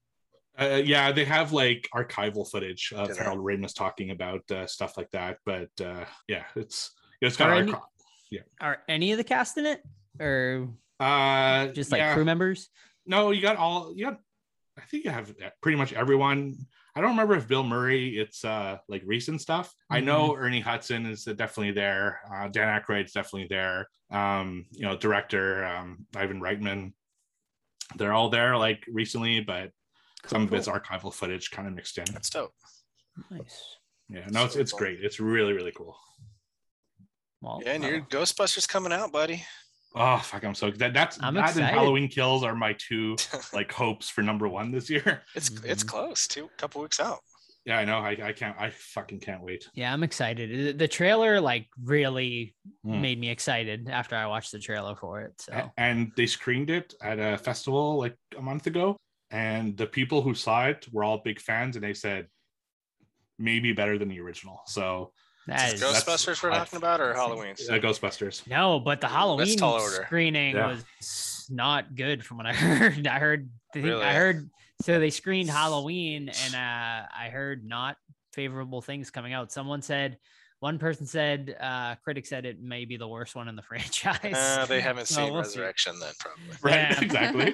uh, 0.59 0.81
yeah 0.84 1.11
they 1.11 1.23
have 1.26 1.53
like 1.53 1.88
archival 1.93 2.49
footage 2.49 2.91
of 2.95 3.07
Good. 3.09 3.18
harold 3.18 3.39
ramis 3.39 3.76
talking 3.76 4.09
about 4.11 4.41
uh, 4.51 4.65
stuff 4.65 4.97
like 4.97 5.11
that 5.11 5.38
but 5.45 5.69
uh, 5.80 6.05
yeah 6.27 6.43
it's 6.55 6.91
it's 7.22 7.38
got 7.38 7.49
Are 7.49 7.53
our 7.53 7.61
any- 7.61 7.73
Are 8.59 8.77
any 8.89 9.11
of 9.11 9.18
the 9.18 9.23
cast 9.23 9.57
in 9.57 9.65
it, 9.65 9.81
or 10.19 10.68
uh 10.99 11.68
just 11.68 11.91
like 11.91 11.99
yeah. 11.99 12.14
crew 12.14 12.26
members? 12.26 12.69
No, 13.07 13.31
you 13.31 13.41
got 13.41 13.57
all. 13.57 13.93
You 13.95 14.05
got. 14.05 14.19
I 14.77 14.81
think 14.81 15.05
you 15.05 15.11
have 15.11 15.34
pretty 15.61 15.77
much 15.77 15.93
everyone. 15.93 16.55
I 16.95 17.01
don't 17.01 17.11
remember 17.11 17.35
if 17.35 17.47
Bill 17.47 17.63
Murray. 17.63 18.17
It's 18.17 18.45
uh 18.45 18.77
like 18.88 19.01
recent 19.05 19.41
stuff. 19.41 19.73
I 19.89 20.01
know 20.01 20.35
Ernie 20.35 20.59
Hudson 20.59 21.05
is 21.05 21.23
definitely 21.23 21.71
there. 21.71 22.19
Uh, 22.31 22.47
Dan 22.47 22.67
Aykroyd's 22.79 23.13
definitely 23.13 23.47
there. 23.49 23.88
Um, 24.11 24.65
you 24.71 24.84
know, 24.85 24.95
director 24.97 25.65
um, 25.65 26.05
Ivan 26.15 26.41
Reitman. 26.41 26.93
They're 27.95 28.13
all 28.13 28.29
there 28.29 28.57
like 28.57 28.84
recently, 28.88 29.41
but 29.41 29.71
some 30.25 30.43
of 30.43 30.53
it's 30.53 30.67
archival 30.67 31.13
footage 31.13 31.51
kind 31.51 31.67
of 31.67 31.73
mixed 31.73 31.97
in. 31.97 32.05
That's 32.11 32.29
dope. 32.29 32.53
Nice. 33.31 33.77
Yeah, 34.09 34.25
no, 34.29 34.45
it's 34.45 34.55
it's 34.55 34.71
great. 34.71 34.99
It's 35.01 35.19
really 35.19 35.53
really 35.53 35.71
cool. 35.71 35.97
Well, 37.41 37.61
Yeah, 37.63 37.73
and 37.73 37.84
your 37.84 38.01
uh, 38.01 38.05
Ghostbusters 38.05 38.67
coming 38.67 38.91
out, 38.91 39.11
buddy. 39.11 39.43
Oh 39.95 40.18
fuck, 40.18 40.43
I'm 40.43 40.53
so 40.55 40.69
that 40.72 40.93
that's 40.93 41.18
I'm 41.22 41.34
that 41.35 41.55
and. 41.55 41.65
Halloween 41.65 42.07
Kills 42.07 42.43
are 42.43 42.53
my 42.55 42.73
two 42.77 43.15
like 43.53 43.72
hopes 43.72 44.09
for 44.09 44.22
number 44.22 44.47
one 44.47 44.72
this 44.72 44.89
year. 44.89 45.23
It's 45.35 45.49
it's 45.64 45.84
Mhm. 45.84 45.88
close. 45.88 46.27
Two 46.27 46.49
couple 46.57 46.81
weeks 46.81 46.99
out. 46.99 47.19
Yeah, 47.65 47.80
I 47.80 47.85
know. 47.85 47.97
I, 47.97 48.11
I 48.23 48.31
can't. 48.31 48.55
I 48.59 48.69
fucking 48.69 49.19
can't 49.19 49.41
wait. 49.41 49.68
yeah, 49.73 49.91
I'm 49.91 50.03
excited. 50.03 50.49
The- 50.49 50.72
The 50.73 50.88
trailer 50.88 51.41
like 51.41 51.68
really 51.84 52.55
Mm. 52.85 53.01
made 53.01 53.19
me 53.19 53.30
excited 53.30 53.89
after 53.89 54.15
I 54.15 54.26
watched 54.27 54.51
the 54.51 54.59
trailer 54.59 54.95
for 54.95 55.22
it. 55.22 55.34
So 55.41 55.51
A- 55.53 55.72
and 55.77 56.11
they 56.15 56.27
screened 56.27 56.69
it 56.69 56.93
at 57.01 57.19
a 57.19 57.38
festival 57.38 57.97
like 57.97 58.15
a 58.38 58.41
month 58.41 58.68
ago 58.68 58.95
and 59.31 59.76
the 59.76 59.88
people 59.88 60.22
who 60.22 60.34
saw 60.35 60.68
it 60.68 60.88
were 60.93 61.03
all 61.03 61.18
big 61.18 61.39
fans 61.41 61.76
and 61.76 61.84
they 61.84 61.93
said 61.93 62.27
maybe 63.39 63.73
better 63.73 63.97
than 63.97 64.07
the 64.07 64.19
original 64.19 64.61
so 64.65 65.11
that 65.47 65.73
is 65.73 65.81
Ghostbusters 65.81 66.41
we're 66.43 66.51
talking 66.51 66.77
about 66.77 67.01
or 67.01 67.13
Halloween? 67.13 67.55
uh, 67.69 67.73
ghostbusters 67.73 68.45
no, 68.47 68.79
but 68.79 69.01
the 69.01 69.07
Halloween 69.07 69.57
screening 69.57 70.55
Yeah. 70.55 70.67
was 70.67 71.47
not 71.49 71.95
good 71.95 72.23
from 72.25 72.37
what 72.37 72.45
I 72.45 72.53
heard. 72.53 73.07
I 73.07 73.19
heard 73.19 73.49
I 73.75 73.79
Really? 73.79 74.03
I 74.03 74.13
heard 74.13 74.49
so 74.81 74.99
they 74.99 75.09
screened 75.09 75.49
Halloween 75.49 76.29
and 76.29 76.55
uh 76.55 77.07
I 77.15 77.29
heard 77.31 77.65
not 77.65 77.97
favorable 78.33 78.81
things 78.81 79.09
coming 79.09 79.33
out. 79.33 79.51
Someone 79.51 79.81
said 79.81 80.17
one 80.59 80.77
person 80.79 81.05
said 81.05 81.55
uh 81.59 81.95
critic 82.03 82.25
said 82.25 82.45
it 82.45 82.61
may 82.61 82.85
be 82.85 82.97
the 82.97 83.07
worst 83.07 83.35
one 83.35 83.47
in 83.47 83.55
the 83.55 83.61
franchise. 83.69 84.33
Uh, 84.35 84.65
they 84.67 84.81
haven't 84.81 85.07
So 85.07 85.23
seen 85.23 85.33
we'll 85.33 85.43
see. 85.43 85.59
Resurrection 85.59 85.99
then, 85.99 86.13
probably. 86.19 86.43
right 86.61 86.73
Yeah. 86.73 87.01
exactly 87.01 87.53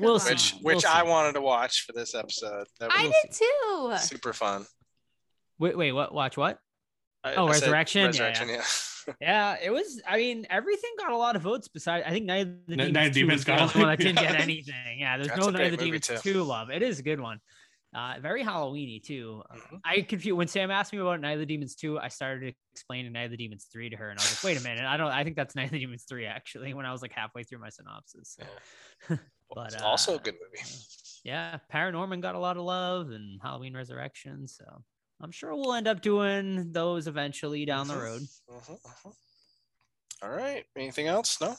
We'll 0.00 0.20
Come 0.20 0.36
see. 0.38 0.56
Which 0.58 0.76
We'll 0.84 0.92
I 0.92 1.02
see. 1.02 1.08
wanted 1.08 1.32
to 1.32 1.40
watch 1.40 1.84
for 1.84 1.92
this 1.92 2.14
episode. 2.14 2.66
That 2.78 2.90
I 2.96 3.06
was 3.06 3.14
did 3.24 3.32
too. 3.32 4.06
super 4.06 4.32
fun. 4.32 4.64
Wait, 5.58 5.76
wait, 5.76 5.90
what 5.90 6.14
watch 6.14 6.36
what? 6.36 6.60
I- 7.28 7.34
Oh, 7.36 7.46
I 7.48 7.52
said 7.54 7.70
Resurrection? 7.70 8.12
Yeah, 8.48 8.56
yeah. 8.56 8.62
Yeah, 9.22 9.56
it 9.62 9.70
was. 9.70 10.02
I 10.06 10.18
mean, 10.18 10.46
everything 10.50 10.90
got 10.98 11.12
a 11.12 11.16
lot 11.16 11.34
of 11.34 11.40
votes. 11.40 11.66
Besides, 11.66 12.04
I 12.06 12.10
think 12.10 12.26
Night 12.26 12.42
of 12.46 12.66
the 12.66 12.76
Demons, 12.76 12.92
Night 12.92 13.06
of 13.06 13.14
2 13.14 13.20
Demons 13.20 13.42
got 13.44 13.58
a 13.58 13.78
one 13.78 13.86
lot, 13.88 13.98
that 13.98 14.04
didn't 14.04 14.20
get 14.20 14.38
anything. 14.38 14.98
Yeah, 14.98 15.16
there's 15.16 15.28
That's 15.28 15.40
no 15.40 15.48
a 15.48 15.52
Night 15.52 15.72
of 15.72 15.78
the 15.78 15.84
Demons 15.84 16.06
too. 16.06 16.18
two 16.18 16.42
love. 16.42 16.68
It 16.68 16.82
is 16.82 16.98
a 16.98 17.02
good 17.02 17.18
one. 17.18 17.38
Uh, 17.96 18.16
very 18.20 18.44
Halloweeny 18.44 19.02
too. 19.02 19.42
Mhm. 19.50 19.80
I 19.82 20.02
confused 20.02 20.36
when 20.36 20.46
Sam 20.46 20.70
asked 20.70 20.92
me 20.92 20.98
about 20.98 21.22
Night 21.22 21.32
of 21.32 21.38
the 21.38 21.46
Demons 21.46 21.74
two. 21.74 21.98
I 21.98 22.08
started 22.08 22.54
explaining 22.74 23.12
Night 23.12 23.22
of 23.22 23.30
the 23.30 23.38
Demons 23.38 23.66
three 23.72 23.88
to 23.88 23.96
her, 23.96 24.10
and 24.10 24.20
I 24.20 24.22
was 24.22 24.44
like, 24.44 24.44
"Wait 24.52 24.60
a 24.60 24.62
minute, 24.62 24.84
I 24.84 24.98
don't. 24.98 25.10
I 25.10 25.24
think 25.24 25.36
that's 25.36 25.54
Night 25.56 25.64
of 25.66 25.70
the 25.70 25.78
Demons 25.78 26.04
three 26.06 26.26
actually." 26.26 26.74
When 26.74 26.84
I 26.84 26.92
was 26.92 27.00
like 27.00 27.12
halfway 27.12 27.44
through 27.44 27.60
my 27.60 27.70
synopsis. 27.70 28.36
So. 28.38 29.16
Well, 29.50 29.64
But, 29.64 29.72
it's 29.72 29.82
also 29.82 30.12
a 30.12 30.16
uh, 30.16 30.18
good 30.18 30.34
movie. 30.34 30.62
yeah, 31.24 31.56
Paranorman 31.72 32.20
got 32.20 32.34
a 32.34 32.38
lot 32.38 32.58
of 32.58 32.64
love, 32.64 33.08
and 33.08 33.40
Halloween 33.42 33.74
Resurrection. 33.74 34.46
So 34.46 34.64
I'm 35.20 35.30
sure 35.32 35.54
we'll 35.54 35.74
end 35.74 35.88
up 35.88 36.00
doing 36.00 36.70
those 36.72 37.06
eventually 37.08 37.64
down 37.64 37.88
the 37.88 37.96
road. 37.96 38.22
Mhm, 38.50 38.80
mhm. 38.80 39.14
All 40.22 40.30
right. 40.30 40.64
Anything 40.76 41.06
else? 41.08 41.40
No. 41.40 41.56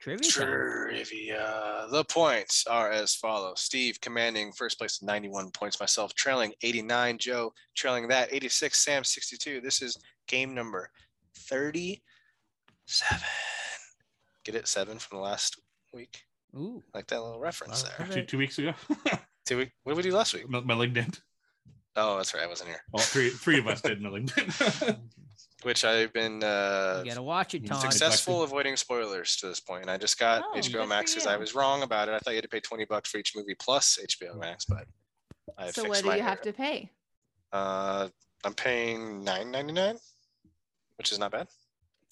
Trivia. 0.00 0.28
Trivia. 0.30 1.86
The 1.90 2.04
points 2.04 2.66
are 2.66 2.90
as 2.90 3.14
follows: 3.14 3.60
Steve 3.60 4.00
commanding 4.00 4.52
first 4.52 4.78
place 4.78 5.02
91 5.02 5.50
points. 5.52 5.80
Myself 5.80 6.14
trailing 6.14 6.52
89. 6.62 7.18
Joe 7.18 7.52
trailing 7.74 8.06
that 8.08 8.32
86. 8.32 8.78
Sam 8.84 9.02
62. 9.04 9.60
This 9.60 9.80
is 9.82 9.96
game 10.28 10.54
number 10.54 10.90
37. 11.34 13.22
Get 14.44 14.54
it? 14.54 14.68
Seven 14.68 14.98
from 14.98 15.18
the 15.18 15.22
last 15.24 15.58
week. 15.92 16.22
Ooh. 16.54 16.82
Like 16.94 17.06
that 17.08 17.22
little 17.22 17.40
reference 17.40 17.82
Wow. 17.84 17.90
there. 17.98 18.06
two, 18.16 18.24
two 18.24 18.38
weeks 18.38 18.58
ago. 18.58 18.74
Two 19.46 19.58
week. 19.58 19.70
What 19.84 19.92
did 19.92 19.96
we 20.04 20.10
do 20.10 20.16
last 20.16 20.34
week? 20.34 20.48
Malignant. 20.48 21.20
Oh, 21.96 22.16
that's 22.18 22.34
right. 22.34 22.42
I 22.42 22.46
wasn't 22.46 22.68
here. 22.70 22.80
Well, 22.92 23.02
three 23.02 23.30
three 23.30 23.58
of 23.58 23.66
us 23.66 23.80
did 23.80 24.00
Malignant. 24.02 24.52
Which 25.62 25.84
I've 25.84 26.12
been 26.12 26.44
uh, 26.44 27.00
You 27.04 27.10
gotta 27.10 27.22
watch 27.22 27.54
it, 27.54 27.66
Todd. 27.66 27.80
successful 27.80 28.42
avoiding 28.42 28.76
spoilers 28.76 29.36
to 29.38 29.48
this 29.48 29.58
point. 29.58 29.82
And 29.82 29.90
I 29.90 29.96
just 29.96 30.18
got 30.18 30.44
Oh, 30.46 30.58
HBO 30.58 30.86
Max 30.86 31.12
because 31.14 31.26
I 31.26 31.36
was 31.36 31.54
wrong 31.54 31.82
about 31.82 32.08
it. 32.08 32.12
I 32.12 32.18
thought 32.18 32.30
you 32.32 32.36
had 32.36 32.44
to 32.44 32.48
pay 32.48 32.60
20 32.60 32.84
bucks 32.84 33.10
for 33.10 33.18
each 33.18 33.32
movie 33.34 33.54
plus 33.58 33.98
HBO 34.06 34.38
Max, 34.38 34.64
but 34.66 34.84
I 35.58 35.70
so 35.70 35.82
fixed 35.82 35.88
what 35.88 36.00
do 36.02 36.06
my 36.08 36.16
you 36.16 36.22
have 36.22 36.38
error. 36.38 36.44
to 36.44 36.52
pay? 36.52 36.90
Uh, 37.52 38.08
I'm 38.44 38.54
paying 38.54 39.24
9.99, 39.24 39.98
which 40.98 41.10
is 41.10 41.18
not 41.18 41.32
bad. 41.32 41.48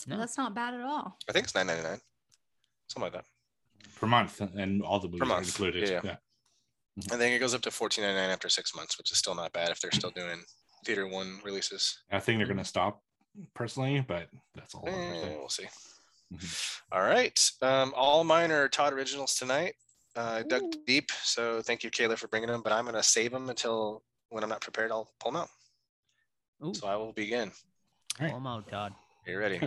No. 0.07 0.19
That's 0.19 0.37
not 0.39 0.55
bad 0.55 0.75
at 0.75 0.81
all. 0.81 1.17
I 1.29 1.33
think 1.33 1.45
it's 1.45 1.53
9.99, 1.53 2.01
something 2.89 3.03
like 3.03 3.13
that. 3.13 3.25
per 4.01 4.07
month, 4.07 4.41
and 4.41 4.83
all 4.83 4.99
the 4.99 5.07
movies 5.09 5.23
are 5.23 5.27
month, 5.27 5.47
included. 5.49 5.89
yeah. 5.89 6.01
Yeah. 6.03 6.17
I 7.11 7.17
think 7.17 7.35
it 7.35 7.41
goes 7.41 7.55
up 7.55 7.63
to 7.63 7.71
14.99 7.71 8.33
after 8.33 8.49
six 8.49 8.75
months, 8.75 8.99
which 8.99 9.11
is 9.11 9.19
still 9.19 9.35
not 9.35 9.53
bad 9.53 9.71
if 9.71 9.81
they're 9.81 9.91
still 9.91 10.11
doing 10.11 10.43
theater 10.85 11.07
one 11.09 11.41
releases. 11.45 11.99
I 12.13 12.21
think 12.21 12.39
they're 12.39 12.47
gonna 12.47 12.65
stop 12.65 13.03
personally, 13.55 14.01
but 14.01 14.29
that's 14.55 14.75
all. 14.75 14.85
Eh, 14.87 15.37
we'll 15.37 15.49
see. 15.49 15.67
Mhm. 16.33 16.81
All 16.93 17.03
right. 17.03 17.51
Um, 17.63 17.93
all 17.97 18.23
mine 18.25 18.53
are 18.53 18.69
Todd 18.69 18.93
originals 18.93 19.35
tonight. 19.35 19.75
Uh, 20.17 20.39
I 20.39 20.43
dug 20.43 20.63
Ooh. 20.63 20.85
deep, 20.87 21.11
so 21.23 21.61
thank 21.63 21.83
you, 21.83 21.91
Kayla, 21.91 22.17
for 22.17 22.29
bringing 22.29 22.49
them. 22.49 22.63
But 22.63 22.73
I'm 22.73 22.85
gonna 22.85 23.03
save 23.03 23.33
them 23.33 23.51
until 23.51 24.05
when 24.29 24.43
I'm 24.45 24.49
not 24.49 24.61
prepared. 24.61 24.93
I'll 24.93 25.13
pull 25.19 25.33
them 25.33 25.43
out. 25.43 25.51
Ooh. 26.65 26.75
So 26.75 26.87
I 26.87 26.97
will 26.97 27.13
begin. 27.13 27.51
All 27.51 28.27
right. 28.27 28.31
Pull 28.31 28.37
'em 28.41 28.47
out, 28.47 28.69
Todd. 28.69 28.95
Are 29.27 29.31
you 29.33 29.39
ready? 29.39 29.59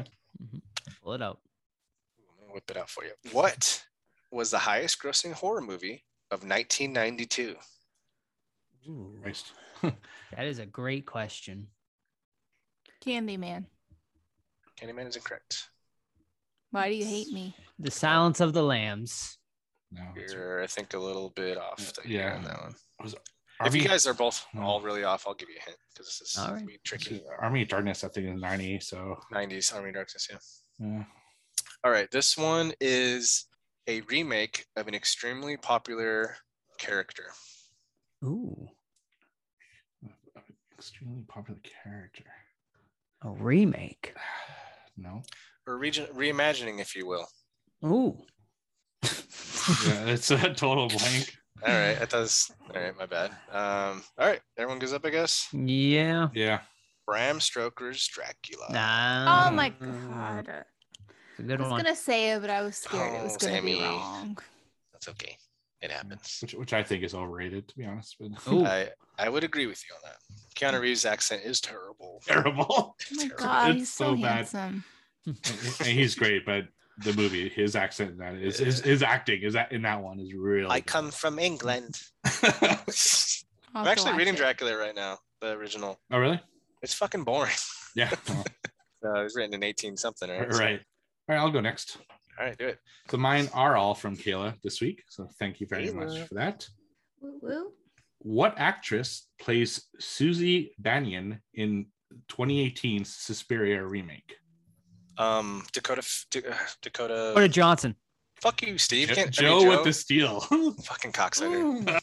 Pull 1.02 1.14
it 1.14 1.22
out. 1.22 1.40
I'm 2.30 2.40
gonna 2.40 2.54
whip 2.54 2.70
it 2.72 2.78
out 2.78 2.90
for 2.90 3.04
you. 3.04 3.14
What 3.32 3.86
was 4.32 4.52
the 4.52 4.60
highest 4.60 5.00
grossing 5.02 5.34
horror 5.34 5.62
movie 5.62 6.06
of 6.32 6.44
1992? 6.44 7.56
Christ. 9.22 9.52
That 10.36 10.46
is 10.46 10.60
a 10.60 10.66
great 10.66 11.06
question. 11.06 11.68
Candyman. 13.06 13.66
Candyman 14.82 15.08
is 15.08 15.16
incorrect. 15.16 15.70
Why 16.72 16.90
do 16.90 16.96
you 16.96 17.06
hate 17.06 17.32
me? 17.32 17.56
The 17.80 17.92
Silence 17.92 18.40
of 18.42 18.52
the 18.54 18.62
Lambs. 18.64 19.38
No, 19.92 20.02
You're, 20.16 20.62
I 20.64 20.68
think, 20.68 20.94
a 20.94 21.00
little 21.00 21.30
bit 21.30 21.58
off 21.58 21.94
Yeah. 22.06 22.18
yeah. 22.32 22.36
on 22.36 22.44
that 22.44 22.62
one. 22.62 22.76
was 23.02 23.14
If 23.14 23.20
Army, 23.62 23.80
you 23.80 23.88
guys 23.88 24.06
are 24.06 24.14
both 24.14 24.46
No. 24.54 24.62
all 24.64 24.82
really 24.82 25.04
off, 25.06 25.26
I'll 25.28 25.34
give 25.34 25.48
you 25.50 25.56
a 25.62 25.64
hint 25.66 25.78
because 25.94 26.08
this 26.08 26.22
is 26.30 26.38
All 26.38 26.48
gonna 26.48 26.58
right. 26.58 26.68
be 26.68 26.80
tricky. 26.84 27.22
Army 27.40 27.62
of 27.62 27.70
Darkness, 27.70 28.04
I 28.04 28.10
think 28.10 28.28
is 28.36 28.42
ninety. 28.42 28.80
So 28.82 29.18
90s 29.32 29.74
Army 29.74 29.90
of 29.90 29.96
Darkness, 29.96 30.28
yeah. 30.30 30.38
yeah. 30.80 31.04
All 31.86 31.92
right, 31.92 32.12
this 32.12 32.38
one 32.38 32.74
is 32.82 33.46
a 33.88 34.02
remake 34.02 34.66
of 34.76 34.88
an 34.88 34.94
extremely 34.94 35.58
popular 35.58 36.36
character. 36.78 37.26
Ooh. 38.24 38.68
extremely 40.78 41.24
popular 41.28 41.60
character. 41.84 42.26
A 43.24 43.30
remake. 43.30 44.14
No, 45.00 45.22
Or 45.68 45.78
region 45.78 46.08
reimagining, 46.08 46.80
if 46.82 46.96
you 46.96 47.06
will. 47.06 47.28
Ooh. 47.86 48.18
yeah, 49.04 50.06
it's 50.08 50.32
a 50.32 50.52
total 50.56 50.88
blank. 50.88 51.38
All 51.64 51.72
right, 51.72 52.00
that 52.00 52.10
does. 52.10 52.50
All 52.74 52.82
right, 52.82 52.98
my 52.98 53.06
bad. 53.06 53.30
Um, 53.52 54.02
all 54.18 54.26
right, 54.26 54.42
everyone 54.58 54.80
goes 54.80 54.94
up, 54.94 55.06
I 55.06 55.12
guess. 55.12 55.50
Yeah. 55.54 56.30
Yeah, 56.34 56.62
Bram 57.06 57.40
Stoker's 57.40 58.08
Dracula. 58.08 58.72
Nah. 58.72 59.50
Oh 59.50 59.52
my 59.52 59.70
god. 59.70 60.66
It's 61.38 61.40
a 61.40 61.44
good 61.44 61.60
I 61.60 61.64
was 61.64 61.72
one. 61.72 61.84
gonna 61.84 61.96
say 61.96 62.32
it, 62.32 62.42
but 62.42 62.50
I 62.50 62.62
was 62.64 62.76
scared 62.78 63.14
it 63.14 63.24
was 63.24 63.36
Oh, 63.36 63.48
gonna 63.48 63.62
be 63.62 63.76
Sammy. 63.76 63.82
wrong. 63.84 64.38
That's 64.94 65.08
okay. 65.10 65.38
It 65.82 65.92
happens. 65.92 66.40
which 66.42 66.54
which 66.56 66.74
I 66.74 66.82
think 66.84 67.04
is 67.04 67.14
overrated, 67.14 67.68
to 67.68 67.78
be 67.78 67.86
honest. 67.86 68.16
But 68.20 68.32
Ooh. 68.52 68.66
I 68.66 68.90
I 69.20 69.30
would 69.30 69.44
agree 69.44 69.68
with 69.68 69.82
you 69.88 69.96
on 69.96 70.02
that. 70.04 70.18
Keanu 70.56 70.82
Reeves' 70.82 71.06
accent 71.06 71.44
is 71.44 71.62
terrible. 71.62 72.22
terrible. 72.28 72.66
Oh 72.70 72.96
my 73.12 73.24
Terrible. 73.28 73.38
god, 73.38 73.70
It's 73.72 73.80
he's 73.80 73.94
so, 73.94 74.16
so 74.16 74.22
bad. 74.22 74.36
handsome. 74.48 74.84
and 75.26 75.88
he's 75.88 76.16
great, 76.16 76.46
but 76.46 76.66
the 77.04 77.14
movie, 77.14 77.48
his 77.50 77.76
accent 77.76 78.12
in 78.12 78.18
that 78.18 78.34
is 78.36 78.58
his, 78.58 78.80
his 78.82 79.04
acting 79.04 79.44
is 79.44 79.54
that 79.54 79.72
in 79.72 79.84
that 79.84 80.02
one 80.02 80.20
is 80.20 80.34
really. 80.34 80.68
I 80.70 80.82
come 80.82 81.12
from 81.12 81.38
England. 81.38 82.02
I'll 82.26 82.80
I'm 83.76 83.88
actually 83.88 84.14
reading 84.14 84.34
it. 84.34 84.38
Dracula 84.38 84.76
right 84.78 84.96
now, 84.96 85.20
the 85.42 85.52
original. 85.52 86.00
oh 86.12 86.18
really? 86.18 86.42
It's 86.82 86.94
fucking 86.94 87.24
boring. 87.24 87.54
Yeah. 87.96 88.10
well, 88.30 88.46
Uh, 89.06 89.20
it 89.20 89.24
was 89.24 89.36
written 89.36 89.54
in 89.54 89.64
18 89.64 89.98
something, 89.98 90.30
right? 90.30 90.52
Right. 90.54 90.82
All 91.30 91.36
right, 91.36 91.42
I'll 91.42 91.52
go 91.52 91.60
next. 91.62 91.98
All 92.40 92.46
right, 92.46 92.58
do 92.58 92.68
it. 92.68 92.80
So 93.10 93.18
mine 93.18 93.50
are 93.54 93.76
all 93.76 93.96
from 93.96 94.16
Kayla 94.16 94.56
this 94.64 94.80
week. 94.82 95.04
So 95.10 95.28
thank 95.40 95.60
you 95.60 95.68
very 95.68 95.92
much 95.92 96.20
for 96.28 96.36
that. 96.36 96.68
Woo 97.20 97.34
woo. 97.42 97.72
What 98.20 98.56
actress 98.58 99.28
plays 99.40 99.86
Susie 100.00 100.74
Bannion 100.80 101.42
in 101.54 101.88
2018's 102.30 103.14
Suspiria 103.14 103.84
remake? 103.86 104.36
Um, 105.18 105.64
Dakota, 105.74 106.00
F- 106.00 106.26
Da- 106.32 106.48
uh, 106.50 106.56
Dakota. 106.82 107.14
Dakota 107.30 107.50
Johnson. 107.50 107.96
Fuck 108.40 108.62
you, 108.62 108.78
Steve. 108.78 109.10
Jo- 109.10 109.16
Can't, 109.16 109.28
I 109.30 109.32
Joe, 109.32 109.68
with 109.68 109.84
the 109.84 109.94
steel. 109.94 110.40
fucking 110.84 111.12
cocksucker. 111.12 112.00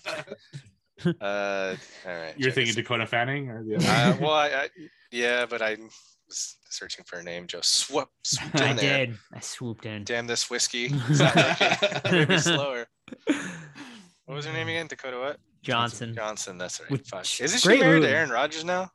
Uh, 1.05 1.13
all 1.21 2.13
right. 2.13 2.35
You're 2.37 2.49
check 2.51 2.55
thinking 2.55 2.67
this. 2.67 2.77
Dakota 2.77 3.07
Fanning 3.07 3.51
or 3.51 3.63
the 3.65 3.77
other? 3.77 3.87
Uh, 3.89 4.17
well, 4.21 4.33
I, 4.33 4.47
I, 4.49 4.69
yeah, 5.11 5.47
but 5.47 5.63
I 5.63 5.75
was 5.75 6.14
searching 6.29 7.05
for 7.07 7.19
a 7.19 7.23
name. 7.23 7.47
Joe 7.47 7.61
swoop, 7.63 8.09
swooped 8.25 8.55
in 8.61 8.63
I 8.63 8.73
there. 8.75 9.07
did. 9.07 9.17
I 9.33 9.41
swooped 9.41 9.87
in. 9.87 10.05
Damn 10.05 10.27
this 10.27 10.49
whiskey. 10.51 10.91
It's. 11.09 12.05
Maybe 12.11 12.39
slower. 12.39 12.87
What 14.27 14.37
was 14.37 14.47
her 14.47 14.53
name 14.55 14.69
again? 14.69 14.87
Dakota 14.87 15.19
what? 15.19 15.37
Johnson. 15.63 16.15
Johnson. 16.15 16.57
That's 16.57 16.81
right. 16.81 16.91
Which- 16.91 17.07
Fuck. 17.09 17.27
Isn't 17.41 17.59
she 17.61 17.69
married 17.79 17.97
movie. 18.01 18.07
to 18.07 18.09
Aaron 18.09 18.31
Rodgers 18.31 18.65
now? 18.65 18.83
Or 18.85 18.89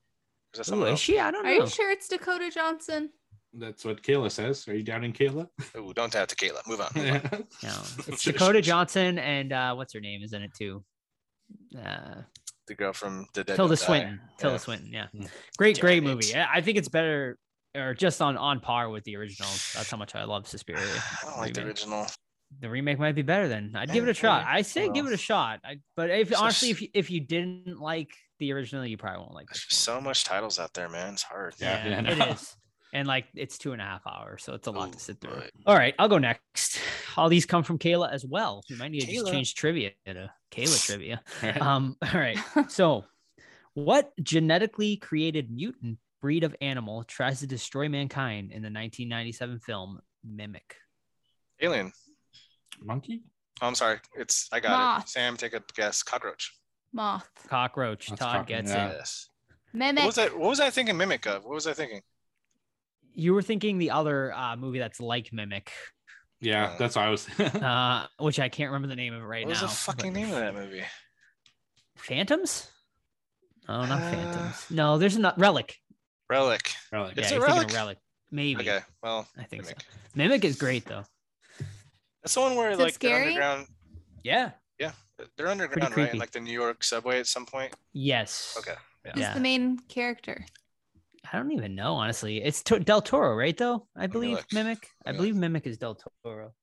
is 0.54 0.58
that 0.58 0.62
Ooh, 0.62 0.64
someone 0.64 0.88
is 0.88 0.92
else? 0.94 1.00
she? 1.02 1.20
I 1.20 1.30
don't 1.30 1.44
know. 1.44 1.50
Are 1.52 1.54
you 1.54 1.68
sure 1.68 1.92
it's 1.92 2.08
Dakota 2.08 2.50
Johnson? 2.52 3.12
That's 3.54 3.86
what 3.86 4.02
Kayla 4.02 4.32
says. 4.32 4.68
Are 4.68 4.76
you 4.76 4.82
doubting 4.82 5.14
Kayla? 5.14 5.48
Ooh, 5.78 5.94
don't 5.94 6.12
tell 6.12 6.26
Tequila. 6.26 6.62
Move 6.68 6.82
on. 6.82 6.90
Move 6.96 7.12
on. 7.32 7.44
No, 7.62 7.74
it's 8.08 8.24
Dakota 8.24 8.60
Johnson 8.62 9.20
and 9.20 9.54
uh, 9.54 9.76
what's 9.76 9.94
her 9.94 10.00
name 10.00 10.24
is 10.24 10.34
in 10.34 10.42
it 10.42 10.52
too. 10.58 10.84
Uh, 11.78 12.22
The 12.70 12.76
girl 12.76 12.94
from 12.94 13.26
the 13.34 13.44
Dead 13.44 13.56
Tilda 13.58 13.76
Don't 13.76 13.80
Die. 13.80 13.86
Swinton. 13.86 14.22
Tilda 14.38 14.54
Yeah. 14.54 14.58
Swinton. 14.60 14.90
Yeah, 14.94 15.08
great, 15.58 15.76
Damn 15.76 15.82
great 15.82 15.98
it. 15.98 16.02
movie. 16.04 16.34
I 16.36 16.54
I 16.58 16.62
think 16.62 16.78
it's 16.78 16.88
better 16.88 17.38
or 17.76 17.94
just 17.94 18.22
on 18.22 18.38
on 18.38 18.62
par 18.62 18.90
with 18.90 19.04
the 19.04 19.18
original. 19.18 19.50
That's 19.76 19.90
how 19.92 19.98
much 19.98 20.16
I 20.16 20.24
love 20.24 20.48
Suspiria. 20.48 20.82
I 21.24 21.26
don't 21.30 21.38
like 21.40 21.54
the 21.54 21.62
remake. 21.62 21.78
original. 21.78 22.06
The 22.62 22.70
remake 22.70 22.98
might 22.98 23.14
be 23.16 23.22
better 23.22 23.48
then. 23.48 23.74
I'd 23.76 23.92
give 23.92 24.04
it 24.08 24.10
a 24.10 24.14
shot. 24.14 24.44
yeah. 24.44 24.54
I 24.54 24.62
say 24.64 24.90
give 24.90 25.06
it 25.06 25.14
a 25.14 25.18
shot. 25.18 25.60
I, 25.64 25.80
but 25.96 26.10
if 26.10 26.30
So 26.30 26.38
honestly, 26.40 26.70
if 26.72 26.82
you, 26.82 26.88
if 26.96 27.12
you 27.12 27.20
didn't 27.22 27.80
like 27.80 28.10
the 28.40 28.54
original, 28.54 28.86
you 28.86 28.98
probably 28.98 29.20
won't 29.20 29.34
like 29.36 29.48
There's 29.50 29.66
this 29.70 29.78
so 29.78 30.00
much 30.02 30.24
titles 30.24 30.58
out 30.60 30.74
there, 30.74 30.90
man. 30.90 31.14
It's 31.14 31.22
hard. 31.24 31.54
Yeah, 31.60 31.88
yeah, 31.88 32.00
it 32.12 32.18
no. 32.18 32.26
is. 32.26 32.56
And 32.94 33.08
like 33.08 33.26
it's 33.36 33.58
two 33.58 33.72
and 33.74 33.82
a 33.82 33.86
half 33.86 34.02
hours, 34.08 34.44
so 34.44 34.54
it's 34.54 34.68
a 34.68 34.72
lot 34.72 34.90
Ooh, 34.90 34.94
to 34.94 35.00
sit 35.00 35.22
through. 35.22 35.32
boy. 35.36 35.50
All 35.68 35.76
right, 35.76 35.94
I'll 36.00 36.08
go 36.08 36.18
next. 36.18 36.80
All 37.18 37.30
these 37.30 37.46
come 37.46 37.64
from 37.64 37.78
Kayla 37.78 38.12
as 38.12 38.26
well. 38.26 38.64
We 38.70 38.78
might 38.78 38.90
need 38.92 39.02
to 39.02 39.08
just 39.08 39.28
change 39.28 39.54
trivia 39.54 39.92
to 40.08 40.32
Kayla 40.52 40.84
trivia. 40.86 41.22
All 41.44 41.50
right. 41.50 41.62
Um, 41.62 41.98
all 42.02 42.20
right. 42.20 42.38
So, 42.70 43.06
what 43.76 44.12
genetically 44.24 44.98
created 44.98 45.52
mutant 45.52 46.00
breed 46.22 46.44
of 46.44 46.56
animal 46.62 47.04
tries 47.04 47.42
to 47.42 47.48
destroy 47.48 47.90
mankind 47.90 48.52
in 48.52 48.62
the 48.62 48.68
1997 48.72 49.60
film 49.60 50.00
Mimic? 50.24 50.76
Alien. 51.62 51.92
Monkey? 52.82 53.22
Oh, 53.62 53.68
I'm 53.68 53.76
sorry. 53.76 54.00
It's 54.16 54.48
I 54.52 54.60
got 54.60 54.72
Moth. 54.72 55.04
it. 55.04 55.10
Sam, 55.10 55.38
take 55.38 55.54
a 55.54 55.62
guess. 55.76 56.02
Cockroach. 56.02 56.54
Moth. 56.94 57.30
Cockroach. 57.48 58.08
That's 58.08 58.20
Todd 58.20 58.36
cock- 58.38 58.48
gets 58.48 58.72
yeah. 58.72 58.88
it. 58.90 58.96
Yes. 58.98 59.30
Mimic. 59.74 60.04
What 60.04 60.08
was 60.08 60.18
I? 60.18 60.28
What 60.30 60.50
was 60.50 60.60
I 60.60 60.70
thinking? 60.72 60.98
Mimic 60.98 61.28
of? 61.28 61.44
What 61.44 61.54
was 61.54 61.68
I 61.68 61.74
thinking? 61.74 62.02
You 63.20 63.34
were 63.34 63.42
thinking 63.42 63.78
the 63.78 63.92
other 63.92 64.34
uh, 64.34 64.56
movie 64.56 64.80
that's 64.80 65.00
like 65.02 65.32
Mimic, 65.34 65.72
Yeah, 66.40 66.70
Uh, 66.72 66.78
that's 66.78 66.96
what 66.96 67.06
I 67.06 67.10
was. 67.10 67.28
uh, 67.40 68.08
which 68.20 68.40
I 68.40 68.48
can't 68.50 68.72
remember 68.72 68.88
the 68.88 68.96
name 68.96 69.14
of 69.14 69.22
it 69.22 69.26
right 69.26 69.46
what 69.46 69.50
was 69.52 69.62
now. 69.62 69.68
the 69.68 69.74
fucking 69.74 70.14
but- 70.14 70.20
name 70.20 70.30
of 70.34 70.40
that 70.40 70.54
movie? 70.56 70.84
Phantoms? 71.98 72.70
Oh, 73.68 73.86
not 73.86 74.02
Uh, 74.02 74.12
Phantoms. 74.12 74.66
No, 74.72 74.98
there's 74.98 75.18
not 75.18 75.38
Relic. 75.38 75.78
Relic. 76.30 76.74
Relic. 76.92 77.16
Yeah, 77.18 77.24
Is 77.26 77.32
it 77.32 77.36
you're 77.36 77.44
Relic? 77.46 77.74
Relic. 77.74 77.98
Maybe. 78.32 78.62
Okay, 78.62 78.80
well, 79.04 79.28
I 79.38 79.44
think 79.44 79.64
Mimic. 79.64 79.82
so. 79.82 79.88
Mimic 80.16 80.46
is 80.46 80.58
great 80.58 80.86
though. 80.86 81.04
That's 82.24 82.34
the 82.36 82.42
one 82.42 82.56
where 82.56 82.72
Is 82.72 82.80
it 82.80 82.84
like 82.84 83.00
they're 83.00 83.12
scary? 83.12 83.28
underground. 83.34 83.68
Yeah. 84.24 84.52
Yeah, 84.80 84.92
they're 85.36 85.48
underground, 85.48 85.98
right? 85.98 86.14
In 86.14 86.20
like 86.20 86.32
the 86.32 86.40
New 86.40 86.54
York 86.54 86.84
subway 86.84 87.20
at 87.20 87.28
some 87.28 87.46
point. 87.46 87.74
Yes. 87.94 88.56
Okay. 88.60 88.76
Yeah. 89.06 89.12
Who's 89.14 89.22
Yeah. 89.22 89.34
the 89.34 89.40
main 89.40 89.80
character? 89.90 90.46
I 91.32 91.38
don't 91.38 91.52
even 91.52 91.76
know, 91.76 91.96
honestly. 91.96 92.42
It's 92.44 92.64
to- 92.64 92.80
Del 92.80 93.02
Toro, 93.02 93.36
right? 93.36 93.56
Though 93.58 93.88
I 93.96 94.08
believe 94.08 94.38
look. 94.38 94.54
Mimic. 94.54 94.88
I 95.06 95.10
Let 95.12 95.18
believe 95.18 95.36
Mimic 95.36 95.68
is 95.68 95.78
Del 95.78 95.98
Toro. 96.24 96.54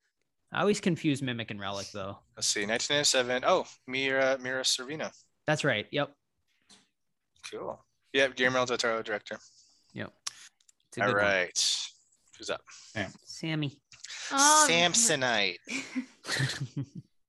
I 0.52 0.60
always 0.60 0.80
confuse 0.80 1.20
Mimic 1.22 1.50
and 1.50 1.60
Relic, 1.60 1.88
though. 1.92 2.18
Let's 2.36 2.46
see, 2.46 2.60
1997. 2.66 3.44
Oh, 3.46 3.66
Mira 3.86 4.38
Mira 4.40 4.62
Sorvino. 4.62 5.10
That's 5.46 5.64
right. 5.64 5.86
Yep. 5.90 6.12
Cool. 7.50 7.78
Yep, 8.12 8.36
Guillermo 8.36 8.64
del 8.66 8.76
Toro 8.78 9.02
director. 9.02 9.38
It's 9.94 10.98
a 10.98 11.00
All 11.02 11.06
good 11.08 11.16
one. 11.16 11.24
right. 11.24 11.78
Who's 12.38 12.48
up? 12.48 12.62
Sammy. 13.24 13.76
Oh, 14.32 14.66
Samsonite. 14.70 15.56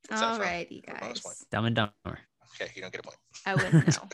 that 0.09 0.21
All 0.23 0.33
from? 0.35 0.41
right, 0.41 0.71
you 0.71 0.81
What 0.85 0.99
bonus 1.01 1.19
guys. 1.19 1.21
point? 1.23 1.37
Dumb 1.51 1.65
and 1.65 1.75
Dumber. 1.75 2.19
Okay, 2.55 2.71
you 2.75 2.81
don't 2.81 2.91
get 2.93 2.99
a 3.01 3.03
point. 3.03 3.17
I 3.45 3.55
wouldn't 3.55 3.73
know. 3.97 4.09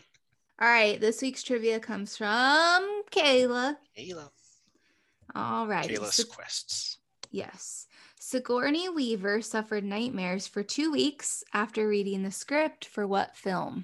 All 0.62 0.68
right, 0.68 1.00
this 1.00 1.22
week's 1.22 1.44
trivia 1.44 1.80
comes 1.80 2.16
from 2.16 2.28
Kayla. 3.12 3.76
Kayla. 3.98 4.30
All 5.36 5.68
right. 5.68 5.90
Kayla's 5.90 6.24
quests. 6.26 6.98
yes. 7.32 7.88
Sigourney 8.20 8.88
Weaver 8.88 9.42
suffered 9.42 9.84
nightmares 9.84 10.48
for 10.48 10.64
two 10.64 10.92
weeks 10.92 11.44
after 11.54 11.88
reading 11.88 12.24
the 12.24 12.32
script 12.32 12.86
for 12.86 13.06
what 13.06 13.36
film? 13.36 13.84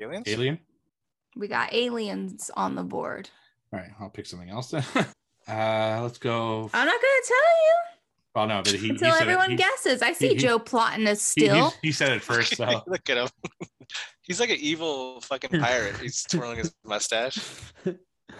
Aliens? 0.00 0.24
Alien. 0.28 0.58
We 1.34 1.48
got 1.48 1.72
aliens 1.72 2.50
on 2.54 2.74
the 2.74 2.82
board. 2.82 3.30
All 3.72 3.78
right, 3.78 3.90
I'll 3.98 4.10
pick 4.10 4.26
something 4.26 4.50
else. 4.50 4.72
then. 4.72 4.84
uh, 5.48 6.00
let's 6.02 6.18
go. 6.18 6.68
I'm 6.74 6.86
not 6.86 7.00
going 7.00 7.20
to 7.22 7.28
tell 7.28 7.38
you 7.38 7.74
Well, 8.34 8.46
no, 8.48 8.62
but 8.64 8.72
he, 8.72 8.78
he 8.78 8.90
until 8.90 9.12
said 9.12 9.18
it- 9.18 9.22
everyone 9.22 9.50
he- 9.50 9.56
guesses. 9.56 10.02
I 10.02 10.12
see 10.12 10.30
he- 10.30 10.34
Joe 10.36 10.58
plotting 10.58 11.06
us 11.06 11.32
he- 11.34 11.42
he- 11.42 11.46
still. 11.48 11.74
He, 11.80 11.92
said 11.92 12.12
it 12.12 12.20
first, 12.22 12.56
so 12.56 12.82
Look 12.86 13.08
at 13.08 13.16
him. 13.16 13.28
He's 14.22 14.40
like 14.40 14.50
an 14.50 14.58
evil 14.60 15.20
fucking 15.20 15.58
pirate. 15.60 15.96
He's 15.98 16.22
twirling 16.30 16.58
his 16.58 16.74
mustache. 16.84 17.38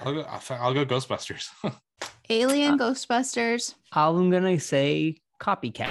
I'll 0.05 0.13
go. 0.15 0.23
I'll, 0.23 0.43
I'll 0.51 0.75
go 0.75 0.85
Ghostbusters. 0.87 1.49
Alien, 2.31 2.75
Uh, 2.81 2.85
Ghostbusters. 2.91 3.75
I'm 3.93 4.31
gonna 4.31 4.59
say 4.61 5.17
Copycat. 5.41 5.91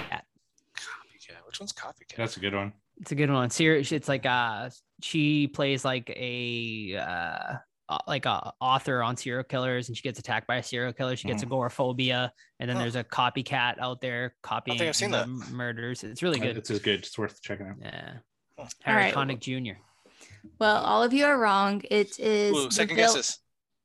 Copycat. 0.77 1.45
Which 1.45 1.59
one's 1.59 1.73
copycat? 1.73 2.15
That's 2.15 2.37
a 2.37 2.39
good 2.39 2.55
one. 2.55 2.73
It's 2.99 3.11
a 3.11 3.15
good 3.15 3.29
one. 3.29 3.49
Serious. 3.49 3.91
It's 3.91 4.07
like 4.07 4.25
uh, 4.25 4.69
she 5.01 5.47
plays 5.47 5.83
like 5.83 6.09
a 6.11 6.95
uh, 6.97 7.97
like 8.07 8.25
a 8.25 8.53
author 8.61 9.03
on 9.03 9.17
serial 9.17 9.43
killers, 9.43 9.89
and 9.89 9.97
she 9.97 10.03
gets 10.03 10.19
attacked 10.19 10.47
by 10.47 10.57
a 10.57 10.63
serial 10.63 10.93
killer. 10.93 11.15
She 11.15 11.27
gets 11.27 11.43
Mhm. 11.43 11.47
agoraphobia, 11.47 12.31
and 12.59 12.69
then 12.69 12.77
Huh. 12.77 12.83
there's 12.83 12.95
a 12.95 13.03
copycat 13.03 13.79
out 13.79 13.99
there 14.01 14.35
copying 14.43 14.81
I've 14.81 14.95
seen 14.95 15.11
the 15.11 15.25
that. 15.25 15.51
murders. 15.51 16.03
It's 16.03 16.23
really 16.23 16.39
good. 16.39 16.57
It's 16.57 16.69
as 16.71 16.79
good. 16.79 16.99
It's 16.99 17.17
worth 17.17 17.41
checking 17.41 17.67
out. 17.67 17.75
Yeah. 17.81 18.13
Oh. 18.61 18.67
All 18.87 18.95
right. 18.95 19.03
Harry 19.03 19.11
Connick 19.11 19.39
Jr. 19.39 19.79
Well, 20.59 20.77
all 20.83 21.03
of 21.03 21.13
you 21.13 21.25
are 21.25 21.37
wrong. 21.37 21.81
It 21.89 22.19
is 22.19 22.53
Ooh, 22.55 22.71
second 22.71 22.95
vil- 22.95 23.05
guesses. 23.13 23.39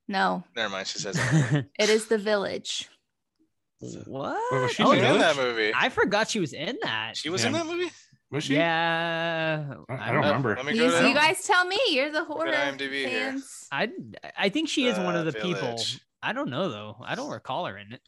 No, 0.07 0.43
Never 0.55 0.69
mind. 0.69 0.87
She 0.87 0.99
says 0.99 1.17
it 1.79 1.89
is 1.89 2.07
the 2.07 2.17
village. 2.17 2.87
what? 4.05 4.37
was 4.51 4.71
she 4.71 4.75
She 4.77 4.83
in 4.83 4.89
was 4.89 4.99
in 4.99 5.19
that 5.19 5.35
movie. 5.35 5.71
I 5.75 5.89
forgot 5.89 6.29
she 6.29 6.39
was 6.39 6.53
in 6.53 6.77
that. 6.83 7.17
She 7.17 7.29
was 7.29 7.41
Yeah. 7.41 7.47
in 7.47 7.53
that 7.53 7.65
movie? 7.65 7.91
Was 8.31 8.43
she? 8.45 8.55
Yeah. 8.55 9.73
I- 9.89 9.93
I 9.93 10.09
I 10.09 10.11
don't 10.13 10.23
Uh, 10.23 10.27
remember. 10.27 10.55
Let 10.55 10.65
me 10.65 10.73
You, 10.73 10.89
go 10.89 11.01
to 11.01 11.07
you 11.09 11.13
guys 11.13 11.43
tell 11.45 11.65
me. 11.65 11.77
You're 11.89 12.11
the 12.11 12.23
horror 12.23 12.51
IMDb 12.51 12.91
here. 13.07 13.31
fans. 13.31 13.67
I 13.71 13.89
I 14.37 14.49
think 14.49 14.69
she 14.69 14.87
is 14.87 14.97
one 14.97 15.15
of 15.15 15.25
The 15.25 15.31
the 15.31 15.39
people. 15.39 15.77
I 16.23 16.33
don't 16.33 16.49
know 16.49 16.69
though. 16.69 16.97
I 17.03 17.15
don't 17.15 17.29
recall 17.29 17.65
her 17.65 17.77
in 17.77 17.93
it. 17.93 18.01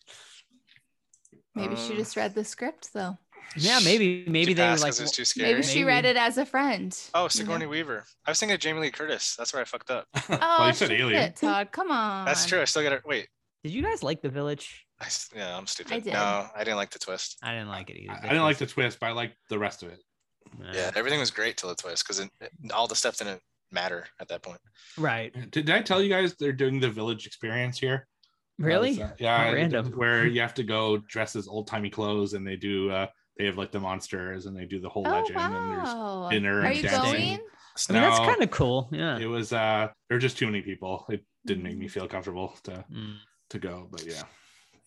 Maybe 1.56 1.76
she 1.76 1.92
Um, 1.92 1.98
just 1.98 2.16
read 2.16 2.36
the 2.36 2.44
script 2.46 2.94
though. 2.94 3.18
Yeah, 3.56 3.80
maybe 3.84 4.26
maybe 4.28 4.52
She 4.52 4.54
they 4.54 4.62
were 4.64 4.68
passed 4.70 4.82
like 4.84 4.90
'cause 4.92 5.00
it 5.00 5.20
was 5.20 5.32
too 5.34 5.42
Maybe 5.42 5.64
she 5.64 5.84
read 5.84 6.06
it 6.06 6.16
as 6.18 6.38
a 6.38 6.46
friend. 6.46 6.98
Oh, 7.14 7.20
you 7.20 7.24
know? 7.24 7.28
Sigourney 7.30 7.66
Weaver. 7.66 8.04
I 8.26 8.32
was 8.32 8.40
thinking 8.40 8.54
of 8.54 8.60
Jamie 8.60 8.80
Lee 8.82 8.92
Curtis. 8.92 9.36
That's 9.38 9.54
where 9.54 9.62
I 9.62 9.66
fucked 9.66 9.90
up. 9.92 10.08
Oh, 10.30 10.38
well, 10.40 10.68
you 10.68 10.74
said 10.74 10.90
shit, 10.90 11.00
Alien. 11.02 11.34
Todd. 11.34 11.72
Come 11.72 11.92
on. 11.92 12.26
That's 12.26 12.46
true. 12.46 12.62
I 12.62 12.66
still 12.66 12.84
got 12.84 12.94
it. 12.94 13.02
Wait. 13.06 13.28
Did 13.64 13.74
you 13.74 13.82
guys 13.84 14.04
like 14.04 14.22
The 14.22 14.30
Village? 14.30 14.86
I, 15.02 15.06
s- 15.06 15.30
yeah, 15.36 15.58
I'm 15.58 15.68
stupid. 15.68 15.94
I 15.94 16.00
did. 16.00 16.14
No, 16.14 16.48
I 16.56 16.60
didn't 16.64 16.78
like 16.78 16.92
the 16.92 17.00
twist. 17.00 17.38
I 17.44 17.52
didn't 17.54 17.70
like 17.70 17.90
it 17.90 17.98
either. 18.02 18.14
I 18.14 18.18
I 18.18 18.30
didn't 18.30 18.44
like 18.44 18.58
the 18.58 18.66
twist, 18.66 19.00
but 19.00 19.08
I 19.08 19.12
liked 19.12 19.36
the 19.50 19.58
rest 19.60 19.84
of 19.84 19.90
it. 19.90 20.00
Yeah, 20.74 20.92
everything 20.96 21.20
was 21.20 21.30
great 21.32 21.58
till 21.58 21.70
the 21.70 21.76
twist 21.76 22.08
because 22.08 22.26
all 22.74 22.88
the 22.88 22.96
stuff 22.96 23.18
didn't 23.18 23.42
matter 23.72 24.08
at 24.20 24.28
that 24.30 24.42
point. 24.44 24.60
Right. 24.98 25.34
Did, 25.52 25.66
did 25.66 25.70
I 25.72 25.82
tell 25.82 26.02
you 26.02 26.10
guys 26.10 26.36
they're 26.40 26.54
doing 26.54 26.80
the 26.80 26.90
village 26.90 27.26
experience 27.28 27.78
here? 27.80 28.08
Really? 28.58 29.02
Uh, 29.02 29.10
yeah, 29.20 29.52
random. 29.52 29.92
Where 29.94 30.26
you 30.26 30.42
have 30.42 30.54
to 30.56 30.64
go 30.64 30.98
dress 30.98 31.36
as 31.36 31.48
old 31.48 31.68
timey 31.68 31.90
clothes, 31.90 32.34
and 32.34 32.46
they 32.46 32.56
do. 32.56 32.92
uh 32.92 33.08
They 33.40 33.46
have 33.46 33.58
like 33.58 33.72
the 33.72 33.80
monsters, 33.80 34.46
and 34.46 34.56
they 34.56 34.66
do 34.66 34.80
the 34.80 34.90
whole 34.90 35.08
Oh 35.08 35.12
legend, 35.12 35.40
and 35.40 35.72
there's 35.72 36.30
dinner 36.30 36.60
Are 36.60 36.66
and 36.66 36.76
you 36.76 36.82
dancing. 36.84 37.02
going? 37.02 37.40
I 37.90 37.94
mean, 37.94 38.02
that's 38.02 38.20
kind 38.20 38.44
of 38.44 38.52
cool. 38.52 38.90
Yeah. 38.92 39.18
It 39.18 39.28
was. 39.28 39.54
uh 39.54 39.88
There 40.10 40.16
were 40.18 40.20
just 40.20 40.38
too 40.38 40.46
many 40.46 40.62
people. 40.62 41.06
It 41.10 41.24
didn't 41.46 41.64
make 41.64 41.78
me 41.78 41.88
feel 41.88 42.06
comfortable 42.08 42.54
to 42.64 42.84
Mm. 42.92 43.16
to 43.52 43.58
go, 43.60 43.88
but 43.90 44.06
yeah. 44.06 44.24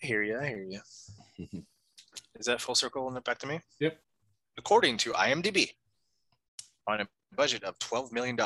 I 0.02 0.06
hear 0.06 0.22
you. 0.22 0.38
I 0.38 0.46
hear 0.46 0.62
you. 0.64 0.80
Is 2.38 2.46
that 2.46 2.60
full 2.60 2.74
circle 2.74 3.08
and 3.08 3.24
back 3.24 3.38
to 3.38 3.46
me? 3.46 3.60
Yep. 3.80 3.98
According 4.58 4.98
to 4.98 5.12
IMDb, 5.12 5.70
on 6.86 7.00
a 7.00 7.06
budget 7.34 7.64
of 7.64 7.78
$12 7.78 8.12
million, 8.12 8.36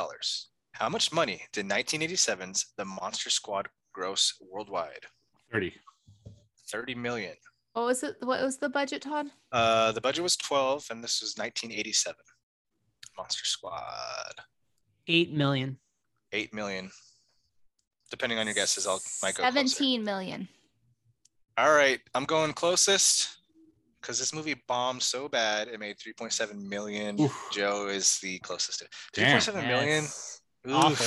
how 0.73 0.89
much 0.89 1.12
money 1.12 1.43
did 1.53 1.66
1987's 1.66 2.66
The 2.77 2.85
Monster 2.85 3.31
Squad 3.31 3.69
gross 3.93 4.35
worldwide? 4.41 5.07
Thirty. 5.51 5.73
30 6.69 6.95
million. 6.95 7.35
What 7.77 7.85
was 7.85 8.03
it? 8.03 8.16
What 8.20 8.43
was 8.43 8.57
the 8.57 8.70
budget, 8.70 9.03
Todd? 9.03 9.27
Uh, 9.53 9.93
the 9.93 10.01
budget 10.01 10.23
was 10.23 10.35
12, 10.35 10.86
and 10.90 11.05
this 11.05 11.20
was 11.20 11.35
1987. 11.36 12.16
Monster 13.19 13.44
Squad, 13.44 14.32
Eight 15.07 15.35
million. 15.35 15.77
8 16.32 16.55
million. 16.55 16.90
Depending 18.11 18.39
on 18.39 18.47
your 18.47 18.55
guesses, 18.55 18.86
I'll 18.86 19.03
might 19.23 19.35
go 19.35 19.43
closer. 19.43 19.69
17 19.69 20.03
million. 20.03 20.48
All 21.59 21.74
right, 21.74 22.01
I'm 22.15 22.24
going 22.24 22.55
closest 22.55 23.36
because 24.01 24.19
this 24.19 24.32
movie 24.32 24.55
bombed 24.66 25.03
so 25.03 25.28
bad 25.28 25.69
it 25.69 25.78
made 25.78 25.98
3.7 25.98 26.55
million. 26.55 27.20
Oof. 27.20 27.48
Joe 27.53 27.89
is 27.89 28.19
the 28.20 28.39
closest 28.39 28.78
to 28.78 28.86
Damn. 29.12 29.39
3.7 29.39 29.66
million. 29.66 30.05
Awful. 30.66 31.07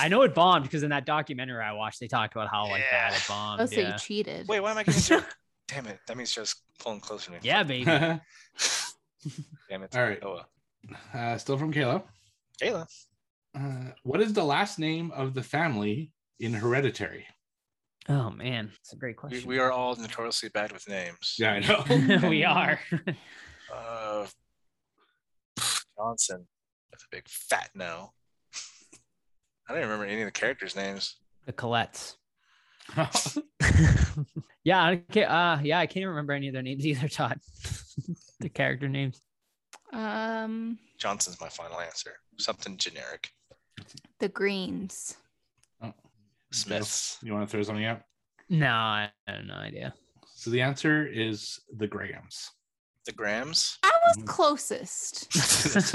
I 0.00 0.06
know 0.06 0.22
it 0.22 0.36
bombed 0.36 0.62
because 0.62 0.84
in 0.84 0.90
that 0.90 1.04
documentary 1.04 1.64
I 1.64 1.72
watched, 1.72 1.98
they 1.98 2.06
talked 2.06 2.36
about 2.36 2.46
how 2.48 2.68
like 2.68 2.84
bad 2.92 3.12
it 3.12 3.24
bombed. 3.28 3.62
Oh, 3.62 3.66
so 3.66 3.80
yeah. 3.80 3.90
you 3.90 3.98
cheated. 3.98 4.46
Wait, 4.46 4.60
why 4.60 4.70
am 4.70 4.78
I 4.78 4.84
getting 4.84 5.02
Joe? 5.02 5.24
Damn 5.68 5.86
it! 5.86 5.98
That 6.06 6.16
means 6.16 6.32
Joe's 6.32 6.54
pulling 6.78 7.00
closer 7.00 7.26
to 7.26 7.32
me. 7.32 7.38
yeah, 7.42 7.62
baby. 7.62 7.90
uh, 7.90 8.18
Damn 9.68 9.82
it. 9.82 9.96
All 9.96 10.02
right. 10.02 10.18
Oh, 10.22 10.40
well. 11.14 11.38
still 11.38 11.58
from 11.58 11.72
Kayla. 11.72 12.02
Kayla. 12.62 12.86
Uh, 13.56 13.90
what 14.02 14.20
is 14.20 14.32
the 14.32 14.44
last 14.44 14.78
name 14.78 15.10
of 15.12 15.34
the 15.34 15.42
family 15.42 16.12
in 16.38 16.52
Hereditary? 16.54 17.26
Oh 18.08 18.30
man, 18.30 18.70
it's 18.80 18.92
a 18.92 18.96
great 18.96 19.16
question. 19.16 19.48
we 19.48 19.58
are 19.58 19.72
all 19.72 19.96
notoriously 19.96 20.48
bad 20.50 20.70
with 20.70 20.88
names. 20.88 21.34
Yeah, 21.38 21.52
I 21.52 21.60
know. 21.60 22.28
we 22.28 22.44
are. 22.44 22.78
Uh, 23.74 24.26
Johnson 25.98 26.46
That's 26.92 27.02
a 27.04 27.08
big 27.10 27.26
fat 27.28 27.70
no. 27.74 28.12
I 29.68 29.72
don't 29.72 29.78
even 29.78 29.88
remember 29.90 30.04
any 30.06 30.20
of 30.22 30.26
the 30.26 30.30
characters' 30.32 30.76
names. 30.76 31.16
the 31.46 31.52
Colettes. 31.52 32.14
yeah, 34.64 34.82
I 34.84 34.96
can't. 35.10 35.30
Uh, 35.30 35.58
yeah, 35.62 35.78
I 35.78 35.86
can't 35.86 36.06
remember 36.06 36.32
any 36.32 36.48
of 36.48 36.54
their 36.54 36.62
names 36.62 36.86
either. 36.86 37.08
Todd, 37.08 37.40
the 38.40 38.48
character 38.48 38.88
names. 38.88 39.20
Um, 39.92 40.78
Johnson's 40.98 41.40
my 41.40 41.48
final 41.48 41.80
answer. 41.80 42.12
Something 42.38 42.76
generic. 42.76 43.30
the 44.20 44.28
Greens. 44.28 45.16
Smiths. 46.52 47.18
You 47.22 47.32
want 47.34 47.46
to 47.48 47.50
throw 47.52 47.62
something 47.62 47.84
out? 47.84 48.02
No, 48.48 48.68
I 48.70 49.10
have 49.26 49.44
no 49.44 49.54
idea. 49.54 49.92
So 50.34 50.50
the 50.50 50.62
answer 50.62 51.06
is 51.06 51.58
the 51.76 51.86
Grahams. 51.86 52.50
The 53.04 53.12
Grams. 53.12 53.78
I 53.82 53.90
was 54.06 54.16
Mhm. 54.18 54.26
closest. 54.26 55.28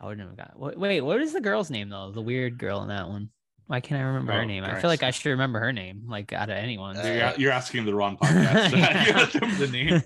I 0.00 0.06
would 0.06 0.18
never 0.18 0.32
got. 0.32 0.58
Wait, 0.58 0.78
wait, 0.78 1.00
what 1.00 1.20
is 1.20 1.32
the 1.32 1.40
girl's 1.40 1.70
name 1.70 1.88
though? 1.88 2.12
The 2.12 2.20
weird 2.20 2.58
girl 2.58 2.82
in 2.82 2.88
that 2.88 3.08
one. 3.08 3.30
Why 3.68 3.80
can't 3.80 4.00
I 4.00 4.04
remember 4.04 4.32
her 4.32 4.40
Oh, 4.40 4.44
name? 4.44 4.64
I 4.64 4.80
feel 4.80 4.88
like 4.90 5.02
I 5.02 5.10
should 5.10 5.28
remember 5.30 5.60
her 5.60 5.72
name, 5.72 6.04
like 6.08 6.32
out 6.32 6.48
of 6.50 6.56
anyone. 6.56 6.96
Uh, 6.96 7.02
You're, 7.02 7.34
you're 7.38 7.52
asking 7.60 7.84
the 7.84 7.94
wrong 7.94 8.16
podcast. 8.16 8.70
You 9.06 9.12
have 9.12 9.30
to 9.32 9.40
the 9.66 9.68
name. 9.68 10.02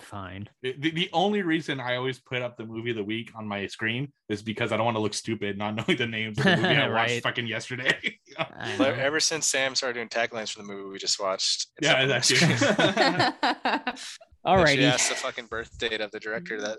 Fine. 0.00 0.48
The, 0.60 0.74
the- 0.78 0.90
the 0.90 1.08
only 1.12 1.42
reason 1.42 1.78
I 1.78 1.94
always 1.94 2.18
put 2.18 2.42
up 2.42 2.56
the 2.56 2.66
movie 2.66 2.90
of 2.90 2.96
the 2.96 3.04
week 3.04 3.30
on 3.36 3.46
my 3.46 3.64
screen 3.68 4.12
is 4.28 4.42
because 4.42 4.72
I 4.72 4.76
don't 4.76 4.84
want 4.86 4.96
to 4.96 5.00
look 5.00 5.14
stupid 5.14 5.56
not 5.56 5.76
knowing 5.76 5.96
the 5.96 6.06
names 6.08 6.36
of 6.38 6.44
the 6.44 6.56
movie 6.56 6.66
I 6.74 6.88
watched 6.88 7.22
fucking 7.22 7.46
yesterday. 7.46 8.18
I 8.36 8.72
ever 8.98 9.20
since 9.20 9.46
Sam 9.46 9.76
started 9.76 9.94
doing 9.94 10.08
taglines 10.08 10.50
for 10.52 10.58
the 10.58 10.64
movie 10.66 10.90
we 10.90 10.98
just 10.98 11.20
watched, 11.20 11.68
it's 11.78 11.86
Yeah, 11.86 11.92
up 11.94 11.98
on 12.00 12.08
that's 12.08 12.28
screen. 12.34 12.56
it. 12.60 14.00
All 14.44 14.58
And 14.58 14.68
She 14.68 14.84
asked 14.84 15.08
the 15.10 15.14
fucking 15.14 15.46
birth 15.46 15.78
date 15.78 16.00
of 16.00 16.10
the 16.10 16.18
director 16.18 16.60
that. 16.60 16.78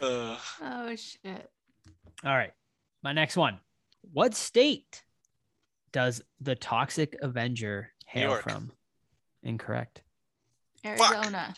Uh, 0.00 0.36
oh 0.62 0.96
shit. 0.96 1.48
All 2.24 2.36
right. 2.36 2.52
My 3.02 3.12
next 3.12 3.36
one. 3.36 3.58
What 4.12 4.34
state 4.34 5.02
does 5.92 6.22
the 6.40 6.54
Toxic 6.54 7.16
Avenger 7.22 7.90
hail 8.06 8.36
from? 8.36 8.72
Incorrect. 9.42 10.02
Arizona. 10.84 11.54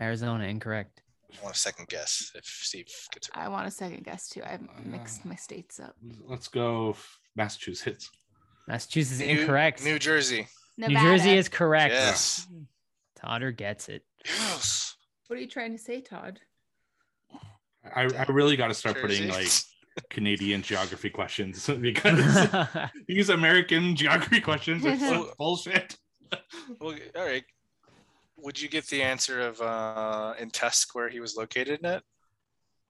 Arizona, 0.00 0.44
incorrect. 0.44 1.02
I 1.38 1.42
want 1.44 1.54
a 1.56 1.58
second 1.58 1.88
guess 1.88 2.32
if 2.34 2.44
Steve 2.44 2.86
gets 3.12 3.28
it. 3.28 3.36
I 3.36 3.48
want 3.48 3.66
a 3.66 3.70
second 3.70 4.04
guess 4.04 4.28
too. 4.28 4.42
I 4.42 4.54
Uh, 4.54 4.58
mixed 4.84 5.24
my 5.24 5.34
states 5.34 5.78
up. 5.78 5.94
Let's 6.24 6.48
go 6.48 6.96
Massachusetts. 7.36 8.10
Massachusetts 8.66 9.20
is 9.20 9.26
New- 9.26 9.40
incorrect. 9.40 9.84
New 9.84 9.98
Jersey. 9.98 10.48
New 10.76 10.88
Jersey 10.88 11.36
is 11.36 11.48
correct. 11.48 11.92
Yes. 11.92 12.46
Todder 13.16 13.50
gets 13.50 13.88
it. 13.88 14.04
Yes. 14.24 14.96
What 15.26 15.36
are 15.38 15.42
you 15.42 15.48
trying 15.48 15.72
to 15.72 15.78
say, 15.82 16.00
Todd? 16.00 16.40
I, 17.94 18.02
I 18.02 18.24
really 18.28 18.56
got 18.56 18.68
to 18.68 18.74
start 18.74 19.00
putting 19.00 19.28
like 19.28 19.48
Canadian 20.10 20.62
geography 20.62 21.10
questions 21.10 21.66
because 21.80 22.48
these 23.08 23.28
American 23.28 23.96
geography 23.96 24.40
questions 24.40 24.84
are 24.84 24.96
so 24.98 25.32
bullshit. 25.38 25.96
Well, 26.80 26.94
all 27.16 27.24
right. 27.24 27.44
Would 28.36 28.60
you 28.60 28.68
get 28.68 28.86
the 28.86 29.02
answer 29.02 29.40
of 29.40 29.60
uh 29.60 30.34
in 30.38 30.50
Tusk 30.50 30.94
where 30.94 31.08
he 31.08 31.20
was 31.20 31.36
located 31.36 31.80
in 31.80 31.86
it? 31.86 32.02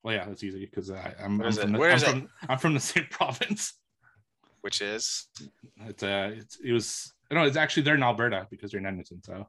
Well, 0.02 0.14
yeah, 0.14 0.26
that's 0.26 0.44
easy 0.44 0.64
because 0.66 0.90
I'm, 0.90 1.14
I'm, 1.20 1.39
from 1.39 1.47
it? 1.47 1.72
the, 1.72 1.78
Where 1.78 1.90
I'm, 1.90 1.97
it? 1.97 2.01
from, 2.01 2.28
I'm 2.48 2.59
from 2.59 2.74
the 2.74 2.80
same 2.80 3.06
province. 3.10 3.74
Which 4.60 4.80
is 4.80 5.26
It's 5.86 6.02
uh, 6.02 6.32
it's 6.36 6.59
it 6.64 6.72
was 6.72 7.12
no, 7.30 7.44
it's 7.44 7.56
actually 7.56 7.82
they're 7.85 7.94
in 7.94 8.02
Alberta 8.02 8.47
because 8.51 8.70
they're 8.70 8.80
in 8.80 8.86
Edmonton. 8.86 9.22
So 9.22 9.47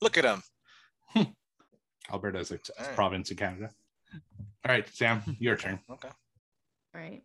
look 0.00 0.18
at 0.18 0.24
him. 0.24 0.42
Alberta 2.12 2.38
is 2.38 2.50
a 2.50 2.54
All 2.54 2.86
right. 2.86 2.94
province 2.94 3.30
in 3.30 3.36
Canada. 3.36 3.70
All 4.66 4.72
right, 4.74 4.88
Sam, 4.88 5.22
your 5.38 5.56
turn. 5.56 5.78
Okay. 5.90 6.08
Right. 6.98 7.22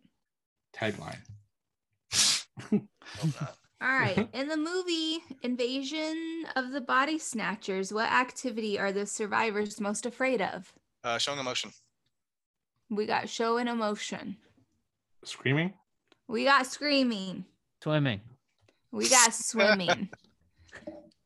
Tagline. 0.76 1.18
Hope. 2.70 2.82
All 3.80 3.88
right. 3.88 4.28
In 4.32 4.48
the 4.48 4.56
movie 4.56 5.18
Invasion 5.42 6.44
of 6.56 6.70
the 6.70 6.80
Body 6.80 7.18
Snatchers, 7.18 7.92
what 7.92 8.10
activity 8.10 8.78
are 8.78 8.92
the 8.92 9.04
survivors 9.06 9.80
most 9.80 10.06
afraid 10.06 10.40
of? 10.40 10.72
Uh, 11.02 11.18
showing 11.18 11.40
emotion. 11.40 11.70
We 12.88 13.06
got 13.06 13.28
show 13.28 13.56
and 13.56 13.68
emotion. 13.68 14.36
Screaming. 15.24 15.74
We 16.28 16.44
got 16.44 16.66
screaming. 16.66 17.44
Swimming. 17.82 18.20
We 18.92 19.08
got 19.08 19.34
swimming. 19.34 20.08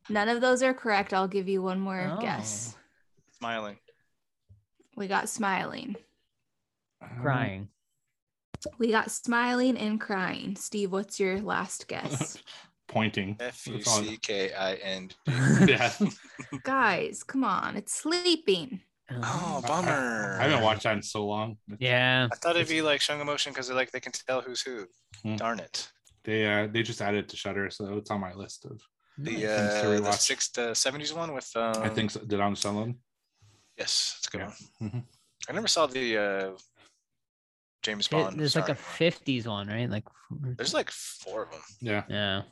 None 0.08 0.28
of 0.30 0.40
those 0.40 0.62
are 0.62 0.72
correct. 0.72 1.12
I'll 1.12 1.28
give 1.28 1.48
you 1.48 1.60
one 1.62 1.80
more 1.80 2.14
Oh. 2.16 2.20
guess. 2.20 2.74
Smiling. 3.36 3.76
We 4.96 5.06
got 5.06 5.28
smiling. 5.28 5.96
Um, 7.02 7.10
Crying. 7.22 7.68
We 8.78 8.90
got 8.90 9.10
smiling 9.10 9.76
and 9.76 10.00
crying. 10.00 10.56
Steve, 10.56 10.92
what's 10.92 11.18
your 11.20 11.40
last 11.40 11.88
guess? 11.88 12.38
pointing. 12.88 13.36
F 13.40 13.66
U 13.66 13.74
That's 13.74 13.88
all- 13.88 14.02
C 14.02 14.16
K 14.16 14.52
I 14.52 14.74
N. 14.74 15.10
yeah. 15.66 15.92
Guys, 16.64 17.22
come 17.22 17.44
on. 17.44 17.76
It's 17.76 17.94
sleeping. 17.94 18.80
Oh, 19.10 19.62
bummer. 19.66 20.36
I, 20.40 20.44
haven't 20.44 20.62
watched 20.62 20.82
that 20.82 20.96
in 20.96 21.02
so 21.02 21.26
long. 21.26 21.56
Yeah. 21.78 22.28
I 22.30 22.36
thought 22.36 22.56
it'd 22.56 22.68
be 22.68 22.82
like 22.82 23.00
showing 23.00 23.20
emotion 23.20 23.52
because 23.52 23.68
they're 23.68 23.76
like 23.76 23.90
they 23.90 24.00
can 24.00 24.12
tell 24.12 24.40
who's 24.42 24.60
who. 24.60 24.86
Hmm. 25.22 25.36
Darn 25.36 25.60
it. 25.60 25.90
They 26.24 26.46
uh 26.46 26.66
they 26.70 26.82
just 26.82 27.00
added 27.00 27.24
it 27.24 27.28
to 27.30 27.36
Shudder, 27.36 27.70
so 27.70 27.96
it's 27.96 28.10
on 28.10 28.20
my 28.20 28.34
list 28.34 28.66
of. 28.66 28.80
The 29.16 29.30
things 29.32 29.44
uh 29.44 30.00
the 30.02 30.12
six 30.12 30.48
the 30.50 30.74
seventies 30.74 31.12
one 31.14 31.32
with 31.34 31.50
um 31.56 31.74
I 31.82 31.88
think 31.88 32.10
so. 32.10 32.20
Donald 32.20 32.58
Sutherland. 32.58 32.96
yes, 33.78 34.16
it's 34.18 34.28
a 34.28 34.30
good 34.30 34.40
Yeah. 34.40 34.52
one. 34.78 34.90
Mhm. 34.90 35.02
I 35.48 35.52
never 35.52 35.68
saw 35.68 35.86
the 35.86 36.18
uh 36.18 36.50
James 37.82 38.06
It- 38.06 38.10
Bond. 38.10 38.38
there's 38.40 38.56
like 38.56 38.68
a 38.68 38.72
one. 38.72 38.76
50s 38.98 39.46
one, 39.46 39.68
right? 39.68 39.88
Like, 39.88 40.04
There's 40.30 40.74
like 40.74 40.90
four 40.90 41.44
of 41.44 41.50
them. 41.50 41.60
Yeah. 41.80 42.02
yeah. 42.08 42.42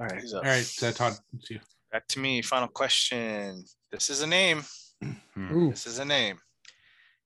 All 0.00 0.06
right, 0.06 0.20
he's 0.20 0.34
up. 0.34 0.44
All 0.44 0.50
right, 0.50 0.82
uh, 0.82 0.92
Todd. 0.92 1.14
It's 1.34 1.50
you. 1.50 1.60
Back 1.90 2.06
to 2.08 2.18
me. 2.20 2.42
Final 2.42 2.68
question. 2.68 3.64
This 3.90 4.08
is 4.10 4.22
a 4.22 4.26
name. 4.26 4.64
Hmm. 5.02 5.52
Ooh. 5.56 5.70
This 5.70 5.86
is 5.86 5.98
a 5.98 6.04
name. 6.04 6.38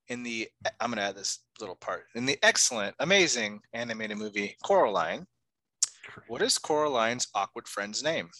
In 0.09 0.23
the 0.23 0.49
I'm 0.81 0.91
gonna 0.91 1.03
add 1.03 1.17
this 1.17 1.41
little 1.61 1.75
part. 1.77 2.05
In 2.15 2.27
the 2.27 2.39
excellent, 2.43 2.95
amazing 3.01 3.61
animated 3.73 4.19
movie 4.19 4.57
Coraline, 4.65 5.27
what 6.29 6.43
is 6.43 6.59
Coraline's 6.59 7.27
awkward 7.35 7.67
friend's 7.67 8.03
name? 8.05 8.31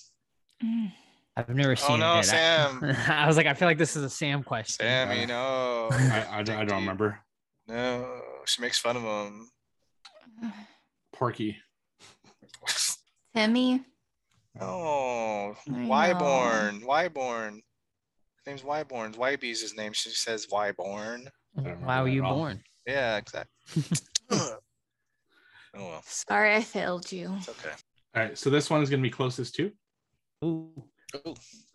Mm. 0.65 0.93
I've 1.37 1.49
never 1.49 1.75
seen 1.77 1.97
Oh 2.03 2.15
no, 2.15 2.19
it. 2.21 2.25
Sam. 2.25 2.83
I 3.09 3.27
was 3.27 3.37
like, 3.37 3.47
I 3.47 3.55
feel 3.55 3.67
like 3.69 3.79
this 3.79 3.97
is 3.97 4.05
a 4.05 4.11
Sam 4.11 4.43
question. 4.45 4.85
Sammy, 4.87 5.25
Uh, 5.25 5.27
no. 5.27 5.89
I, 5.91 6.27
I, 6.39 6.43
don't- 6.43 6.57
I 6.59 6.65
don't 6.65 6.81
remember. 6.81 7.19
No, 7.69 8.21
she 8.47 8.63
makes 8.63 8.79
fun 8.79 8.97
of 8.97 9.03
him. 9.03 9.51
Porky. 11.13 11.57
Timmy. 13.35 13.85
Oh, 14.61 15.55
I 15.69 15.71
know. 15.71 15.89
Wyborn. 15.89 16.83
Wyborn. 16.83 17.55
His 17.55 18.47
name's 18.47 18.63
Wyborn. 18.63 19.17
Wybe's 19.17 19.61
his 19.61 19.77
name. 19.77 19.93
She 19.93 20.11
says 20.11 20.47
Wyborn. 20.47 21.27
don't 21.57 21.83
Why 21.83 22.01
were 22.03 22.09
you 22.09 22.23
at 22.25 22.29
all. 22.29 22.37
born? 22.37 22.63
Yeah, 22.87 23.17
exactly. 23.17 23.83
oh 24.31 24.57
well, 25.75 26.03
Sorry 26.07 26.55
I 26.55 26.63
failed 26.63 27.11
you. 27.13 27.35
it's 27.39 27.49
okay. 27.49 27.71
All 28.15 28.23
right, 28.23 28.39
so 28.39 28.49
this 28.49 28.71
one 28.71 28.83
is 28.83 28.89
going 28.89 29.01
to 29.03 29.07
be 29.07 29.11
closest 29.13 29.55
to. 29.57 29.71
Ooh. 30.45 30.71
Ooh. 31.17 31.35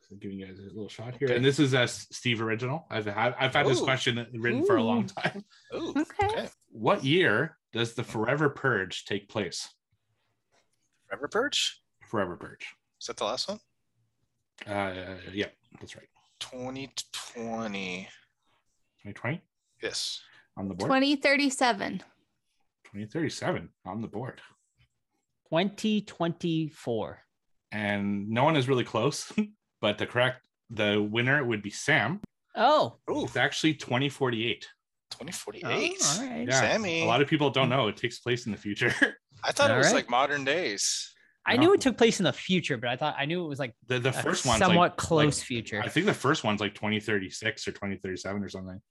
So 0.10 0.16
giving 0.20 0.40
you 0.40 0.48
guys 0.48 0.58
a 0.60 0.64
little 0.64 0.90
shot 0.90 1.16
here, 1.18 1.28
Okay. 1.28 1.36
and 1.36 1.46
this 1.46 1.60
is 1.60 1.74
a 1.74 1.88
Steve 1.88 2.42
original. 2.42 2.86
I've 2.90 3.06
had, 3.06 3.36
I've 3.40 3.54
had 3.54 3.68
this 3.68 3.80
question 3.80 4.26
written 4.34 4.66
for 4.66 4.78
a 4.78 4.84
long 4.84 5.06
time. 5.06 5.44
Ooh, 5.76 5.90
Okay. 5.98 6.26
okay. 6.28 6.50
What 6.72 7.04
year 7.04 7.58
does 7.74 7.94
the 7.94 8.04
Forever 8.04 8.50
Purge 8.50 9.06
take 9.06 9.30
place? 9.30 9.70
Forever 11.08 11.28
Purge. 11.28 11.82
Forever 12.08 12.38
Purge. 12.38 12.66
Is 13.00 13.08
that 13.08 13.18
the 13.18 13.26
last 13.26 13.50
one? 13.50 13.60
Uh, 14.68 15.16
yeah, 15.34 15.48
that's 15.80 15.96
right. 15.96 16.08
2020. 16.40 18.08
2020 19.04 19.42
Yes. 19.82 20.22
on 20.58 20.68
the 20.68 20.76
board. 20.76 20.88
2037. 20.90 22.00
2037 22.86 23.70
on 23.86 24.02
the 24.02 24.08
board. 24.08 24.42
2024. 25.50 27.20
And 27.72 28.30
no 28.30 28.44
one 28.44 28.56
is 28.56 28.68
really 28.68 28.84
close, 28.84 29.32
but 29.82 29.98
the 29.98 30.06
correct 30.06 30.42
the 30.70 31.02
winner 31.02 31.44
would 31.44 31.62
be 31.62 31.70
Sam. 31.70 32.22
Oh. 32.56 32.98
Ooh, 33.10 33.24
It's 33.26 33.36
actually 33.36 33.74
2048. 33.74 34.68
2048. 35.12 35.64
Oh, 36.02 36.20
all 36.22 36.28
right. 36.30 36.48
Yeah, 36.48 36.60
Sammy. 36.60 37.04
A 37.04 37.06
lot 37.06 37.22
of 37.22 37.28
people 37.28 37.50
don't 37.50 37.70
know 37.70 37.88
it 37.88 37.98
takes 37.98 38.20
place 38.20 38.46
in 38.46 38.52
the 38.52 38.58
future. 38.58 38.94
I 39.44 39.52
thought 39.52 39.72
it 39.72 39.78
was 39.78 39.88
right. 39.88 39.96
like 39.96 40.10
modern 40.10 40.44
days. 40.44 41.14
I 41.46 41.58
knew 41.58 41.74
it 41.74 41.82
took 41.82 41.98
place 41.98 42.20
in 42.20 42.24
the 42.24 42.34
future, 42.34 42.78
but 42.78 42.90
I 42.90 42.96
thought 42.96 43.16
I 43.18 43.26
knew 43.26 43.44
it 43.44 43.48
was 43.48 43.58
like 43.58 43.74
The 43.88 43.98
the 44.00 44.12
first 44.12 44.46
one 44.46 44.60
somewhat 44.60 44.92
like, 44.92 44.98
close 44.98 45.40
like- 45.40 45.46
future. 45.48 45.82
I 45.84 45.88
think 45.88 46.06
the 46.06 46.14
first 46.14 46.44
one's 46.44 46.62
like 46.62 46.76
2036 46.76 47.68
or 47.68 47.72
2037 47.72 48.44
or 48.44 48.50
something. 48.50 48.82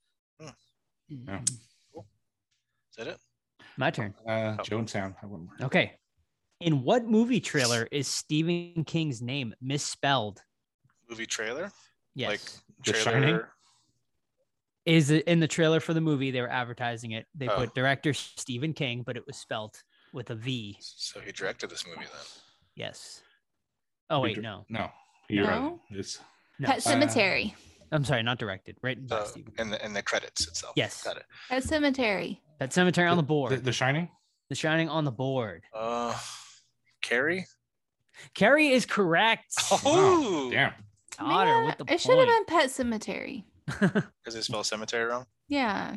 yeah. 1.08 1.38
Is 1.40 2.96
that 2.98 3.06
it? 3.06 3.18
My 3.76 3.90
turn. 3.90 4.14
Uh, 4.26 4.56
Oh. 4.58 4.62
Joe 4.64 4.78
and 4.78 4.90
Sam 4.90 5.14
more. 5.22 5.46
Okay. 5.62 5.92
In 6.60 6.82
what 6.82 7.04
movie 7.06 7.40
trailer 7.40 7.86
is 7.92 8.08
Stephen 8.08 8.84
King's 8.84 9.22
name 9.22 9.54
misspelled? 9.62 10.40
Movie 11.08 11.26
trailer? 11.26 11.70
Yes. 12.14 12.28
Like 12.28 12.40
The 12.84 12.92
trailer. 12.92 13.20
Shining? 13.20 13.40
Is 14.90 15.10
it 15.10 15.24
in 15.26 15.38
the 15.40 15.46
trailer 15.48 15.78
for 15.80 15.94
the 15.94 16.00
movie? 16.00 16.30
They 16.30 16.40
were 16.40 16.50
advertising 16.50 17.12
it. 17.12 17.26
They 17.34 17.48
Oh. 17.48 17.56
put 17.56 17.74
director 17.74 18.12
Stephen 18.12 18.72
King, 18.72 19.02
but 19.04 19.16
it 19.16 19.24
was 19.26 19.36
spelled 19.36 19.80
with 20.12 20.30
a 20.30 20.34
V. 20.34 20.76
So 20.80 21.20
he 21.20 21.30
directed 21.32 21.70
this 21.70 21.86
movie 21.86 22.00
then. 22.00 22.26
Yes. 22.74 23.22
Oh 24.08 24.16
Who 24.16 24.22
wait, 24.22 24.34
dir- 24.36 24.42
no. 24.42 24.64
No, 24.68 24.90
you're 25.28 25.46
right. 25.46 25.60
No? 25.60 25.80
It's 25.90 26.18
No. 26.58 26.66
Pet 26.68 26.78
Sematary. 26.80 27.54
I'm 27.92 28.04
sorry, 28.04 28.22
not 28.24 28.38
directed. 28.38 28.76
Written 28.82 29.06
by 29.06 29.18
Uh, 29.18 29.24
Stephen. 29.24 29.52
in 29.58 29.70
the 29.70 29.84
in 29.84 29.92
the 29.92 30.02
credits 30.02 30.46
itself. 30.48 30.72
Yes. 30.76 31.02
Got 31.04 31.18
it. 31.18 31.24
Pet 31.48 31.62
Sematary. 31.62 32.40
Pet 32.58 32.70
Sematary 32.70 33.08
on 33.10 33.16
the 33.16 33.22
board. 33.22 33.52
the, 33.52 33.56
The, 33.56 33.62
the 33.62 33.72
Shining. 33.72 34.08
Shining 34.52 34.88
on 34.88 35.04
the 35.04 35.12
board. 35.12 35.62
Uh 35.72 36.18
Carrie? 37.00 37.46
Carrie 38.34 38.70
is 38.70 38.84
correct. 38.86 39.54
Oh 39.84 40.50
Damn. 40.50 40.72
Otter 41.20 41.50
Man, 41.50 41.66
with 41.66 41.78
the 41.78 41.94
it 41.94 42.00
should 42.00 42.18
have 42.18 42.26
been 42.26 42.44
Pet 42.46 42.68
Sematary. 42.70 43.44
because 43.80 44.34
they 44.34 44.40
spell 44.40 44.64
cemetery 44.64 45.04
wrong. 45.04 45.26
Yeah. 45.48 45.96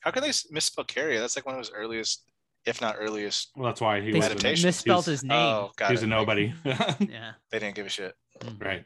How 0.00 0.10
could 0.10 0.22
they 0.22 0.32
misspell 0.50 0.84
Carrie? 0.84 1.18
That's 1.18 1.36
like 1.36 1.44
one 1.46 1.54
of 1.54 1.58
his 1.58 1.70
earliest, 1.74 2.22
if 2.64 2.80
not 2.80 2.96
earliest. 2.98 3.50
Well, 3.56 3.66
that's 3.66 3.80
why 3.80 4.00
he 4.00 4.12
They 4.12 4.18
was 4.18 4.26
Adaptation. 4.26 4.66
misspelled 4.68 5.06
his 5.06 5.24
name. 5.24 5.36
Oh, 5.38 5.72
got 5.76 5.88
he 5.88 5.92
was 5.94 6.02
it. 6.02 6.06
a 6.06 6.08
nobody. 6.08 6.52
Yeah. 6.64 7.32
They 7.50 7.58
didn't 7.58 7.74
give 7.74 7.86
a 7.86 7.90
shit. 7.90 8.14
Mm-hmm. 8.40 8.64
Right. 8.64 8.84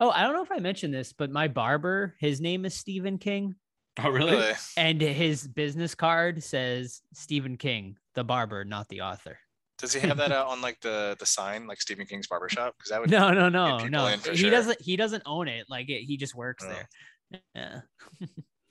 Oh, 0.00 0.10
I 0.10 0.22
don't 0.22 0.34
know 0.34 0.42
if 0.42 0.52
I 0.52 0.58
mentioned 0.58 0.92
this, 0.94 1.12
but 1.12 1.30
my 1.30 1.48
barber, 1.48 2.14
his 2.18 2.40
name 2.40 2.64
is 2.64 2.74
Stephen 2.74 3.18
King, 3.18 3.54
Oh, 4.02 4.08
really? 4.08 4.32
Really? 4.32 4.52
and 4.78 5.00
his 5.02 5.46
business 5.46 5.94
card 5.94 6.42
says 6.42 7.02
Stephen 7.12 7.56
King, 7.58 7.96
the 8.14 8.24
barber, 8.24 8.64
not 8.64 8.88
the 8.88 9.02
author. 9.02 9.38
Does 9.82 9.92
he 9.92 10.00
have 10.06 10.16
that 10.18 10.30
uh, 10.30 10.44
on 10.46 10.60
like 10.60 10.80
the 10.80 11.16
the 11.18 11.26
sign, 11.26 11.66
like 11.66 11.80
Stephen 11.80 12.06
King's 12.06 12.28
barbershop? 12.28 12.74
Because 12.78 12.90
that 12.90 13.00
would 13.00 13.10
No, 13.18 13.32
no, 13.32 13.48
no, 13.48 13.78
no. 13.88 14.06
He 14.06 14.36
sure. 14.36 14.50
doesn't. 14.50 14.80
He 14.80 14.96
doesn't 14.96 15.24
own 15.26 15.48
it. 15.48 15.66
Like 15.68 15.90
it, 15.90 16.04
he 16.04 16.16
just 16.16 16.36
works 16.36 16.64
Oh. 16.64 16.72
there. 16.72 17.42
Yeah. 17.56 17.80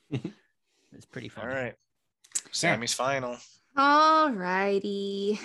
it's 0.93 1.05
pretty 1.11 1.29
All 1.35 1.43
funny. 1.43 1.53
right. 1.53 1.73
Sammy's 2.51 2.93
final. 2.93 3.35
All 3.75 4.31
righty. 4.31 5.37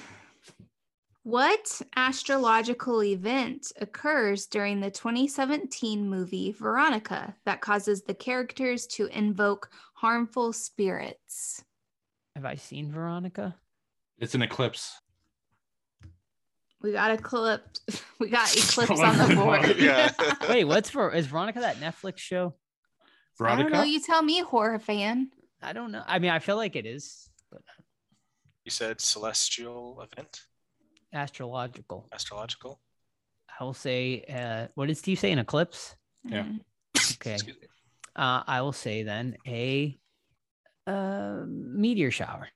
What 1.25 1.83
astrological 1.97 3.03
event 3.03 3.73
occurs 3.81 4.47
during 4.47 4.79
the 4.81 4.93
2017 4.93 6.09
movie 6.09 6.53
Veronica 6.53 7.35
that 7.45 7.61
causes 7.61 8.03
the 8.03 8.15
characters 8.15 8.87
to 8.89 9.07
invoke 9.07 9.69
harmful 9.95 10.53
spirits? 10.53 11.65
Have 12.37 12.45
I 12.45 12.55
seen 12.55 12.93
Veronica? 12.93 13.57
It's 14.19 14.37
an 14.37 14.43
eclipse. 14.43 15.01
We 16.83 16.93
got 16.93 17.11
a 17.11 17.17
clip. 17.17 17.63
We 18.19 18.31
got 18.31 18.51
eclipse 18.57 18.99
on 18.99 19.19
the 19.19 19.35
board. 19.37 19.77
Yeah. 19.79 20.11
Wait, 20.49 20.65
what's 20.65 20.89
for? 20.89 21.13
Is 21.13 21.27
Veronica 21.27 21.61
that 21.61 21.77
Netflix 21.77 22.17
show? 22.19 22.55
I 23.39 23.49
don't 23.49 23.59
know. 23.59 23.65
Veronica? 23.69 23.89
You 23.89 24.01
tell 24.01 24.23
me, 24.23 24.41
horror 24.41 24.79
fan. 24.79 25.29
I 25.63 25.75
don't 25.75 25.93
know. 25.93 26.03
I 26.07 26.19
mean, 26.19 26.31
I 26.31 26.39
feel 26.39 26.57
like 26.57 26.77
it 26.77 26.87
is, 26.87 27.29
but 27.53 27.61
You 28.65 28.71
said 28.71 29.03
celestial 29.03 30.01
event, 30.01 30.41
astrological. 31.13 32.09
astrological. 32.13 32.81
I 33.61 33.65
will 33.65 33.75
say. 33.75 34.23
Uh, 34.23 34.69
what 34.75 34.87
did 34.87 34.97
Steve 34.97 35.19
say? 35.19 35.31
An 35.33 35.39
eclipse? 35.39 35.95
Yeah. 36.25 36.47
Okay. 37.15 37.37
Uh, 38.15 38.43
I 38.47 38.63
will 38.63 38.73
say 38.73 39.03
then 39.03 39.37
a 39.47 39.99
uh, 40.87 41.43
meteor 41.47 42.11
shower. 42.11 42.49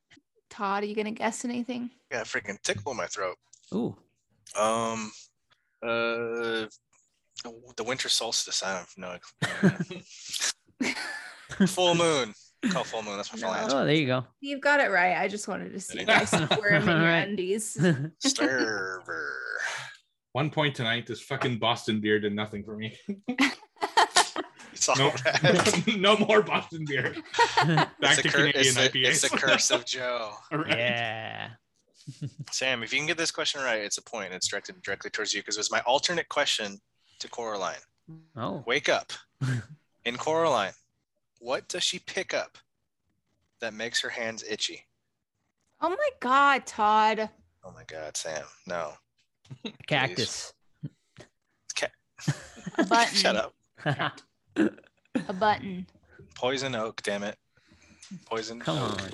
Todd, 0.49 0.83
are 0.83 0.87
you 0.87 0.95
gonna 0.95 1.11
guess 1.13 1.45
anything? 1.45 1.91
Yeah, 2.11 2.23
freaking 2.23 2.61
tickle 2.63 2.93
in 2.93 2.97
my 2.99 3.07
throat. 3.07 3.37
Ooh, 3.75 3.97
Um, 4.59 5.13
uh, 5.83 6.67
the 7.77 7.85
winter 7.85 8.09
solstice. 8.09 8.63
I 8.63 8.85
don't 8.99 8.99
know. 8.99 9.19
full 11.67 11.95
moon. 11.95 12.35
Call 12.71 12.85
full 12.85 13.03
moon. 13.03 13.17
That's 13.17 13.33
my 13.33 13.39
final 13.41 13.55
No. 13.55 13.61
answer. 13.63 13.77
oh, 13.79 13.85
there 13.87 13.95
you 13.95 14.07
go. 14.07 14.25
You've 14.41 14.61
got 14.61 14.81
it 14.81 14.91
right. 14.91 15.17
I 15.17 15.29
just 15.29 15.49
wanted 15.49 15.73
to 15.73 15.81
see 15.81 16.01
you 16.01 16.07
There 16.07 16.21
you 16.21 16.27
guys 16.27 16.31
squirm 16.53 16.83
in 16.89 17.01
your 17.01 17.09
undies. 17.11 17.79
Server. 18.19 19.33
One 20.33 20.51
point 20.51 20.75
tonight. 20.77 21.07
This 21.07 21.21
fucking 21.23 21.59
Boston 21.59 22.01
beer 22.01 22.21
did 22.21 22.35
nothing 22.35 22.63
for 22.65 22.77
me. 22.77 22.97
It's 24.73 24.89
all 24.89 24.97
No, 24.97 25.13
bad. 25.25 25.87
no 25.99 26.17
more 26.19 26.43
Boston 26.43 26.85
beer. 26.87 27.15
Back 27.65 27.89
It's 28.03 28.17
to 28.17 28.23
the, 28.23 28.29
cur- 28.29 28.39
Canadian 28.53 28.65
it's, 28.67 28.75
the, 28.75 28.81
IPAs. 28.89 29.07
it's 29.09 29.21
the 29.23 29.29
curse 29.37 29.71
of 29.71 29.85
Joe. 29.87 30.33
Right. 30.53 30.69
yeah. 30.69 31.49
Sam, 32.51 32.83
if 32.83 32.93
you 32.93 32.99
can 32.99 33.07
get 33.07 33.17
this 33.17 33.31
question 33.31 33.61
right, 33.63 33.81
it's 33.81 33.99
a 33.99 34.03
point. 34.03 34.33
It's 34.33 34.49
directed 34.49 34.81
directly 34.83 35.11
towards 35.11 35.33
you 35.35 35.41
because 35.43 35.57
it 35.57 35.61
was 35.61 35.71
my 35.71 35.81
alternate 35.81 36.29
question 36.29 36.81
to 37.19 37.29
Coraline. 37.29 37.75
Oh, 38.37 38.63
Wake 38.67 38.89
up. 38.89 39.13
In 40.05 40.17
Coraline, 40.17 40.73
what 41.39 41.69
does 41.69 41.83
she 41.83 41.99
pick 42.01 42.33
up 42.35 42.59
that 43.61 43.75
makes 43.75 44.01
her 44.01 44.09
hands 44.09 44.45
itchy? 44.49 44.87
oh 45.83 45.89
my 45.91 46.09
God, 46.21 46.67
Todd. 46.67 47.31
Oh 47.65 47.73
my 47.73 47.85
God, 47.87 48.17
Sam. 48.17 48.45
No. 48.67 48.93
cactus. 49.87 50.53
A 52.79 52.85
button. 52.85 53.15
Shut 53.15 53.37
up. 53.37 53.55
A 54.57 55.33
button. 55.33 55.87
Poison 56.35 56.75
oak, 56.75 57.03
damn 57.03 57.23
it. 57.23 57.37
Poison 58.27 58.61
Come 58.61 58.79
oak. 58.79 59.03
on. 59.03 59.11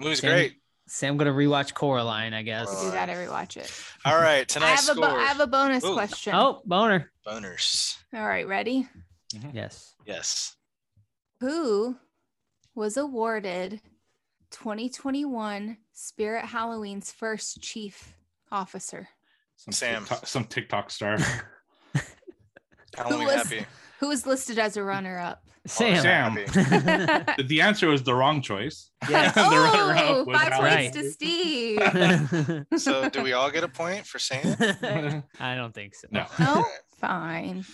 Movie's 0.00 0.20
Sam, 0.20 0.30
great. 0.30 0.56
Sam, 0.88 1.16
gonna 1.18 1.32
rewatch 1.32 1.74
Coraline, 1.74 2.32
I 2.34 2.42
guess. 2.42 2.68
We 2.68 2.74
guess. 2.74 2.84
do 2.84 2.90
that 2.92 3.08
every 3.08 3.28
watch 3.28 3.56
it. 3.56 3.70
All 4.04 4.16
right, 4.16 4.40
I 4.40 4.44
tonight's 4.44 4.88
have 4.88 4.96
a 4.96 5.00
bo- 5.00 5.06
I 5.06 5.24
have 5.24 5.40
a 5.40 5.46
bonus 5.46 5.84
Ooh. 5.84 5.92
question. 5.92 6.34
Oh, 6.34 6.62
boner. 6.64 7.12
Boners. 7.26 7.96
All 8.14 8.26
right, 8.26 8.46
ready? 8.48 8.88
Mm-hmm. 9.34 9.50
Yes. 9.54 9.94
Yes. 10.06 10.56
Who 11.40 11.96
was 12.74 12.96
awarded 12.96 13.80
2021 14.50 15.76
Spirit 15.92 16.44
Halloween's 16.46 17.12
first 17.12 17.60
chief 17.60 18.14
officer? 18.50 19.08
Some 19.56 19.72
Sam. 19.72 20.02
TikTok, 20.02 20.26
some 20.26 20.44
TikTok 20.44 20.90
star. 20.90 21.18
Halloween 22.96 23.26
was- 23.26 23.34
happy. 23.34 23.66
Who 24.00 24.08
was 24.08 24.26
listed 24.26 24.58
as 24.58 24.76
a 24.76 24.82
runner-up? 24.82 25.42
Oh, 25.66 25.68
Sam. 25.68 26.36
Sam. 26.46 27.24
The 27.48 27.60
answer 27.60 27.88
was 27.88 28.02
the 28.02 28.14
wrong 28.14 28.42
choice. 28.42 28.90
Yes. 29.08 29.34
the 29.34 29.40
runner-up 29.42 30.04
oh, 30.10 30.24
was 30.24 30.40
five 30.40 30.52
points 30.52 30.96
to 30.96 31.10
Steve. 31.10 32.64
So 32.78 33.08
do 33.08 33.22
we 33.22 33.32
all 33.32 33.50
get 33.50 33.64
a 33.64 33.68
point 33.68 34.06
for 34.06 34.18
Sam? 34.18 35.22
I 35.38 35.54
don't 35.54 35.74
think 35.74 35.94
so. 35.94 36.08
No. 36.10 36.26
Oh, 36.40 36.54
no, 36.54 36.64
fine. 36.98 37.64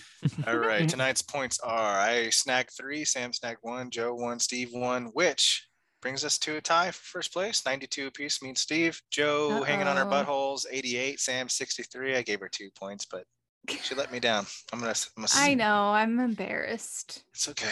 All 0.45 0.57
right. 0.57 0.87
Tonight's 0.87 1.21
points 1.21 1.59
are 1.59 1.99
I 1.99 2.29
snagged 2.29 2.71
three, 2.77 3.05
Sam 3.05 3.33
snagged 3.33 3.59
one, 3.61 3.89
Joe 3.89 4.13
one, 4.13 4.39
Steve 4.39 4.69
one, 4.71 5.05
which 5.13 5.67
brings 6.01 6.23
us 6.23 6.37
to 6.37 6.57
a 6.57 6.61
tie 6.61 6.91
for 6.91 7.03
first 7.03 7.33
place. 7.33 7.65
92 7.65 8.07
apiece 8.07 8.41
means 8.43 8.61
Steve. 8.61 9.01
Joe 9.09 9.63
hanging 9.63 9.87
on 9.87 9.97
our 9.97 10.05
buttholes, 10.05 10.65
88. 10.71 11.19
Sam 11.19 11.49
63. 11.49 12.15
I 12.15 12.21
gave 12.21 12.39
her 12.41 12.49
two 12.49 12.69
points, 12.75 13.05
but 13.05 13.23
she 13.69 13.95
let 13.95 14.11
me 14.11 14.19
down. 14.19 14.45
I'm 14.73 14.79
gonna. 14.79 14.93
I'm 15.17 15.23
gonna 15.23 15.27
I 15.35 15.53
know. 15.53 15.89
I'm 15.91 16.19
embarrassed. 16.19 17.23
It's 17.33 17.47
okay. 17.49 17.71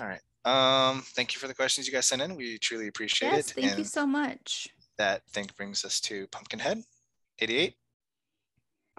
All 0.00 0.06
right. 0.06 0.20
Um, 0.44 1.02
thank 1.16 1.34
you 1.34 1.38
for 1.40 1.48
the 1.48 1.54
questions 1.54 1.86
you 1.86 1.92
guys 1.92 2.06
sent 2.06 2.20
in. 2.20 2.36
We 2.36 2.58
truly 2.58 2.88
appreciate 2.88 3.30
Yes, 3.32 3.50
it. 3.50 3.54
thank 3.54 3.68
and 3.70 3.78
you 3.78 3.84
so 3.84 4.06
much. 4.06 4.68
that 4.98 5.22
thing 5.30 5.48
brings 5.56 5.84
us 5.84 6.00
to 6.02 6.26
Pumpkinhead, 6.28 6.82
88. 7.40 7.74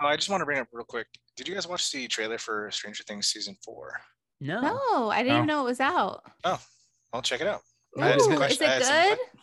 Oh, 0.02 0.08
I 0.08 0.16
just 0.16 0.30
want 0.30 0.42
to 0.42 0.46
bring 0.46 0.60
up 0.60 0.68
real 0.74 0.84
quick. 0.86 1.08
Did 1.38 1.48
you 1.48 1.54
guys 1.54 1.68
watch 1.68 1.92
the 1.92 2.08
trailer 2.08 2.38
for 2.38 2.70
Stranger 2.72 3.04
Things 3.04 3.28
season 3.28 3.56
four? 3.64 4.00
No. 4.42 4.60
No, 4.62 5.10
I 5.10 5.22
didn't 5.24 5.36
even 5.38 5.48
know 5.48 5.62
it 5.62 5.66
was 5.66 5.80
out. 5.80 6.24
Oh, 6.44 6.60
I'll 7.14 7.22
check 7.22 7.42
it 7.42 7.48
out. 7.48 7.62
Ooh, 7.98 8.02
I 8.02 8.08
had 8.08 8.22
some 8.22 8.32
is 8.34 8.38
question- 8.40 8.68
I 8.68 8.70
it 8.70 8.74
had 8.74 8.84
some 8.86 9.10
good? 9.10 9.18
que- 9.20 9.40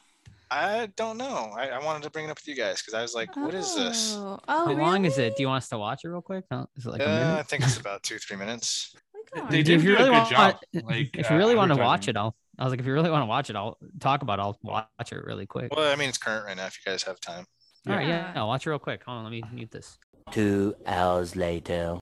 I 0.52 0.88
don't 0.96 1.16
know. 1.16 1.50
I, 1.56 1.68
I 1.68 1.82
wanted 1.82 2.02
to 2.02 2.10
bring 2.10 2.26
it 2.26 2.30
up 2.30 2.36
with 2.38 2.46
you 2.46 2.54
guys 2.54 2.82
because 2.82 2.92
I 2.92 3.00
was 3.00 3.14
like, 3.14 3.34
what 3.36 3.54
is 3.54 3.74
this? 3.74 4.14
Oh, 4.16 4.38
oh 4.48 4.66
How 4.66 4.72
long 4.72 5.06
is 5.06 5.16
it? 5.18 5.34
Do 5.36 5.42
you 5.42 5.48
want 5.48 5.62
us 5.62 5.68
to 5.70 5.78
watch 5.78 6.04
it 6.04 6.08
real 6.08 6.20
quick? 6.20 6.44
How- 6.50 6.68
Is 6.76 6.84
it 6.84 6.90
like 6.90 7.00
a 7.00 7.08
Uh, 7.08 7.36
I 7.38 7.42
think 7.42 7.62
it's 7.62 7.76
about 7.80 8.02
two, 8.02 8.18
three 8.18 8.36
minutes. 8.36 8.94
Oh 9.34 9.46
They 9.48 9.62
did 9.62 9.78
if 9.78 9.84
you 9.84 9.90
do 9.90 9.94
a 9.94 9.98
really 9.98 10.10
good 10.10 10.16
want, 10.16 10.30
job, 10.30 10.56
like, 10.84 11.16
if 11.16 11.30
uh, 11.30 11.34
you 11.34 11.38
really 11.38 11.54
want 11.54 11.72
to 11.72 11.78
watch 11.78 12.08
it, 12.08 12.16
I'll. 12.16 12.36
I 12.58 12.64
was 12.64 12.70
like, 12.70 12.80
if 12.80 12.86
you 12.86 12.92
really 12.92 13.10
want 13.10 13.22
to 13.22 13.26
watch 13.26 13.48
it, 13.48 13.56
I'll 13.56 13.78
talk 13.98 14.20
about. 14.20 14.38
it. 14.38 14.42
I'll 14.42 14.58
watch 14.62 15.10
it 15.10 15.24
really 15.24 15.46
quick. 15.46 15.74
Well, 15.74 15.90
I 15.90 15.96
mean, 15.96 16.10
it's 16.10 16.18
current 16.18 16.44
right 16.44 16.56
now 16.56 16.66
if 16.66 16.78
you 16.84 16.92
guys 16.92 17.02
have 17.04 17.18
time. 17.18 17.46
All 17.88 17.94
right, 17.94 18.06
Yeah. 18.06 18.32
yeah, 18.34 18.40
I'll 18.40 18.48
watch 18.48 18.66
it 18.66 18.70
real 18.70 18.78
quick. 18.78 19.02
Hold 19.04 19.18
on, 19.18 19.24
let 19.24 19.30
me 19.30 19.42
mute 19.52 19.70
this. 19.70 19.98
Two 20.32 20.74
hours 20.86 21.34
later. 21.34 21.98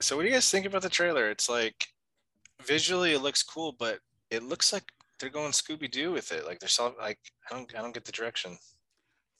So, 0.00 0.16
what 0.16 0.22
do 0.22 0.28
you 0.28 0.34
guys 0.34 0.50
think 0.50 0.66
about 0.66 0.82
the 0.82 0.90
trailer? 0.90 1.30
It's 1.30 1.48
like 1.48 1.86
visually, 2.62 3.14
it 3.14 3.20
looks 3.20 3.42
cool, 3.42 3.72
but 3.78 4.00
it 4.30 4.42
looks 4.42 4.70
like 4.72 4.84
they're 5.24 5.32
going 5.32 5.52
Scooby 5.52 5.90
Doo 5.90 6.12
with 6.12 6.32
it. 6.32 6.44
Like 6.44 6.58
they're 6.60 6.68
so 6.68 6.94
like 7.00 7.18
I 7.50 7.54
don't 7.54 7.72
I 7.76 7.80
don't 7.80 7.94
get 7.94 8.04
the 8.04 8.12
direction. 8.12 8.58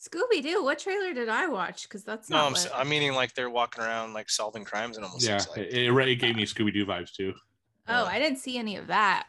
Scooby 0.00 0.42
Doo. 0.42 0.64
What 0.64 0.78
trailer 0.78 1.12
did 1.12 1.28
I 1.28 1.46
watch? 1.46 1.82
Because 1.82 2.04
that's 2.04 2.30
No, 2.30 2.36
not. 2.38 2.46
I'm, 2.46 2.52
what- 2.54 2.70
I'm 2.74 2.88
meaning 2.88 3.12
like 3.12 3.34
they're 3.34 3.50
walking 3.50 3.84
around 3.84 4.14
like 4.14 4.30
solving 4.30 4.64
crimes 4.64 4.96
and 4.96 5.04
almost 5.04 5.26
Yeah, 5.28 5.40
like. 5.50 5.58
it, 5.58 5.74
it 5.74 5.92
really 5.92 6.14
gave 6.14 6.36
me 6.36 6.44
Scooby 6.46 6.72
Doo 6.72 6.86
vibes 6.86 7.12
too. 7.12 7.34
oh, 7.88 8.04
I 8.06 8.18
didn't 8.18 8.38
see 8.38 8.56
any 8.58 8.76
of 8.76 8.86
that. 8.86 9.26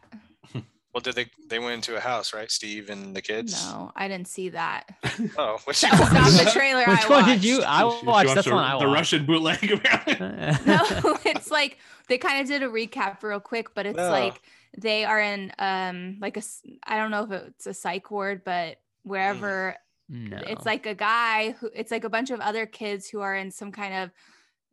Well, 0.93 1.01
did 1.01 1.15
they 1.15 1.25
they 1.49 1.59
went 1.59 1.73
into 1.73 1.97
a 1.97 1.99
house, 1.99 2.33
right? 2.33 2.49
Steve 2.49 2.89
and 2.89 3.13
the 3.13 3.21
kids. 3.21 3.65
No, 3.69 3.91
I 3.97 4.07
didn't 4.07 4.29
see 4.29 4.47
that. 4.47 4.85
Oh, 5.37 5.57
which 5.65 5.75
she 5.75 5.87
That 5.89 5.99
was 5.99 6.13
not 6.13 6.45
the 6.45 6.49
trailer 6.51 6.85
Which 6.87 7.03
I 7.05 7.09
one 7.09 7.23
watched. 7.23 7.41
did 7.41 7.43
you? 7.43 7.61
I 7.65 7.81
She- 7.89 7.99
she 7.99 8.05
watched. 8.05 8.05
watched 8.05 8.35
That's 8.35 8.47
the, 8.47 8.53
one 8.53 8.63
I 8.63 8.79
the. 8.79 8.87
Russian 8.87 9.25
bootleg. 9.25 9.61
no, 10.65 11.17
it's 11.25 11.51
like 11.51 11.79
they 12.07 12.17
kind 12.17 12.39
of 12.41 12.47
did 12.47 12.63
a 12.63 12.69
recap 12.69 13.21
real 13.23 13.41
quick, 13.41 13.75
but 13.75 13.85
it's 13.85 13.97
No. 13.97 14.09
like 14.09 14.41
they 14.77 15.05
are 15.05 15.21
in 15.21 15.51
um 15.59 16.17
like 16.19 16.37
a 16.37 16.41
I 16.85 16.97
don't 16.97 17.11
know 17.11 17.23
if 17.23 17.31
it's 17.31 17.67
a 17.67 17.73
psych 17.73 18.11
ward, 18.11 18.43
but 18.43 18.77
wherever 19.03 19.75
no. 20.09 20.37
it's 20.47 20.65
like 20.65 20.85
a 20.85 20.95
guy 20.95 21.51
who 21.51 21.69
it's 21.73 21.91
like 21.91 22.03
a 22.03 22.09
bunch 22.09 22.31
of 22.31 22.39
other 22.39 22.65
kids 22.65 23.07
who 23.07 23.21
are 23.21 23.35
in 23.35 23.51
some 23.51 23.71
kind 23.71 23.93
of 23.93 24.11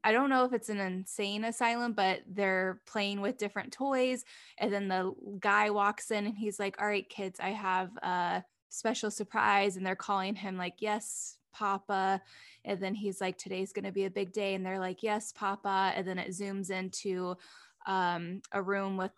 I 0.04 0.12
don't 0.12 0.30
know 0.30 0.44
if 0.44 0.52
it's 0.52 0.68
an 0.68 0.80
insane 0.80 1.44
asylum, 1.44 1.92
but 1.92 2.22
they're 2.26 2.80
playing 2.86 3.20
with 3.20 3.38
different 3.38 3.72
toys. 3.72 4.24
And 4.58 4.72
then 4.72 4.88
the 4.88 5.14
guy 5.38 5.70
walks 5.70 6.10
in 6.10 6.26
and 6.26 6.36
he's 6.36 6.58
like, 6.58 6.80
All 6.80 6.88
right, 6.88 7.08
kids, 7.08 7.38
I 7.40 7.50
have 7.50 7.90
a 8.02 8.42
special 8.68 9.10
surprise. 9.10 9.76
And 9.76 9.86
they're 9.86 9.94
calling 9.94 10.34
him 10.34 10.56
like, 10.56 10.74
Yes, 10.80 11.36
Papa. 11.52 12.20
And 12.64 12.80
then 12.80 12.94
he's 12.94 13.20
like, 13.20 13.38
Today's 13.38 13.72
gonna 13.72 13.92
be 13.92 14.06
a 14.06 14.10
big 14.10 14.32
day. 14.32 14.54
And 14.54 14.66
they're 14.66 14.80
like, 14.80 15.04
Yes, 15.04 15.32
Papa. 15.32 15.92
And 15.94 16.06
then 16.06 16.18
it 16.18 16.30
zooms 16.30 16.70
into 16.70 17.36
um 17.86 18.42
a 18.52 18.62
room 18.62 18.96
with 18.96 19.12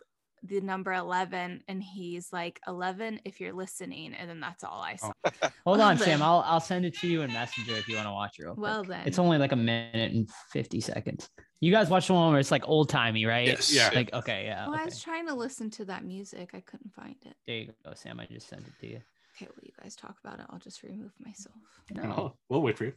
the 0.46 0.60
number 0.60 0.92
11 0.92 1.62
and 1.68 1.82
he's 1.82 2.32
like 2.32 2.60
11 2.66 3.20
if 3.24 3.40
you're 3.40 3.52
listening 3.52 4.12
and 4.14 4.28
then 4.28 4.40
that's 4.40 4.62
all 4.62 4.80
I 4.80 4.96
oh. 5.02 5.12
saw. 5.24 5.48
Hold 5.66 5.80
on, 5.80 5.98
Sam. 5.98 6.22
I'll 6.22 6.44
I'll 6.46 6.60
send 6.60 6.84
it 6.84 6.96
to 6.98 7.08
you 7.08 7.22
in 7.22 7.32
Messenger 7.32 7.76
if 7.76 7.88
you 7.88 7.96
want 7.96 8.08
to 8.08 8.12
watch 8.12 8.38
it. 8.38 8.44
Real 8.44 8.54
quick. 8.54 8.62
Well 8.62 8.84
then. 8.84 9.06
It's 9.06 9.18
only 9.18 9.38
like 9.38 9.52
a 9.52 9.56
minute 9.56 10.12
and 10.12 10.30
50 10.52 10.80
seconds. 10.80 11.30
You 11.60 11.72
guys 11.72 11.88
watch 11.88 12.08
the 12.08 12.14
one 12.14 12.30
where 12.30 12.40
it's 12.40 12.50
like 12.50 12.68
old 12.68 12.90
timey, 12.90 13.24
right? 13.24 13.46
Yes. 13.46 13.74
Yeah. 13.74 13.90
Like, 13.94 14.12
okay, 14.12 14.44
yeah. 14.44 14.68
well, 14.68 14.78
I 14.78 14.84
was 14.84 15.00
trying 15.00 15.26
to 15.28 15.34
listen 15.34 15.70
to 15.70 15.86
that 15.86 16.04
music. 16.04 16.50
I 16.52 16.60
couldn't 16.60 16.92
find 16.92 17.16
it. 17.24 17.34
There 17.46 17.56
you 17.56 17.72
go, 17.84 17.92
Sam. 17.94 18.20
I 18.20 18.26
just 18.26 18.48
sent 18.48 18.66
it 18.66 18.72
to 18.80 18.86
you. 18.86 19.00
Okay, 19.36 19.48
well 19.50 19.62
you 19.62 19.72
guys 19.82 19.96
talk 19.96 20.16
about 20.22 20.40
it. 20.40 20.46
I'll 20.50 20.58
just 20.58 20.82
remove 20.82 21.12
myself. 21.24 21.56
No. 21.90 22.36
we'll 22.48 22.62
wait 22.62 22.76
for 22.76 22.84
you. 22.84 22.92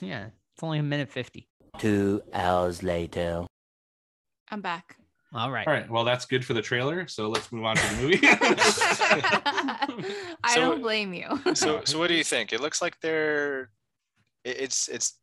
Yeah. 0.00 0.26
It's 0.54 0.62
only 0.62 0.78
a 0.78 0.82
minute 0.82 1.08
50. 1.08 1.48
Two 1.78 2.20
hours 2.32 2.82
later. 2.82 3.46
I'm 4.50 4.60
back. 4.60 4.99
All 5.32 5.50
right. 5.50 5.66
All 5.66 5.72
right. 5.72 5.88
Well, 5.88 6.04
that's 6.04 6.24
good 6.26 6.44
for 6.44 6.54
the 6.54 6.62
trailer. 6.62 7.06
So 7.06 7.28
let's 7.28 7.52
move 7.52 7.64
on 7.64 7.76
to 7.76 7.94
the 7.96 8.02
movie. 8.02 8.18
I 10.42 10.54
So- 10.54 10.60
don't 10.60 10.82
blame 10.82 11.12
you. 11.14 11.28
So 11.54 11.82
so 11.84 11.98
what 11.98 12.08
do 12.08 12.14
you 12.14 12.24
think? 12.24 12.52
It 12.52 12.60
looks 12.60 12.82
like 12.82 12.98
they're 13.00 13.70
it's 14.44 14.88
it's 14.88 15.18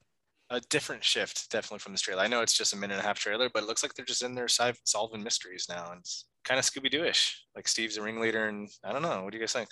a 0.49 0.61
different 0.69 1.03
shift 1.03 1.49
definitely 1.51 1.79
from 1.79 1.91
this 1.91 2.01
trailer. 2.01 2.21
I 2.23 2.27
know 2.27 2.41
it's 2.41 2.53
just 2.57 2.71
a 2.73 2.77
minute 2.77 2.93
and 2.95 3.03
a 3.03 3.07
half 3.07 3.19
trailer, 3.19 3.49
but 3.53 3.63
it 3.63 3.67
looks 3.67 3.83
like 3.83 3.93
they're 3.95 4.05
just 4.05 4.23
in 4.23 4.33
there 4.33 4.47
solving 4.47 5.21
mysteries 5.23 5.65
now. 5.69 5.91
And 5.91 5.99
it's 5.99 6.25
kind 6.45 6.57
of 6.57 6.63
Scooby 6.65 6.89
Doo-ish. 6.89 7.43
Like 7.53 7.67
Steve's 7.67 7.97
a 7.97 8.01
ringleader, 8.01 8.47
and 8.47 8.69
I 8.83 8.93
don't 8.93 9.01
know. 9.01 9.23
What 9.23 9.31
do 9.31 9.37
you 9.37 9.43
guys 9.43 9.51
think? 9.51 9.67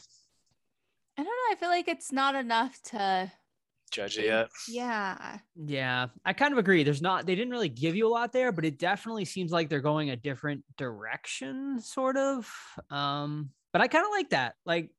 I 1.17 1.23
don't 1.23 1.27
know. 1.27 1.51
I 1.51 1.55
feel 1.57 1.69
like 1.69 1.87
it's 1.87 2.11
not 2.11 2.35
enough 2.35 2.77
to 2.89 3.31
Judge 3.95 4.17
it 4.17 4.25
yet? 4.25 4.49
yeah. 4.67 5.37
Yeah, 5.55 6.07
I 6.25 6.33
kind 6.33 6.51
of 6.51 6.57
agree. 6.57 6.83
There's 6.83 7.01
not, 7.01 7.25
they 7.25 7.33
didn't 7.33 7.51
really 7.51 7.69
give 7.69 7.95
you 7.95 8.07
a 8.07 8.09
lot 8.09 8.33
there, 8.33 8.51
but 8.51 8.65
it 8.65 8.77
definitely 8.77 9.23
seems 9.23 9.53
like 9.53 9.69
they're 9.69 9.79
going 9.79 10.09
a 10.09 10.17
different 10.17 10.63
direction, 10.77 11.79
sort 11.79 12.17
of. 12.17 12.51
Um, 12.89 13.51
but 13.71 13.81
I 13.81 13.87
kind 13.87 14.03
of 14.05 14.11
like 14.11 14.31
that. 14.31 14.55
Like, 14.65 14.89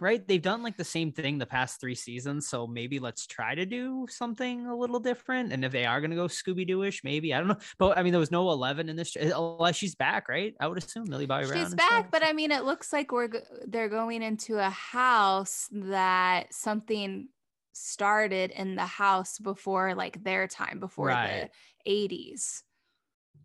right? 0.00 0.26
They've 0.26 0.42
done 0.42 0.64
like 0.64 0.76
the 0.76 0.84
same 0.84 1.12
thing 1.12 1.38
the 1.38 1.46
past 1.46 1.80
three 1.80 1.94
seasons. 1.94 2.48
So 2.48 2.66
maybe 2.66 2.98
let's 2.98 3.24
try 3.26 3.54
to 3.54 3.64
do 3.64 4.06
something 4.10 4.66
a 4.66 4.74
little 4.74 4.98
different. 4.98 5.52
And 5.52 5.64
if 5.64 5.70
they 5.70 5.84
are 5.84 6.00
going 6.00 6.10
to 6.10 6.16
go 6.16 6.26
Scooby 6.26 6.66
Doo 6.66 6.82
ish, 6.82 7.04
maybe, 7.04 7.32
I 7.32 7.38
don't 7.38 7.48
know. 7.48 7.58
But 7.78 7.96
I 7.96 8.02
mean, 8.02 8.12
there 8.12 8.20
was 8.20 8.32
no 8.32 8.50
11 8.50 8.88
in 8.88 8.96
this, 8.96 9.14
unless 9.16 9.76
she's 9.76 9.94
back, 9.94 10.28
right? 10.28 10.54
I 10.58 10.66
would 10.66 10.78
assume 10.78 11.08
Millie 11.08 11.26
Bobby 11.26 11.46
Brown. 11.46 11.64
She's 11.64 11.74
back, 11.74 11.88
stuff. 11.88 12.06
but 12.10 12.24
I 12.24 12.32
mean, 12.32 12.50
it 12.50 12.64
looks 12.64 12.92
like 12.92 13.12
we're 13.12 13.30
they're 13.66 13.88
going 13.88 14.22
into 14.22 14.58
a 14.58 14.70
house 14.70 15.68
that 15.70 16.52
something 16.52 17.28
started 17.72 18.50
in 18.50 18.74
the 18.74 18.86
house 18.86 19.38
before 19.38 19.94
like 19.94 20.22
their 20.22 20.46
time, 20.48 20.80
before 20.80 21.06
Right. 21.08 21.50
the 21.84 21.90
80s. 21.90 22.62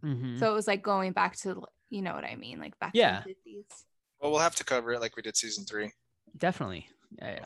Mhm. 0.03 0.39
So 0.39 0.51
it 0.51 0.53
was 0.53 0.67
like 0.67 0.81
going 0.83 1.11
back 1.13 1.35
to 1.37 1.63
you 1.89 2.01
know 2.01 2.13
what 2.15 2.23
I 2.25 2.35
mean, 2.35 2.59
like 2.59 2.77
back 2.79 2.91
Yeah. 2.93 3.21
to 3.21 3.27
the 3.29 3.35
50s. 3.51 3.85
Well, 4.19 4.31
we'll 4.31 4.39
have 4.41 4.55
to 4.55 4.63
cover 4.63 4.93
it 4.93 5.01
like 5.01 5.15
we 5.15 5.21
did 5.21 5.37
season 5.37 5.65
three. 5.65 5.91
definitely. 6.37 6.89
Yeah. 7.19 7.39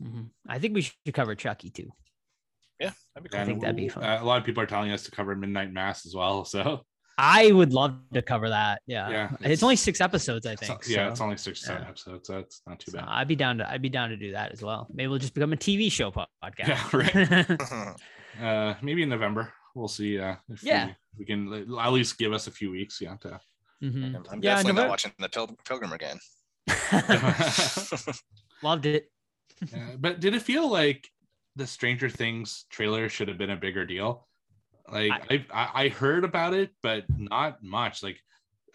yeah. 0.00 0.06
Mhm. 0.08 0.30
I 0.46 0.58
think 0.58 0.74
we 0.74 0.82
should 0.82 1.14
cover 1.14 1.34
Chucky 1.34 1.70
too. 1.70 1.90
Yeah, 2.78 2.92
that'd 3.14 3.22
be 3.24 3.28
cool. 3.30 3.40
I 3.40 3.44
think 3.46 3.60
that'd 3.62 3.76
be 3.76 3.88
fun. 3.88 4.04
uh, 4.04 4.18
a 4.20 4.24
lot 4.24 4.38
of 4.38 4.44
people 4.44 4.62
are 4.62 4.66
telling 4.66 4.90
us 4.90 5.04
to 5.04 5.10
cover 5.10 5.34
Midnight 5.34 5.72
Mass 5.72 6.04
as 6.04 6.14
well. 6.14 6.44
So 6.56 6.84
I 7.18 7.50
would 7.50 7.72
love 7.72 7.96
to 8.12 8.20
cover 8.22 8.50
that. 8.50 8.82
Yeah. 8.86 9.08
Yeah, 9.08 9.30
It's, 9.34 9.44
it's- 9.44 9.62
only 9.62 9.76
six 9.76 10.00
episodes, 10.00 10.44
I 10.46 10.52
it's- 10.52 10.68
think. 10.68 10.82
yeah, 10.86 11.06
so- 11.06 11.10
it's 11.12 11.20
only 11.20 11.36
six 11.38 11.66
yeah. 11.66 11.80
episodes. 11.88 12.28
So 12.28 12.38
it's 12.38 12.62
not 12.66 12.78
too 12.80 12.90
so 12.92 12.98
bad. 12.98 13.08
I'd 13.08 13.28
be 13.28 13.36
down 13.36 13.58
to 13.58 13.70
I'd 13.70 13.80
be 13.82 13.88
down 13.88 14.10
to 14.10 14.16
do 14.16 14.32
that 14.32 14.52
as 14.52 14.62
well. 14.62 14.86
Maybe 14.92 15.08
we'll 15.08 15.18
just 15.18 15.32
become 15.34 15.52
a 15.52 15.56
TV 15.56 15.90
show 15.90 16.10
podcast. 16.12 17.56
Yeah, 18.38 18.44
uh, 18.70 18.74
maybe 18.82 19.02
in 19.02 19.08
November. 19.08 19.52
We'll 19.74 19.88
see. 19.88 20.18
Uh, 20.18 20.36
if 20.50 20.62
Yeah. 20.62 20.86
we, 20.86 20.94
we 21.20 21.24
can 21.24 21.52
at 21.78 21.92
least 21.92 22.18
give 22.18 22.32
us 22.32 22.46
a 22.46 22.50
few 22.50 22.70
weeks. 22.70 23.00
Yeah. 23.00 23.16
To, 23.22 23.40
Mhm. 23.82 24.14
I'm, 24.16 24.24
I'm 24.30 24.42
Yeah, 24.42 24.54
definitely 24.56 24.72
November- 24.72 24.80
not 24.82 24.88
watching 24.90 25.12
the 25.18 25.28
Pil- 25.28 25.56
Pilgrim 25.66 25.92
again. 25.92 26.18
Loved 28.62 28.86
it. 28.86 29.10
Uh, 29.74 29.96
but 29.98 30.20
did 30.20 30.34
it 30.34 30.42
feel 30.42 30.68
like 30.70 31.08
the 31.56 31.66
Stranger 31.66 32.08
Things 32.10 32.64
trailer 32.70 33.08
should 33.08 33.28
have 33.28 33.38
been 33.38 33.50
a 33.50 33.56
bigger 33.56 33.84
deal? 33.86 34.26
Like 34.90 35.12
I, 35.30 35.44
I, 35.52 35.84
I 35.84 35.88
heard 35.88 36.24
about 36.24 36.54
it, 36.54 36.70
but 36.82 37.04
not 37.16 37.62
much. 37.62 38.02
Like, 38.02 38.20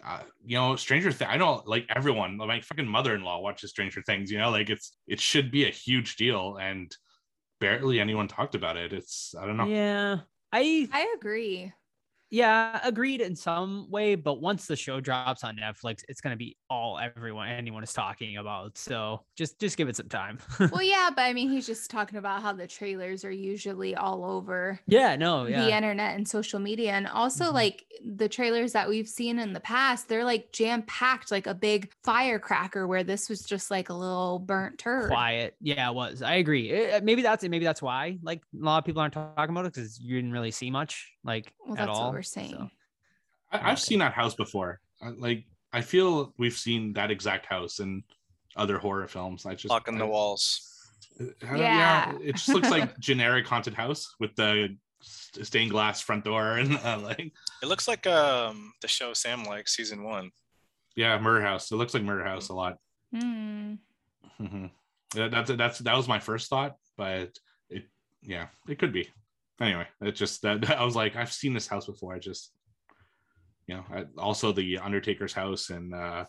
uh, 0.04 0.20
you 0.44 0.56
know, 0.56 0.76
Stranger 0.76 1.12
Things. 1.12 1.30
I 1.30 1.36
know, 1.36 1.62
like 1.66 1.86
everyone, 1.94 2.36
my 2.36 2.60
fucking 2.60 2.86
mother-in-law 2.86 3.40
watches 3.40 3.70
Stranger 3.70 4.02
Things. 4.02 4.30
You 4.30 4.38
know, 4.38 4.50
like 4.50 4.70
it's 4.70 4.96
it 5.06 5.20
should 5.20 5.50
be 5.50 5.66
a 5.66 5.70
huge 5.70 6.16
deal, 6.16 6.58
and 6.60 6.94
barely 7.60 8.00
anyone 8.00 8.28
talked 8.28 8.54
about 8.54 8.76
it. 8.76 8.92
It's 8.92 9.34
I 9.38 9.46
don't 9.46 9.56
know. 9.56 9.66
Yeah. 9.66 10.18
I 10.52 10.88
I 10.92 11.14
agree. 11.16 11.72
Yeah, 12.32 12.80
agreed 12.82 13.20
in 13.20 13.36
some 13.36 13.90
way, 13.90 14.14
but 14.14 14.40
once 14.40 14.66
the 14.66 14.74
show 14.74 15.00
drops 15.00 15.44
on 15.44 15.56
Netflix, 15.58 16.02
it's 16.08 16.22
gonna 16.22 16.34
be 16.36 16.56
all 16.70 16.98
everyone 16.98 17.46
anyone 17.48 17.82
is 17.84 17.92
talking 17.92 18.38
about. 18.38 18.78
So 18.78 19.26
just 19.36 19.60
just 19.60 19.76
give 19.76 19.88
it 19.90 19.96
some 19.96 20.08
time. 20.08 20.38
Well, 20.70 20.82
yeah, 20.82 21.10
but 21.14 21.22
I 21.22 21.34
mean, 21.34 21.50
he's 21.50 21.66
just 21.66 21.90
talking 21.90 22.16
about 22.18 22.40
how 22.40 22.54
the 22.54 22.66
trailers 22.66 23.22
are 23.24 23.30
usually 23.30 23.94
all 23.94 24.24
over 24.24 24.80
yeah, 24.86 25.14
no, 25.16 25.44
yeah. 25.46 25.62
the 25.66 25.76
internet 25.76 26.16
and 26.16 26.26
social 26.26 26.58
media. 26.58 26.92
And 26.92 27.06
also, 27.06 27.50
Mhm. 27.50 27.52
like 27.52 27.84
the 28.04 28.28
trailers 28.30 28.72
that 28.72 28.88
we've 28.88 29.08
seen 29.08 29.38
in 29.38 29.52
the 29.52 29.60
past, 29.60 30.08
they're 30.08 30.24
like 30.24 30.52
jam 30.52 30.82
packed, 30.84 31.30
like 31.30 31.46
a 31.46 31.54
big 31.54 31.92
firecracker, 32.02 32.86
where 32.86 33.04
this 33.04 33.28
was 33.28 33.42
just 33.42 33.70
like 33.70 33.90
a 33.90 33.94
little 33.94 34.38
burnt 34.38 34.78
turd. 34.78 35.10
quiet. 35.10 35.54
Yeah, 35.60 35.90
it 35.90 35.94
was. 35.94 36.22
I 36.22 36.36
agree. 36.36 36.70
Eh, 36.70 37.00
maybe 37.02 37.20
that's 37.22 37.44
it. 37.44 37.50
Maybe 37.50 37.64
that's 37.66 37.82
why 37.82 38.18
like 38.22 38.40
a 38.58 38.64
lot 38.64 38.78
of 38.78 38.84
people 38.84 39.02
aren't 39.02 39.14
talking 39.14 39.54
about 39.54 39.66
it 39.66 39.74
because 39.74 40.00
you 40.00 40.16
didn't 40.16 40.32
really 40.32 40.50
see 40.50 40.70
much 40.70 41.12
like 41.24 41.52
Well, 41.66 41.76
at 41.78 41.88
all. 41.88 42.21
What 42.22 42.36
we're 42.36 42.48
saying. 42.48 42.70
so. 43.52 43.58
I, 43.58 43.70
I've 43.70 43.80
seen 43.80 43.98
that 44.00 44.12
house 44.12 44.34
before. 44.34 44.80
I- 45.02 45.10
Like 45.10 45.44
I 45.72 45.80
feel 45.80 46.32
we've 46.38 46.56
seen 46.56 46.92
that 46.94 47.10
exact 47.10 47.46
house 47.46 47.78
in 47.80 48.02
other 48.56 48.78
horror 48.78 49.08
films. 49.08 49.46
I 49.46 49.54
just 49.54 49.70
Lock 49.70 49.88
in 49.88 49.98
the 49.98 50.04
I- 50.04 50.08
walls. 50.08 50.68
Uh, 51.20 51.54
Yeah. 51.56 52.14
it 52.22 52.32
just 52.36 52.48
looks 52.48 52.70
like 52.70 52.98
generic 53.10 53.46
haunted 53.46 53.74
house 53.74 54.14
with 54.20 54.34
the 54.36 54.76
stained 55.02 55.70
glass 55.70 56.00
front 56.00 56.24
door 56.24 56.58
and 56.58 56.78
uh, 56.78 56.98
like 57.02 57.32
It 57.62 57.66
looks 57.66 57.88
like 57.88 58.06
um 58.06 58.72
the 58.80 58.88
show 58.88 59.12
Sam 59.12 59.44
likes, 59.44 59.74
season 59.76 60.02
one. 60.04 60.30
yeah, 60.96 61.18
murder 61.18 61.42
house. 61.44 61.70
It 61.72 61.76
looks 61.76 61.92
like 61.94 62.02
murder 62.04 62.24
house 62.24 62.48
a 62.50 62.54
lot. 62.54 62.78
Hmm. 63.14 63.74
hmm 64.38 64.66
Yeah, 65.14 65.28
that's 65.28 65.50
that's 65.56 65.78
that 65.80 65.96
was 65.96 66.08
my 66.08 66.18
first 66.20 66.48
thought, 66.48 66.76
but 66.96 67.36
it 67.68 67.84
yeah, 68.22 68.46
it 68.68 68.78
could 68.78 68.92
be. 68.92 69.10
Anyway, 69.60 69.86
it 70.00 70.12
just 70.12 70.42
that 70.42 70.70
I 70.70 70.84
was 70.84 70.96
like, 70.96 71.16
I've 71.16 71.32
seen 71.32 71.54
this 71.54 71.66
house 71.66 71.86
before. 71.86 72.14
I 72.14 72.18
just 72.18 72.52
you 73.66 73.76
know, 73.76 73.84
I, 73.90 74.04
also 74.18 74.52
the 74.52 74.78
Undertaker's 74.78 75.32
house 75.32 75.70
and 75.70 75.94
uh, 75.94 76.24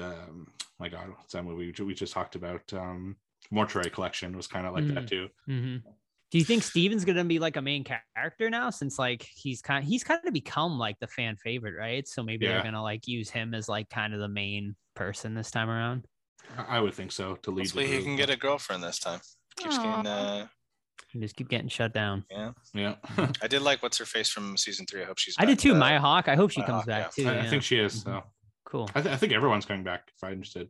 um, 0.00 0.46
my 0.78 0.88
God, 0.88 1.10
what's 1.10 1.32
that 1.32 1.44
movie 1.44 1.72
we 1.82 1.94
just 1.94 2.12
talked 2.12 2.36
about? 2.36 2.72
Um, 2.72 3.16
Mortuary 3.50 3.90
Collection 3.90 4.36
was 4.36 4.46
kind 4.46 4.66
of 4.66 4.74
like 4.74 4.86
that 4.94 5.06
too. 5.06 5.28
Mhm. 5.48 5.82
Do 6.30 6.36
you 6.38 6.44
think 6.44 6.62
Steven's 6.62 7.06
gonna 7.06 7.24
be 7.24 7.38
like 7.38 7.56
a 7.56 7.62
main 7.62 7.84
character 7.84 8.50
now? 8.50 8.68
Since 8.68 8.98
like 8.98 9.26
he's 9.34 9.62
kind 9.62 9.82
he's 9.84 10.04
kind 10.04 10.20
of 10.26 10.34
become 10.34 10.78
like 10.78 10.98
the 11.00 11.06
fan 11.06 11.36
favorite, 11.36 11.74
right? 11.78 12.06
So 12.06 12.22
maybe 12.22 12.44
Yeah. 12.44 12.54
they're 12.54 12.64
gonna 12.64 12.82
like 12.82 13.08
use 13.08 13.30
him 13.30 13.54
as 13.54 13.68
like 13.68 13.88
kind 13.88 14.12
of 14.12 14.20
the 14.20 14.28
main 14.28 14.76
person 14.94 15.34
this 15.34 15.50
time 15.50 15.70
around. 15.70 16.06
I 16.58 16.76
I 16.76 16.80
would 16.80 16.94
think 16.94 17.12
so 17.12 17.36
to 17.36 17.50
lead. 17.50 17.66
Hopefully 17.66 17.86
he 17.86 18.02
can 18.02 18.16
get 18.16 18.28
a 18.30 18.36
girlfriend 18.36 18.82
this 18.82 18.98
time. 18.98 19.20
Keeps 19.56 19.78
getting 19.78 20.06
Aw. 20.06 20.10
uh 20.10 20.46
You 21.12 21.20
just 21.20 21.36
keep 21.36 21.48
getting 21.48 21.68
shut 21.68 21.92
down. 21.94 22.24
Yeah, 22.30 22.52
yeah. 22.74 22.94
I 23.42 23.46
did 23.48 23.62
like 23.62 23.82
what's 23.82 23.98
her 23.98 24.04
face 24.04 24.28
from 24.28 24.56
season 24.56 24.84
three. 24.86 25.02
I 25.02 25.04
hope 25.06 25.18
she's 25.18 25.34
I 25.38 25.44
did 25.46 25.58
too. 25.58 25.72
uh, 25.74 25.78
Maya 25.78 26.00
Hawke. 26.00 26.28
I 26.28 26.36
hope 26.36 26.50
she 26.50 26.60
Maya 26.60 26.66
comes 26.66 26.78
Hawke, 26.80 26.86
back 26.86 27.12
yeah. 27.16 27.24
too. 27.24 27.30
I, 27.30 27.32
I 27.32 27.42
yeah. 27.44 27.50
think 27.50 27.62
she 27.62 27.78
is. 27.78 28.02
So 28.02 28.22
Cool. 28.64 28.90
I, 28.94 29.00
th- 29.00 29.14
I 29.14 29.16
think 29.16 29.32
everyone's 29.32 29.64
coming 29.64 29.84
back. 29.84 30.10
If 30.14 30.22
I'm 30.22 30.32
interested. 30.34 30.68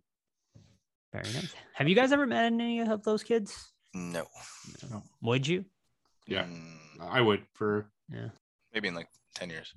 Very 1.13 1.25
nice. 1.25 1.55
Have 1.75 1.89
you 1.89 1.95
guys 1.97 2.13
ever 2.13 2.27
met 2.27 2.45
any 2.45 2.81
of 2.81 3.03
those 3.03 3.23
kids? 3.25 3.73
No. 3.95 4.25
No. 4.91 5.03
Would 5.23 5.47
you? 5.47 5.65
Yeah, 6.27 6.45
Mm, 6.45 6.77
I 7.01 7.21
would 7.21 7.43
for. 7.55 7.91
Yeah. 8.13 8.29
maybe 8.75 8.89
in 8.89 8.95
like 8.95 9.09
ten 9.35 9.51
years. 9.51 9.73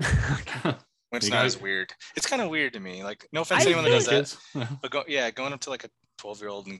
Okay. 0.04 0.76
When 1.10 1.16
it's 1.20 1.26
You 1.26 1.32
not 1.32 1.42
guys- 1.44 1.54
as 1.56 1.60
weird. 1.62 1.92
It's 2.16 2.26
kind 2.26 2.42
of 2.42 2.50
weird 2.50 2.74
to 2.74 2.80
me. 2.80 3.02
Like 3.02 3.26
no 3.32 3.40
offense 3.40 3.62
I 3.62 3.64
to 3.64 3.70
anyone 3.70 3.84
that 3.90 4.02
feel 4.02 4.18
does 4.20 4.36
that. 4.54 4.78
But 4.82 4.90
go, 4.90 5.04
yeah, 5.08 5.30
going 5.30 5.54
up 5.54 5.60
to 5.62 5.70
like 5.70 5.84
a 5.84 5.88
12 6.18 6.40
year 6.40 6.50
old 6.50 6.66
and 6.66 6.78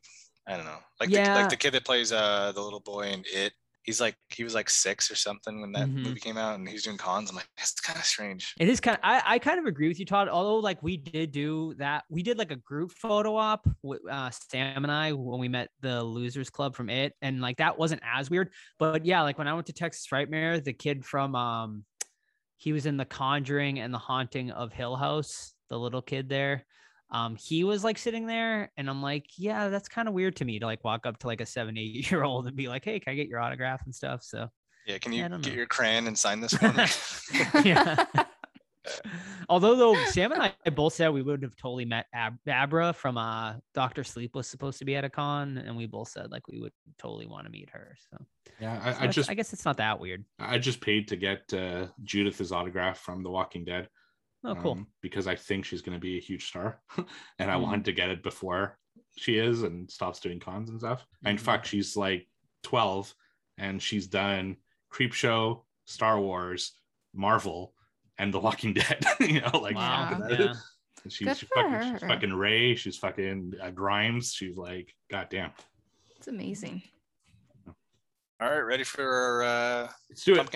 I 0.48 0.56
don't 0.56 0.64
know, 0.64 0.78
like 0.98 1.10
the, 1.10 1.16
like 1.34 1.50
the 1.50 1.56
kid 1.56 1.74
that 1.74 1.84
plays 1.84 2.10
uh 2.10 2.52
the 2.52 2.62
little 2.62 2.80
boy 2.80 3.08
in 3.08 3.22
it. 3.26 3.52
He's 3.82 4.00
like 4.02 4.16
he 4.28 4.44
was 4.44 4.54
like 4.54 4.68
six 4.68 5.10
or 5.10 5.14
something 5.14 5.60
when 5.60 5.72
that 5.72 5.88
Mhm. 5.88 6.02
movie 6.04 6.20
came 6.20 6.36
out, 6.36 6.58
and 6.58 6.68
he's 6.68 6.82
doing 6.82 6.98
cons. 6.98 7.30
I'm 7.30 7.36
like, 7.36 7.48
that's 7.56 7.72
kind 7.80 7.98
of 7.98 8.04
strange. 8.04 8.54
It 8.58 8.68
is 8.68 8.80
kind 8.80 8.96
of, 8.96 9.00
I, 9.02 9.22
I 9.24 9.38
kind 9.38 9.58
of 9.58 9.64
agree 9.64 9.88
with 9.88 9.98
you, 9.98 10.04
Todd. 10.04 10.28
Although, 10.28 10.56
like, 10.56 10.82
we 10.82 10.98
did 10.98 11.32
do 11.32 11.72
that. 11.78 12.04
We 12.10 12.22
did 12.22 12.36
like 12.36 12.50
a 12.50 12.56
group 12.56 12.92
photo 12.92 13.36
op 13.36 13.66
with 13.82 14.00
uh, 14.10 14.30
Sam 14.30 14.84
and 14.84 14.92
I 14.92 15.12
when 15.12 15.40
we 15.40 15.48
met 15.48 15.70
the 15.80 16.02
Losers 16.02 16.50
Club 16.50 16.74
from 16.76 16.90
it. 16.90 17.14
And 17.22 17.40
like, 17.40 17.58
that 17.58 17.78
wasn't 17.78 18.02
as 18.04 18.28
weird. 18.28 18.52
But 18.78 19.06
yeah, 19.06 19.22
like 19.22 19.38
when 19.38 19.48
I 19.48 19.54
went 19.54 19.66
to 19.68 19.72
Texas 19.72 20.06
Frightmare, 20.06 20.62
the 20.62 20.74
kid 20.74 21.04
from, 21.04 21.34
um, 21.34 21.84
he 22.58 22.74
was 22.74 22.84
in 22.84 22.98
The 22.98 23.06
Conjuring 23.06 23.78
and 23.80 23.94
The 23.94 23.98
Haunting 23.98 24.50
of 24.50 24.70
Hill 24.72 24.96
House, 24.96 25.54
the 25.70 25.78
little 25.78 26.02
kid 26.02 26.28
there. 26.28 26.66
Um, 27.10 27.36
he 27.36 27.64
was 27.64 27.85
like 27.85 27.97
sitting 27.98 28.26
there, 28.26 28.70
and 28.76 28.89
I'm 28.90 29.02
like, 29.02 29.26
yeah, 29.36 29.68
that's 29.68 29.89
kind 29.89 30.09
of 30.09 30.14
weird 30.14 30.36
to 30.36 30.44
me 30.44 30.59
to 30.59 30.66
like 30.66 30.85
walk 30.85 31.06
up 31.06 31.18
to 31.20 31.26
like 31.26 31.40
a 31.40 31.47
seven, 31.47 31.78
eight 31.78 32.10
year 32.10 32.22
old 32.22 32.47
and 32.47 32.56
be 32.56 32.68
like, 32.68 32.85
hey, 32.85 33.01
can 33.01 33.12
I 33.12 33.16
get 33.16 33.28
your 33.28 33.40
autograph 33.40 33.82
and 33.86 33.94
stuff? 33.94 34.22
So 34.22 34.48
Yeah, 34.86 34.98
can 34.98 35.12
you 35.12 35.26
don't 35.28 35.40
get 35.40 35.52
know. 35.52 35.56
your 35.56 35.66
crayon 35.66 36.06
and 36.06 36.18
sign 36.18 36.40
this 36.40 36.52
for 36.55 36.72
me? 36.72 36.85
yeah. 37.64 38.05
Although 39.51 39.76
though 39.76 40.05
Sam 40.06 40.32
and 40.32 40.43
I 40.43 40.70
both 40.70 40.94
said 40.94 41.09
we 41.09 41.22
would 41.22 41.43
have 41.43 41.56
totally 41.56 41.85
met 41.85 42.06
Ab- 42.14 42.39
Abra 42.48 42.93
from 42.93 43.18
uh 43.18 43.55
Doctor 43.74 44.02
Sleep 44.05 44.35
was 44.35 44.47
supposed 44.47 44.78
to 44.78 44.85
be 44.85 44.97
at 44.97 45.05
a 45.05 45.10
con, 45.10 45.59
and 45.59 45.76
we 45.76 45.86
both 45.86 46.09
said 46.09 46.30
like 46.30 46.48
we 46.48 46.59
would 46.59 46.72
totally 46.98 47.26
want 47.26 47.44
to 47.44 47.51
meet 47.51 47.68
her. 47.70 47.97
So, 48.10 48.24
Yeah, 48.60 48.93
so 48.94 48.98
I, 49.01 49.05
I 49.05 49.06
just 49.09 49.30
I 49.30 49.35
guess 49.35 49.52
it's 49.52 49.64
not 49.64 49.76
that 49.78 49.98
weird. 50.01 50.24
I 50.39 50.59
just 50.59 50.80
paid 50.80 51.09
to 51.09 51.16
get 51.16 51.52
uh, 51.52 51.89
Judith's 52.02 52.52
autograph 52.52 52.98
from 52.98 53.22
The 53.22 53.30
Walking 53.30 53.64
Dead. 53.64 53.89
Oh, 54.44 54.55
cool. 54.55 54.73
um, 54.73 54.86
because 55.02 55.27
I 55.27 55.35
think 55.35 55.65
she's 55.65 55.82
going 55.82 55.97
to 55.97 56.01
be 56.01 56.16
a 56.16 56.20
huge 56.20 56.47
star, 56.48 56.81
and 57.39 57.51
I 57.51 57.55
Mhm. 57.55 57.62
wanted 57.62 57.85
to 57.86 57.93
get 57.93 58.10
it 58.10 58.23
before 58.23 58.78
she 59.16 59.36
is 59.39 59.62
and 59.65 59.90
stops 59.90 60.20
doing 60.20 60.39
cons 60.39 60.70
and 60.70 60.78
stuff. 60.78 61.05
And 61.24 61.39
Mhm. 61.39 61.43
fuck, 61.43 61.65
she's 61.65 61.97
like 61.97 62.28
twelve, 62.62 63.12
and 63.56 63.82
she's 63.82 64.06
done 64.06 64.56
Creepshow, 64.93 65.65
Star 65.86 66.20
Wars, 66.20 66.73
Marvel, 67.12 67.74
and 68.19 68.32
The 68.32 68.39
Walking 68.40 68.73
Dead. 68.74 69.05
you 69.20 69.40
know, 69.40 69.59
like 69.59 69.74
wow. 69.74 70.27
Yeah. 70.31 70.39
Yeah. 70.39 70.55
she's, 71.09 71.19
Good 71.27 71.36
she's 71.36 71.48
for 71.48 71.55
fucking, 71.70 71.93
she's 71.98 72.09
fucking 72.09 72.32
Rey. 72.35 72.74
She's 72.77 72.97
fucking 72.98 73.55
uh, 73.60 73.70
Grimes. 73.70 74.32
She's 74.32 74.56
like, 74.56 74.94
goddamn. 75.10 75.52
It's 76.16 76.28
amazing. 76.28 76.82
All 78.40 78.48
right, 78.48 78.59
ready 78.60 78.85
for 78.85 79.02
our 79.05 79.43
uh, 79.43 79.90
Let's 80.10 80.24
do 80.24 80.35
it. 80.35 80.51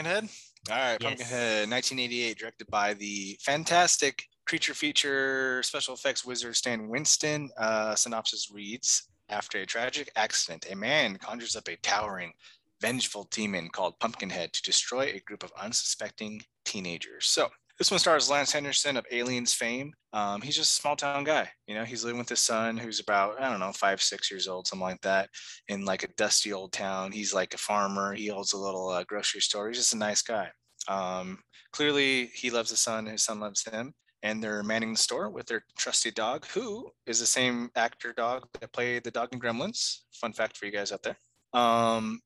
All 0.70 0.76
right, 0.76 0.97
Yes. 1.01 1.02
Pumpkinhead, 1.02 1.70
1988, 1.70 2.39
directed 2.39 2.66
by 2.68 2.94
the 2.94 3.36
fantastic 3.40 4.28
creature 4.47 4.74
feature 4.74 5.62
special 5.64 5.94
effects 5.94 6.24
wizard 6.24 6.55
Stan 6.56 6.89
Winston. 6.89 7.51
Uh, 7.56 7.94
synopsis 7.97 8.51
reads 8.52 9.09
After 9.28 9.59
a 9.59 9.66
tragic 9.66 10.10
accident, 10.14 10.66
a 10.70 10.76
man 10.76 11.16
conjures 11.16 11.56
up 11.56 11.68
a 11.68 11.76
towering, 11.76 12.32
vengeful 12.80 13.24
demon 13.30 13.70
called 13.70 13.98
Pumpkinhead 13.98 14.52
to 14.52 14.62
destroy 14.62 15.12
a 15.14 15.20
group 15.20 15.43
of 15.43 15.52
unsuspecting 15.60 16.43
teenagers. 16.64 17.26
So, 17.26 17.48
this 17.78 17.90
one 17.90 17.99
stars 17.99 18.31
Lance 18.31 18.53
Henderson 18.53 18.97
of 18.97 19.07
Aliens 19.11 19.55
fame. 19.55 19.93
Um, 20.12 20.40
he's 20.40 20.57
just 20.57 20.78
a 20.78 20.81
small 20.81 20.94
town 20.94 21.24
guy. 21.24 21.49
You 21.66 21.74
know, 21.74 21.85
he's 21.85 22.05
living 22.05 22.19
with 22.19 22.28
his 22.28 22.40
son 22.40 22.77
who's 22.77 23.01
about, 23.01 23.40
I 23.40 23.51
don't 23.51 23.61
know, 23.61 23.73
five, 23.73 24.03
six 24.03 24.31
years 24.31 24.47
old, 24.47 24.66
something 24.66 24.86
like 24.86 25.01
that 25.01 25.31
in 25.69 25.85
like 25.85 26.03
a 26.03 26.12
dusty 26.16 26.53
old 26.53 26.73
town. 26.73 27.12
He's 27.12 27.35
like 27.35 27.55
a 27.55 27.59
farmer. 27.59 28.15
He 28.15 28.31
owns 28.31 28.53
a 28.53 28.59
little 28.59 28.89
uh, 28.89 29.05
grocery 29.05 29.40
store. 29.40 29.69
He's 29.69 29.78
just 29.78 29.94
a 29.94 29.99
nice 29.99 30.23
guy. 30.23 30.51
Um, 30.89 31.39
clearly, 31.73 32.27
he 32.35 32.51
loves 32.51 32.70
his 32.70 32.81
son. 32.81 33.07
His 33.07 33.24
son 33.24 33.40
loves 33.40 33.65
him. 33.65 33.94
And 34.23 34.43
they're 34.43 34.62
manning 34.62 34.93
the 34.93 34.99
store 34.99 35.31
with 35.31 35.47
their 35.47 35.65
trusty 35.77 36.12
dog, 36.12 36.47
who 36.47 36.89
is 37.07 37.19
the 37.19 37.27
same 37.27 37.70
actor 37.74 38.12
dog 38.12 38.47
that 38.61 38.73
played 38.73 39.03
the 39.03 39.11
dog 39.11 39.31
in 39.32 39.40
Gremlins. 39.40 40.03
Fun 40.12 40.32
fact 40.32 40.57
for 40.57 40.66
you 40.66 40.73
guys 40.73 40.93
out 40.93 41.03
there. 41.03 41.16
Um, 41.53 42.20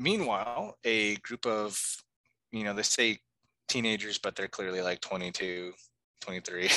meanwhile, 0.00 0.76
a 0.84 1.14
group 1.16 1.46
of, 1.46 1.78
you 2.50 2.64
know, 2.64 2.74
they 2.74 2.82
say 2.82 3.20
teenagers, 3.68 4.18
but 4.18 4.36
they're 4.36 4.48
clearly 4.48 4.80
like 4.80 5.00
22, 5.00 5.72
23. 6.20 6.70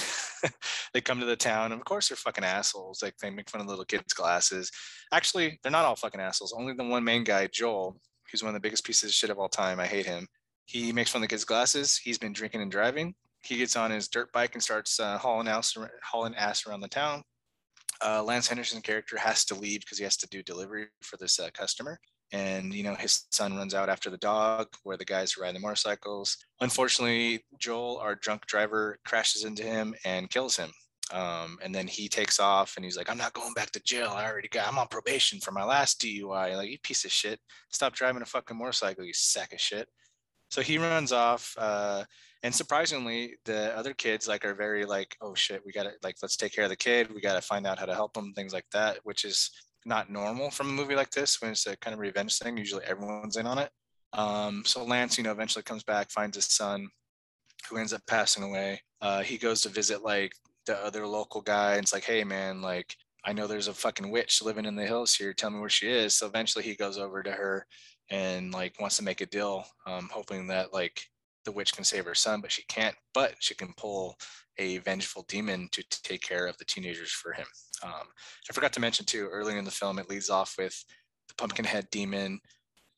they 0.93 1.01
come 1.01 1.19
to 1.19 1.25
the 1.25 1.35
town, 1.35 1.71
and 1.71 1.79
of 1.79 1.85
course, 1.85 2.09
they're 2.09 2.17
fucking 2.17 2.43
assholes. 2.43 3.01
Like 3.01 3.17
they 3.17 3.29
make 3.29 3.49
fun 3.49 3.61
of 3.61 3.67
little 3.67 3.85
kids' 3.85 4.13
glasses. 4.13 4.71
Actually, 5.13 5.59
they're 5.61 5.71
not 5.71 5.85
all 5.85 5.95
fucking 5.95 6.21
assholes. 6.21 6.53
Only 6.57 6.73
the 6.73 6.83
one 6.83 7.03
main 7.03 7.23
guy, 7.23 7.47
Joel, 7.47 7.99
who's 8.31 8.43
one 8.43 8.49
of 8.49 8.53
the 8.53 8.65
biggest 8.65 8.85
pieces 8.85 9.09
of 9.09 9.13
shit 9.13 9.29
of 9.29 9.39
all 9.39 9.49
time. 9.49 9.79
I 9.79 9.85
hate 9.85 10.05
him. 10.05 10.27
He 10.65 10.91
makes 10.91 11.11
fun 11.11 11.19
of 11.19 11.23
the 11.23 11.33
kids' 11.33 11.45
glasses. 11.45 11.97
He's 11.97 12.19
been 12.19 12.33
drinking 12.33 12.61
and 12.61 12.71
driving. 12.71 13.15
He 13.41 13.57
gets 13.57 13.75
on 13.75 13.89
his 13.91 14.07
dirt 14.07 14.31
bike 14.33 14.53
and 14.53 14.61
starts 14.61 14.99
uh, 14.99 15.17
hauling 15.17 15.47
ass, 15.47 15.75
hauling 16.03 16.35
ass 16.35 16.67
around 16.67 16.81
the 16.81 16.89
town. 16.89 17.23
Uh, 18.05 18.23
Lance 18.23 18.47
Henderson's 18.47 18.83
character 18.83 19.17
has 19.17 19.45
to 19.45 19.55
leave 19.55 19.81
because 19.81 19.97
he 19.97 20.03
has 20.03 20.17
to 20.17 20.27
do 20.27 20.43
delivery 20.43 20.87
for 21.01 21.17
this 21.17 21.39
uh, 21.39 21.49
customer. 21.53 21.99
And 22.31 22.73
you 22.73 22.83
know 22.83 22.95
his 22.95 23.25
son 23.31 23.55
runs 23.57 23.73
out 23.73 23.89
after 23.89 24.09
the 24.09 24.17
dog, 24.17 24.67
where 24.83 24.97
the 24.97 25.05
guys 25.05 25.37
riding 25.37 25.55
the 25.55 25.59
motorcycles. 25.59 26.37
Unfortunately, 26.61 27.43
Joel, 27.57 27.97
our 27.97 28.15
drunk 28.15 28.45
driver, 28.45 28.99
crashes 29.05 29.45
into 29.45 29.63
him 29.63 29.95
and 30.05 30.29
kills 30.29 30.55
him. 30.55 30.71
Um, 31.11 31.57
and 31.63 31.73
then 31.73 31.87
he 31.87 32.07
takes 32.07 32.39
off 32.39 32.75
and 32.75 32.85
he's 32.85 32.95
like, 32.95 33.09
I'm 33.09 33.17
not 33.17 33.33
going 33.33 33.53
back 33.53 33.71
to 33.71 33.81
jail. 33.81 34.13
I 34.15 34.29
already 34.29 34.47
got, 34.47 34.67
I'm 34.67 34.77
on 34.77 34.87
probation 34.87 35.39
for 35.39 35.51
my 35.51 35.63
last 35.63 35.99
DUI. 36.01 36.55
Like, 36.55 36.69
you 36.69 36.77
piece 36.83 37.03
of 37.03 37.11
shit. 37.11 37.39
Stop 37.71 37.95
driving 37.95 38.21
a 38.21 38.25
fucking 38.25 38.57
motorcycle, 38.57 39.03
you 39.03 39.13
sack 39.13 39.53
of 39.53 39.59
shit. 39.59 39.87
So 40.51 40.61
he 40.61 40.77
runs 40.77 41.11
off. 41.11 41.55
Uh, 41.57 42.03
and 42.43 42.53
surprisingly, 42.53 43.35
the 43.45 43.75
other 43.77 43.93
kids 43.93 44.27
like 44.27 44.45
are 44.45 44.55
very 44.55 44.85
like, 44.85 45.17
oh 45.21 45.35
shit, 45.35 45.61
we 45.65 45.71
gotta 45.71 45.91
like, 46.03 46.15
let's 46.21 46.37
take 46.37 46.53
care 46.53 46.63
of 46.63 46.69
the 46.69 46.75
kid. 46.75 47.13
We 47.13 47.21
gotta 47.21 47.41
find 47.41 47.67
out 47.67 47.79
how 47.79 47.85
to 47.85 47.93
help 47.93 48.15
him, 48.15 48.33
things 48.33 48.53
like 48.53 48.65
that, 48.71 48.99
which 49.03 49.25
is 49.25 49.51
not 49.85 50.09
normal 50.09 50.51
from 50.51 50.69
a 50.69 50.73
movie 50.73 50.95
like 50.95 51.11
this 51.11 51.41
when 51.41 51.51
it's 51.51 51.67
a 51.67 51.77
kind 51.77 51.93
of 51.93 51.99
revenge 51.99 52.37
thing. 52.37 52.57
Usually 52.57 52.83
everyone's 52.85 53.37
in 53.37 53.47
on 53.47 53.57
it. 53.57 53.69
Um, 54.13 54.63
so 54.65 54.83
Lance, 54.83 55.17
you 55.17 55.23
know, 55.23 55.31
eventually 55.31 55.63
comes 55.63 55.83
back, 55.83 56.11
finds 56.11 56.35
his 56.35 56.45
son, 56.45 56.89
who 57.69 57.77
ends 57.77 57.93
up 57.93 58.01
passing 58.07 58.43
away. 58.43 58.81
Uh, 59.01 59.21
he 59.21 59.37
goes 59.37 59.61
to 59.61 59.69
visit 59.69 60.03
like 60.03 60.33
the 60.65 60.77
other 60.83 61.07
local 61.07 61.41
guy 61.41 61.73
and 61.73 61.83
it's 61.83 61.93
like, 61.93 62.03
hey 62.03 62.23
man, 62.23 62.61
like 62.61 62.95
I 63.25 63.33
know 63.33 63.47
there's 63.47 63.67
a 63.67 63.73
fucking 63.73 64.09
witch 64.09 64.41
living 64.41 64.65
in 64.65 64.75
the 64.75 64.85
hills 64.85 65.13
here. 65.13 65.33
Tell 65.33 65.49
me 65.49 65.59
where 65.59 65.69
she 65.69 65.87
is. 65.87 66.15
So 66.15 66.27
eventually 66.27 66.63
he 66.63 66.75
goes 66.75 66.97
over 66.97 67.21
to 67.21 67.31
her 67.31 67.65
and 68.09 68.53
like 68.53 68.79
wants 68.79 68.97
to 68.97 69.03
make 69.03 69.21
a 69.21 69.25
deal, 69.25 69.65
um, 69.85 70.09
hoping 70.11 70.47
that 70.47 70.73
like 70.73 71.05
the 71.45 71.51
witch 71.51 71.73
can 71.73 71.83
save 71.83 72.05
her 72.05 72.15
son, 72.15 72.41
but 72.41 72.51
she 72.51 72.63
can't. 72.63 72.95
But 73.13 73.35
she 73.39 73.55
can 73.55 73.73
pull 73.77 74.15
a 74.57 74.77
vengeful 74.79 75.25
demon 75.27 75.69
to 75.71 75.83
take 75.89 76.21
care 76.21 76.47
of 76.47 76.57
the 76.57 76.65
teenagers 76.65 77.11
for 77.11 77.33
him. 77.33 77.45
Um, 77.83 78.07
I 78.49 78.53
forgot 78.53 78.73
to 78.73 78.79
mention 78.79 79.05
too, 79.05 79.27
earlier 79.31 79.57
in 79.57 79.65
the 79.65 79.71
film, 79.71 79.99
it 79.99 80.09
leads 80.09 80.29
off 80.29 80.55
with 80.57 80.83
the 81.27 81.35
Pumpkinhead 81.35 81.87
demon 81.91 82.39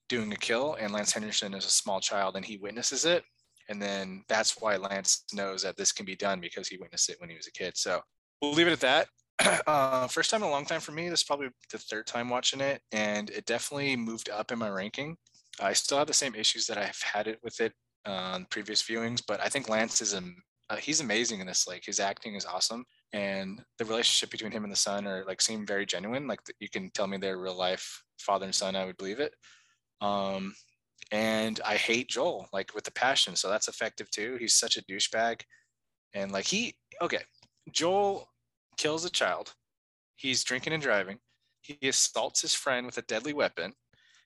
doing 0.10 0.34
a 0.34 0.38
kill, 0.38 0.76
and 0.80 0.92
Lance 0.92 1.14
Henderson 1.14 1.54
is 1.54 1.66
a 1.66 1.70
small 1.70 2.00
child 2.00 2.36
and 2.36 2.46
he 2.46 2.58
witnesses 2.58 3.06
it. 3.06 3.24
And 3.70 3.82
then 3.82 4.24
that's 4.28 4.60
why 4.60 4.76
Lance 4.76 5.24
knows 5.34 5.64
that 5.64 5.78
this 5.78 5.92
can 5.92 6.06
be 6.06 6.16
done 6.16 6.42
because 6.42 6.68
he 6.68 6.78
witnessed 6.78 7.10
it 7.10 7.16
when 7.20 7.30
he 7.30 7.38
was 7.38 7.48
a 7.48 7.52
kid. 7.52 7.78
So 7.78 8.02
we'll 8.42 8.54
leave 8.54 8.68
it 8.68 8.74
at 8.74 8.80
that. 8.82 9.08
Uh, 9.66 10.08
first 10.08 10.30
time 10.30 10.44
in 10.44 10.48
a 10.48 10.52
long 10.52 10.66
time 10.66 10.80
for 10.80 10.92
me. 10.92 11.10
This 11.10 11.22
is 11.22 11.26
probably 11.26 11.48
the 11.72 11.78
third 11.80 12.06
time 12.06 12.30
watching 12.30 12.62
it, 12.62 12.82
and 12.92 13.30
it 13.32 13.46
definitely 13.46 13.96
moved 13.96 14.30
up 14.30 14.52
in 14.52 14.60
my 14.60 14.70
ranking. 14.70 15.18
I 15.60 15.74
still 15.74 15.98
have 15.98 16.08
the 16.08 16.14
same 16.14 16.36
issues 16.36 16.68
that 16.68 16.78
I've 16.78 17.02
had 17.02 17.28
it 17.28 17.40
with 17.44 17.60
it 17.60 17.74
on 18.06 18.46
previous 18.52 18.84
viewings, 18.84 19.24
but 19.28 19.40
I 19.42 19.50
think 19.50 19.68
Lance 19.68 20.02
is 20.02 20.14
a 20.14 20.22
uh, 20.70 20.76
he's 20.76 21.02
amazing 21.02 21.40
in 21.40 21.48
this. 21.48 21.68
Like 21.68 21.84
his 21.86 22.00
acting 22.00 22.36
is 22.36 22.46
awesome, 22.46 22.86
and 23.14 23.62
the 23.78 23.86
relationship 23.86 24.32
between 24.32 24.52
him 24.52 24.64
and 24.64 24.72
the 24.72 24.78
son 24.78 25.06
are 25.06 25.24
like 25.26 25.42
seem 25.42 25.66
very 25.66 25.86
genuine. 25.86 26.28
Like 26.28 26.40
you 26.60 26.70
can 26.70 26.90
tell 26.92 27.08
me 27.08 27.18
they're 27.18 27.38
real 27.38 27.58
life 27.58 28.04
father 28.20 28.46
and 28.46 28.56
son, 28.56 28.76
I 28.76 28.86
would 28.86 28.98
believe 28.98 29.20
it. 29.20 29.34
Um, 30.00 30.54
and 31.12 31.60
I 31.66 31.76
hate 31.76 32.10
Joel 32.10 32.48
like 32.54 32.74
with 32.74 32.86
the 32.86 32.92
passion, 32.92 33.36
so 33.36 33.50
that's 33.50 33.68
effective 33.68 34.10
too. 34.10 34.38
He's 34.40 34.54
such 34.54 34.78
a 34.78 34.84
douchebag, 34.84 35.42
and 36.14 36.32
like 36.32 36.46
he 36.46 36.76
okay, 37.02 37.24
Joel 37.72 38.30
kills 38.78 39.04
a 39.06 39.10
child. 39.10 39.54
He's 40.16 40.44
drinking 40.44 40.74
and 40.74 40.82
driving. 40.82 41.18
He 41.62 41.78
assaults 41.88 42.42
his 42.42 42.54
friend 42.54 42.86
with 42.86 42.98
a 42.98 43.04
deadly 43.04 43.34
weapon. 43.34 43.74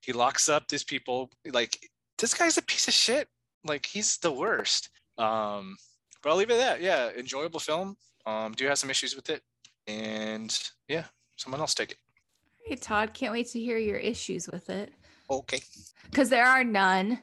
He 0.01 0.13
locks 0.13 0.47
up 0.47 0.67
these 0.67 0.83
people. 0.83 1.31
Like 1.51 1.77
this 2.19 2.33
guy's 2.33 2.57
a 2.57 2.61
piece 2.61 2.87
of 2.87 2.93
shit. 2.93 3.27
Like 3.65 3.85
he's 3.85 4.17
the 4.17 4.31
worst. 4.31 4.89
Um, 5.17 5.75
but 6.21 6.29
I'll 6.29 6.35
leave 6.35 6.49
it 6.49 6.53
at 6.53 6.59
that. 6.59 6.81
Yeah, 6.81 7.09
enjoyable 7.17 7.59
film. 7.59 7.95
Um, 8.26 8.53
do 8.53 8.64
you 8.64 8.69
have 8.69 8.80
some 8.80 8.89
issues 8.89 9.15
with 9.15 9.30
it, 9.30 9.43
and 9.88 10.57
yeah, 10.88 11.06
someone 11.35 11.61
else 11.61 11.73
take 11.73 11.91
it. 11.91 11.97
Hey, 12.65 12.76
Todd, 12.76 13.14
can't 13.14 13.31
wait 13.34 13.47
to 13.49 13.60
hear 13.60 13.77
your 13.77 13.97
issues 13.97 14.47
with 14.47 14.69
it 14.72 14.91
Okay, 15.30 15.61
because 16.10 16.30
there 16.30 16.45
are 16.45 16.64
none. 16.64 17.19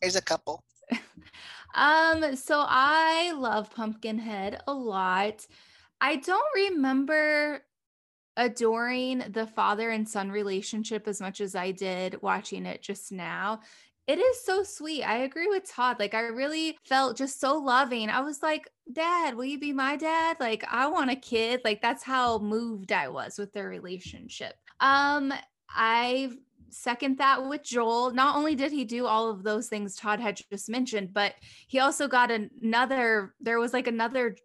there's 0.00 0.16
a 0.16 0.22
couple. 0.22 0.62
Um, 1.74 2.36
so 2.36 2.62
I 2.68 3.32
love 3.32 3.70
Pumpkinhead 3.74 4.60
a 4.66 4.74
lot. 4.74 5.46
I 6.02 6.16
don't 6.16 6.44
remember 6.54 7.62
adoring 8.36 9.22
the 9.30 9.46
father 9.46 9.88
and 9.88 10.06
son 10.06 10.30
relationship 10.30 11.08
as 11.08 11.18
much 11.20 11.40
as 11.40 11.54
I 11.54 11.70
did 11.70 12.20
watching 12.20 12.66
it 12.66 12.82
just 12.82 13.10
now. 13.10 13.60
It 14.08 14.18
is 14.18 14.44
so 14.44 14.64
sweet. 14.64 15.04
I 15.04 15.18
agree 15.18 15.46
with 15.46 15.70
Todd. 15.70 15.98
Like, 16.00 16.14
I 16.14 16.22
really 16.22 16.76
felt 16.84 17.16
just 17.16 17.40
so 17.40 17.56
loving. 17.56 18.10
I 18.10 18.20
was 18.20 18.42
like, 18.42 18.68
Dad, 18.92 19.36
will 19.36 19.44
you 19.44 19.60
be 19.60 19.72
my 19.72 19.96
dad? 19.96 20.38
Like, 20.40 20.64
I 20.68 20.88
want 20.88 21.10
a 21.10 21.16
kid. 21.16 21.60
Like, 21.64 21.80
that's 21.80 22.02
how 22.02 22.38
moved 22.38 22.90
I 22.90 23.08
was 23.08 23.38
with 23.38 23.52
their 23.52 23.68
relationship. 23.68 24.54
Um, 24.80 25.32
I 25.70 26.32
second 26.70 27.18
that 27.18 27.48
with 27.48 27.62
Joel. 27.62 28.10
Not 28.10 28.34
only 28.34 28.56
did 28.56 28.72
he 28.72 28.84
do 28.84 29.06
all 29.06 29.30
of 29.30 29.44
those 29.44 29.68
things 29.68 29.94
Todd 29.94 30.18
had 30.18 30.40
just 30.50 30.68
mentioned, 30.68 31.12
but 31.12 31.34
he 31.68 31.78
also 31.78 32.08
got 32.08 32.30
another, 32.30 33.34
there 33.40 33.60
was 33.60 33.72
like 33.72 33.86
another 33.86 34.36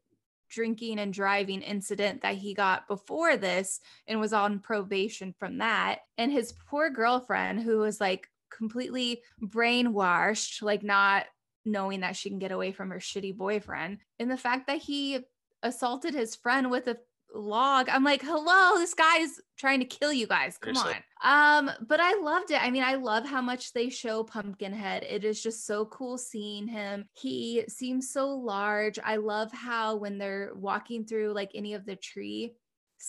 drinking 0.49 0.99
and 0.99 1.11
driving 1.11 1.61
incident 1.61 2.21
that 2.21 2.35
he 2.35 2.53
got 2.53 2.87
before 2.87 3.37
this 3.37 3.79
and 4.07 4.19
was 4.19 4.33
on 4.33 4.59
probation 4.59 5.33
from 5.39 5.57
that. 5.57 5.99
And 6.17 6.31
his 6.31 6.53
poor 6.67 6.89
girlfriend, 6.89 7.61
who 7.63 7.79
was 7.79 7.99
like 7.99 8.29
completely 8.57 9.21
brainwashed, 9.41 10.61
like 10.61 10.83
not 10.83 11.25
knowing 11.65 12.01
that 12.01 12.15
she 12.15 12.29
can 12.29 12.39
get 12.39 12.51
away 12.51 12.71
from 12.71 12.89
her 12.89 12.99
shitty 12.99 13.35
boyfriend. 13.35 13.99
And 14.19 14.31
the 14.31 14.37
fact 14.37 14.67
that 14.67 14.79
he 14.79 15.19
assaulted 15.63 16.13
his 16.13 16.35
friend 16.35 16.71
with 16.71 16.87
a 16.87 16.97
log. 17.33 17.89
I'm 17.89 18.03
like, 18.03 18.21
hello, 18.21 18.77
this 18.77 18.93
guy 18.93 19.19
is 19.19 19.41
trying 19.57 19.79
to 19.79 19.85
kill 19.85 20.13
you 20.13 20.27
guys. 20.27 20.57
Come 20.57 20.75
Seriously. 20.75 21.03
on. 21.23 21.67
Um, 21.67 21.75
but 21.87 21.99
I 21.99 22.15
loved 22.15 22.51
it. 22.51 22.61
I 22.61 22.71
mean, 22.71 22.83
I 22.83 22.95
love 22.95 23.25
how 23.25 23.41
much 23.41 23.73
they 23.73 23.89
show 23.89 24.23
Pumpkinhead. 24.23 25.03
It 25.03 25.23
is 25.23 25.41
just 25.41 25.65
so 25.65 25.85
cool 25.85 26.17
seeing 26.17 26.67
him. 26.67 27.05
He 27.13 27.63
seems 27.67 28.11
so 28.11 28.29
large. 28.29 28.99
I 29.03 29.17
love 29.17 29.51
how 29.51 29.97
when 29.97 30.17
they're 30.17 30.51
walking 30.55 31.05
through 31.05 31.33
like 31.33 31.51
any 31.53 31.73
of 31.73 31.85
the 31.85 31.95
tree 31.95 32.53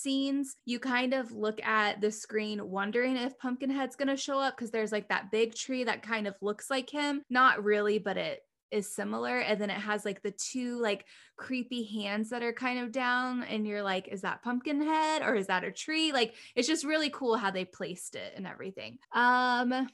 scenes, 0.03 0.57
you 0.65 0.79
kind 0.79 1.15
of 1.15 1.33
look 1.33 1.62
at 1.62 2.01
the 2.01 2.11
screen 2.11 2.69
wondering 2.69 3.16
if 3.16 3.39
Pumpkinhead's 3.39 3.97
going 3.97 4.09
to 4.09 4.16
show 4.16 4.39
up 4.39 4.57
because 4.57 4.70
there's 4.70 4.93
like 4.93 5.09
that 5.09 5.31
big 5.31 5.55
tree 5.55 5.85
that 5.85 6.03
kind 6.03 6.27
of 6.27 6.35
looks 6.41 6.70
like 6.70 6.91
him. 6.91 7.23
Not 7.31 7.65
really, 7.65 7.99
but 7.99 8.16
it 8.16 8.41
is 8.70 8.95
similar 8.95 9.39
and 9.39 9.61
then 9.61 9.70
it 9.70 9.79
has 9.79 10.05
like 10.05 10.23
the 10.23 10.31
two 10.31 10.79
like 10.81 11.07
creepy 11.37 11.85
hands 11.85 12.31
that 12.31 12.43
are 12.43 12.53
kind 12.53 12.79
of 12.79 12.93
down 12.93 13.43
and 13.45 13.66
you're 13.66 13.83
like 13.83 14.09
is 14.09 14.23
that 14.23 14.43
pumpkinhead 14.43 15.23
or 15.23 15.35
is 15.35 15.47
that 15.47 15.65
a 15.65 15.73
tree? 15.73 16.12
Like 16.12 16.35
it's 16.55 16.69
just 16.69 16.85
really 16.85 17.11
cool 17.11 17.37
how 17.37 17.51
they 17.51 17.65
placed 17.65 18.15
it 18.15 18.35
and 18.37 18.47
everything. 18.47 18.99
Um 19.15 19.89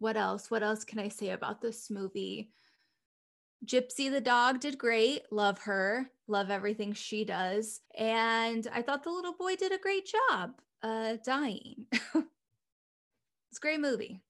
what 0.00 0.16
else? 0.16 0.50
What 0.50 0.62
else 0.62 0.84
can 0.84 0.98
i 0.98 1.08
say 1.08 1.30
about 1.30 1.60
this 1.60 1.90
movie 1.90 2.50
gypsy 3.66 4.10
the 4.10 4.20
dog 4.20 4.60
did 4.60 4.78
great 4.78 5.22
love 5.32 5.58
her 5.60 6.10
love 6.28 6.50
everything 6.50 6.92
she 6.92 7.24
does 7.24 7.80
and 7.96 8.68
i 8.72 8.80
thought 8.82 9.02
the 9.02 9.10
little 9.10 9.32
boy 9.34 9.56
did 9.56 9.72
a 9.72 9.78
great 9.78 10.06
job 10.30 10.52
uh 10.82 11.16
dying 11.24 11.86
it's 11.92 13.58
a 13.58 13.60
great 13.60 13.80
movie 13.80 14.20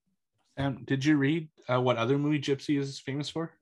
Sam, 0.57 0.83
did 0.87 1.05
you 1.05 1.17
read 1.19 1.49
uh, 1.69 1.81
what 1.81 1.97
other 1.99 2.19
movie 2.19 2.41
Gypsy 2.41 2.79
is 2.79 2.99
famous 2.99 3.29
for? 3.29 3.53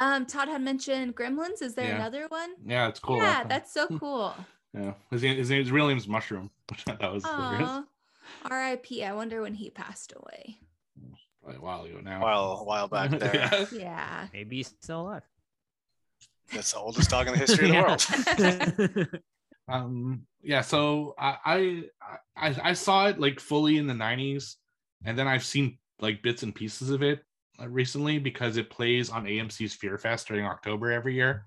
um 0.00 0.24
todd 0.24 0.48
had 0.48 0.62
mentioned 0.62 1.14
gremlins 1.14 1.60
is 1.60 1.74
there 1.74 1.88
Yeah. 1.88 1.96
another 1.96 2.26
one 2.28 2.50
Yeah, 2.64 2.88
it's 2.88 2.98
cool. 2.98 3.18
yeah 3.18 3.44
that's 3.44 3.72
so 3.72 3.86
cool 3.98 4.34
yeah. 4.74 4.94
His, 5.10 5.22
name- 5.22 5.36
his, 5.36 5.50
his 5.50 5.70
real 5.70 5.86
name 5.86 5.98
is 5.98 6.08
Mushroom. 6.08 6.50
which 6.70 6.82
I 6.88 6.92
thought 6.92 7.12
was 7.12 7.26
hilarious. 7.26 7.70
R.I.P. 8.50 9.04
I 9.04 9.12
wonder 9.12 9.42
when 9.42 9.52
he 9.52 9.68
passed 9.68 10.14
away. 10.16 10.56
Probably 11.42 11.58
a 11.58 11.60
while 11.60 11.84
ago 11.84 12.00
now. 12.02 12.20
A 12.20 12.22
while, 12.22 12.58
a 12.60 12.64
while 12.64 12.88
back 12.88 13.10
there. 13.18 13.34
Yeah. 13.34 13.66
Yeah. 13.72 14.26
Maybe 14.32 14.56
he's 14.56 14.68
still 14.68 15.02
alive. 15.02 15.22
That's 16.52 16.72
the 16.72 16.78
oldest 16.78 17.10
dog 17.10 17.26
in 17.26 17.32
the 17.32 17.38
history 17.38 17.70
of 17.70 18.08
the 18.38 18.98
world. 18.98 19.22
um 19.68 20.26
yeah 20.42 20.60
so 20.60 21.14
I, 21.18 21.36
I 21.44 21.82
i 22.36 22.56
i 22.64 22.72
saw 22.72 23.06
it 23.06 23.20
like 23.20 23.38
fully 23.38 23.78
in 23.78 23.86
the 23.86 23.94
90s 23.94 24.56
and 25.04 25.16
then 25.16 25.28
i've 25.28 25.44
seen 25.44 25.78
like 26.00 26.22
bits 26.22 26.42
and 26.42 26.54
pieces 26.54 26.90
of 26.90 27.02
it 27.02 27.20
uh, 27.60 27.68
recently 27.68 28.18
because 28.18 28.56
it 28.56 28.70
plays 28.70 29.08
on 29.08 29.26
amc's 29.26 29.74
fear 29.74 29.96
fest 29.98 30.26
during 30.26 30.44
october 30.44 30.90
every 30.90 31.14
year 31.14 31.46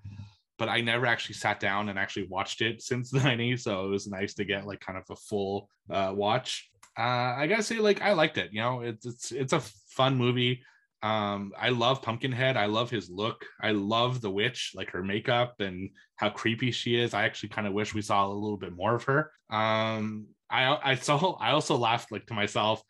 but 0.58 0.68
i 0.68 0.80
never 0.80 1.04
actually 1.04 1.34
sat 1.34 1.60
down 1.60 1.90
and 1.90 1.98
actually 1.98 2.26
watched 2.28 2.62
it 2.62 2.80
since 2.80 3.10
the 3.12 3.18
90s 3.18 3.60
so 3.60 3.84
it 3.84 3.90
was 3.90 4.06
nice 4.06 4.32
to 4.32 4.44
get 4.44 4.66
like 4.66 4.80
kind 4.80 4.98
of 4.98 5.04
a 5.10 5.16
full 5.16 5.68
uh 5.90 6.10
watch 6.14 6.70
uh 6.98 7.34
i 7.36 7.46
gotta 7.46 7.62
say 7.62 7.78
like 7.78 8.00
i 8.00 8.12
liked 8.14 8.38
it 8.38 8.50
you 8.50 8.60
know 8.60 8.80
it's 8.80 9.04
it's 9.04 9.30
it's 9.30 9.52
a 9.52 9.62
fun 9.96 10.16
movie. 10.16 10.62
Um 11.02 11.52
i 11.58 11.68
love 11.70 12.02
pumpkinhead. 12.02 12.56
I 12.56 12.66
love 12.66 12.90
his 12.90 13.10
look. 13.10 13.44
I 13.60 13.72
love 13.72 14.20
the 14.20 14.30
witch 14.30 14.72
like 14.74 14.90
her 14.90 15.02
makeup 15.02 15.60
and 15.60 15.90
how 16.16 16.30
creepy 16.30 16.70
she 16.70 17.00
is. 17.00 17.14
I 17.14 17.24
actually 17.24 17.50
kind 17.50 17.66
of 17.66 17.72
wish 17.72 17.94
we 17.94 18.02
saw 18.02 18.26
a 18.26 18.28
little 18.28 18.58
bit 18.58 18.74
more 18.74 18.94
of 18.94 19.04
her. 19.04 19.30
Um 19.50 20.26
i 20.48 20.92
i 20.92 20.94
saw 20.94 21.32
i 21.40 21.50
also 21.50 21.76
laughed 21.76 22.12
like 22.12 22.24
to 22.26 22.34
myself 22.34 22.80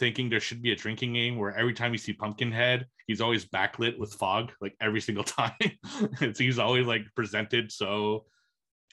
thinking 0.00 0.28
there 0.28 0.40
should 0.40 0.60
be 0.60 0.72
a 0.72 0.76
drinking 0.76 1.12
game 1.12 1.36
where 1.36 1.56
every 1.56 1.72
time 1.72 1.92
you 1.92 1.98
see 1.98 2.12
pumpkinhead 2.12 2.86
he's 3.06 3.20
always 3.20 3.44
backlit 3.44 3.98
with 3.98 4.14
fog 4.14 4.52
like 4.60 4.74
every 4.80 5.00
single 5.00 5.24
time. 5.38 5.52
It's 6.20 6.38
he's 6.38 6.58
always 6.58 6.86
like 6.86 7.02
presented 7.14 7.70
so 7.70 8.24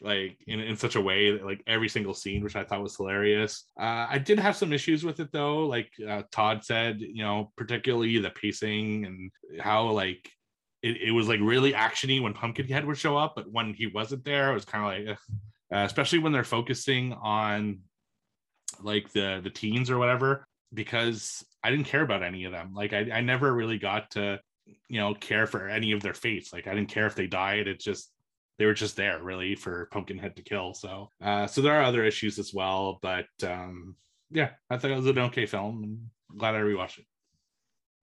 like 0.02 0.38
in, 0.48 0.60
in 0.60 0.76
such 0.76 0.96
a 0.96 1.02
way 1.02 1.32
that 1.32 1.46
like 1.46 1.62
every 1.68 1.88
single 1.88 2.14
scene 2.14 2.44
which 2.44 2.56
i 2.56 2.64
thought 2.64 2.82
was 2.82 2.98
hilarious. 2.98 3.66
Uh, 3.80 4.08
i 4.10 4.18
did 4.18 4.40
have 4.40 4.56
some 4.56 4.74
issues 4.74 5.04
with 5.04 5.20
it 5.20 5.32
though. 5.32 5.66
Like 5.66 5.92
uh, 6.08 6.24
todd 6.32 6.64
said 6.64 7.00
you 7.00 7.24
know 7.24 7.52
particularly 7.56 8.18
the 8.18 8.32
pacing 8.32 9.06
and 9.06 9.32
how 9.60 9.90
like 9.90 10.30
it, 10.82 10.98
it 10.98 11.12
was 11.12 11.28
like 11.28 11.40
really 11.42 11.74
actiony 11.74 12.22
when 12.22 12.34
pumpkinhead 12.34 12.86
would 12.86 12.98
show 12.98 13.16
up 13.16 13.34
but 13.36 13.52
when 13.52 13.74
he 13.74 13.88
wasn't 13.88 14.26
there 14.26 14.52
it 14.52 14.56
was 14.56 14.66
kind 14.66 14.84
of 14.84 15.08
like 15.08 15.18
uh, 15.74 15.86
especially 15.86 16.20
when 16.20 16.32
they're 16.32 16.44
focusing 16.44 17.14
on 17.14 17.80
like 18.82 19.12
the 19.12 19.40
the 19.44 19.50
teens 19.50 19.90
or 19.90 19.98
whatever 19.98 20.46
because 20.74 21.46
i 21.64 21.70
didn't 21.70 21.86
care 21.86 22.02
about 22.02 22.24
any 22.24 22.46
of 22.46 22.52
them. 22.52 22.74
Like 22.74 22.94
i, 22.94 23.08
I 23.14 23.22
never 23.22 23.54
really 23.54 23.78
got 23.78 24.12
to 24.12 24.40
you 24.88 25.00
know 25.00 25.14
care 25.14 25.48
for 25.48 25.68
any 25.68 25.92
of 25.92 26.02
their 26.02 26.14
fates. 26.14 26.52
Like 26.52 26.68
i 26.68 26.74
didn't 26.74 26.90
care 26.90 27.06
if 27.06 27.16
they 27.16 27.28
died. 27.28 27.68
It 27.68 27.80
just 27.80 28.12
they 28.62 28.68
were 28.68 28.76
just 28.76 28.96
there 28.96 29.24
really 29.24 29.56
for 29.56 29.88
pumpkinhead 29.92 30.36
to 30.36 30.44
kill 30.44 30.72
so 30.72 31.10
uh 31.24 31.48
so 31.48 31.62
there 31.64 31.74
are 31.74 31.82
other 31.84 32.06
issues 32.06 32.38
as 32.38 32.54
well 32.54 33.00
but 33.02 33.26
um 33.44 33.96
yeah 34.30 34.52
i 34.70 34.78
thought 34.78 34.92
it 34.92 34.96
was 34.96 35.08
an 35.08 35.18
okay 35.18 35.48
film 35.48 35.84
and 35.84 35.98
glad 36.38 36.54
i 36.54 36.60
rewatched 36.60 37.00
it 37.00 37.06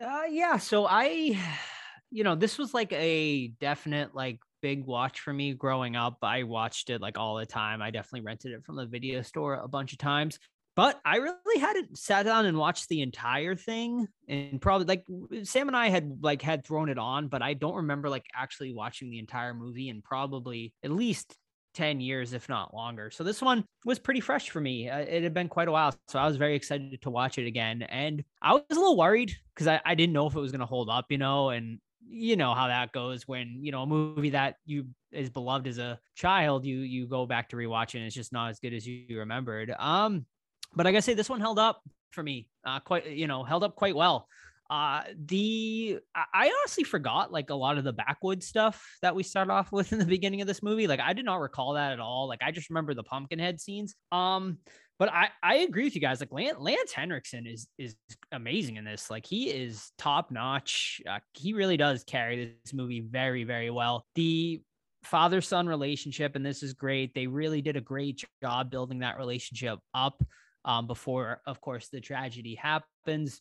Uh, 0.01 0.23
yeah. 0.31 0.57
So 0.59 0.87
I, 0.87 1.39
you 2.11 2.25
know, 2.25 2.35
this 2.35 2.59
was 2.59 2.75
like 2.75 2.93
a 2.93 3.49
definite 3.61 4.15
like 4.15 4.39
big 4.63 4.85
watch 4.85 5.21
for 5.21 5.33
me 5.33 5.55
growing 5.55 5.97
up. 5.97 6.19
I 6.23 6.43
watched 6.45 6.91
it 6.91 7.01
like 7.01 7.19
all 7.19 7.37
the 7.37 7.47
time. 7.47 7.83
I 7.83 7.91
definitely 7.91 8.27
rented 8.27 8.53
it 8.53 8.65
from 8.65 8.77
the 8.77 8.87
video 8.87 9.23
store 9.23 9.55
a 9.55 9.69
bunch 9.69 9.93
of 9.93 9.99
times. 9.99 10.39
But 10.79 11.01
I 11.05 11.17
really 11.17 11.59
hadn't 11.59 11.99
sat 11.99 12.23
down 12.23 12.47
and 12.47 12.57
watched 12.57 12.89
the 12.89 13.03
entire 13.03 13.57
thing, 13.57 14.07
and 14.29 14.61
probably 14.61 14.87
like 14.87 15.05
Sam 15.43 15.67
and 15.67 15.77
I 15.77 15.89
had 15.89 16.19
like 16.23 16.41
had 16.41 16.65
thrown 16.65 16.89
it 16.89 16.99
on, 16.99 17.27
but 17.27 17.43
I 17.43 17.55
don't 17.55 17.75
remember 17.75 18.09
like 18.09 18.27
actually 18.33 18.73
watching 18.73 19.11
the 19.11 19.19
entire 19.19 19.55
movie 19.55 19.89
in 19.89 20.03
probably 20.03 20.73
at 20.85 20.93
least 20.93 21.35
10 21.75 22.01
years, 22.01 22.33
if 22.33 22.49
not 22.49 22.73
longer. 22.73 23.11
So 23.11 23.25
this 23.25 23.43
one 23.43 23.65
was 23.85 23.99
pretty 23.99 24.21
fresh 24.21 24.51
for 24.51 24.61
me. 24.61 24.89
Uh, 24.89 25.01
it 25.01 25.25
had 25.25 25.35
been 25.35 25.49
quite 25.49 25.67
a 25.67 25.73
while. 25.73 25.97
So 26.07 26.21
I 26.21 26.29
was 26.29 26.37
very 26.37 26.55
excited 26.55 27.03
to 27.03 27.11
watch 27.11 27.39
it 27.39 27.49
again. 27.49 27.83
And 27.83 28.23
I 28.41 28.53
was 28.53 28.63
a 28.71 28.75
little 28.75 28.97
worried 28.97 29.35
because 29.57 29.67
I, 29.67 29.81
I 29.85 29.97
didn't 29.97 30.13
know 30.13 30.29
if 30.29 30.37
it 30.37 30.41
was 30.41 30.53
going 30.53 30.61
to 30.61 30.67
hold 30.67 30.91
up, 30.91 31.07
you 31.11 31.19
know, 31.19 31.49
and 31.49 31.81
you 32.09 32.37
know 32.37 32.55
how 32.55 32.69
that 32.69 32.93
goes 32.93 33.27
when, 33.27 33.59
you 33.63 33.73
know, 33.73 33.83
a 33.83 33.87
movie 33.87 34.31
that 34.31 34.55
you 34.65 34.87
is 35.11 35.29
beloved 35.29 35.67
as 35.67 35.79
a 35.79 35.99
child, 36.15 36.65
you, 36.65 36.79
you 36.79 37.09
go 37.09 37.27
back 37.27 37.49
to 37.49 37.57
rewatch 37.57 37.97
it 37.97 37.97
and 37.97 38.07
it's 38.07 38.15
just 38.15 38.33
not 38.33 38.51
as 38.51 38.61
good 38.61 38.75
as 38.75 38.87
you 38.87 39.19
remembered. 39.19 39.75
Um, 39.77 40.25
but 40.75 40.87
I 40.87 40.93
gotta 40.93 41.03
say 41.03 41.15
this 41.15 41.31
one 41.31 41.41
held 41.41 41.59
up 41.59 41.83
for 42.11 42.23
me, 42.23 42.49
uh, 42.65 42.81
quite, 42.81 43.07
you 43.11 43.27
know, 43.27 43.45
held 43.45 43.65
up 43.65 43.77
quite 43.77 43.95
well. 43.97 44.29
Uh 44.71 45.03
the 45.25 45.99
I- 46.15 46.53
honestly 46.61 46.85
forgot 46.85 47.33
like 47.33 47.49
a 47.49 47.55
lot 47.55 47.79
of 47.79 47.85
the 47.85 47.93
backwoods 47.93 48.47
stuff 48.47 48.87
that 49.01 49.15
we 49.15 49.23
start 49.23 49.49
off 49.49 49.73
with 49.73 49.93
in 49.93 49.99
the 49.99 50.05
beginning 50.05 50.43
of 50.43 50.47
this 50.47 50.63
movie. 50.63 50.87
Like 50.87 51.01
i 51.01 51.15
did 51.15 51.25
not 51.25 51.41
recall 51.41 51.75
that 51.75 51.93
at 51.93 52.01
all. 52.01 52.29
Like 52.29 52.41
i 52.43 52.51
just 52.51 52.69
remember 52.69 52.93
the 52.93 53.03
pumpkinhead 53.03 53.61
scenes. 53.61 53.95
Um 54.13 54.59
but 54.99 55.11
i 55.11 55.29
i 55.43 55.57
agree 55.59 55.85
with 55.85 55.95
you 55.95 56.03
guys. 56.03 56.21
Like 56.21 56.33
lance, 56.33 56.59
lance 56.59 56.93
henriksen 56.93 57.47
is 57.47 57.67
is 57.79 57.97
amazing 58.31 58.77
in 58.77 58.85
this. 58.85 59.11
Like 59.11 59.25
he 59.25 59.49
is 59.49 59.91
top 59.97 60.31
notch. 60.31 61.01
Uh, 61.09 61.21
he 61.33 61.55
really 61.55 61.79
does 61.79 62.05
carry 62.05 62.59
this 62.63 62.75
movie 62.75 63.01
very 63.01 63.45
very 63.45 63.71
well. 63.71 64.05
The 64.17 64.61
father 65.03 65.41
son 65.41 65.67
relationship 65.67 66.37
and 66.37 66.45
this 66.45 66.63
is 66.63 66.75
great. 66.75 67.15
They 67.15 67.27
really 67.27 67.63
did 67.63 67.77
a 67.77 67.81
great 67.81 68.23
job 68.43 68.71
building 68.71 68.99
that 68.99 69.17
relationship 69.17 69.79
up 69.95 70.23
um 70.69 70.87
before 70.87 71.41
of 71.47 71.61
course 71.61 71.89
the 71.89 72.01
tragedy 72.01 72.55
happens. 72.55 73.41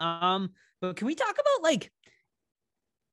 Um, 0.00 0.50
but 0.80 0.96
can 0.96 1.06
we 1.06 1.14
talk 1.14 1.34
about 1.34 1.62
like 1.62 1.92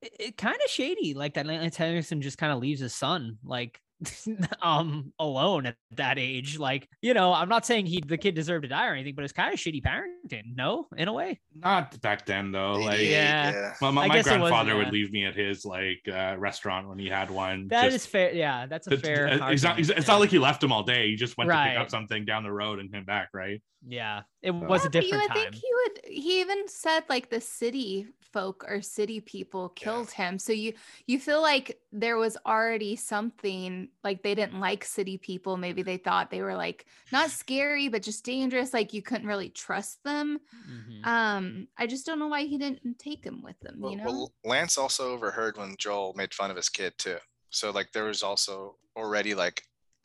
it, 0.02 0.14
it 0.20 0.38
kind 0.38 0.56
of 0.56 0.72
shady, 0.72 1.14
like 1.14 1.36
that 1.36 1.46
Lance 1.46 1.76
Henderson 1.76 2.22
just 2.22 2.40
kind 2.40 2.52
of 2.52 2.60
leaves 2.60 2.80
his 2.80 2.96
son 2.96 3.38
like 3.44 3.80
um 4.62 5.14
alone 5.20 5.66
at 5.66 5.76
that 5.96 6.18
age. 6.20 6.58
Like, 6.58 6.88
you 7.02 7.14
know, 7.14 7.34
I'm 7.34 7.50
not 7.50 7.66
saying 7.66 7.86
he 7.86 8.02
the 8.06 8.18
kid 8.18 8.36
deserved 8.36 8.64
to 8.64 8.70
die 8.70 8.88
or 8.88 8.94
anything, 8.94 9.16
but 9.16 9.24
it's 9.24 9.34
kind 9.34 9.54
of 9.54 9.60
shitty 9.60 9.82
parenting, 9.84 10.56
no, 10.56 10.88
in 10.98 11.08
a 11.08 11.14
way. 11.14 11.40
not 11.56 12.00
back 12.02 12.26
then 12.26 12.52
though 12.52 12.74
like 12.74 13.00
Yeah. 13.02 13.74
my, 13.82 13.92
my, 13.92 14.08
my 14.08 14.16
guess 14.16 14.28
it 14.28 14.40
was, 14.40 14.50
grandfather 14.52 14.76
would 14.78 14.92
leave 14.92 15.12
me 15.12 15.26
at 15.26 15.36
his 15.36 15.66
like 15.66 16.02
uh, 16.08 16.36
restaurant 16.38 16.88
when 16.88 16.98
he 17.00 17.08
had 17.08 17.30
one 17.30 17.68
That 17.70 17.88
is 17.88 17.94
just- 17.96 18.08
fair. 18.10 18.34
Yeah, 18.34 18.66
that's 18.66 18.88
a 18.88 18.94
It's, 18.94 19.02
fair. 19.02 19.28
it's 19.52 19.64
not, 19.64 19.80
it's, 19.80 19.90
it's 19.90 20.08
not 20.08 20.20
like 20.20 20.30
he 20.30 20.40
left 20.40 20.64
him 20.64 20.72
all 20.72 20.84
day. 20.84 21.08
He 21.10 21.16
just 21.16 21.38
went 21.38 21.50
to 21.50 21.64
pick 21.64 21.78
up 21.78 21.90
something 21.90 22.26
down 22.26 22.44
the 22.44 22.52
road 22.52 22.80
and 22.80 22.92
came 22.92 23.06
back, 23.06 23.30
right? 23.34 23.62
yeah, 23.88 24.22
it 24.44 24.52
Yeah, 24.54 24.68
was 24.68 24.82
a 24.86 24.86
Yeah, 24.86 24.90
but 24.90 24.96
you 24.96 25.02
different 25.12 25.24
would 25.24 25.28
time. 25.30 25.52
think 25.52 25.56
he 25.56 25.70
would 25.74 26.00
he 26.24 26.42
even 26.42 26.68
said 26.68 27.04
like 27.10 27.30
the 27.30 27.42
city 27.42 28.08
folk 28.32 28.66
or 28.68 28.82
city 28.82 29.20
people 29.20 29.70
killed 29.70 30.12
him. 30.12 30.40
So 30.40 30.54
you 30.54 30.74
you 31.08 31.20
feel 31.20 31.42
like 31.42 31.80
there 31.92 32.18
was 32.18 32.38
already 32.46 32.96
something 32.96 33.90
like 34.04 34.24
they 34.24 34.36
didn't 34.36 34.60
like 34.60 34.84
city 34.84 35.18
people. 35.18 35.58
Maybe 35.58 35.82
they 35.84 35.98
thought 35.98 36.32
they 36.32 36.42
were 36.42 36.56
like 36.56 36.86
not 37.12 37.30
scary, 37.42 37.88
but 37.90 38.04
just 38.04 38.24
dangerous. 38.24 38.74
Like 38.74 38.94
you 38.94 39.02
couldn't 39.02 39.28
really 39.28 39.50
trust 39.50 40.04
them. 40.04 40.40
Mhm. 40.68 41.06
Um, 41.06 41.68
I 41.78 41.88
just 41.88 42.06
don't 42.06 42.20
know 42.20 42.28
why 42.28 42.44
he 42.44 42.58
didn't 42.58 43.00
take 43.00 43.26
him 43.26 43.42
with 43.42 43.60
them 43.62 43.78
Well, 43.80 43.92
you 43.92 43.98
know? 43.98 44.04
well, 44.06 44.34
Lance 44.46 44.78
also 44.78 45.12
overheard 45.12 45.58
when 45.58 45.76
Joel 45.78 46.14
made 46.16 46.34
fun 46.34 46.52
of 46.52 46.58
his 46.58 46.70
kid 46.70 46.94
too. 46.98 47.18
So 47.50 47.72
like 47.72 47.92
there 47.92 48.06
was 48.06 48.24
also 48.24 48.78
already 48.96 49.34
like, 49.34 49.64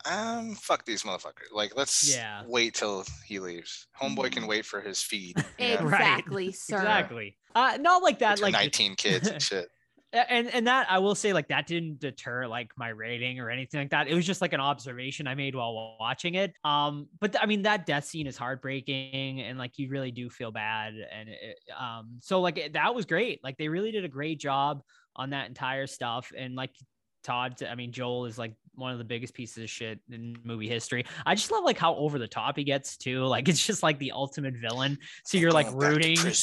um, 0.09 0.55
fuck 0.55 0.85
these 0.85 1.03
motherfuckers. 1.03 1.51
Like 1.51 1.75
let's 1.75 2.15
Yeah. 2.15 2.43
wait 2.47 2.73
till 2.75 3.03
he 3.25 3.39
leaves. 3.39 3.87
Homeboy 3.99 4.31
can 4.31 4.43
Mhm. 4.43 4.47
wait 4.47 4.65
for 4.65 4.81
his 4.81 5.01
feed. 5.01 5.37
you 5.59 5.75
know, 5.75 5.81
Right. 5.85 6.01
exactly, 6.01 6.51
sir. 6.53 6.77
Exactly. 6.77 7.37
Uh, 7.55 7.77
not 7.81 8.03
like 8.03 8.19
that. 8.19 8.35
between 8.35 8.53
Like 8.53 8.61
19 8.61 8.95
kids 8.95 9.27
and 9.27 9.41
shit. 9.41 9.67
And 10.13 10.47
and 10.53 10.67
that 10.67 10.89
I 10.89 10.99
will 10.99 11.15
say 11.15 11.33
like 11.33 11.49
that 11.49 11.67
didn't 11.67 11.99
deter 11.99 12.47
like 12.47 12.71
my 12.77 12.87
rating 12.89 13.41
or 13.41 13.49
anything 13.49 13.81
like 13.81 13.89
that. 13.89 14.07
It 14.07 14.15
was 14.15 14.25
just 14.25 14.39
like 14.41 14.53
an 14.53 14.61
observation 14.61 15.27
I 15.27 15.35
made 15.35 15.53
while 15.53 15.97
watching 15.99 16.35
it. 16.35 16.53
Um, 16.63 17.09
but 17.19 17.33
th- 17.33 17.43
I 17.43 17.45
mean 17.45 17.63
that 17.63 17.85
death 17.85 18.05
scene 18.05 18.25
is 18.25 18.37
heartbreaking 18.37 19.41
and 19.41 19.57
like 19.59 19.77
you 19.77 19.89
really 19.89 20.11
do 20.11 20.29
feel 20.29 20.51
bad 20.51 20.93
and 20.95 21.27
it, 21.29 21.59
um 21.77 22.19
so 22.21 22.39
like 22.39 22.57
it- 22.57 22.73
that 22.73 22.95
was 22.95 23.05
great. 23.05 23.43
Like 23.43 23.57
they 23.57 23.67
really 23.67 23.91
did 23.91 24.05
a 24.05 24.09
great 24.09 24.39
job 24.39 24.81
on 25.17 25.31
that 25.31 25.49
entire 25.49 25.87
stuff 25.87 26.31
and 26.37 26.55
like 26.55 26.71
Todd, 27.23 27.61
I 27.63 27.75
mean, 27.75 27.91
Joel 27.91 28.25
is 28.27 28.37
like 28.37 28.53
one 28.77 28.91
of 28.91 28.97
the 28.97 29.03
biggest 29.03 29.33
pieces 29.33 29.63
of 29.63 29.69
shit 29.69 29.99
in 30.11 30.37
movie 30.43 30.67
history. 30.67 31.05
I 31.25 31.35
just 31.35 31.51
love 31.51 31.63
like 31.63 31.77
how 31.77 31.95
over 31.95 32.19
the 32.19 32.27
top 32.27 32.57
he 32.57 32.63
gets 32.63 32.97
too. 32.97 33.25
Like 33.37 33.49
it's 33.49 33.65
just 33.65 33.83
like 33.83 33.99
the 33.99 34.13
ultimate 34.13 34.55
villain. 34.55 34.97
So 35.25 35.37
you're 35.37 35.51
like 35.51 35.67
Going 35.67 35.79
back 35.79 35.89
to 35.89 35.95
rooting. 35.95 36.33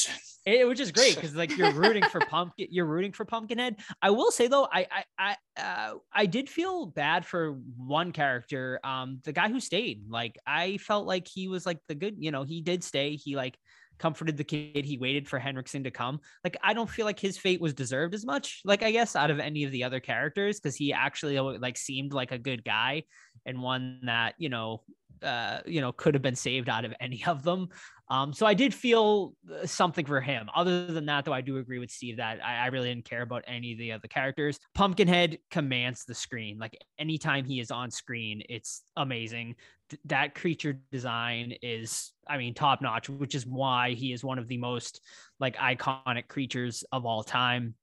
It, 0.45 0.67
which 0.67 0.79
is 0.79 0.91
great 0.91 1.15
because 1.15 1.33
like 1.35 1.57
you're 1.57 1.71
rooting 1.71 2.03
for 2.03 2.19
pumpkin, 2.29 2.67
you're 2.69 2.85
rooting 2.85 3.11
for 3.11 3.25
Pumpkinhead. 3.25 3.77
I 3.99 4.11
will 4.11 4.29
say 4.29 4.47
though, 4.47 4.67
I 4.71 4.85
I 4.91 5.35
I 5.57 5.61
uh, 5.61 5.93
I 6.13 6.27
did 6.27 6.49
feel 6.49 6.85
bad 6.85 7.25
for 7.25 7.53
one 7.77 8.11
character, 8.11 8.79
um, 8.83 9.21
the 9.23 9.33
guy 9.33 9.49
who 9.49 9.59
stayed. 9.59 10.07
Like 10.07 10.37
I 10.45 10.77
felt 10.77 11.07
like 11.07 11.27
he 11.27 11.47
was 11.47 11.65
like 11.65 11.79
the 11.87 11.95
good, 11.95 12.17
you 12.19 12.29
know, 12.29 12.43
he 12.43 12.61
did 12.61 12.83
stay. 12.83 13.15
He 13.15 13.35
like 13.35 13.57
comforted 13.97 14.37
the 14.37 14.43
kid. 14.43 14.85
He 14.85 14.97
waited 14.97 15.27
for 15.27 15.39
Henriksen 15.39 15.83
to 15.83 15.91
come. 15.91 16.19
Like 16.43 16.57
I 16.63 16.73
don't 16.73 16.89
feel 16.89 17.05
like 17.05 17.19
his 17.19 17.37
fate 17.37 17.61
was 17.61 17.73
deserved 17.73 18.13
as 18.13 18.25
much. 18.25 18.61
Like 18.65 18.83
I 18.83 18.91
guess 18.91 19.15
out 19.15 19.31
of 19.31 19.39
any 19.39 19.63
of 19.63 19.71
the 19.71 19.83
other 19.83 19.99
characters 19.99 20.59
because 20.59 20.75
he 20.75 20.93
actually 20.93 21.39
like 21.39 21.77
seemed 21.77 22.13
like 22.13 22.31
a 22.31 22.37
good 22.37 22.63
guy 22.63 23.03
and 23.45 23.61
one 23.61 24.01
that 24.03 24.35
you 24.37 24.49
know 24.49 24.81
uh 25.23 25.59
you 25.65 25.81
know 25.81 25.91
could 25.91 26.13
have 26.13 26.21
been 26.21 26.35
saved 26.35 26.69
out 26.69 26.85
of 26.85 26.93
any 26.99 27.23
of 27.25 27.43
them. 27.43 27.69
Um 28.09 28.33
so 28.33 28.45
i 28.45 28.53
did 28.53 28.73
feel 28.73 29.33
uh, 29.51 29.65
something 29.65 30.05
for 30.05 30.21
him. 30.21 30.49
Other 30.55 30.87
than 30.87 31.05
that 31.07 31.25
though 31.25 31.33
i 31.33 31.41
do 31.41 31.57
agree 31.57 31.79
with 31.79 31.91
steve 31.91 32.17
that 32.17 32.39
I, 32.43 32.65
I 32.65 32.67
really 32.67 32.89
didn't 32.89 33.05
care 33.05 33.21
about 33.21 33.43
any 33.47 33.73
of 33.73 33.79
the 33.79 33.91
other 33.91 34.07
characters. 34.07 34.59
Pumpkinhead 34.73 35.39
commands 35.51 36.05
the 36.05 36.15
screen. 36.15 36.57
Like 36.59 36.77
anytime 36.99 37.45
he 37.45 37.59
is 37.59 37.71
on 37.71 37.91
screen 37.91 38.41
it's 38.49 38.83
amazing. 38.97 39.55
Th- 39.89 40.01
that 40.05 40.35
creature 40.35 40.79
design 40.91 41.53
is 41.61 42.11
i 42.27 42.37
mean 42.37 42.53
top 42.53 42.81
notch 42.81 43.09
which 43.09 43.35
is 43.35 43.45
why 43.45 43.91
he 43.91 44.13
is 44.13 44.23
one 44.23 44.39
of 44.39 44.47
the 44.47 44.57
most 44.57 45.01
like 45.39 45.55
iconic 45.57 46.27
creatures 46.27 46.83
of 46.91 47.05
all 47.05 47.23
time 47.23 47.75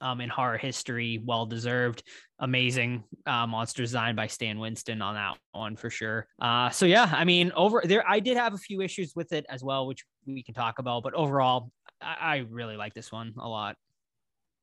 um, 0.00 0.20
in 0.20 0.28
horror 0.28 0.58
history. 0.58 1.20
Well 1.24 1.46
deserved, 1.46 2.02
amazing 2.38 3.04
uh, 3.26 3.46
monster 3.46 3.82
design 3.82 4.16
by 4.16 4.26
Stan 4.26 4.58
Winston 4.58 5.02
on 5.02 5.14
that 5.14 5.36
one 5.52 5.76
for 5.76 5.90
sure. 5.90 6.26
Uh, 6.40 6.70
so 6.70 6.86
yeah, 6.86 7.10
I 7.12 7.24
mean, 7.24 7.52
over 7.56 7.82
there, 7.84 8.04
I 8.08 8.20
did 8.20 8.36
have 8.36 8.54
a 8.54 8.58
few 8.58 8.80
issues 8.80 9.12
with 9.16 9.32
it 9.32 9.46
as 9.48 9.62
well, 9.62 9.86
which 9.86 10.04
we 10.26 10.42
can 10.42 10.54
talk 10.54 10.78
about. 10.78 11.02
But 11.02 11.14
overall, 11.14 11.70
I, 12.00 12.16
I 12.20 12.36
really 12.50 12.76
like 12.76 12.94
this 12.94 13.10
one 13.10 13.34
a 13.38 13.48
lot. 13.48 13.76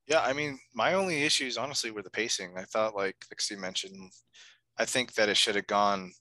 Yeah, 0.07 0.22
I 0.22 0.34
mean, 0.34 0.60
my 0.73 0.95
only 0.95 1.23
issues 1.23 1.57
honestly 1.57 1.89
were 1.89 2.01
the 2.01 2.10
pacing. 2.10 2.53
I 2.57 2.64
thought, 2.64 2.93
like, 2.93 3.15
Steve 3.39 3.60
mentioned, 3.60 4.11
I 4.77 4.84
think 4.84 5.14
that 5.14 5.30
it 5.30 5.38
should 5.38 5.55
have 5.55 5.68
gone, 5.68 6.11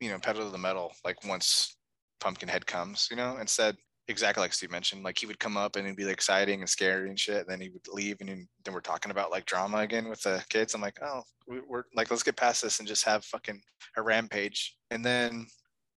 you 0.00 0.10
know, 0.10 0.18
pedal 0.18 0.44
to 0.44 0.50
the 0.50 0.56
metal, 0.56 0.92
like 1.04 1.22
once 1.26 1.76
Pumpkinhead 2.20 2.66
comes, 2.66 3.08
you 3.10 3.16
know, 3.16 3.36
instead 3.36 3.76
exactly 4.08 4.42
like 4.42 4.52
Steve 4.52 4.70
mentioned, 4.70 5.02
like 5.02 5.18
he 5.18 5.26
would 5.26 5.38
come 5.38 5.56
up 5.56 5.76
and 5.76 5.86
it'd 5.86 5.96
be 5.96 6.04
like, 6.04 6.14
exciting 6.14 6.60
and 6.60 6.68
scary 6.68 7.08
and 7.08 7.18
shit. 7.18 7.38
And 7.40 7.48
then 7.48 7.60
he 7.60 7.70
would 7.70 7.86
leave, 7.88 8.18
and 8.20 8.28
then 8.64 8.74
we're 8.74 8.80
talking 8.80 9.10
about 9.10 9.30
like 9.30 9.46
drama 9.46 9.78
again 9.78 10.08
with 10.08 10.22
the 10.22 10.44
kids. 10.48 10.74
I'm 10.74 10.80
like, 10.80 10.98
oh, 11.02 11.22
we- 11.46 11.60
we're 11.66 11.84
like, 11.94 12.10
let's 12.10 12.22
get 12.22 12.36
past 12.36 12.62
this 12.62 12.78
and 12.78 12.88
just 12.88 13.04
have 13.04 13.24
fucking 13.24 13.60
a 13.96 14.02
rampage. 14.02 14.76
And 14.90 15.04
then 15.04 15.46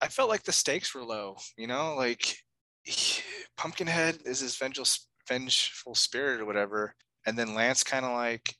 I 0.01 0.07
felt 0.07 0.29
like 0.29 0.43
the 0.43 0.51
stakes 0.51 0.93
were 0.93 1.03
low, 1.03 1.37
you 1.57 1.67
know, 1.67 1.95
like 1.95 2.37
Pumpkinhead 3.57 4.19
is 4.25 4.39
his 4.39 4.55
vengeful 4.55 4.85
vengeful 5.27 5.95
spirit 5.95 6.39
or 6.39 6.45
whatever, 6.45 6.95
and 7.25 7.37
then 7.37 7.53
Lance 7.53 7.83
kind 7.83 8.05
of 8.05 8.13
like 8.13 8.55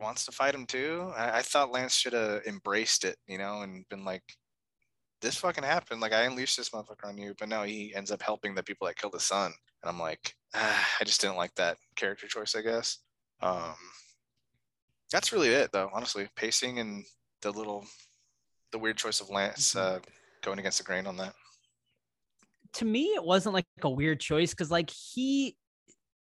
wants 0.00 0.24
to 0.24 0.32
fight 0.32 0.54
him 0.54 0.66
too. 0.66 1.12
I, 1.16 1.38
I 1.38 1.42
thought 1.42 1.72
Lance 1.72 1.94
should 1.94 2.12
have 2.12 2.42
embraced 2.46 3.04
it, 3.04 3.16
you 3.26 3.38
know, 3.38 3.62
and 3.62 3.88
been 3.88 4.04
like, 4.04 4.22
"This 5.20 5.36
fucking 5.36 5.64
happened. 5.64 6.00
Like 6.00 6.12
I 6.12 6.22
unleashed 6.22 6.56
this 6.56 6.70
motherfucker 6.70 7.06
on 7.06 7.18
you," 7.18 7.34
but 7.38 7.48
no, 7.48 7.62
he 7.62 7.94
ends 7.94 8.10
up 8.10 8.22
helping 8.22 8.54
the 8.54 8.62
people 8.62 8.86
that 8.86 8.96
killed 8.96 9.14
his 9.14 9.24
son, 9.24 9.52
and 9.82 9.90
I'm 9.90 9.98
like, 9.98 10.34
ah, 10.54 10.88
I 11.00 11.04
just 11.04 11.20
didn't 11.20 11.36
like 11.36 11.54
that 11.56 11.76
character 11.96 12.26
choice. 12.26 12.54
I 12.54 12.62
guess. 12.62 12.98
Um, 13.40 13.74
that's 15.12 15.32
really 15.32 15.48
it, 15.48 15.70
though. 15.72 15.90
Honestly, 15.92 16.28
pacing 16.36 16.78
and 16.80 17.04
the 17.42 17.50
little, 17.50 17.86
the 18.72 18.78
weird 18.78 18.96
choice 18.96 19.20
of 19.20 19.30
Lance 19.30 19.74
uh, 19.76 20.00
going 20.42 20.58
against 20.58 20.78
the 20.78 20.84
grain 20.84 21.06
on 21.06 21.16
that. 21.16 21.34
to 22.74 22.84
me 22.84 23.04
it 23.14 23.24
wasn't 23.24 23.54
like 23.54 23.64
a 23.82 23.90
weird 23.90 24.20
choice 24.20 24.50
because 24.50 24.70
like 24.70 24.90
he 24.90 25.56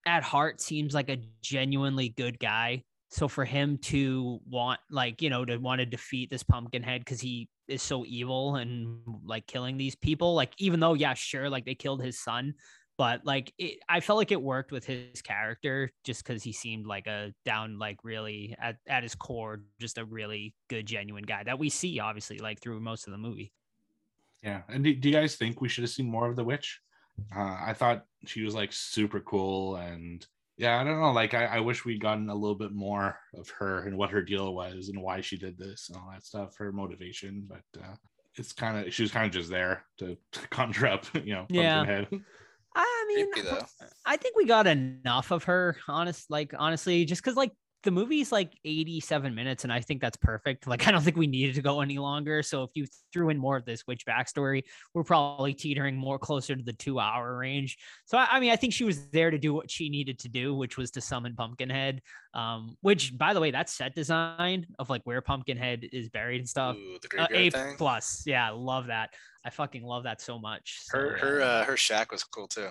at 0.07 0.23
heart 0.23 0.61
seems 0.61 0.95
like 0.95 1.11
a 1.11 1.19
genuinely 1.43 2.11
good 2.11 2.39
guy 2.39 2.83
so 3.11 3.27
for 3.29 3.45
him 3.45 3.79
to 3.79 4.39
want 4.49 4.79
like 4.91 5.21
you 5.21 5.31
know 5.31 5.45
to 5.45 5.57
want 5.57 5.81
to 5.81 5.87
defeat 5.87 6.31
this 6.31 6.43
pumpkinhead 6.45 7.01
because 7.01 7.21
he 7.21 7.49
is 7.69 7.83
so 7.83 8.05
evil 8.07 8.57
and 8.57 8.99
like 9.25 9.47
killing 9.47 9.77
these 9.77 9.95
people 9.95 10.35
like 10.35 10.53
even 10.59 10.81
though 10.81 10.95
yeah 10.95 11.15
sure 11.15 11.49
like 11.51 11.65
they 11.65 11.75
killed 11.75 12.03
his 12.03 12.19
son 12.19 12.55
but 12.99 13.25
like 13.25 13.53
it, 13.59 13.79
i 13.89 14.01
felt 14.01 14.17
like 14.17 14.33
it 14.33 14.41
worked 14.41 14.73
with 14.73 14.85
his 14.85 15.21
character 15.23 15.91
just 16.05 16.25
because 16.25 16.43
he 16.43 16.53
seemed 16.53 16.87
like 16.87 17.07
a 17.07 17.33
down 17.45 17.79
like 17.79 17.99
really 18.03 18.57
at, 18.61 18.77
at 18.89 19.03
his 19.03 19.15
core 19.15 19.61
just 19.81 19.99
a 19.99 20.05
really 20.05 20.55
good 20.69 20.87
genuine 20.87 21.25
guy 21.25 21.43
that 21.43 21.59
we 21.59 21.69
see 21.69 22.01
obviously 22.01 22.39
like 22.39 22.61
through 22.61 22.81
most 22.81 23.07
of 23.07 23.13
the 23.13 23.19
movie 23.19 23.53
Yeah. 24.43 24.63
And 24.69 24.85
do, 24.85 24.95
do 24.95 25.09
you 25.09 25.15
guys 25.15 25.35
think 25.37 25.61
we 25.61 25.69
should 25.69 25.83
have 25.83 25.91
seen 25.91 26.09
more 26.09 26.29
of 26.29 26.37
the 26.37 26.45
witch? 26.45 26.81
Uh, 27.35 27.57
I 27.67 27.73
thought 27.75 28.05
she 28.27 28.43
was 28.43 28.55
like 28.55 28.73
super 28.73 29.21
cool 29.21 29.77
and 29.77 30.25
yeah, 30.57 30.81
I 30.81 30.85
don't 30.85 31.01
know. 31.01 31.13
Like 31.13 31.35
I, 31.35 31.45
I 31.45 31.61
wish 31.61 31.85
we'd 31.85 32.01
gotten 32.01 32.31
a 32.31 32.35
little 32.35 32.57
bit 32.57 32.73
more 32.73 33.19
of 33.35 33.49
her 33.59 33.83
and 33.87 33.97
what 33.97 34.11
her 34.11 34.23
deal 34.23 34.55
was 34.55 34.89
and 34.89 35.03
why 35.03 35.21
she 35.21 35.37
did 35.37 35.59
this 35.59 35.89
and 35.89 35.99
all 35.99 36.11
that 36.13 36.25
stuff, 36.25 36.57
her 36.57 36.73
motivation. 36.73 37.47
But 37.49 37.83
uh, 37.83 37.95
it's 38.37 38.53
kind 38.53 38.87
of 38.87 38.93
she 38.93 39.03
was 39.03 39.13
kind 39.13 39.27
of 39.27 39.33
just 39.33 39.51
there 39.51 39.85
to, 39.99 40.17
to 40.33 40.49
conjure 40.49 40.87
up, 40.87 41.05
you 41.15 41.35
know, 41.35 41.47
Yeah. 41.49 41.85
Pumpkinhead. 41.85 42.23
I 42.75 43.05
mean, 43.09 43.33
Creepy. 43.33 43.49
I 44.05 44.17
think 44.19 44.37
we 44.37 44.45
got 44.45 44.67
enough 44.67 45.31
of 45.31 45.45
her, 45.45 45.77
honest, 45.89 46.31
like 46.31 46.53
honestly, 46.59 47.07
just 47.07 47.23
because 47.23 47.37
like 47.37 47.53
the 47.87 47.93
movie's 47.93 48.33
like 48.33 48.53
87 48.65 49.33
minutes, 49.33 49.63
and 49.63 49.73
I 49.73 49.81
think 49.81 50.01
that's 50.01 50.17
perfect. 50.17 50.67
Like, 50.67 50.89
I 50.89 50.91
don't 50.91 51.03
think 51.03 51.17
we 51.17 51.29
needed 51.29 51.55
to 51.55 51.63
go 51.63 51.81
any 51.81 51.99
longer. 51.99 52.43
So 52.43 52.65
if 52.65 52.71
you 52.75 52.85
threw 53.13 53.31
in 53.31 53.39
more 53.39 53.57
of 53.57 53.65
this 53.65 53.87
witch 53.87 54.05
backstory, 54.05 54.65
we're 54.93 55.05
probably 55.05 55.55
teetering 55.55 55.97
more 55.97 56.19
closer 56.19 56.57
to 56.57 56.63
the 56.63 56.73
two 56.73 56.99
hour 56.99 57.39
range. 57.39 57.79
So 58.05 58.19
I, 58.19 58.27
I 58.33 58.41
mean, 58.41 58.51
I 58.51 58.57
think 58.57 58.73
she 58.73 58.83
was 58.83 59.07
there 59.11 59.31
to 59.31 59.39
do 59.39 59.55
what 59.55 59.71
she 59.71 59.89
needed 59.89 60.19
to 60.19 60.29
do, 60.29 60.53
which 60.53 60.77
was 60.77 60.91
to 60.93 61.01
summon 61.01 61.37
Pumpkinhead. 61.37 62.03
Um, 62.35 62.77
which 62.81 63.17
by 63.17 63.33
the 63.33 63.41
way, 63.41 63.53
that 63.53 63.71
set 63.71 63.95
design 63.95 64.67
of 64.81 64.91
like 64.91 65.03
where 65.05 65.23
Pumpkinhead 65.23 65.89
is 65.93 66.09
buried 66.09 66.41
and 66.41 66.49
stuff 66.49 66.77
Ooh, 66.77 66.99
the 67.01 67.23
uh, 67.23 67.29
a 67.31 67.51
thing. 67.51 67.77
plus, 67.77 68.25
yeah, 68.27 68.51
love 68.51 68.89
that. 68.89 69.11
I 69.45 69.51
fucking 69.51 69.85
love 69.85 70.03
that 70.03 70.21
so 70.21 70.41
much. 70.41 70.81
So, 70.83 70.99
Her 70.99 71.17
her 71.19 71.41
uh, 71.41 71.65
her 71.65 71.77
shack 71.77 72.11
was 72.11 72.25
cool 72.25 72.49
too. 72.49 72.69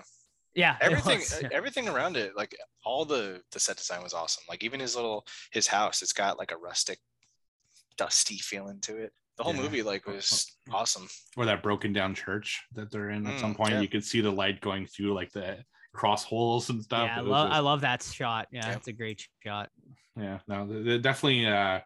Yeah, 0.56 0.76
everything 0.80 1.18
was. 1.18 1.32
uh, 1.44 1.48
everything 1.52 1.86
around 1.88 2.16
it 2.16 2.32
like 2.36 2.56
all 2.84 3.04
the 3.04 3.40
the 3.52 3.60
set 3.60 3.76
design 3.76 4.02
was 4.02 4.14
awesome 4.14 4.42
like 4.48 4.64
even 4.64 4.80
his 4.80 4.96
little 4.96 5.24
his 5.52 5.66
house 5.68 6.02
it's 6.02 6.12
got 6.12 6.38
like 6.38 6.50
a 6.52 6.56
rustic 6.56 6.98
dusty 7.96 8.36
feeling 8.38 8.80
to 8.80 8.96
it 8.96 9.12
the 9.36 9.44
whole 9.44 9.54
Yeah. 9.54 9.62
movie 9.62 9.82
like 9.82 10.06
was 10.06 10.56
awesome 10.72 11.08
or 11.36 11.44
that 11.46 11.62
broken 11.62 11.92
down 11.92 12.14
church 12.14 12.62
that 12.74 12.90
they're 12.90 13.10
in 13.10 13.26
at 13.26 13.38
some 13.38 13.54
Mm, 13.54 13.56
point. 13.56 13.72
yeah. 13.72 13.80
You 13.80 13.88
could 13.88 14.04
see 14.04 14.20
the 14.20 14.30
light 14.30 14.60
going 14.60 14.86
through 14.86 15.14
like 15.14 15.30
the 15.32 15.58
cross 15.94 16.24
holes 16.24 16.68
and 16.70 16.82
stuff. 16.82 17.06
yeah, 17.06 17.16
I 17.16 17.20
It 17.20 17.24
love, 17.26 17.48
just- 17.48 17.56
I 17.56 17.60
love 17.60 17.80
that 17.82 18.02
shot. 18.02 18.48
Yeah, 18.50 18.66
Yeah. 18.66 18.76
it's 18.76 18.88
a 18.88 18.92
great 18.92 19.26
shot. 19.44 19.70
yeah 20.18 20.38
no 20.48 20.66
th- 20.66 20.84
th- 20.84 21.02
definitely 21.02 21.46
uh 21.46 21.80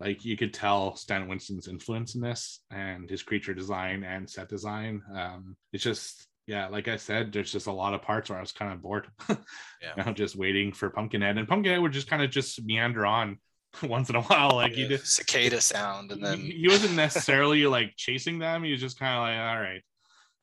like 0.00 0.24
you 0.24 0.36
could 0.36 0.54
tell 0.54 0.94
stan 0.94 1.26
winston's 1.28 1.66
influence 1.66 2.14
in 2.14 2.20
this 2.20 2.60
and 2.70 3.08
his 3.10 3.22
creature 3.24 3.52
design 3.54 4.04
and 4.04 4.28
set 4.30 4.48
design 4.48 5.02
um 5.12 5.56
it's 5.72 5.82
just 5.82 6.27
yeah 6.48 6.66
like 6.68 6.88
i 6.88 6.96
said 6.96 7.32
there's 7.32 7.52
just 7.52 7.66
a 7.68 7.72
lot 7.72 7.94
of 7.94 8.02
parts 8.02 8.28
where 8.30 8.38
i 8.38 8.40
was 8.40 8.50
kind 8.52 8.72
of 8.72 8.82
bored 8.82 9.06
Yeah. 9.28 9.92
you 9.96 10.04
know 10.04 10.12
just 10.12 10.34
waiting 10.34 10.72
for 10.72 10.90
pumpkinhead 10.90 11.38
and 11.38 11.46
pumpkinhead 11.46 11.80
would 11.80 11.92
just 11.92 12.08
kind 12.10 12.22
of 12.22 12.30
just 12.30 12.60
meander 12.64 13.06
on 13.06 13.38
once 13.84 14.08
in 14.10 14.16
a 14.16 14.22
while 14.22 14.50
like 14.56 14.72
he 14.72 14.82
Yeah, 14.82 14.88
did 14.88 15.00
cicada 15.06 15.60
sound 15.60 16.10
and 16.10 16.24
then 16.24 16.38
he, 16.40 16.52
he 16.62 16.68
wasn't 16.68 16.94
necessarily 16.96 17.64
like 17.66 17.92
chasing 17.96 18.38
them 18.40 18.64
he 18.64 18.72
was 18.72 18.80
just 18.80 18.98
kind 18.98 19.14
of 19.14 19.20
like 19.22 19.38
all 19.56 19.60
right 19.62 19.82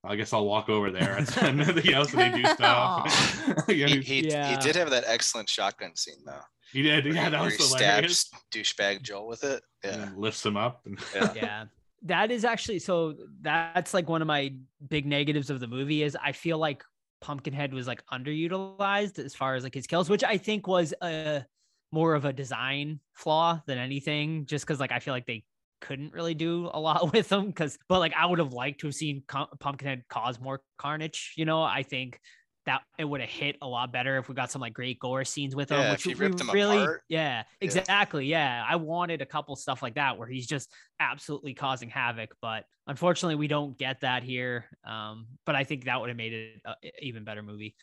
I 0.07 0.15
guess 0.15 0.34
I'll 0.34 0.45
walk 0.45 0.69
over 0.69 0.91
there 0.91 1.15
and 1.18 1.26
then 1.26 1.60
everything 1.61 1.95
else 1.95 2.14
and 2.14 2.22
they 2.22 2.40
do 2.44 2.45
stuff. 2.53 3.65
Yeah, 3.68 3.88
he, 3.88 3.95
he, 4.02 4.02
he, 4.02 4.15
he 4.22 4.56
did 4.61 4.76
have 4.76 4.91
that 4.91 5.03
excellent 5.07 5.49
shotgun 5.49 5.95
scene 5.95 6.19
though 6.23 6.41
he 6.72 6.84
did. 6.84 7.06
where 7.06 7.14
Yeah, 7.15 7.23
he- 7.26 7.30
that 7.32 7.40
where 7.41 7.45
was 7.49 7.72
hilarious. 7.73 8.19
stabs 8.19 8.44
douchebag 8.53 9.02
joel 9.02 9.27
with 9.27 9.44
it 9.44 9.64
yeah 9.84 10.03
And 10.03 10.15
lifts 10.19 10.45
him 10.45 10.57
up. 10.57 10.82
And 10.86 10.99
yeah 11.15 11.34
yeah 11.36 11.64
that 12.06 12.32
is 12.32 12.45
actually 12.45 12.80
so 12.80 13.15
that's 13.41 13.94
like 13.94 14.07
one 14.07 14.22
of 14.22 14.27
my 14.27 14.53
big 14.90 15.06
negatives 15.06 15.49
of 15.49 15.60
the 15.60 15.68
movie 15.68 16.03
is 16.03 16.15
i 16.23 16.32
feel 16.32 16.57
like 16.57 16.84
pumpkinhead 17.22 17.73
was 17.73 17.88
like 17.88 18.03
underutilized 18.14 19.19
as 19.19 19.34
far 19.34 19.56
as 19.56 19.64
like 19.64 19.73
his 19.73 19.88
kills 19.88 20.10
which 20.10 20.23
i 20.23 20.38
think 20.38 20.68
was 20.68 20.94
a 21.02 21.44
more 21.91 22.14
of 22.14 22.26
a 22.26 22.34
design 22.34 22.99
flaw 23.14 23.60
than 23.65 23.77
anything 23.77 24.45
just 24.45 24.65
because 24.65 24.80
like 24.80 24.91
i 24.91 24.99
feel 24.99 25.14
like 25.14 25.26
they 25.26 25.44
couldn't 25.82 26.14
really 26.14 26.34
do 26.34 26.69
a 26.73 26.80
lot 26.80 27.11
with 27.14 27.27
them 27.30 27.48
because 27.48 27.77
but 27.90 27.99
like 27.99 28.14
i 28.18 28.26
would 28.26 28.40
have 28.40 28.53
liked 28.53 28.82
to 28.82 28.88
have 28.88 28.95
seen 28.95 29.23
Com- 29.27 29.48
pumpkinhead 29.60 30.03
cause 30.07 30.40
more 30.40 30.61
carnage 30.77 31.34
you 31.36 31.45
know 31.45 31.61
i 31.61 31.84
think 31.84 32.19
that 32.66 32.82
it 32.98 33.06
would 33.06 33.22
have 33.22 33.30
hit 33.30 33.58
a 33.62 33.68
lot 33.68 33.92
better 33.92 34.18
if 34.18 34.28
we 34.28 34.36
got 34.36 34.52
some 34.52 34.62
like 34.62 34.74
great 34.74 35.00
gore 35.00 35.24
scenes 35.24 35.56
with 35.56 35.70
him. 35.72 35.80
Yeah, 35.80 35.92
which 35.92 36.02
if 36.02 36.06
he 36.06 36.14
we 36.16 36.26
ripped 36.26 36.40
them 36.40 36.50
really, 36.50 36.82
apart. 36.82 37.04
yeah, 37.08 37.44
exactly, 37.62 38.26
yeah. 38.26 38.66
I 38.68 38.76
wanted 38.76 39.22
a 39.22 39.26
couple 39.26 39.56
stuff 39.56 39.84
like 39.84 39.96
that 39.96 40.18
where 40.18 40.28
he's 40.28 40.48
just 40.48 40.72
absolutely 41.00 41.54
causing 41.54 41.90
havoc, 41.90 42.36
but 42.42 42.66
unfortunately, 42.88 43.36
we 43.36 43.48
don't 43.48 43.78
get 43.78 44.02
that 44.02 44.24
here. 44.24 44.66
Um, 44.84 45.28
but 45.46 45.56
I 45.56 45.64
think 45.64 45.86
that 45.86 46.00
would 46.00 46.10
have 46.10 46.18
made 46.18 46.34
it 46.34 46.62
an 46.66 46.76
even 47.02 47.24
better 47.24 47.44
movie. 47.44 47.76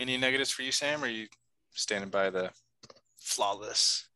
Any 0.00 0.16
negatives 0.16 0.50
for 0.50 0.62
you, 0.62 0.72
Sam? 0.72 1.02
Or 1.02 1.06
are 1.06 1.10
you 1.10 1.26
standing 1.72 2.10
by 2.10 2.30
the 2.30 2.50
flawless? 3.16 4.08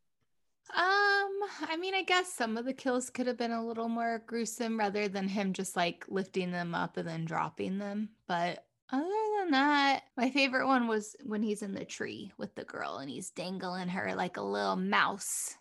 Um, 0.75 1.31
I 1.69 1.77
mean, 1.79 1.95
I 1.95 2.03
guess 2.03 2.33
some 2.33 2.57
of 2.57 2.65
the 2.65 2.73
kills 2.73 3.11
could 3.11 3.27
have 3.27 3.37
been 3.37 3.53
a 3.53 3.67
little 3.67 3.89
more 3.89 4.23
gruesome 4.27 4.79
rather 4.79 5.07
than 5.07 5.29
him 5.29 5.53
just 5.53 5.77
like 5.77 6.05
lifting 6.09 6.51
them 6.51 6.75
up 6.75 6.97
and 6.97 7.07
then 7.07 7.25
dropping 7.25 7.79
them. 7.79 8.11
But 8.27 8.65
other 8.93 9.09
than 9.41 9.51
that, 9.53 10.03
my 10.17 10.31
favorite 10.31 10.67
one 10.67 10.87
was 10.87 11.17
when 11.25 11.43
he's 11.43 11.63
in 11.63 11.75
the 11.75 11.85
tree 11.85 12.33
with 12.39 12.55
the 12.55 12.65
girl 12.65 12.99
and 12.99 13.11
he's 13.11 13.31
dangling 13.31 13.89
her 13.89 14.15
like 14.15 14.37
a 14.37 14.43
little 14.43 14.77
mouse. 14.77 15.57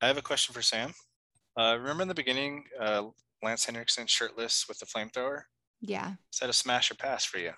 I 0.00 0.06
have 0.06 0.18
a 0.18 0.22
question 0.22 0.54
for 0.54 0.62
Sam. 0.62 0.92
Uh, 1.58 1.76
remember 1.78 2.02
in 2.02 2.08
the 2.08 2.14
beginning, 2.14 2.64
uh, 2.80 3.04
Lance 3.42 3.64
Henriksen 3.64 4.06
shirtless 4.06 4.66
with 4.68 4.78
the 4.78 4.86
flamethrower? 4.86 5.42
Yeah. 5.80 6.14
Is 6.32 6.40
that 6.40 6.50
a 6.50 6.54
smash 6.54 6.90
or 6.90 6.94
pass 6.94 7.24
for 7.24 7.38
you? 7.38 7.52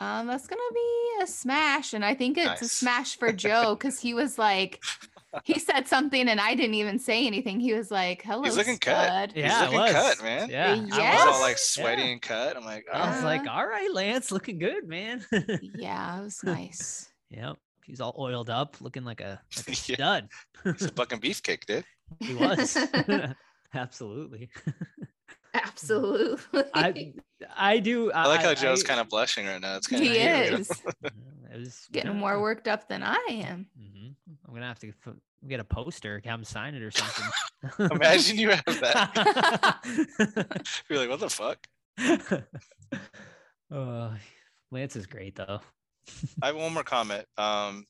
Um, 0.00 0.26
that's 0.26 0.46
gonna 0.48 0.60
be 0.74 1.22
a 1.22 1.26
smash, 1.26 1.94
and 1.94 2.04
I 2.04 2.14
think 2.14 2.36
it's 2.36 2.62
a 2.62 2.68
smash 2.68 3.16
for 3.16 3.32
Joe 3.32 3.76
because 3.76 4.00
he 4.00 4.12
was 4.12 4.38
like, 4.38 4.82
he 5.42 5.58
said 5.58 5.88
something, 5.88 6.28
and 6.28 6.40
I 6.40 6.54
didn't 6.54 6.74
even 6.74 6.98
say 6.98 7.26
anything. 7.26 7.58
He 7.60 7.72
was 7.74 7.90
like, 7.90 8.22
"Hello, 8.22 8.42
He's 8.44 8.56
looking 8.56 8.78
cut. 8.78 9.04
stud." 9.06 9.32
He's 9.34 9.44
Yeah, 9.44 9.62
it 9.62 9.64
looking 9.72 9.80
was. 9.80 9.92
cut, 9.92 10.22
man. 10.22 10.48
Yeah, 10.50 10.72
I 10.72 10.76
He 10.76 10.82
was 10.84 11.26
all 11.34 11.40
like 11.40 11.58
sweaty 11.58 12.02
Yeah. 12.02 12.08
and 12.08 12.22
cut. 12.22 12.56
I'm 12.56 12.64
like, 12.64 12.86
oh, 12.92 12.98
I 12.98 13.10
was 13.14 13.24
like, 13.24 13.46
all 13.48 13.66
right, 13.66 13.92
Lance, 13.92 14.30
looking 14.30 14.58
good, 14.58 14.86
man. 14.88 15.24
Yeah, 15.74 16.20
it 16.20 16.24
was 16.24 16.40
nice. 16.44 17.10
yep. 17.30 17.56
He's 17.84 18.00
all 18.00 18.14
oiled 18.18 18.48
up, 18.48 18.80
looking 18.80 19.04
like 19.04 19.20
a, 19.20 19.40
like 19.56 19.68
a 19.68 19.74
stud. 19.74 20.28
he's 20.62 20.82
a 20.82 20.88
fucking 20.92 21.20
beefcake, 21.20 21.66
dude. 21.66 21.84
he 22.20 22.34
was. 22.34 22.78
Absolutely. 23.74 24.48
Absolutely. 25.52 26.62
I 26.74 27.12
I 27.56 27.78
do. 27.78 28.10
I 28.12 28.26
like 28.26 28.42
how 28.42 28.54
Joe's 28.54 28.82
I- 28.84 28.88
kind 28.88 29.00
of 29.00 29.08
blushing 29.08 29.46
right 29.46 29.60
now. 29.60 29.76
It's 29.76 29.86
kind 29.86 30.02
he 30.02 30.18
of 30.26 30.60
is 30.60 30.70
It 30.72 31.58
was 31.60 31.88
getting 31.92 32.12
yeah. 32.12 32.18
more 32.18 32.40
worked 32.40 32.66
up 32.66 32.88
than 32.88 33.02
I 33.02 33.24
am. 33.30 33.66
hmm 33.78 33.93
I'm 34.46 34.54
gonna 34.54 34.66
have 34.66 34.78
to 34.80 34.88
f- 34.88 35.14
get 35.48 35.60
a 35.60 35.64
poster, 35.64 36.20
have 36.24 36.38
him 36.40 36.44
sign 36.44 36.74
it 36.74 36.82
or 36.82 36.90
something. 36.90 37.24
Imagine 37.92 38.38
you 38.38 38.50
have 38.50 38.64
that. 38.66 39.78
You're 40.90 40.98
like, 40.98 41.08
what 41.08 41.20
the 41.20 41.30
fuck? 41.30 41.66
uh, 43.72 44.14
Lance 44.70 44.96
is 44.96 45.06
great 45.06 45.34
though. 45.36 45.60
I 46.42 46.48
have 46.48 46.56
one 46.56 46.74
more 46.74 46.82
comment. 46.82 47.24
Um, 47.38 47.86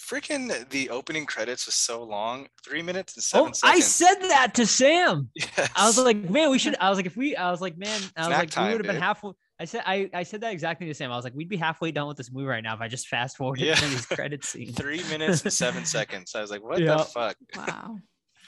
freaking 0.00 0.68
the 0.70 0.88
opening 0.90 1.26
credits 1.26 1.66
was 1.66 1.74
so 1.74 2.02
long, 2.02 2.46
three 2.64 2.80
minutes 2.82 3.14
and 3.16 3.22
seven 3.22 3.48
Oh, 3.48 3.52
seconds. 3.52 3.76
I 3.76 3.80
said 3.80 4.14
that 4.30 4.54
to 4.54 4.66
Sam. 4.66 5.28
yes. 5.34 5.68
I 5.76 5.86
was 5.86 5.98
like, 5.98 6.16
man, 6.30 6.50
we 6.50 6.58
should. 6.58 6.76
I 6.80 6.88
was 6.88 6.98
like, 6.98 7.06
if 7.06 7.16
we, 7.16 7.36
I 7.36 7.50
was 7.50 7.60
like, 7.60 7.76
man, 7.76 8.00
I 8.16 8.20
was 8.20 8.26
Snack 8.28 8.38
like, 8.38 8.50
time, 8.50 8.66
we 8.68 8.72
would 8.76 8.84
have 8.86 8.92
been 8.94 9.02
halfway. 9.02 9.32
I 9.60 9.64
said, 9.64 9.82
I, 9.86 10.08
I 10.14 10.22
said 10.22 10.40
that 10.42 10.52
exactly 10.52 10.86
the 10.86 10.94
same. 10.94 11.10
I 11.10 11.16
was 11.16 11.24
like, 11.24 11.34
we'd 11.34 11.48
be 11.48 11.56
halfway 11.56 11.90
done 11.90 12.06
with 12.06 12.16
this 12.16 12.30
movie 12.30 12.46
right 12.46 12.62
now 12.62 12.74
if 12.74 12.80
I 12.80 12.86
just 12.88 13.08
fast 13.08 13.36
forwarded 13.36 13.66
Yeah. 13.66 13.74
these 13.80 14.06
credit 14.06 14.44
scenes. 14.44 14.76
three 14.76 15.02
minutes 15.10 15.42
and 15.42 15.52
seven 15.52 15.84
seconds. 15.96 16.34
I 16.34 16.40
was 16.40 16.50
like, 16.50 16.62
what 16.62 16.78
the 16.78 16.98
fuck? 16.98 17.36
Wow. 17.56 17.98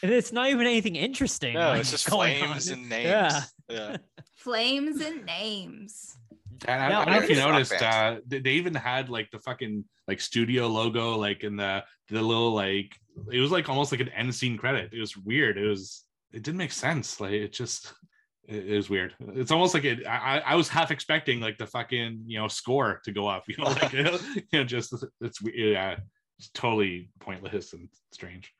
And 0.02 0.10
it's 0.12 0.32
not 0.32 0.48
even 0.48 0.66
anything 0.66 0.96
interesting. 0.96 1.54
No, 1.54 1.70
like, 1.70 1.80
it's 1.80 1.90
just 1.90 2.08
flames 2.08 2.70
on. 2.70 2.78
and 2.78 2.88
names. 2.88 3.04
Yeah. 3.08 3.42
yeah. 3.68 3.96
Flames 4.36 5.00
and 5.00 5.26
names. 5.26 6.16
And 6.66 6.82
I, 6.82 6.88
Now, 6.88 7.00
I 7.02 7.04
don't 7.06 7.14
know 7.14 7.22
if 7.22 7.30
you 7.30 7.36
noticed, 7.36 7.72
Rock 7.72 7.82
uh, 7.82 8.16
they, 8.26 8.38
they 8.40 8.50
even 8.52 8.74
had 8.74 9.08
like 9.10 9.30
the 9.30 9.38
fucking 9.40 9.84
like 10.08 10.20
studio 10.20 10.66
logo, 10.68 11.16
like 11.16 11.42
in 11.42 11.56
the 11.56 11.82
the 12.08 12.20
little 12.22 12.52
like 12.52 12.94
it 13.32 13.40
was 13.40 13.50
like 13.50 13.68
almost 13.68 13.92
like 13.92 14.00
an 14.00 14.08
end 14.10 14.34
scene 14.34 14.56
credit. 14.56 14.92
It 14.92 15.00
was 15.00 15.16
weird. 15.16 15.56
It 15.58 15.66
was 15.66 16.04
it 16.32 16.42
didn't 16.42 16.58
make 16.58 16.72
sense. 16.72 17.20
Like 17.20 17.32
it 17.32 17.52
just 17.52 17.92
it, 18.48 18.68
it 18.68 18.76
was 18.76 18.90
weird. 18.90 19.14
It's 19.34 19.50
almost 19.50 19.74
like 19.74 19.84
it. 19.84 20.06
I 20.06 20.38
I- 20.38 20.52
I 20.52 20.54
was 20.54 20.68
half 20.68 20.90
expecting 20.90 21.40
like 21.40 21.58
the 21.58 21.66
fucking 21.66 22.24
you 22.26 22.38
know 22.38 22.48
score 22.48 23.00
to 23.04 23.12
go 23.12 23.26
up. 23.28 23.44
You 23.48 23.56
know, 23.58 23.70
like 23.70 23.92
you 23.92 24.02
know, 24.52 24.64
just 24.64 24.94
it's 25.20 25.38
yeah, 25.54 25.96
it's 26.38 26.50
totally 26.54 27.10
pointless 27.20 27.72
and 27.72 27.88
strange. 28.12 28.52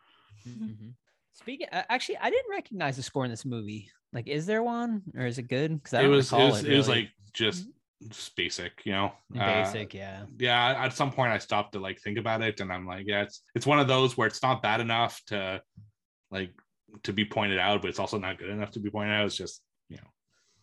Mhm. 0.48 0.94
Speaking, 1.34 1.68
uh, 1.72 1.82
actually, 1.88 2.18
I 2.18 2.28
didn't 2.30 2.50
recognize 2.50 2.96
the 2.96 3.02
score 3.02 3.24
in 3.24 3.30
this 3.30 3.44
movie. 3.46 3.90
Like, 4.12 4.28
is 4.28 4.44
there 4.46 4.62
one, 4.62 5.02
or 5.16 5.24
is 5.26 5.38
it 5.38 5.48
good? 5.48 5.72
Because 5.74 5.94
I 5.94 6.00
It 6.00 6.02
don't 6.02 6.10
was 6.12 6.32
it 6.32 6.34
recall 6.36 6.50
was, 6.50 6.64
it, 6.64 6.72
it 6.72 6.76
was 6.76 6.88
like 6.88 7.08
just 7.32 7.66
just 8.08 8.34
basic, 8.36 8.72
you 8.84 8.92
know. 8.92 9.12
Uh, 9.38 9.62
basic, 9.64 9.94
yeah. 9.94 10.24
yeah 10.38 10.84
at 10.84 10.92
some 10.94 11.12
point 11.12 11.30
i 11.32 11.38
stopped 11.38 11.72
to 11.74 11.78
like 11.78 12.00
think 12.00 12.16
about 12.16 12.40
it 12.40 12.58
and 12.60 12.72
i'm 12.72 12.86
like 12.86 13.04
yeah 13.06 13.20
it's 13.20 13.42
it's 13.54 13.66
one 13.66 13.78
of 13.78 13.88
those 13.88 14.16
where 14.16 14.26
it's 14.26 14.42
not 14.42 14.62
bad 14.62 14.80
enough 14.80 15.20
to 15.26 15.60
like 16.30 16.50
to 17.02 17.12
be 17.12 17.26
pointed 17.26 17.58
out 17.58 17.82
but 17.82 17.88
it's 17.88 17.98
also 17.98 18.18
not 18.18 18.38
good 18.38 18.48
enough 18.48 18.70
to 18.70 18.80
be 18.80 18.88
pointed 18.90 19.12
out 19.12 19.26
it's 19.26 19.36
just 19.36 19.60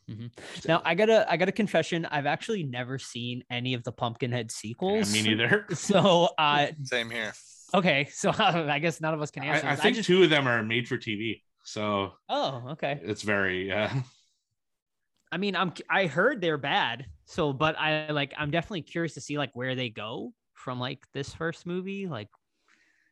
you 0.07 0.15
know 0.15 0.29
Now, 0.67 0.81
I 0.85 0.95
gotta, 0.95 1.29
I 1.29 1.38
got 1.38 1.49
a 1.49 1.51
confession. 1.51 2.05
I've 2.05 2.25
actually 2.25 2.63
never 2.63 2.97
seen 2.97 3.43
any 3.49 3.73
of 3.73 3.84
the 3.84 3.91
Pumpkinhead 3.91 4.47
yeah, 4.47 4.55
sequels. 4.55 5.13
me 5.13 5.21
neither 5.21 5.65
So, 5.73 6.29
uh, 6.38 6.67
Same 6.84 7.09
here. 7.09 7.34
okay, 7.73 8.07
so 8.11 8.31
I 8.39 8.79
guess 8.79 9.01
none 9.01 9.13
of 9.13 9.21
us 9.21 9.31
can 9.31 9.43
answer. 9.43 9.67
I, 9.67 9.71
I 9.71 9.75
this. 9.75 9.84
think 9.84 9.95
just, 9.97 10.07
two 10.07 10.23
of 10.23 10.29
them 10.29 10.47
are 10.47 10.63
made 10.63 10.88
for 10.88 10.97
tv 10.97 11.41
so 11.63 12.13
oh, 12.29 12.63
okay. 12.71 12.99
it's 13.03 13.23
very 13.23 13.71
uh 13.71 13.89
I 15.29 15.35
mean, 15.38 15.57
I'm, 15.57 15.73
I 15.89 16.05
heard 16.07 16.39
they're 16.39 16.57
bad. 16.57 17.05
So, 17.25 17.51
but 17.51 17.77
I 17.77 18.11
like, 18.11 18.34
I'm 18.38 18.49
definitely 18.49 18.84
curious 18.84 19.13
to 19.15 19.21
see 19.21 19.38
like 19.38 19.51
where 19.53 19.75
they 19.75 19.89
go 19.89 20.31
from 20.53 20.79
like 20.79 21.03
this 21.13 21.34
first 21.34 21.65
movie. 21.65 22.07
Like, 22.07 22.29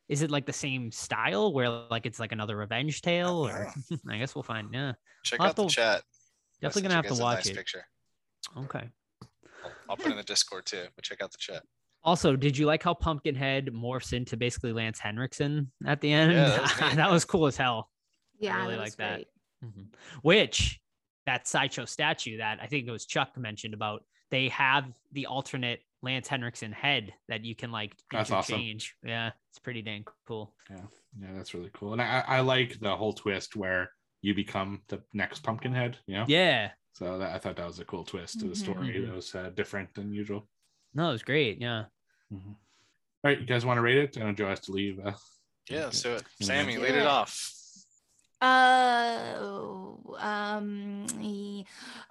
is 0.08 0.22
it 0.22 0.32
like 0.32 0.46
the 0.46 0.54
same 0.54 0.92
style 0.92 1.52
where 1.52 1.70
like 1.70 2.06
it's 2.06 2.18
like 2.20 2.32
another 2.32 2.56
revenge 2.56 3.02
tale, 3.02 3.46
or 3.46 3.70
I 4.10 4.18
guess 4.18 4.34
we'll 4.34 4.44
find. 4.44 4.70
Yeah, 4.72 4.94
Check 5.24 5.42
I'll 5.42 5.48
out 5.50 5.56
the 5.58 5.66
to- 5.66 5.70
chat. 5.70 6.04
Definitely 6.68 6.90
gonna 6.90 6.96
have 7.08 7.16
to 7.18 7.22
watch 7.22 7.38
nice 7.38 7.48
it. 7.48 7.56
Picture. 7.56 7.86
Okay. 8.58 8.90
I'll, 9.64 9.72
I'll 9.90 9.98
put 9.98 10.12
in 10.12 10.18
the 10.18 10.24
Discord 10.24 10.66
too, 10.66 10.86
but 10.96 11.04
check 11.04 11.22
out 11.22 11.32
the 11.32 11.38
chat. 11.40 11.64
Also, 12.04 12.36
did 12.36 12.56
you 12.58 12.66
like 12.68 12.84
how 12.84 12.94
Pumpkinhead 12.94 13.68
morphs 13.74 14.14
into 14.14 14.38
basically 14.38 14.72
Lance 14.74 15.00
Henriksen 15.00 15.72
at 15.88 16.02
the 16.02 16.12
end? 16.12 16.34
Yeah, 16.34 16.50
that 16.50 16.62
was 16.62 16.82
neat, 16.82 16.96
that 16.98 17.12
was 17.12 17.26
cool 17.26 17.48
as 17.48 17.58
hell. 17.58 17.90
Yeah, 18.40 18.56
I 18.56 18.62
really 18.62 18.78
like 18.78 18.96
that. 18.98 19.16
great. 19.16 19.28
Mhm. 19.66 19.86
Which 20.22 20.80
that 21.26 21.48
sideshow 21.48 21.86
statue 21.86 22.38
that 22.38 22.60
I 22.62 22.68
think 22.68 22.88
it 22.88 22.92
was 22.92 23.06
Chuck 23.08 23.36
mentioned 23.38 23.74
about, 23.74 24.04
they 24.30 24.50
have 24.50 24.86
the 25.14 25.26
alternate 25.26 25.80
Lance 26.04 26.28
Henriksen 26.28 26.72
head 26.72 27.14
that 27.28 27.44
you 27.44 27.56
can 27.56 27.72
like 27.72 27.96
That's 28.12 28.30
awesome. 28.30 28.56
interchange. 28.56 28.96
Yeah, 29.04 29.32
it's 29.50 29.58
pretty 29.58 29.82
dang 29.82 30.06
cool. 30.28 30.54
yeah 30.70 30.82
yeah 31.20 31.30
that's 31.34 31.54
really 31.54 31.70
cool 31.74 31.94
and 31.94 32.02
i 32.02 32.22
i 32.28 32.40
like 32.42 32.78
the 32.82 32.94
whole 32.94 33.14
twist 33.14 33.56
where 33.56 33.90
you 34.26 34.34
become 34.34 34.82
the 34.88 35.00
next 35.14 35.44
pumpkinhead 35.44 35.98
you 36.08 36.16
know 36.16 36.26
Yeah, 36.28 36.72
so 36.94 37.18
that, 37.20 37.32
i 37.36 37.38
thought 37.40 37.58
that 37.58 37.68
was 37.68 37.80
a 37.80 37.86
cool 37.86 38.04
twist 38.04 38.40
to 38.40 38.46
the 38.46 38.54
Mhm. 38.56 38.64
story 38.66 38.94
Mhm. 38.96 39.06
that 39.06 39.16
was 39.16 39.36
uh, 39.36 39.50
different 39.60 39.94
than 39.94 40.12
usual 40.12 40.42
no, 40.98 41.10
it 41.10 41.12
was 41.12 41.24
great. 41.24 41.60
Yeah. 41.62 41.86
Mhm. 42.34 42.56
all 42.56 43.26
right 43.30 43.40
you 43.40 43.46
guys 43.46 43.66
want 43.66 43.78
to 43.78 43.82
rate 43.82 43.98
it 43.98 44.18
i 44.18 44.22
know 44.24 44.34
joe 44.34 44.48
has 44.50 44.62
to 44.62 44.72
leave 44.72 44.98
uh, 45.00 45.14
Yeah, 45.70 45.86
let's 45.86 46.02
do 46.02 46.14
it. 46.16 46.24
Sammy, 46.42 46.76
Do 46.76 46.82
lead 46.82 46.96
it 46.96 47.06
it. 47.06 47.06
off. 47.08 47.34
Uh, 48.42 49.34
um, 50.20 51.08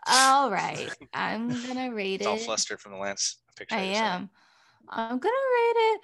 all 0.06 0.50
right. 0.50 0.90
I'm 1.12 1.48
gonna 1.66 1.94
rate 1.94 2.20
It's 2.20 2.26
all 2.26 2.36
flustered 2.36 2.80
from 2.80 2.92
the 2.92 2.98
Lance 2.98 3.38
picture. 3.56 3.76
I 3.76 3.84
you 3.84 3.94
sent. 3.94 4.06
am. 4.06 4.30
I'm 4.88 5.18
gonna 5.18 5.48
rate 5.58 5.80
it 5.92 6.00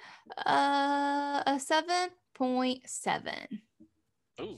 uh, 0.47 1.43
a 1.45 1.59
seven 1.59 2.09
point 2.33 2.87
seven. 2.87 3.61
Ooh, 4.39 4.57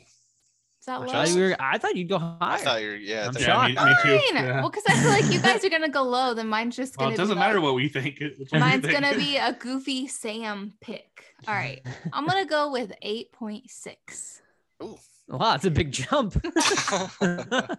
Is 0.84 0.88
that 0.88 0.96
I 0.96 1.06
low? 1.06 1.08
thought, 1.14 1.30
you 1.30 1.42
were, 1.42 1.56
I 1.62 1.78
thought 1.78 1.96
you'd 1.96 2.10
go 2.10 2.18
higher. 2.20 2.36
I 2.42 2.58
thought 2.58 2.82
you 2.82 2.88
were, 2.90 2.96
yeah. 2.98 3.22
I 3.22 3.28
I'm 3.28 3.34
yeah, 3.36 3.68
me, 3.70 3.74
shocked. 3.76 4.06
me 4.06 4.18
too 4.20 4.20
yeah. 4.34 4.60
Well, 4.60 4.70
because 4.70 4.84
I 4.90 4.98
feel 5.02 5.10
like 5.12 5.34
you 5.34 5.40
guys 5.42 5.64
are 5.64 5.70
gonna 5.70 5.88
go 5.88 6.04
low, 6.04 6.34
then 6.34 6.50
mine's 6.50 6.76
just 6.76 6.98
gonna. 6.98 7.14
it 7.14 7.16
doesn't 7.16 7.36
be 7.38 7.40
matter 7.40 7.62
low. 7.62 7.68
what 7.68 7.76
we 7.76 7.88
think 7.88 8.20
what 8.50 8.60
Mine's 8.60 8.82
think. 8.86 8.94
gonna 9.00 9.16
be 9.16 9.38
a 9.42 9.54
goofy 9.54 10.08
Sam 10.10 10.74
pick. 10.82 11.24
All 11.48 11.54
right, 11.54 11.82
I'm 12.12 12.28
gonna 12.28 12.46
go 12.46 12.70
with 12.70 12.92
eight 13.02 13.32
point 13.32 13.70
six. 13.70 14.42
Ooh. 14.84 14.98
Wow, 15.30 15.56
it's 15.56 15.64
a 15.64 15.72
big 15.72 15.94
jump. 15.94 16.36
uh, 17.22 17.76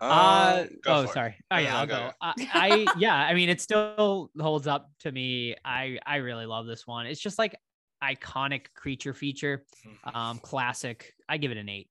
Uh, 0.00 0.64
oh, 0.86 1.02
for 1.04 1.10
it. 1.10 1.12
sorry. 1.14 1.34
Oh 1.50 1.58
yeah, 1.58 1.78
I'll 1.78 1.86
go, 1.86 1.96
go. 1.96 2.10
I, 2.20 2.34
I 2.54 2.86
yeah, 2.98 3.14
I 3.14 3.34
mean, 3.34 3.48
it 3.48 3.60
still 3.60 4.30
holds 4.38 4.66
up 4.68 4.90
to 5.00 5.10
me. 5.10 5.54
I 5.64 5.98
I 6.06 6.16
really 6.16 6.46
love 6.46 6.66
this 6.66 6.86
one. 6.86 7.06
It's 7.06 7.20
just 7.20 7.38
like 7.38 7.56
iconic 8.04 8.66
creature 8.74 9.14
feature, 9.14 9.64
um, 10.12 10.38
classic. 10.38 11.14
I 11.28 11.36
give 11.38 11.50
it 11.50 11.56
an 11.56 11.68
eight. 11.68 11.88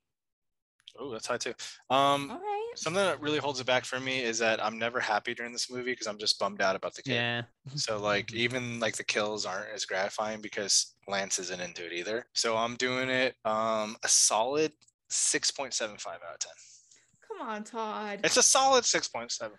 Ooh, 1.01 1.11
that's 1.11 1.27
high 1.27 1.37
too. 1.37 1.53
Um, 1.89 2.29
All 2.29 2.37
right. 2.37 2.73
something 2.75 3.03
that 3.03 3.19
really 3.19 3.39
holds 3.39 3.59
it 3.59 3.65
back 3.65 3.83
for 3.83 3.99
me 3.99 4.21
is 4.21 4.37
that 4.39 4.63
I'm 4.63 4.77
never 4.77 4.99
happy 4.99 5.33
during 5.33 5.51
this 5.51 5.71
movie 5.71 5.91
because 5.91 6.07
I'm 6.07 6.19
just 6.19 6.37
bummed 6.39 6.61
out 6.61 6.75
about 6.75 6.93
the 6.93 7.01
kid. 7.01 7.13
Yeah. 7.13 7.41
So 7.75 7.99
like 7.99 8.33
even 8.33 8.79
like 8.79 8.95
the 8.95 9.03
kills 9.03 9.45
aren't 9.45 9.73
as 9.73 9.85
gratifying 9.85 10.41
because 10.41 10.93
Lance 11.07 11.39
isn't 11.39 11.61
into 11.61 11.85
it 11.85 11.93
either. 11.93 12.27
So 12.33 12.55
I'm 12.55 12.75
doing 12.75 13.09
it 13.09 13.35
um 13.45 13.97
a 14.03 14.07
solid 14.07 14.71
6.75 15.09 16.07
out 16.07 16.21
of 16.33 16.39
10. 16.39 16.51
Come 17.27 17.47
on, 17.47 17.63
Todd. 17.63 18.19
It's 18.23 18.37
a 18.37 18.43
solid 18.43 18.83
6.75. 18.83 19.49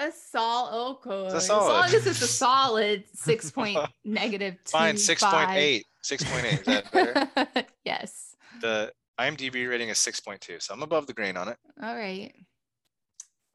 A 0.00 0.12
sol 0.12 0.96
okay. 1.04 1.26
It's 1.26 1.34
a 1.34 1.36
As 1.36 1.48
long 1.48 1.84
as 1.86 2.06
it's 2.06 2.22
a 2.22 2.26
solid 2.26 3.04
six 3.14 3.50
point 3.52 3.78
negative 4.04 4.54
two. 4.64 4.70
Fine, 4.70 4.96
six 4.96 5.22
point 5.24 5.50
eight. 5.50 5.86
Six 6.02 6.22
point 6.24 6.44
eight. 6.44 6.60
Is 6.60 6.64
that 6.66 6.92
better? 6.92 7.64
yes. 7.84 8.36
the 8.60 8.92
IMDb 9.20 9.68
rating 9.68 9.88
is 9.88 9.98
six 9.98 10.20
point 10.20 10.40
two, 10.40 10.60
so 10.60 10.72
I'm 10.72 10.82
above 10.82 11.06
the 11.08 11.14
grain 11.14 11.36
on 11.36 11.48
it. 11.48 11.56
All 11.82 11.96
right. 11.96 12.32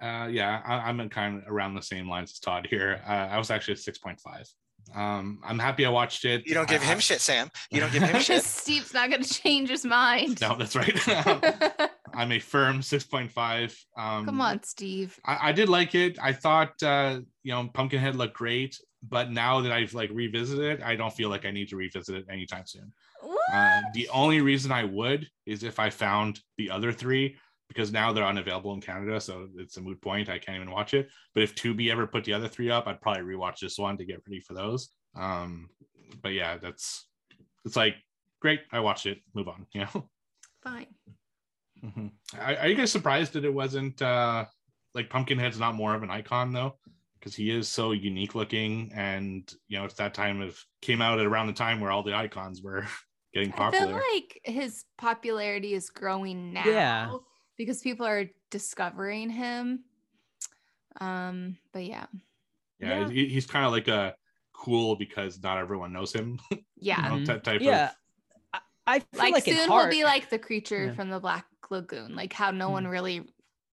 Uh, 0.01 0.27
yeah, 0.27 0.61
I, 0.65 0.89
I'm 0.89 0.99
in 0.99 1.07
kind 1.09 1.37
of 1.37 1.43
around 1.47 1.75
the 1.75 1.81
same 1.81 2.09
lines 2.09 2.31
as 2.31 2.39
Todd 2.39 2.67
here. 2.69 3.01
Uh, 3.07 3.11
I 3.11 3.37
was 3.37 3.49
actually 3.49 3.75
at 3.75 3.79
six 3.79 3.97
point 3.97 4.19
five. 4.19 4.45
Um, 4.93 5.39
I'm 5.45 5.57
happy 5.59 5.85
I 5.85 5.89
watched 5.89 6.25
it. 6.25 6.45
You 6.45 6.53
don't 6.53 6.67
give 6.67 6.81
I- 6.81 6.85
him 6.85 6.97
I- 6.97 6.99
shit, 7.01 7.21
Sam. 7.21 7.49
You 7.71 7.79
don't 7.79 7.93
give 7.93 8.03
him 8.03 8.21
shit. 8.21 8.43
Steve's 8.43 8.93
not 8.93 9.09
gonna 9.09 9.23
change 9.23 9.69
his 9.69 9.85
mind. 9.85 10.41
No, 10.41 10.57
that's 10.57 10.75
right. 10.75 10.93
I'm 12.15 12.31
a 12.31 12.39
firm 12.39 12.81
six 12.81 13.03
point 13.03 13.31
five. 13.31 13.77
Um, 13.97 14.25
Come 14.25 14.41
on, 14.41 14.63
Steve. 14.63 15.19
I, 15.25 15.49
I 15.49 15.51
did 15.51 15.69
like 15.69 15.95
it. 15.95 16.17
I 16.21 16.33
thought 16.33 16.81
uh, 16.83 17.19
you 17.43 17.51
know 17.53 17.69
Pumpkinhead 17.73 18.15
looked 18.15 18.35
great, 18.35 18.79
but 19.07 19.31
now 19.31 19.61
that 19.61 19.71
I've 19.71 19.93
like 19.93 20.09
revisited 20.11 20.79
it, 20.79 20.83
I 20.83 20.95
don't 20.95 21.13
feel 21.13 21.29
like 21.29 21.45
I 21.45 21.51
need 21.51 21.69
to 21.69 21.75
revisit 21.75 22.15
it 22.15 22.25
anytime 22.29 22.65
soon. 22.65 22.91
Uh, 23.53 23.81
the 23.93 24.09
only 24.09 24.41
reason 24.41 24.71
I 24.71 24.83
would 24.83 25.27
is 25.45 25.63
if 25.63 25.79
I 25.79 25.89
found 25.89 26.39
the 26.57 26.69
other 26.69 26.91
three, 26.91 27.37
because 27.67 27.91
now 27.91 28.11
they're 28.11 28.25
unavailable 28.25 28.73
in 28.73 28.81
Canada, 28.81 29.19
so 29.19 29.47
it's 29.57 29.77
a 29.77 29.81
moot 29.81 30.01
point. 30.01 30.29
I 30.29 30.39
can't 30.39 30.57
even 30.57 30.71
watch 30.71 30.93
it. 30.93 31.09
But 31.33 31.43
if 31.43 31.55
Tubi 31.55 31.91
ever 31.91 32.07
put 32.07 32.23
the 32.23 32.33
other 32.33 32.47
three 32.47 32.69
up, 32.69 32.87
I'd 32.87 33.01
probably 33.01 33.23
rewatch 33.23 33.59
this 33.59 33.77
one 33.77 33.97
to 33.97 34.05
get 34.05 34.21
ready 34.27 34.39
for 34.39 34.53
those. 34.53 34.89
Um, 35.15 35.69
but 36.21 36.33
yeah, 36.33 36.57
that's 36.57 37.07
it's 37.65 37.75
like 37.75 37.95
great. 38.41 38.61
I 38.71 38.79
watched 38.79 39.05
it. 39.05 39.19
Move 39.33 39.47
on. 39.47 39.67
You 39.73 39.81
know. 39.81 40.09
Fine. 40.63 40.87
Mhm. 41.83 42.11
Are, 42.39 42.55
are 42.57 42.67
you 42.67 42.75
guys 42.75 42.91
surprised 42.91 43.33
that 43.33 43.45
it 43.45 43.53
wasn't 43.53 44.01
uh 44.01 44.45
like 44.95 45.09
Pumpkinhead's 45.09 45.59
not 45.59 45.75
more 45.75 45.93
of 45.95 46.03
an 46.03 46.09
icon 46.11 46.51
though? 46.53 46.77
Because 47.19 47.35
he 47.35 47.49
is 47.51 47.67
so 47.69 47.91
unique 47.93 48.35
looking, 48.35 48.91
and 48.93 49.51
you 49.67 49.77
know 49.79 49.85
it's 49.85 49.95
that 49.95 50.13
time 50.13 50.41
of 50.41 50.57
came 50.81 51.01
out 51.01 51.19
at 51.19 51.25
around 51.25 51.47
the 51.47 51.53
time 51.53 51.79
where 51.79 51.91
all 51.91 52.03
the 52.03 52.13
icons 52.15 52.61
were 52.61 52.85
getting 53.33 53.51
I 53.53 53.55
feel 53.71 53.71
popular. 53.81 54.01
like 54.13 54.39
his 54.43 54.83
popularity 54.97 55.73
is 55.73 55.89
growing 55.89 56.53
now. 56.53 56.65
Yeah. 56.65 57.13
Because 57.57 57.81
people 57.81 58.05
are 58.05 58.25
discovering 58.51 59.29
him. 59.29 59.83
Um, 60.99 61.57
but 61.71 61.85
yeah. 61.85 62.05
yeah, 62.79 63.01
Yeah. 63.01 63.09
he's 63.09 63.45
kind 63.45 63.65
of 63.65 63.71
like 63.71 63.87
a 63.87 64.15
cool 64.53 64.95
because 64.95 65.41
not 65.41 65.57
everyone 65.57 65.93
knows 65.93 66.13
him. 66.13 66.39
you 66.51 66.57
Yeah. 66.77 67.01
know, 67.09 67.15
Mhm. 67.17 67.43
type 67.43 67.61
Yeah. 67.61 67.85
of 67.89 67.95
I, 68.85 68.95
I 68.95 68.99
feel 68.99 69.19
Like, 69.19 69.33
like, 69.33 69.43
soon 69.45 69.53
it's 69.55 69.69
we'll 69.69 69.89
be 69.89 70.03
like 70.03 70.29
the 70.29 70.39
creature 70.39 70.87
Yeah. 70.87 70.93
from 70.93 71.09
the 71.09 71.19
Black 71.19 71.45
Lagoon, 71.69 72.15
like 72.15 72.33
how 72.33 72.51
no 72.51 72.69
one 72.69 72.87
really 72.87 73.29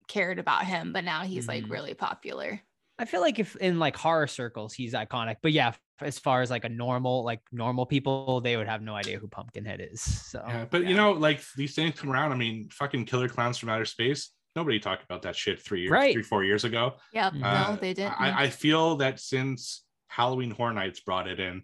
cared 0.09 0.39
about 0.39 0.65
him, 0.65 0.93
but 0.93 1.05
now 1.05 1.23
he's 1.23 1.49
like 1.49 1.65
Mhm. 1.65 1.71
really 1.71 1.95
popular. 1.95 2.61
I 2.99 3.05
feel 3.05 3.21
like 3.21 3.39
if 3.39 3.57
in 3.57 3.79
like 3.79 3.95
horror 3.97 4.27
circles 4.27 4.73
he's 4.73 4.95
iconic, 4.95 5.37
but 5.43 5.53
yeah, 5.53 5.75
as 6.01 6.19
far 6.19 6.41
as 6.43 6.51
like 6.51 6.65
a 6.65 6.69
normal 6.69 7.25
like 7.25 7.41
normal 7.53 7.87
people, 7.87 8.41
they 8.41 8.57
would 8.57 8.67
have 8.69 8.83
no 8.83 8.95
idea 8.95 9.19
who 9.19 9.29
Pumpkinhead 9.29 9.81
is. 9.81 10.01
So 10.01 10.43
yeah, 10.49 10.65
but 10.65 10.87
you 10.87 10.95
know, 10.97 11.13
like 11.13 11.43
these 11.57 11.75
things 11.75 11.99
come 12.01 12.11
around. 12.11 12.33
I 12.33 12.37
mean, 12.37 12.69
fucking 12.71 13.05
Killer 13.05 13.29
Clowns 13.29 13.59
from 13.59 13.69
Outer 13.69 13.85
Space. 13.85 14.31
Nobody 14.55 14.81
talked 14.81 15.05
about 15.05 15.21
that 15.23 15.37
shit 15.37 15.61
three 15.61 15.83
years, 15.83 15.91
Right. 15.91 16.13
three, 16.15 16.23
four 16.23 16.43
years 16.43 16.65
ago. 16.65 16.97
Yeah, 17.13 17.31
Mhm. 17.31 17.41
no, 17.41 17.47
Uh, 17.47 17.77
they 17.77 17.93
didn't. 17.93 18.19
I, 18.19 18.45
I 18.45 18.51
feel 18.51 18.97
that 18.97 19.21
since 19.21 19.85
Halloween 20.09 20.51
Horror 20.51 20.73
Nights 20.73 21.01
brought 21.01 21.29
it 21.29 21.39
in 21.39 21.63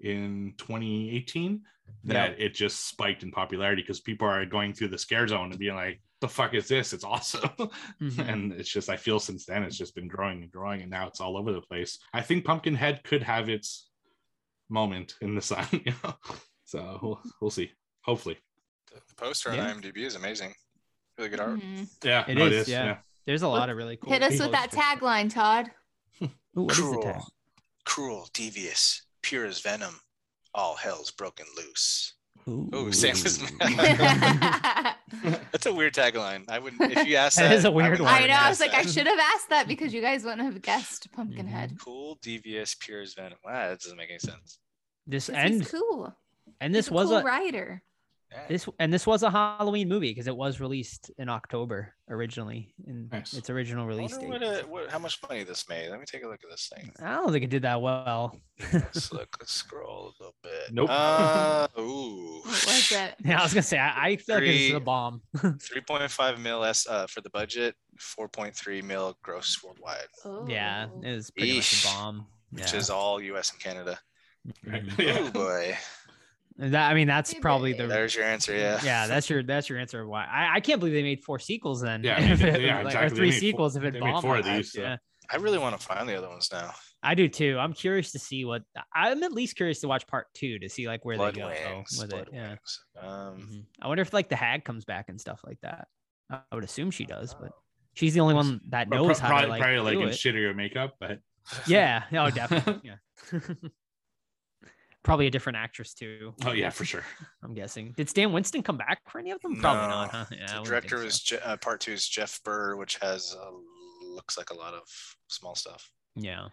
in 0.00 0.54
2018, 0.58 1.62
that 2.04 2.40
it 2.40 2.54
just 2.54 2.86
spiked 2.88 3.22
in 3.22 3.30
popularity 3.30 3.82
because 3.82 4.00
people 4.00 4.26
are 4.28 4.44
going 4.46 4.72
through 4.72 4.88
the 4.88 4.98
scare 4.98 5.26
zone 5.28 5.50
and 5.50 5.58
being 5.58 5.74
like, 5.74 6.00
"The 6.20 6.28
fuck 6.28 6.54
is 6.54 6.68
this? 6.68 6.92
It's 6.92 7.04
awesome!" 7.04 7.50
Mhm. 8.00 8.28
and 8.28 8.52
it's 8.52 8.68
just 8.70 8.88
I 8.88 8.96
feel 8.96 9.20
since 9.20 9.44
then 9.46 9.62
it's 9.62 9.78
just 9.78 9.94
been 9.94 10.08
growing 10.08 10.42
and 10.42 10.50
growing, 10.50 10.82
and 10.82 10.90
now 10.90 11.06
it's 11.06 11.20
all 11.20 11.36
over 11.36 11.52
the 11.52 11.60
place. 11.60 11.98
I 12.12 12.20
think 12.22 12.44
Pumpkinhead 12.44 13.04
could 13.04 13.22
have 13.22 13.48
its 13.48 13.88
moment 14.68 15.14
in 15.20 15.34
the 15.34 15.42
sun, 15.42 15.66
you 15.72 15.92
know. 16.02 16.14
So 16.64 16.98
we'll, 17.02 17.20
we'll 17.40 17.50
see. 17.50 17.70
Hopefully, 18.02 18.38
The 18.92 19.00
poster 19.16 19.50
on 19.50 19.58
IMDb 19.58 19.98
is 19.98 20.14
amazing. 20.16 20.54
Really 21.18 21.30
good 21.30 21.40
art. 21.40 21.60
Mhm. 21.60 21.88
yeah, 22.02 22.24
It 22.26 22.34
no, 22.36 22.46
is, 22.46 22.68
yeah. 22.68 22.98
there's 23.26 23.42
a 23.42 23.48
lot 23.48 23.68
of 23.70 23.76
really 23.76 23.96
cool. 23.96 24.12
Hit 24.12 24.22
us 24.22 24.40
with 24.40 24.52
that 24.52 24.70
tagline, 24.72 25.32
Todd. 25.32 25.70
Ooh, 26.22 26.28
what 26.54 26.72
is 26.72 26.78
the 26.78 26.82
Cruel, 26.84 27.02
tag? 27.02 27.22
cruel, 27.84 28.28
devious, 28.32 29.02
pure 29.22 29.44
as 29.46 29.60
venom. 29.60 30.00
All 30.54 30.76
hell's 30.76 31.10
broken 31.10 31.46
loose. 31.56 32.14
Ooh. 32.48 32.68
Oh, 32.72 32.90
Sam 32.90 33.12
is 33.12 33.38
That's 35.52 35.66
a 35.66 35.72
weird 35.72 35.94
tagline. 35.94 36.44
I 36.48 36.58
wouldn't 36.58 36.90
if 36.92 37.06
you 37.06 37.16
asked 37.16 37.36
That 37.36 37.48
that. 37.50 37.56
is 37.56 37.64
a 37.64 37.70
weird 37.70 37.90
wouldn't 37.90 38.06
one. 38.06 38.14
I 38.22 38.26
know. 38.26 38.34
I 38.34 38.48
was 38.48 38.58
guessed 38.58 38.72
like, 38.72 38.86
I 38.86 38.90
should 38.90 39.06
have 39.06 39.18
asked 39.18 39.48
that 39.50 39.68
because 39.68 39.94
you 39.94 40.00
guys 40.00 40.24
wouldn't 40.24 40.42
have 40.42 40.60
guessed 40.62 41.12
Pumpkinhead. 41.12 41.70
Mm-hmm. 41.70 41.76
Cool, 41.84 42.18
devious, 42.22 42.74
pure 42.74 43.02
as 43.02 43.14
venom. 43.14 43.38
Wow, 43.44 43.68
that 43.68 43.80
doesn't 43.80 43.96
make 43.96 44.10
any 44.10 44.18
sense. 44.18 44.58
This 45.06 45.28
and 45.28 45.54
he's 45.54 45.70
cool. 45.70 46.12
and 46.60 46.74
He's 46.74 46.86
this 46.86 46.90
a 46.90 46.94
was 46.94 47.08
cool 47.10 47.18
a 47.18 47.22
writer. 47.24 47.82
Yeah. 48.32 48.44
this 48.48 48.66
and 48.78 48.92
this 48.92 49.06
was 49.06 49.22
a 49.22 49.30
Halloween 49.30 49.88
movie 49.88 50.10
because 50.10 50.26
it 50.26 50.34
was 50.36 50.58
released 50.58 51.10
in 51.18 51.28
October 51.28 51.92
originally 52.08 52.72
in 52.86 53.08
Nice. 53.12 53.34
its 53.34 53.50
original 53.50 53.86
release 53.86 54.16
date. 54.16 54.28
what, 54.28 54.42
uh, 54.42 54.62
what, 54.62 54.90
how 54.90 54.98
much 54.98 55.18
money 55.28 55.44
this 55.44 55.68
made. 55.68 55.90
Let 55.90 56.00
me 56.00 56.06
take 56.06 56.24
a 56.24 56.28
look 56.28 56.40
at 56.42 56.50
this 56.50 56.70
thing. 56.74 56.90
I 57.02 57.14
don't 57.16 57.30
think 57.32 57.44
it 57.44 57.50
did 57.50 57.62
that 57.62 57.82
well. 57.82 58.34
Let's 58.72 59.12
look. 59.12 59.28
Let's 59.38 59.52
scroll 59.52 60.14
a 60.18 60.22
little 60.22 60.34
bit. 60.42 60.72
Nope. 60.72 60.88
Uh, 60.90 61.68
ooh. 61.78 62.40
What 62.40 62.46
was 62.46 62.92
it? 62.92 63.14
yeah, 63.24 63.40
I 63.40 63.42
was 63.42 63.52
gonna 63.52 63.62
say 63.62 63.78
I, 63.78 64.06
I 64.08 64.16
feel 64.16 64.36
like 64.36 64.44
it's 64.46 64.74
a 64.74 64.80
bomb. 64.80 65.20
3.5 65.36 66.38
mil 66.40 66.64
S 66.64 66.86
uh, 66.88 67.06
for 67.06 67.20
the 67.20 67.30
budget, 67.30 67.74
4.3 68.00 68.82
mil 68.82 69.16
gross 69.22 69.62
worldwide, 69.62 70.06
yeah, 70.48 70.86
Oh. 70.94 71.00
it 71.02 71.14
was 71.14 71.30
pretty 71.30 71.56
much 71.56 71.84
a 71.84 71.88
bomb. 71.88 72.26
Yeah. 72.54 72.62
which 72.64 72.74
is 72.74 72.88
all 72.90 73.20
US 73.20 73.50
and 73.52 73.60
Canada. 73.60 73.98
Right. 74.66 74.84
Mhm. 74.86 74.98
Yeah. 75.04 75.16
Oh 75.20 75.30
boy. 75.30 75.76
That 76.58 76.90
I 76.90 76.94
mean, 76.94 77.06
that's 77.08 77.32
Maybe. 77.32 77.40
probably 77.40 77.72
the 77.72 77.86
There's 77.86 78.14
your 78.14 78.24
answer. 78.24 78.54
Yeah. 78.54 78.80
yeah. 78.84 79.06
That's 79.12 79.28
your 79.30 79.42
that's 79.42 79.68
your 79.68 79.78
answer. 79.78 80.06
Why 80.06 80.24
I, 80.26 80.56
I 80.56 80.60
can't 80.60 80.78
believe 80.80 80.94
they 80.94 81.02
made 81.02 81.22
four 81.24 81.38
sequels 81.38 81.80
then. 81.80 82.02
Yeah, 82.04 82.16
I 82.16 82.20
mean, 82.22 82.30
if 82.32 82.42
it- 82.42 82.60
yeah, 82.62 82.76
like, 82.78 82.86
exactly. 82.86 83.06
Or 83.06 83.10
three 83.16 83.26
made 83.28 83.32
four- 83.34 83.40
sequels 83.40 83.76
if 83.76 83.84
it 83.84 83.92
they 83.94 84.00
made 84.00 84.10
bombed. 84.12 84.22
four 84.22 84.36
of 84.36 84.44
like 84.44 84.52
that. 84.52 84.56
these, 84.58 84.72
so- 84.72 84.80
Yeah, 84.82 84.96
I 85.30 85.36
really 85.36 85.58
want 85.58 85.78
to 85.80 85.84
find 85.86 86.08
the 86.08 86.16
other 86.16 86.28
ones 86.28 86.48
now. 86.52 86.72
I 87.02 87.14
do 87.16 87.26
too. 87.28 87.56
I'm 87.58 87.72
curious 87.72 88.12
to 88.12 88.18
see 88.18 88.44
what 88.44 88.62
I'm 88.94 89.22
at 89.24 89.32
least 89.32 89.56
curious 89.56 89.80
to 89.80 89.88
watch 89.88 90.06
part 90.06 90.26
two 90.34 90.58
to 90.60 90.68
see 90.68 90.86
like 90.86 91.04
where 91.04 91.16
Blood 91.16 91.34
they 91.34 91.40
go 91.40 91.48
Wings. 91.48 91.98
with 91.98 92.10
Blood 92.10 92.28
it. 92.28 92.34
Yeah. 92.34 92.48
Wings. 92.50 92.80
Um, 93.00 93.08
Mhm. 93.50 93.64
I 93.80 93.88
wonder 93.88 94.02
if 94.02 94.12
like 94.12 94.28
the 94.28 94.36
hag 94.36 94.64
comes 94.64 94.84
back 94.84 95.08
and 95.08 95.20
stuff 95.20 95.40
like 95.46 95.58
that. 95.62 95.88
I 96.30 96.40
I 96.50 96.54
would 96.54 96.64
assume 96.64 96.90
she 96.92 97.04
does, 97.06 97.34
but 97.34 97.50
she's 97.94 98.14
the 98.14 98.20
only 98.20 98.34
one 98.34 98.60
that 98.68 98.88
knows 98.88 99.18
pro- 99.18 99.28
how 99.28 99.28
probably, 99.28 99.46
to 99.46 99.50
like, 99.50 99.60
probably 99.62 99.80
like 99.80 99.94
do 99.94 100.02
in 100.02 100.08
it. 100.10 100.12
shittier 100.12 100.54
makeup, 100.54 100.94
but 101.00 101.18
Yeah, 101.66 102.04
no, 102.12 102.30
definitely. 102.30 102.80
Yeah. 103.32 103.38
Probably 105.02 105.26
a 105.26 105.30
different 105.30 105.56
actress 105.58 105.94
too. 105.94 106.32
oh 106.44 106.52
yeah, 106.52 106.70
for 106.70 106.84
sure. 106.84 107.02
I'm 107.42 107.54
guessing. 107.54 107.92
Did 107.96 108.08
Stan 108.08 108.32
Winston 108.32 108.62
come 108.62 108.76
back 108.76 109.00
for 109.08 109.18
any 109.18 109.32
of 109.32 109.40
them? 109.42 109.56
Probably 109.60 109.88
not. 109.88 110.10
Huh? 110.10 110.24
Yeah. 110.30 110.58
The 110.58 110.62
director 110.62 110.96
think 110.98 111.04
was 111.06 111.22
so. 111.22 111.36
Je- 111.36 111.42
uh, 111.42 111.56
part 111.56 111.80
two 111.80 111.92
is 111.92 112.06
Jeff 112.06 112.38
Burr, 112.44 112.76
which 112.76 112.98
has 113.02 113.34
uh, 113.36 113.50
looks 114.14 114.38
like 114.38 114.50
a 114.50 114.54
lot 114.54 114.74
of 114.74 114.82
small 115.28 115.54
stuff. 115.56 115.90
Yeah. 116.14 116.48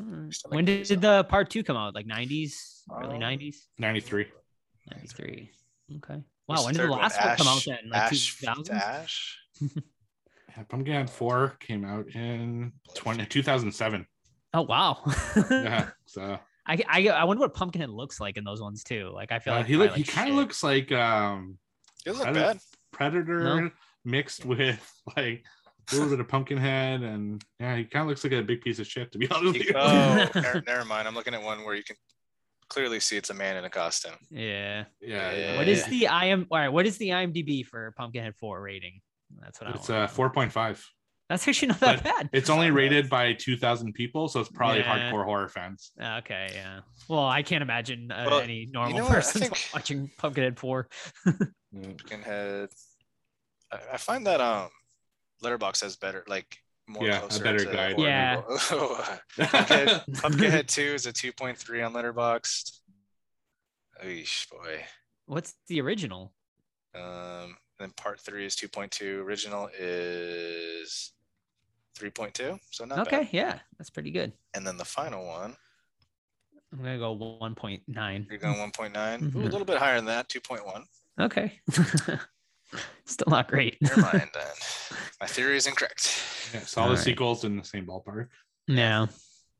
Alright. 0.00 0.34
When 0.48 0.64
did, 0.64 0.86
did 0.86 1.00
the 1.00 1.24
part 1.24 1.50
two 1.50 1.62
come 1.62 1.76
out? 1.76 1.94
Like 1.94 2.06
90s, 2.06 2.52
early 2.92 3.16
Um, 3.16 3.20
90s, 3.22 3.56
93. 3.78 4.26
93. 4.92 5.50
Okay. 5.96 6.22
What's 6.46 6.60
Wow. 6.60 6.66
When 6.66 6.74
did 6.74 6.86
the 6.86 6.90
last 6.92 7.20
one 7.24 7.36
come 7.36 7.48
out 7.48 7.56
Ash- 7.56 7.64
then? 7.66 7.78
Like 7.90 8.02
Ash, 8.12 8.36
2000? 8.40 8.74
Ash. 8.76 9.38
Yeah, 10.56 10.62
Pumpkinhead 10.68 11.10
4 11.10 11.56
came 11.58 11.84
out 11.84 12.06
in 12.14 12.72
20, 12.94 13.26
2007. 13.26 14.06
Oh 14.54 14.62
wow. 14.62 14.98
Yeah, 15.50 15.90
so 16.06 16.38
I, 16.66 16.82
I 16.88 17.08
I 17.08 17.24
wonder 17.24 17.40
what 17.42 17.54
Pumpkinhead 17.54 17.90
looks 17.90 18.20
like 18.20 18.36
in 18.36 18.44
those 18.44 18.60
ones 18.60 18.82
too. 18.82 19.10
Like 19.12 19.32
I 19.32 19.38
feel 19.38 19.52
uh, 19.52 19.58
like 19.58 19.66
he 19.66 19.74
probably 19.74 19.88
look 19.88 19.96
he 19.96 20.04
kind 20.04 20.30
of 20.30 20.36
looks 20.36 20.62
like 20.62 20.90
um 20.92 21.58
It 22.04 22.10
doesn't 22.10 22.24
look 22.24 22.34
Predator, 22.34 22.52
bad. 22.52 22.60
Predator 22.92 23.72
mixed 24.04 24.44
with 24.44 24.80
like 25.16 25.44
a 25.90 25.94
little 25.94 26.08
bit 26.08 26.20
of 26.20 26.28
Pumpkinhead, 26.28 27.02
and 27.02 27.44
yeah, 27.60 27.76
he 27.76 27.84
kind 27.84 28.02
of 28.04 28.08
looks 28.08 28.24
like 28.24 28.32
a 28.32 28.42
big 28.42 28.62
piece 28.62 28.78
of 28.78 28.86
shit 28.86 29.12
to 29.12 29.18
be 29.18 29.30
honest 29.30 29.58
with 29.58 29.66
you. 29.66 29.74
oh, 29.76 30.28
never, 30.34 30.62
never 30.66 30.84
mind. 30.84 31.06
I'm 31.06 31.14
looking 31.14 31.34
at 31.34 31.42
one 31.42 31.64
where 31.64 31.74
you 31.74 31.84
can 31.84 31.96
clearly 32.68 33.00
see 33.00 33.16
it's 33.16 33.30
a 33.30 33.34
man 33.34 33.56
in 33.56 33.64
a 33.64 33.70
costume. 33.70 34.14
Yeah. 34.30 34.84
yeah, 35.00 35.32
Yeah. 35.32 35.56
What 35.58 35.68
is 35.68 35.84
the 35.84 36.06
IM? 36.06 36.46
All 36.50 36.58
right. 36.58 36.70
What 36.70 36.86
is 36.86 36.96
the 36.96 37.10
IMDb 37.10 37.64
for 37.64 37.92
Pumpkinhead 37.98 38.34
Four 38.36 38.62
rating? 38.62 39.00
That's 39.40 39.60
what 39.60 39.70
I 39.70 39.74
It's 39.74 39.88
want. 39.90 40.10
uh 40.10 40.50
4.5. 40.50 40.82
That's 41.34 41.48
actually 41.48 41.66
not 41.68 41.80
that 41.80 42.04
bad. 42.04 42.30
It's 42.32 42.48
only 42.48 42.70
rated 42.70 43.10
by 43.10 43.32
2,000 43.32 43.92
people, 43.92 44.28
so 44.28 44.38
it's 44.38 44.48
probably 44.48 44.78
Yeah. 44.82 45.10
hardcore 45.10 45.24
horror 45.24 45.48
fans. 45.48 45.90
Okay, 46.00 46.48
yeah. 46.54 46.80
Well, 47.08 47.24
I 47.26 47.42
can't 47.42 47.60
imagine 47.60 48.12
uh, 48.12 48.26
Well, 48.30 48.38
any 48.40 48.68
normal 48.70 48.98
know 48.98 49.08
person 49.08 49.40
think- 49.40 49.58
watching 49.74 50.08
Pumpkinhead 50.16 50.60
Four. 50.60 50.86
Pumpkinhead. 51.74 52.68
I, 53.72 53.78
I 53.94 53.96
find 53.96 54.24
that 54.28 54.40
um, 54.40 54.68
Letterboxd 55.42 55.82
has 55.82 55.96
better 55.96 56.22
like 56.28 56.56
more 56.86 57.04
Yeah, 57.04 57.16
a 57.16 57.20
closer 57.22 57.42
better 57.42 57.64
to 57.64 57.72
guide. 57.72 57.98
Yeah. 57.98 58.40
Pumpkinhead, 59.36 60.02
Pumpkinhead 60.22 60.68
Two 60.68 60.82
is 60.94 61.06
a 61.06 61.12
2.3 61.12 61.84
on 61.84 61.92
Letterboxd. 61.94 62.78
Eesh, 64.04 64.48
boy. 64.50 64.84
What's 65.26 65.54
the 65.66 65.80
original? 65.80 66.32
Um, 66.94 67.56
then 67.80 67.90
part 67.96 68.20
three 68.20 68.46
is 68.46 68.54
2.2. 68.54 69.18
Original 69.24 69.68
is 69.76 71.10
3.2. 71.98 72.58
So 72.70 72.84
not 72.84 73.00
Okay, 73.06 73.20
bad. 73.24 73.28
yeah, 73.32 73.58
that's 73.78 73.90
pretty 73.90 74.10
good. 74.10 74.32
And 74.54 74.66
then 74.66 74.76
the 74.76 74.84
final 74.84 75.24
one, 75.26 75.56
I'm 76.72 76.78
gonna 76.78 76.98
go 76.98 77.14
1.9. 77.16 78.26
you're 78.28 78.38
going 78.38 78.56
1.9. 78.58 79.22
Ooh, 79.22 79.30
Mhm. 79.30 79.34
a 79.34 79.38
little 79.38 79.64
bit 79.64 79.78
higher 79.78 79.96
than 79.96 80.06
that, 80.06 80.28
2.1. 80.28 80.84
Okay. 81.20 81.60
Still 83.06 83.26
not 83.28 83.48
great. 83.48 83.80
Never 83.80 84.00
mind 84.00 84.30
then. 84.34 84.46
My 85.20 85.26
theory 85.26 85.56
is 85.56 85.66
incorrect. 85.66 86.50
Yeah, 86.52 86.60
so 86.60 86.80
all 86.80 86.88
the 86.88 86.92
Alright. 86.94 87.04
sequels 87.04 87.44
in 87.44 87.56
the 87.56 87.64
same 87.64 87.86
ballpark. 87.86 88.28
no. 88.68 89.08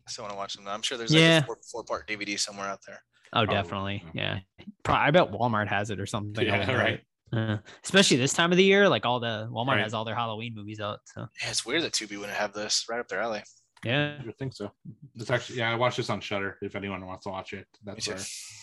I 0.07 0.11
still 0.11 0.25
want 0.25 0.33
to 0.35 0.37
watch 0.37 0.53
them. 0.55 0.69
I'm 0.69 0.83
sure 0.83 0.99
there's 0.99 1.13
like 1.13 1.21
Yeah. 1.21 1.39
a 1.39 1.43
four, 1.45 1.57
four 1.71 1.83
part 1.83 2.07
DVD 2.07 2.39
somewhere 2.39 2.67
out 2.69 2.81
there. 2.87 3.01
Oh, 3.33 3.47
Probably, 3.47 3.55
definitely. 3.55 4.05
yeah. 4.13 4.41
Yeah. 4.59 4.65
I 4.87 5.11
bet 5.13 5.31
Walmart 5.33 5.67
has 5.69 5.89
it 5.91 5.99
or 5.99 6.05
something. 6.07 6.45
Yeah, 6.47 6.71
right. 6.73 7.01
Uh, 7.35 7.59
especially 7.83 8.17
this 8.17 8.33
time 8.33 8.53
of 8.53 8.57
the 8.59 8.65
year, 8.65 8.89
like 8.89 9.05
all 9.05 9.19
the 9.21 9.49
Walmart 9.51 9.69
Right. 9.77 9.81
has 9.83 9.95
all 9.95 10.05
their 10.05 10.15
Halloween 10.15 10.55
movies 10.55 10.81
out. 10.81 11.01
So 11.07 11.27
Yeah, 11.43 11.51
it's 11.51 11.67
weird 11.67 11.83
that 11.83 11.93
Tubi 11.93 12.17
wouldn't 12.19 12.37
have 12.39 12.53
this 12.53 12.87
right 12.89 13.01
up 13.01 13.09
their 13.09 13.21
alley. 13.21 13.43
yeah, 13.85 14.19
I 14.27 14.33
think 14.39 14.53
so. 14.55 14.71
It's 15.17 15.31
actually 15.31 15.59
yeah, 15.59 15.71
I 15.73 15.75
watched 15.75 15.97
this 15.97 16.11
on 16.11 16.21
Shudder. 16.21 16.59
If 16.63 16.77
anyone 16.77 17.05
wants 17.07 17.25
to 17.25 17.31
watch 17.31 17.53
it, 17.53 17.67
that's 17.85 18.05
too. 18.05 18.13
where. 18.13 18.21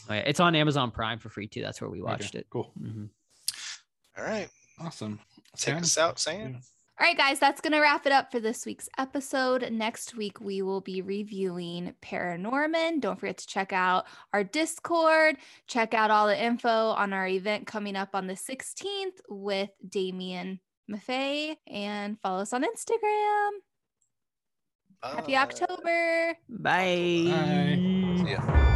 Oh, 0.10 0.14
yeah. 0.14 0.30
it's 0.30 0.40
on 0.40 0.56
Amazon 0.56 0.90
Prime 0.92 1.20
for 1.20 1.30
free 1.30 1.48
too. 1.48 1.62
That's 1.62 1.82
where 1.82 1.90
we 1.90 2.02
okay, 2.02 2.12
watched 2.12 2.36
it. 2.36 2.48
Cool, 2.50 2.72
Mhm. 2.82 3.10
All 4.18 4.24
right. 4.24 4.50
awesome. 4.80 5.20
Take 5.58 5.74
Sam? 5.76 5.78
us 5.84 5.98
out, 5.98 6.20
Sam. 6.20 6.62
All 7.02 7.08
right, 7.08 7.18
guys, 7.18 7.40
that's 7.40 7.62
going 7.62 7.74
to 7.74 7.80
wrap 7.80 8.06
it 8.06 8.12
up 8.12 8.32
for 8.32 8.40
this 8.40 8.64
week's 8.64 8.88
episode. 9.00 9.68
Next 9.72 10.16
week, 10.16 10.40
we 10.40 10.62
will 10.62 10.82
be 10.82 11.02
reviewing 11.02 11.96
Paranorman. 12.00 13.02
Don't 13.02 13.20
forget 13.20 13.40
to 13.40 13.48
check 13.48 13.74
out 13.74 14.06
our 14.34 14.44
Discord, 14.44 15.38
check 15.66 15.96
out 15.96 16.12
all 16.12 16.28
the 16.28 16.40
info 16.40 16.70
on 16.70 17.12
our 17.12 17.28
event 17.28 17.66
coming 17.66 17.96
up 17.96 18.10
on 18.14 18.28
the 18.28 18.36
16th 18.36 19.20
with 19.30 19.72
Damian 19.90 20.60
Maffei, 20.92 21.56
and 21.66 22.20
follow 22.22 22.44
us 22.44 22.54
on 22.54 22.64
Instagram. 22.64 23.50
Happy 25.02 25.36
October. 25.36 26.38
Bye. 26.50 27.26
Bye. 27.32 28.68